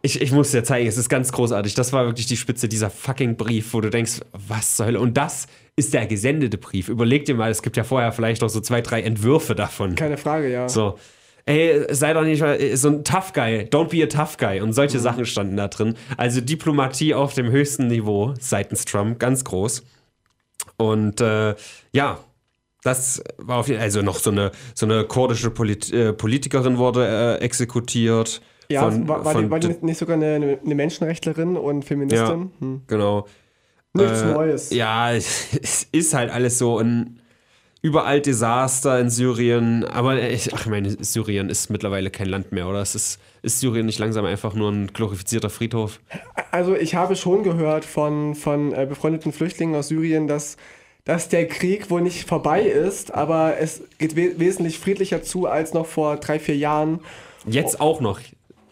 Ich, 0.00 0.20
ich 0.22 0.32
muss 0.32 0.52
dir 0.52 0.62
zeigen, 0.64 0.86
es 0.88 0.96
ist 0.96 1.08
ganz 1.08 1.32
großartig. 1.32 1.74
Das 1.74 1.92
war 1.92 2.06
wirklich 2.06 2.26
die 2.26 2.36
Spitze 2.36 2.68
dieser 2.68 2.88
fucking 2.88 3.36
Brief, 3.36 3.74
wo 3.74 3.80
du 3.80 3.90
denkst, 3.90 4.20
was 4.32 4.76
zur 4.76 4.86
Hölle? 4.86 5.00
Und 5.00 5.16
das 5.16 5.48
ist 5.76 5.92
der 5.92 6.06
gesendete 6.06 6.56
Brief. 6.56 6.88
Überleg 6.88 7.24
dir 7.24 7.34
mal, 7.34 7.50
es 7.50 7.62
gibt 7.62 7.76
ja 7.76 7.84
vorher 7.84 8.12
vielleicht 8.12 8.40
noch 8.42 8.48
so 8.48 8.60
zwei, 8.60 8.80
drei 8.80 9.02
Entwürfe 9.02 9.54
davon. 9.54 9.94
Keine 9.96 10.16
Frage, 10.16 10.50
ja. 10.50 10.68
So. 10.68 10.98
Ey, 11.48 11.86
sei 11.94 12.12
doch 12.12 12.24
nicht 12.24 12.42
mal- 12.42 12.76
so 12.76 12.88
ein 12.88 13.04
Tough 13.04 13.32
Guy, 13.32 13.66
don't 13.70 13.88
be 13.88 14.02
a 14.02 14.06
tough 14.06 14.36
guy. 14.36 14.60
Und 14.60 14.74
solche 14.74 14.98
Sachen 14.98 15.24
standen 15.24 15.56
da 15.56 15.68
drin. 15.68 15.94
Also 16.18 16.40
Diplomatie 16.42 17.14
auf 17.14 17.32
dem 17.32 17.50
höchsten 17.50 17.86
Niveau 17.88 18.34
seitens 18.38 18.84
Trump, 18.84 19.18
ganz 19.18 19.44
groß. 19.44 19.82
Und 20.76 21.20
äh, 21.22 21.54
ja, 21.92 22.18
das 22.82 23.22
war 23.38 23.56
auf 23.58 23.68
jeden 23.68 23.78
Fall, 23.78 23.86
also 23.86 24.02
noch 24.02 24.18
so 24.18 24.30
eine, 24.30 24.52
so 24.74 24.84
eine 24.86 25.04
kurdische 25.04 25.50
Polit 25.50 25.92
äh, 25.92 26.12
Politikerin 26.12 26.76
wurde 26.78 27.38
äh, 27.40 27.42
exekutiert 27.44 28.40
Ja, 28.70 28.82
Von- 28.82 29.08
war, 29.08 29.24
war, 29.24 29.32
von 29.32 29.44
die, 29.44 29.50
war 29.50 29.58
die 29.58 29.74
nicht- 29.80 29.98
sogar 29.98 30.16
eine, 30.16 30.58
eine 30.64 30.74
Menschenrechtlerin 30.74 31.56
und 31.56 31.84
Feministin? 31.84 32.52
Hm. 32.60 32.82
Genau. 32.86 33.26
Nichts 33.94 34.20
Äh, 34.20 34.32
Neues. 34.32 34.70
Ja, 34.70 35.12
es 35.14 35.84
ist 35.92 36.12
halt 36.14 36.30
alles 36.30 36.58
so 36.58 36.78
ein 36.78 37.20
überall 37.82 38.20
Desaster 38.20 38.98
in 38.98 39.10
Syrien. 39.10 39.84
Aber 39.84 40.20
ich, 40.20 40.54
ach, 40.54 40.62
ich 40.62 40.66
meine, 40.66 40.90
Syrien 41.02 41.48
ist 41.50 41.70
mittlerweile 41.70 42.10
kein 42.10 42.28
Land 42.28 42.52
mehr, 42.52 42.68
oder? 42.68 42.80
Es 42.80 42.94
ist, 42.94 43.20
ist 43.42 43.60
Syrien 43.60 43.86
nicht 43.86 43.98
langsam 43.98 44.24
einfach 44.24 44.54
nur 44.54 44.70
ein 44.70 44.88
glorifizierter 44.88 45.50
Friedhof? 45.50 46.00
Also 46.50 46.74
ich 46.74 46.94
habe 46.94 47.16
schon 47.16 47.42
gehört 47.42 47.84
von, 47.84 48.34
von 48.34 48.72
äh, 48.72 48.86
befreundeten 48.86 49.32
Flüchtlingen 49.32 49.74
aus 49.76 49.88
Syrien, 49.88 50.26
dass, 50.26 50.56
dass 51.04 51.28
der 51.28 51.46
Krieg 51.46 51.90
wohl 51.90 52.02
nicht 52.02 52.28
vorbei 52.28 52.62
ist, 52.62 53.14
aber 53.14 53.58
es 53.58 53.82
geht 53.98 54.16
we 54.16 54.38
wesentlich 54.38 54.78
friedlicher 54.78 55.22
zu 55.22 55.46
als 55.46 55.72
noch 55.72 55.86
vor 55.86 56.16
drei, 56.16 56.38
vier 56.38 56.56
Jahren. 56.56 57.00
Jetzt 57.46 57.80
auch 57.80 58.00
noch. 58.00 58.20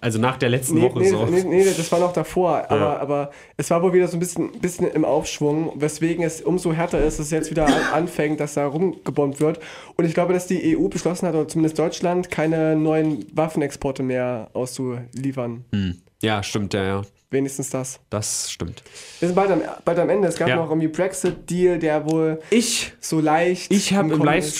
Also 0.01 0.18
nach 0.18 0.36
der 0.36 0.51
letzten 0.51 0.74
Nee, 0.76 0.82
Woche 0.82 0.99
nee, 1.01 1.09
so. 1.09 1.24
nee, 1.26 1.42
nee, 1.42 1.64
das 1.64 1.90
war 1.90 1.99
noch 1.99 2.12
davor, 2.12 2.64
aber, 2.70 3.01
aber 3.01 3.30
es 3.57 3.70
war 3.70 3.82
wohl 3.82 3.92
wieder 3.92 4.07
so 4.09 4.16
ein 4.16 4.20
bisschen, 4.20 4.53
bisschen 4.53 4.86
im 4.90 5.05
Aufschwung, 5.05 5.72
weswegen 5.76 6.22
es 6.24 6.42
umso 6.42 6.72
härter 6.72 6.99
ist, 7.05 7.18
dass 7.18 7.26
es 7.26 7.32
jetzt 7.32 7.51
wieder 7.51 7.66
an, 7.66 7.72
anfängt, 7.94 8.38
dass 8.40 8.55
da 8.55 8.66
rumgebombt 8.66 9.40
wird. 9.40 9.59
Und 9.97 10.05
ich 10.05 10.14
glaube, 10.14 10.32
dass 10.34 10.47
die 10.47 10.76
EU 10.76 10.88
beschlossen 10.88 11.26
hat, 11.26 11.34
oder 11.34 11.49
zumindest 11.49 11.78
Deutschland, 11.78 12.30
keine 12.30 12.76
neuen 12.76 13.24
Waffenexporte 13.34 14.03
mehr 14.03 14.51
auszuliefern. 14.53 15.64
Hm. 15.72 16.01
Ja, 16.22 16.42
stimmt, 16.42 16.74
ja, 16.74 16.84
ja. 16.84 17.03
Wenigstens 17.30 17.70
das. 17.70 17.99
Das 18.09 18.51
stimmt. 18.53 18.82
Wir 19.18 19.28
sind 19.28 19.34
bald 19.34 19.51
am, 19.51 19.61
bald 19.84 19.99
am 19.99 20.09
Ende. 20.09 20.28
Es 20.28 20.36
gab 20.36 20.49
Ja. 20.49 20.57
noch 20.57 20.68
irgendwie 20.70 20.88
Brexit-Deal, 20.88 21.78
der 21.78 22.09
wohl 22.09 22.38
Ich, 22.51 22.92
so 23.01 23.20
leicht. 23.20 23.72
ich 23.72 23.92
habe 23.94 24.05
im 24.05 24.11
gekommen 24.11 24.28
ist. 24.38 24.57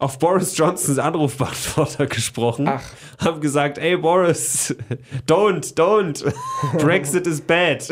Auf 0.00 0.18
Boris 0.18 0.56
Johnsons 0.56 0.98
Anrufbeantworter 0.98 2.06
gesprochen. 2.06 2.66
Ach. 2.66 2.82
Hab 3.18 3.42
gesagt, 3.42 3.76
ey 3.76 3.98
Boris, 3.98 4.74
don't, 5.28 5.74
don't. 5.76 6.24
Brexit 6.78 7.26
is 7.26 7.42
bad. 7.42 7.86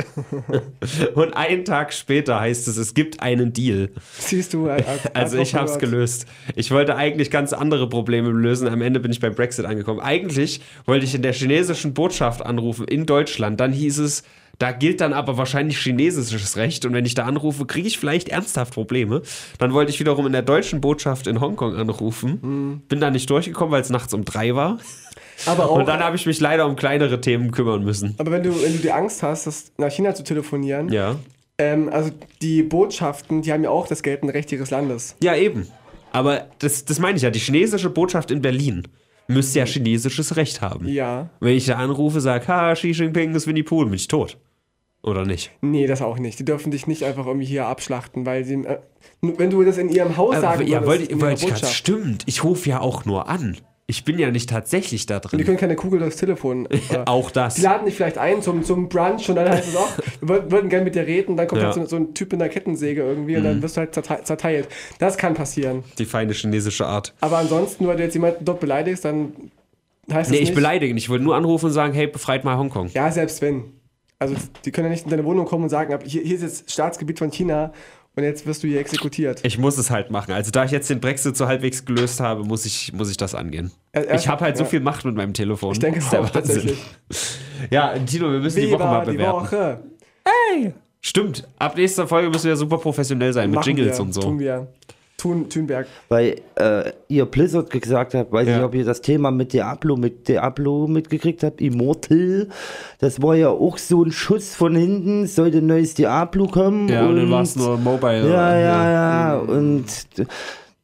Und 1.15 1.37
einen 1.37 1.67
Tag 1.67 1.93
später 1.93 2.41
heißt 2.41 2.67
es, 2.67 2.79
es 2.79 2.95
gibt 2.95 3.21
einen 3.21 3.53
Deal. 3.53 3.91
Siehst 4.19 4.55
du, 4.55 4.69
äh, 4.69 4.83
als, 4.87 5.15
Also 5.15 5.37
ich 5.37 5.55
habe 5.55 5.69
es 5.69 5.79
gelöst. 5.79 6.25
Ich 6.57 6.71
wollte 6.71 6.97
eigentlich 6.97 7.31
ganz 7.31 7.53
andere 7.53 7.87
Probleme 7.91 8.31
lösen. 8.31 8.69
Am 8.69 8.81
Ende 8.81 9.01
bin 9.01 9.13
ich 9.13 9.21
beim 9.21 9.35
Brexit 9.35 9.67
angekommen. 9.67 10.01
Eigentlich 10.01 10.63
wollte 10.87 11.05
ich 11.05 11.15
in 11.15 11.21
der 11.21 11.35
chinesischen 11.35 11.93
Botschaft 11.93 12.41
anrufen 12.41 12.89
in 12.89 13.05
Deutschland. 13.05 13.61
Dann 13.61 13.73
hieß 13.73 13.99
es, 13.99 14.23
da 14.59 14.73
gilt 14.73 15.01
dann 15.01 15.13
aber 15.13 15.37
wahrscheinlich 15.39 15.79
chinesisches 15.79 16.57
Recht. 16.57 16.85
Und 16.85 16.93
wenn 16.93 17.05
ich 17.05 17.15
da 17.15 17.25
anrufe, 17.25 17.65
kriege 17.67 17.87
ich 17.87 17.99
vielleicht 17.99 18.29
ernsthaft 18.29 18.75
Probleme. 18.75 19.23
Dann 19.59 19.73
wollte 19.73 19.91
ich 19.93 20.01
wiederum 20.01 20.27
in 20.27 20.33
der 20.33 20.43
deutschen 20.43 20.81
Botschaft 20.81 21.27
in 21.29 21.41
Hongkong 21.41 21.77
anrufen. 21.77 22.83
Bin 22.89 23.01
da 23.01 23.11
nicht 23.11 23.31
durchgekommen, 23.31 23.71
weil 23.73 23.83
es 23.83 23.91
nachts 23.91 24.13
um 24.15 24.25
drei 24.25 24.55
war. 24.55 24.79
Aber, 25.47 25.71
auch, 25.71 25.79
Und 25.79 25.87
dann 25.87 26.01
habe 26.01 26.17
ich 26.17 26.27
mich 26.27 26.41
leider 26.41 26.67
um 26.67 26.75
kleinere 26.75 27.21
Themen 27.21 27.53
kümmern 27.53 27.85
müssen. 27.85 28.17
aber 28.19 28.33
wenn 28.33 28.43
du, 28.43 28.51
wenn 28.61 28.73
du 28.73 28.79
die 28.79 28.91
Angst 28.91 29.23
hast, 29.23 29.47
das 29.47 29.71
nach 29.79 29.93
China 29.93 30.13
zu 30.13 30.25
telefonieren, 30.25 30.89
Ja. 30.89 31.15
ähm, 31.59 31.89
also 31.93 32.11
die 32.43 32.65
Botschaften, 32.65 33.43
die 33.43 33.53
haben 33.53 33.63
ja 33.63 33.71
auch 33.71 33.87
das 33.87 34.03
geltende 34.03 34.35
Recht 34.35 34.51
ihres 34.51 34.71
Landes. 34.73 35.15
Ja, 35.23 35.37
eben. 35.37 35.69
Aber 36.11 36.47
das, 36.59 36.85
das 36.85 36.99
meine 36.99 37.17
ich 37.17 37.23
ja. 37.23 37.31
Die 37.31 37.39
chinesische 37.39 37.91
Botschaft 37.91 38.33
in 38.33 38.43
Berlin 38.43 38.89
müsste 39.29 39.61
ja 39.61 39.67
chinesisches 39.67 40.35
Recht 40.35 40.61
haben. 40.63 40.89
Ja. 40.89 41.29
Wenn 41.39 41.55
ich 41.55 41.67
da 41.67 41.77
anrufe, 41.77 42.21
sage, 42.21 42.49
ha, 42.49 42.73
Xi 42.75 42.91
Jinping 42.91 43.33
ist 43.37 43.47
Winnie 43.47 43.63
Pooh, 43.63 43.85
bin 43.85 43.95
ich 43.95 44.09
tot. 44.09 44.37
Oder 45.03 45.25
nicht? 45.25 45.53
Nee, 45.61 45.87
das 45.87 46.03
auch 46.03 46.19
nicht. 46.19 46.39
Die 46.39 46.45
dürfen 46.45 46.71
dich 46.73 46.87
nicht 46.87 47.05
einfach 47.05 47.27
irgendwie 47.27 47.47
hier 47.47 47.67
abschlachten, 47.67 48.27
weil 48.27 48.45
sie. 48.45 48.55
Äh, 48.65 48.79
wenn 49.23 49.51
du 49.51 49.63
das 49.65 49.79
in 49.79 49.89
ihrem 49.89 50.17
Haus 50.17 50.41
sagen 50.41 50.67
ja, 50.67 50.83
würdest, 50.85 50.87
wollte, 50.87 51.05
ihrer 51.13 51.21
wollte 51.21 51.45
ich 51.47 51.51
Botschaft. 51.53 51.73
stimmt. 51.75 52.23
Ich 52.27 52.43
rufe 52.45 52.69
ja 52.69 52.81
auch 52.81 53.05
nur 53.05 53.29
an. 53.29 53.57
Ich 53.91 54.05
bin 54.05 54.19
ja 54.19 54.31
nicht 54.31 54.51
tatsächlich 54.51 55.07
da 55.07 55.19
Die 55.19 55.29
drin. 55.29 55.45
können 55.47 55.57
keine 55.57 55.75
Kugel 55.75 55.99
durchs 56.01 56.17
Telefon. 56.19 56.67
äh, 56.71 56.79
Auch 57.07 57.31
das. 57.31 57.55
Die 57.55 57.63
laden 57.63 57.87
dich 57.87 57.95
vielleicht 57.95 58.19
ein 58.19 58.43
zum, 58.43 58.63
zum 58.63 58.91
Brunch 58.91 59.31
und 59.31 59.37
dann 59.37 59.49
heißt 59.49 59.69
es 59.69 59.77
auch, 59.77 59.89
wir 60.21 60.51
wollten 60.53 60.69
gerne 60.69 60.85
mit 60.85 60.95
dir 60.95 61.07
reden, 61.07 61.39
dann 61.39 61.47
kommt 61.49 61.63
Ja. 61.63 61.69
Mhm. 61.71 61.73
halt 61.81 61.89
so, 61.89 61.97
so 61.97 62.03
ein 62.03 62.13
Typ 62.13 62.33
in 62.35 62.39
der 62.41 62.51
Kettensäge 62.51 63.01
irgendwie 63.01 63.37
und 63.39 63.45
dann 63.45 63.63
wirst 63.63 63.77
du 63.77 63.81
halt 63.81 63.95
zerte- 63.97 64.25
zerteilt. 64.25 64.69
Das 64.99 65.17
kann 65.17 65.33
passieren. 65.33 65.85
Die 65.99 66.05
feine 66.05 66.35
chinesische 66.35 66.85
Art. 66.87 67.15
Aber 67.21 67.39
ansonsten, 67.39 67.89
wenn 67.89 67.97
du 67.97 68.03
jetzt 68.03 68.13
jemanden 68.15 68.45
dort 68.45 68.61
beleidigst, 68.61 69.07
dann 69.07 69.33
heißt 70.13 70.31
Nee, 70.33 70.37
das 70.37 70.43
ich 70.43 70.49
nicht. 70.51 70.55
beleidige 70.55 70.93
nicht. 70.93 71.05
Ich 71.05 71.09
wollte 71.09 71.25
nur 71.25 71.37
anrufen 71.37 71.67
und 71.67 71.73
sagen, 71.73 71.95
hey, 71.95 72.09
befreit 72.09 72.45
mal 72.45 72.59
Hongkong. 72.59 72.91
Ja, 72.93 73.11
selbst 73.11 73.41
wenn. 73.41 73.65
Also 74.19 74.35
die 74.65 74.71
können 74.73 74.87
ja 74.87 74.91
nicht 74.93 75.05
in 75.05 75.11
deine 75.11 75.25
Wohnung 75.25 75.47
kommen 75.47 75.65
und 75.65 75.71
sagen, 75.71 75.97
hier, 76.05 76.23
hier 76.23 76.35
ist 76.37 76.43
jetzt 76.43 76.71
Staatsgebiet 76.73 77.19
von 77.21 77.31
China 77.31 77.73
und 78.17 78.25
jetzt 78.25 78.47
wirst 78.47 78.65
du 78.65 78.67
hier 78.67 78.81
exekutiert. 78.81 79.41
Ich 79.45 79.59
muss 79.59 79.79
es 79.79 79.91
halt 79.91 80.11
machen. 80.11 80.33
Also 80.33 80.51
da 80.51 80.65
ich 80.65 80.73
jetzt 80.73 80.91
den 80.91 80.99
Brexit 81.01 81.37
so 81.37 81.47
halbwegs 81.47 81.85
gelöst 81.85 82.19
habe, 82.19 82.43
muss 82.45 82.65
ich, 82.67 82.93
muss 82.93 83.11
ich 83.11 83.17
das 83.17 83.35
angehen. 83.37 83.71
Er- 83.93 84.09
er- 84.09 84.17
Ich 84.17 84.27
habe 84.27 84.45
halt 84.45 84.57
so 84.57 84.65
ja. 84.65 84.71
viel 84.71 84.81
Macht 84.81 85.05
mit 85.05 85.15
meinem 85.15 85.35
Telefon. 85.35 85.73
Ich 85.73 85.79
denke 85.79 85.99
Das 86.01 86.05
ist 86.07 86.13
der 86.13 86.21
auch 86.23 86.31
tatsächlich. 86.31 86.79
Ja, 87.71 87.97
Tino, 87.99 88.33
wir 88.33 88.41
müssen 88.41 88.61
die 88.61 88.71
Woche 88.73 88.79
mal 88.85 89.05
bewerten. 89.05 89.33
Woche. 89.41 89.81
Stimmt. 91.01 91.47
Ab 91.59 91.77
nächster 91.77 92.09
Folge 92.09 92.29
müssen 92.29 92.49
wir 92.49 92.57
super 92.57 92.79
professionell 92.79 93.33
sein 93.33 93.51
mit 93.51 93.57
Machen 93.61 93.77
Jingles 93.77 93.99
wir, 93.99 94.05
und 94.05 94.13
so. 94.13 94.21
Tun 94.21 94.39
wir. 94.41 94.67
Thun, 95.19 95.49
Thunberg. 95.51 95.89
Weil 96.09 96.37
äh, 96.55 96.93
ihr 97.09 97.27
Blizzard 97.27 97.71
gesagt 97.71 98.15
habt, 98.15 98.31
weiß 98.33 98.47
Ja. 98.47 98.55
nicht, 98.57 98.65
ob 98.65 98.75
ihr 98.75 98.85
das 98.85 99.01
Thema 99.01 99.33
mit 99.33 99.53
Diablo, 99.53 99.97
mit 99.97 100.29
Diablo 100.29 100.87
mitgekriegt 100.87 101.43
habt, 101.43 101.61
Immortal, 101.61 102.49
das 103.01 103.21
war 103.21 103.35
ja 103.35 103.49
auch 103.49 103.79
so 103.79 104.05
ein 104.05 104.13
Schuss 104.13 104.55
von 104.55 104.77
hinten, 104.77 105.27
sollte 105.27 105.59
ein 105.59 105.67
neues 105.67 105.95
Diablo 105.95 106.47
kommen. 106.47 106.89
Ja, 106.89 107.07
und 107.07 107.17
dann 107.17 107.31
war 107.33 107.43
es 107.43 107.57
nur 107.57 107.77
Mobile. 107.79 108.31
Ja, 108.31 108.57
ja, 108.57 108.91
ja, 108.93 109.39
und 109.39 109.87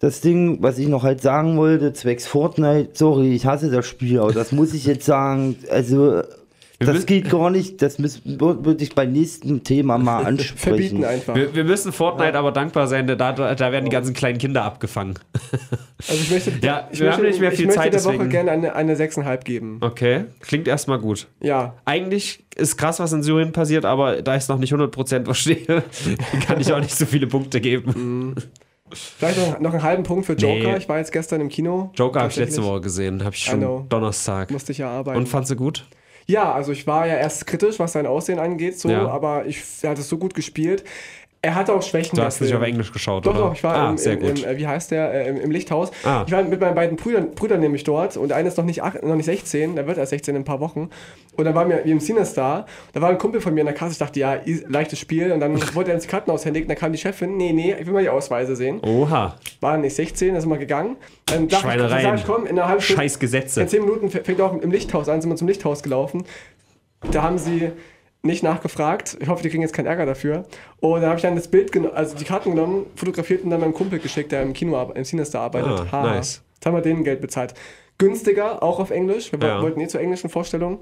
das 0.00 0.20
Ding, 0.20 0.58
was 0.60 0.78
ich 0.78 0.88
noch 0.88 1.04
halt 1.04 1.22
sagen 1.22 1.56
wollte, 1.56 1.92
zwecks 1.92 2.26
Fortnite, 2.26 2.90
sorry, 2.94 3.32
ich 3.34 3.46
hasse 3.46 3.70
das 3.70 3.86
Spiel, 3.86 4.18
aber 4.18 4.32
das 4.32 4.50
muss 4.50 4.74
ich 4.74 4.84
jetzt 4.84 5.06
sagen, 5.06 5.56
also... 5.70 6.22
Das 6.80 6.88
müssen- 6.92 7.06
geht 7.06 7.30
gar 7.30 7.50
nicht, 7.50 7.80
das 7.82 7.98
würde 8.00 8.82
ich 8.84 8.94
beim 8.94 9.12
nächsten 9.12 9.62
Thema 9.62 9.96
mal 9.96 10.24
ansprechen. 10.26 10.56
Verbieten 10.58 11.04
einfach. 11.04 11.34
Wir, 11.34 11.54
wir 11.54 11.64
müssen 11.64 11.92
Fortnite 11.92 12.36
aber 12.36 12.50
dankbar 12.52 12.86
sein, 12.88 13.06
denn 13.06 13.16
da, 13.16 13.32
da 13.32 13.72
werden 13.72 13.84
die 13.84 13.90
ganzen 13.90 14.12
kleinen 14.14 14.38
Kinder 14.38 14.64
abgefangen. 14.64 15.14
Also 16.06 16.20
ich 16.20 16.30
möchte, 16.30 16.50
Ja, 16.60 16.86
ich 16.92 16.98
wir 17.00 17.06
möchte, 17.06 17.22
haben 17.22 17.28
nicht 17.28 17.40
mehr 17.40 17.50
ich 17.52 17.56
viel 17.56 17.66
möchte 17.66 17.80
Zeit, 17.80 17.94
der 17.94 18.04
Woche 18.04 18.12
deswegen- 18.14 18.30
gerne 18.30 18.50
eine, 18.50 18.74
eine 18.74 18.94
6,5 18.94 19.38
geben. 19.44 19.78
Okay, 19.80 20.24
klingt 20.40 20.68
erstmal 20.68 20.98
gut. 20.98 21.28
Ja. 21.40 21.76
Eigentlich 21.86 22.44
ist 22.56 22.76
krass, 22.76 22.98
was 23.00 23.12
in 23.14 23.22
Syrien 23.22 23.52
passiert, 23.52 23.86
aber 23.86 24.20
da 24.20 24.36
ich 24.36 24.42
es 24.42 24.48
noch 24.48 24.58
nicht 24.58 24.74
100% 24.74 25.24
verstehe, 25.24 25.64
kann 26.46 26.60
ich 26.60 26.70
auch 26.74 26.80
nicht 26.80 26.94
so 26.94 27.06
viele 27.06 27.26
Punkte 27.26 27.58
geben. 27.62 28.34
Vielleicht 28.92 29.38
noch, 29.38 29.60
noch 29.60 29.72
einen 29.72 29.82
halben 29.82 30.02
Punkt 30.02 30.26
für 30.26 30.34
Joker. 30.34 30.72
Nee. 30.72 30.76
Ich 30.76 30.88
war 30.90 30.98
jetzt 30.98 31.10
gestern 31.12 31.40
im 31.40 31.48
Kino. 31.48 31.90
Joker 31.94 32.20
habe 32.20 32.30
ich 32.30 32.36
letzte. 32.36 32.62
Woche 32.62 32.82
gesehen, 32.82 33.24
habe 33.24 33.34
ich 33.34 33.44
schon 33.44 33.88
Donnerstag. 33.88 34.50
Musste 34.50 34.72
ich 34.72 34.78
ja 34.78 34.90
arbeiten. 34.90 35.16
Und 35.18 35.26
fandst 35.26 35.50
du 35.52 35.56
gut? 35.56 35.86
Ja, 36.26 36.52
also 36.52 36.72
ich 36.72 36.86
war 36.86 37.06
ja 37.06 37.16
erst 37.16 37.46
kritisch, 37.46 37.78
was 37.78 37.92
sein 37.92 38.06
Aussehen 38.06 38.38
angeht, 38.38 38.78
so, 38.78 38.88
Ja. 38.88 39.08
aber 39.08 39.46
ich, 39.46 39.62
er 39.82 39.90
hat 39.90 39.98
es 39.98 40.08
so 40.08 40.16
gut 40.18 40.34
gespielt. 40.34 40.84
Er 41.44 41.54
hatte 41.54 41.74
auch 41.74 41.82
Schwächen. 41.82 42.12
Du 42.12 42.16
der 42.16 42.24
hast 42.24 42.40
nicht 42.40 42.54
auf 42.54 42.62
Englisch 42.62 42.90
geschaut, 42.90 43.26
Doch, 43.26 43.32
oder? 43.32 43.40
doch, 43.40 43.54
ich 43.54 43.62
war 43.62 43.74
ah, 43.74 43.90
im, 43.90 43.98
sehr 43.98 44.16
gut. 44.16 44.42
Im, 44.42 44.48
äh, 44.48 44.56
wie 44.56 44.66
heißt 44.66 44.90
der, 44.90 45.12
äh, 45.12 45.28
im, 45.28 45.36
im 45.36 45.50
Lichthaus. 45.50 45.90
Ah. 46.02 46.24
Ich 46.26 46.32
war 46.32 46.42
mit 46.42 46.58
meinen 46.58 46.74
beiden 46.74 46.96
Brüdern, 46.96 47.32
Brüdern 47.34 47.60
nämlich 47.60 47.84
dort 47.84 48.16
und 48.16 48.32
einer 48.32 48.48
ist 48.48 48.56
noch 48.56 48.64
nicht, 48.64 48.82
ach, 48.82 48.94
noch 49.02 49.14
nicht 49.14 49.26
16, 49.26 49.76
der 49.76 49.86
wird 49.86 49.98
erst 49.98 50.08
16 50.08 50.34
in 50.34 50.40
ein 50.40 50.44
paar 50.46 50.60
Wochen. 50.60 50.88
Und 51.36 51.44
dann 51.44 51.54
waren 51.54 51.68
wir 51.68 51.84
wie 51.84 51.90
im 51.90 52.00
Cinestar, 52.00 52.64
da 52.94 53.00
war 53.02 53.10
ein 53.10 53.18
Kumpel 53.18 53.42
von 53.42 53.52
mir 53.52 53.60
in 53.60 53.66
der 53.66 53.74
Kasse, 53.74 53.92
ich 53.92 53.98
dachte, 53.98 54.18
ja, 54.18 54.38
leichtes 54.68 54.98
Spiel. 54.98 55.32
Und 55.32 55.40
dann 55.40 55.60
wollte 55.74 55.90
er 55.90 55.96
ins 55.96 56.06
Kartenhaus 56.06 56.46
händigen, 56.46 56.66
dann 56.66 56.78
kam 56.78 56.92
die 56.92 56.98
Chefin, 56.98 57.36
nee, 57.36 57.52
nee, 57.52 57.76
ich 57.78 57.86
will 57.86 57.92
mal 57.92 58.02
die 58.02 58.08
Ausweise 58.08 58.56
sehen. 58.56 58.80
Oha, 58.80 59.36
War 59.60 59.76
nicht 59.76 59.94
16, 59.96 60.32
da 60.34 60.40
sind 60.40 60.48
wir 60.48 60.56
gegangen. 60.56 60.96
Dann 61.26 61.48
dachte 61.48 61.66
ich, 61.66 61.72
Schweinereien. 61.72 62.04
dann 62.06 62.14
ich, 62.16 62.24
komm, 62.24 62.46
in 62.46 62.58
einer 62.58 62.68
halben 62.68 62.80
scheiß 62.80 63.18
Gesetze. 63.18 63.60
in 63.60 63.68
10 63.68 63.84
Minuten 63.84 64.08
fängt 64.08 64.40
auch 64.40 64.58
im 64.58 64.70
Lichthaus 64.70 65.10
an, 65.10 65.20
sind 65.20 65.30
wir 65.30 65.36
zum 65.36 65.48
Lichthaus 65.48 65.82
gelaufen. 65.82 66.24
Da 67.10 67.22
haben 67.22 67.36
sie 67.36 67.70
nicht 68.24 68.42
nachgefragt. 68.42 69.16
Ich 69.20 69.28
hoffe, 69.28 69.42
die 69.42 69.50
kriegen 69.50 69.62
jetzt 69.62 69.74
keinen 69.74 69.86
Ärger 69.86 70.06
dafür. 70.06 70.44
Und 70.80 71.00
dann 71.00 71.06
habe 71.10 71.16
ich 71.16 71.22
dann 71.22 71.36
das 71.36 71.48
Bild, 71.48 71.70
also 71.94 72.16
die 72.16 72.24
Karten 72.24 72.50
genommen, 72.50 72.86
fotografiert 72.96 73.44
und 73.44 73.50
dann 73.50 73.60
meinem 73.60 73.74
Kumpel 73.74 73.98
geschickt, 73.98 74.32
der 74.32 74.42
im 74.42 74.52
Kino, 74.52 74.80
im 74.94 75.04
Cinestar 75.04 75.42
arbeitet. 75.42 75.92
Ah, 75.92 76.02
nice. 76.02 76.42
Jetzt 76.54 76.66
haben 76.66 76.74
wir 76.74 76.80
denen 76.82 77.04
Geld 77.04 77.20
bezahlt. 77.20 77.54
Günstiger, 77.98 78.62
auch 78.62 78.80
auf 78.80 78.90
Englisch. 78.90 79.30
Wir 79.32 79.38
Ja. 79.38 79.62
wollten 79.62 79.80
eh 79.80 79.86
zur 79.86 80.00
englischen 80.00 80.30
Vorstellung. 80.30 80.78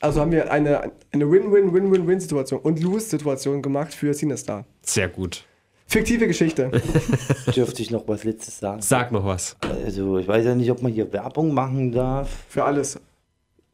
Also 0.00 0.20
haben 0.20 0.32
wir 0.32 0.50
eine 0.52 0.92
eine 1.12 1.30
Win-Win-Win-Win-Win-Situation 1.30 2.60
und 2.60 2.80
Lose-Situation 2.80 3.62
gemacht 3.62 3.94
für 3.94 4.12
Cinestar. 4.12 4.64
Sehr 4.82 5.08
gut. 5.08 5.44
Fiktive 5.86 6.26
Geschichte. 6.26 6.70
Dürfte 7.54 7.82
ich 7.82 7.90
noch 7.90 8.06
was 8.08 8.24
Letztes 8.24 8.58
sagen? 8.60 8.80
Sag 8.80 9.12
noch 9.12 9.24
was. 9.24 9.56
Also, 9.84 10.18
ich 10.18 10.26
weiß 10.28 10.44
ja 10.44 10.54
nicht, 10.54 10.70
ob 10.70 10.82
man 10.82 10.92
hier 10.92 11.12
Werbung 11.12 11.52
machen 11.52 11.92
darf. 11.92 12.28
Für 12.48 12.64
alles. 12.64 12.98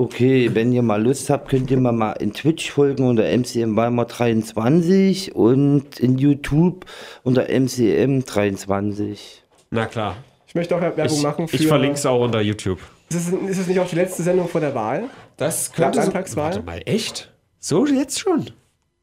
Okay, 0.08 0.54
wenn 0.54 0.70
ihr 0.72 0.82
mal 0.82 1.02
Lust 1.02 1.28
habt, 1.28 1.48
könnt 1.48 1.72
ihr 1.72 1.76
mir 1.76 1.90
mal 1.90 2.12
in 2.12 2.32
Twitch 2.32 2.70
folgen 2.70 3.08
unter 3.08 3.24
MCM 3.36 3.74
Weimar 3.74 4.04
23 4.06 5.34
und 5.34 5.98
in 5.98 6.18
YouTube 6.18 6.86
unter 7.24 7.48
MCM 7.48 8.20
23. 8.24 9.42
Na 9.70 9.86
klar. 9.86 10.16
Ich 10.46 10.54
möchte 10.54 10.76
auch 10.76 10.80
Werbung 10.80 11.04
Ich, 11.04 11.22
machen 11.24 11.48
für. 11.48 11.56
ich 11.56 11.66
verlinke 11.66 11.96
es 11.96 12.06
auch 12.06 12.22
unter 12.24 12.40
YouTube. 12.40 12.78
Ist 13.10 13.16
es, 13.16 13.28
ist 13.50 13.58
es 13.58 13.66
nicht 13.66 13.80
auch 13.80 13.88
die 13.88 13.96
letzte 13.96 14.22
Sendung 14.22 14.46
vor 14.48 14.60
der 14.60 14.72
Wahl? 14.76 15.10
Das 15.36 15.72
könnte 15.72 15.94
so- 15.98 16.02
Landtagswahl. 16.02 16.52
Warte 16.52 16.62
mal, 16.62 16.80
echt? 16.84 17.32
So 17.58 17.84
jetzt 17.84 18.20
schon? 18.20 18.50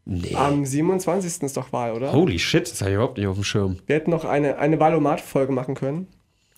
Nee. 0.05 0.33
Am 0.35 0.65
27. 0.65 1.43
ist 1.43 1.57
doch 1.57 1.73
Wahl, 1.73 1.91
oder? 1.91 2.13
Holy 2.13 2.39
shit, 2.39 2.71
das 2.71 2.79
habe 2.79 2.91
ich 2.91 2.95
überhaupt 2.95 3.17
nicht 3.17 3.27
auf 3.27 3.35
dem 3.35 3.43
Schirm. 3.43 3.79
Wir 3.85 3.97
hätten 3.97 4.11
noch 4.11 4.23
eine, 4.23 4.59
eine 4.59 4.79
Wahlomat-Folge 4.79 5.51
machen 5.51 5.75
können. 5.75 6.07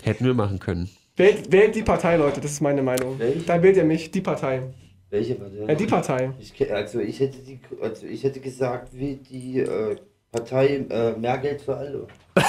Hätten 0.03 0.25
wir 0.25 0.35
machen 0.35 0.59
können. 0.59 0.91
Wählt, 1.17 1.51
wählt 1.51 1.75
die 1.75 1.81
Partei, 1.83 2.15
Leute, 2.17 2.39
das 2.41 2.51
ist 2.51 2.61
meine 2.61 2.83
Meinung. 2.83 3.17
Welche? 3.17 3.39
Da 3.39 3.61
wählt 3.61 3.75
ihr 3.75 3.83
mich, 3.83 4.11
die 4.11 4.21
Partei. 4.21 4.61
Welche 5.09 5.35
Partei? 5.35 5.65
Ja, 5.67 5.75
die 5.75 5.85
Partei. 5.87 6.31
Ich, 6.39 6.71
also 6.71 6.99
ich 6.99 7.19
hätte 7.19 7.39
die, 7.39 7.59
also 7.81 8.05
ich 8.05 8.23
hätte 8.23 8.39
gesagt, 8.39 8.89
wie 8.93 9.15
die 9.15 9.59
äh, 9.61 9.95
Partei 10.31 10.85
äh, 10.89 11.13
mehr 11.17 11.37
Geld 11.39 11.61
für 11.61 11.75
alle. 11.75 12.07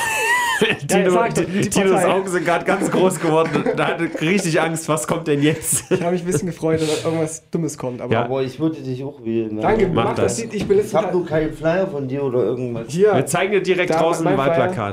Tino, 0.88 1.24
ich 1.24 1.34
die 1.34 1.70
Tinos 1.70 1.92
Partei. 1.92 2.08
Augen 2.12 2.28
sind 2.28 2.44
gerade 2.44 2.64
ganz 2.64 2.90
groß 2.90 3.20
geworden. 3.20 3.64
Da 3.76 3.86
hatte 3.86 4.10
richtig 4.20 4.60
Angst, 4.60 4.88
was 4.88 5.06
kommt 5.06 5.28
denn 5.28 5.40
jetzt? 5.40 5.88
Ich 5.90 6.02
habe 6.02 6.12
mich 6.12 6.22
ein 6.22 6.26
bisschen 6.26 6.48
gefreut, 6.48 6.80
dass 6.80 7.04
irgendwas 7.04 7.48
Dummes 7.50 7.78
kommt. 7.78 8.00
Aber 8.00 8.12
Ja. 8.12 8.24
Aber 8.24 8.42
ich 8.42 8.58
würde 8.58 8.80
dich 8.82 9.04
auch 9.04 9.24
wählen. 9.24 9.54
ne? 9.54 9.60
danke, 9.62 9.86
Mach 9.86 10.06
mach 10.06 10.14
das. 10.16 10.36
das. 10.36 10.44
Ich 10.52 10.66
bin 10.66 10.78
Ich 10.78 10.84
jetzt 10.84 10.94
habe 10.94 11.12
nur 11.16 11.24
keinen 11.24 11.52
Flyer 11.52 11.86
von 11.86 12.08
dir 12.08 12.24
oder 12.24 12.42
irgendwas. 12.42 12.92
Wir 12.92 13.14
hier. 13.14 13.26
zeigen 13.26 13.52
dir 13.52 13.62
direkt 13.62 13.90
Da, 13.90 14.00
draußen 14.00 14.26
ein 14.26 14.36
mein 14.36 14.52
Flyer. 14.52 14.92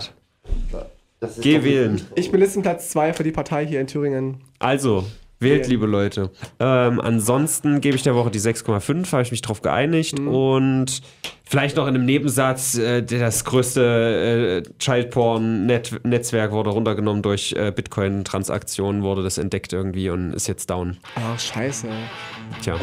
Wahlplakat. 1.22 1.22
Das 1.22 1.38
ist 1.38 1.44
Geh 1.44 1.64
wählen. 1.64 2.02
Ich 2.16 2.32
bin 2.32 2.40
Listenplatz 2.40 2.90
2 2.90 3.14
für 3.14 3.24
die 3.24 3.32
Partei 3.32 3.66
hier 3.66 3.82
in 3.82 3.88
Thüringen. 3.88 4.42
Also, 4.60 5.06
wählt, 5.40 5.62
Wählen. 5.62 5.70
liebe 5.70 5.86
Leute. 5.86 6.32
Ähm, 6.60 7.00
ansonsten 7.00 7.82
gebe 7.82 7.96
ich 7.96 8.04
der 8.04 8.16
Woche 8.16 8.32
die 8.32 8.40
6,5, 8.40 9.12
habe 9.12 9.22
ich 9.24 9.32
mich 9.32 9.42
drauf 9.42 9.62
geeinigt. 9.62 10.20
Mhm. 10.20 10.28
Und 10.28 11.02
vielleicht 11.44 11.78
noch 11.78 11.88
in 11.88 11.96
einem 11.96 12.06
Nebensatz, 12.06 12.78
äh, 12.78 13.02
das 13.04 13.44
größte 13.46 14.64
äh, 14.66 14.70
Childporn-Netzwerk 14.80 16.52
wurde 16.52 16.70
runtergenommen 16.72 17.22
durch 17.22 17.54
äh, 17.54 17.72
Bitcoin-Transaktionen, 17.72 19.04
wurde 19.04 19.24
das 19.24 19.38
entdeckt 19.38 19.74
irgendwie 19.74 20.10
und 20.10 20.34
ist 20.34 20.48
jetzt 20.48 20.70
down. 20.70 20.98
Ach, 21.16 21.40
scheiße. 21.40 21.88
Tja. 22.62 22.76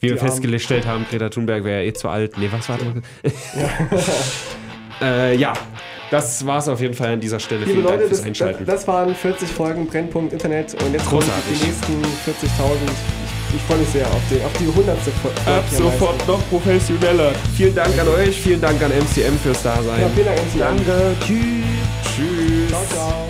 Wie 0.00 0.10
wir 0.10 0.14
Die 0.14 0.20
Armen. 0.20 0.30
festgestellt 0.30 0.86
haben, 0.86 1.06
Greta 1.10 1.28
Thunberg 1.28 1.64
wäre 1.64 1.82
ja 1.82 1.88
eh 1.88 1.92
zu 1.92 2.08
alt. 2.08 2.38
Nee, 2.38 2.48
was 2.52 2.68
war 2.68 2.78
das? 2.78 3.32
äh, 5.02 5.34
ja, 5.36 5.52
das 6.10 6.44
war 6.46 6.58
es 6.58 6.68
auf 6.68 6.80
jeden 6.80 6.94
Fall 6.94 7.12
an 7.12 7.20
dieser 7.20 7.38
Stelle. 7.40 7.60
Liebe 7.60 7.72
Vielen 7.72 7.84
Dank 7.86 7.96
Leute, 8.00 8.08
fürs 8.08 8.10
das, 8.10 8.20
das, 8.20 8.26
Einschalten. 8.26 8.66
das 8.66 8.88
waren 8.88 9.14
40 9.14 9.48
Folgen 9.48 9.86
Brennpunkt 9.86 10.32
Internet 10.32 10.74
und 10.82 10.92
jetzt 10.92 11.06
kommen 11.06 11.20
Großartig. 11.22 11.60
die 11.60 11.66
nächsten 11.66 11.92
40.000. 11.92 12.74
Ich, 13.50 13.56
ich 13.56 13.62
freue 13.62 13.78
mich 13.78 13.88
sehr 13.88 14.06
auf 14.06 14.20
die, 14.30 14.42
auf 14.44 14.52
die 14.58 14.68
100. 14.68 14.98
Folge. 14.98 15.40
Ab 15.46 15.64
sofort 15.70 16.28
noch 16.28 16.40
professioneller. 16.50 17.32
Vielen 17.56 17.74
Dank 17.74 17.98
an 17.98 18.08
euch, 18.08 18.40
vielen 18.40 18.60
Dank 18.60 18.82
an 18.82 18.90
MCM 18.90 19.36
fürs 19.42 19.62
Dasein. 19.62 20.00
Ja, 20.00 20.08
vielen 20.14 20.26
Dank, 20.26 20.38
MC. 20.38 20.58
Danke, 20.58 21.16
tschüss. 21.20 21.38
Tschüss. 22.04 22.68
Ciao, 22.68 22.84
ciao. 22.92 23.27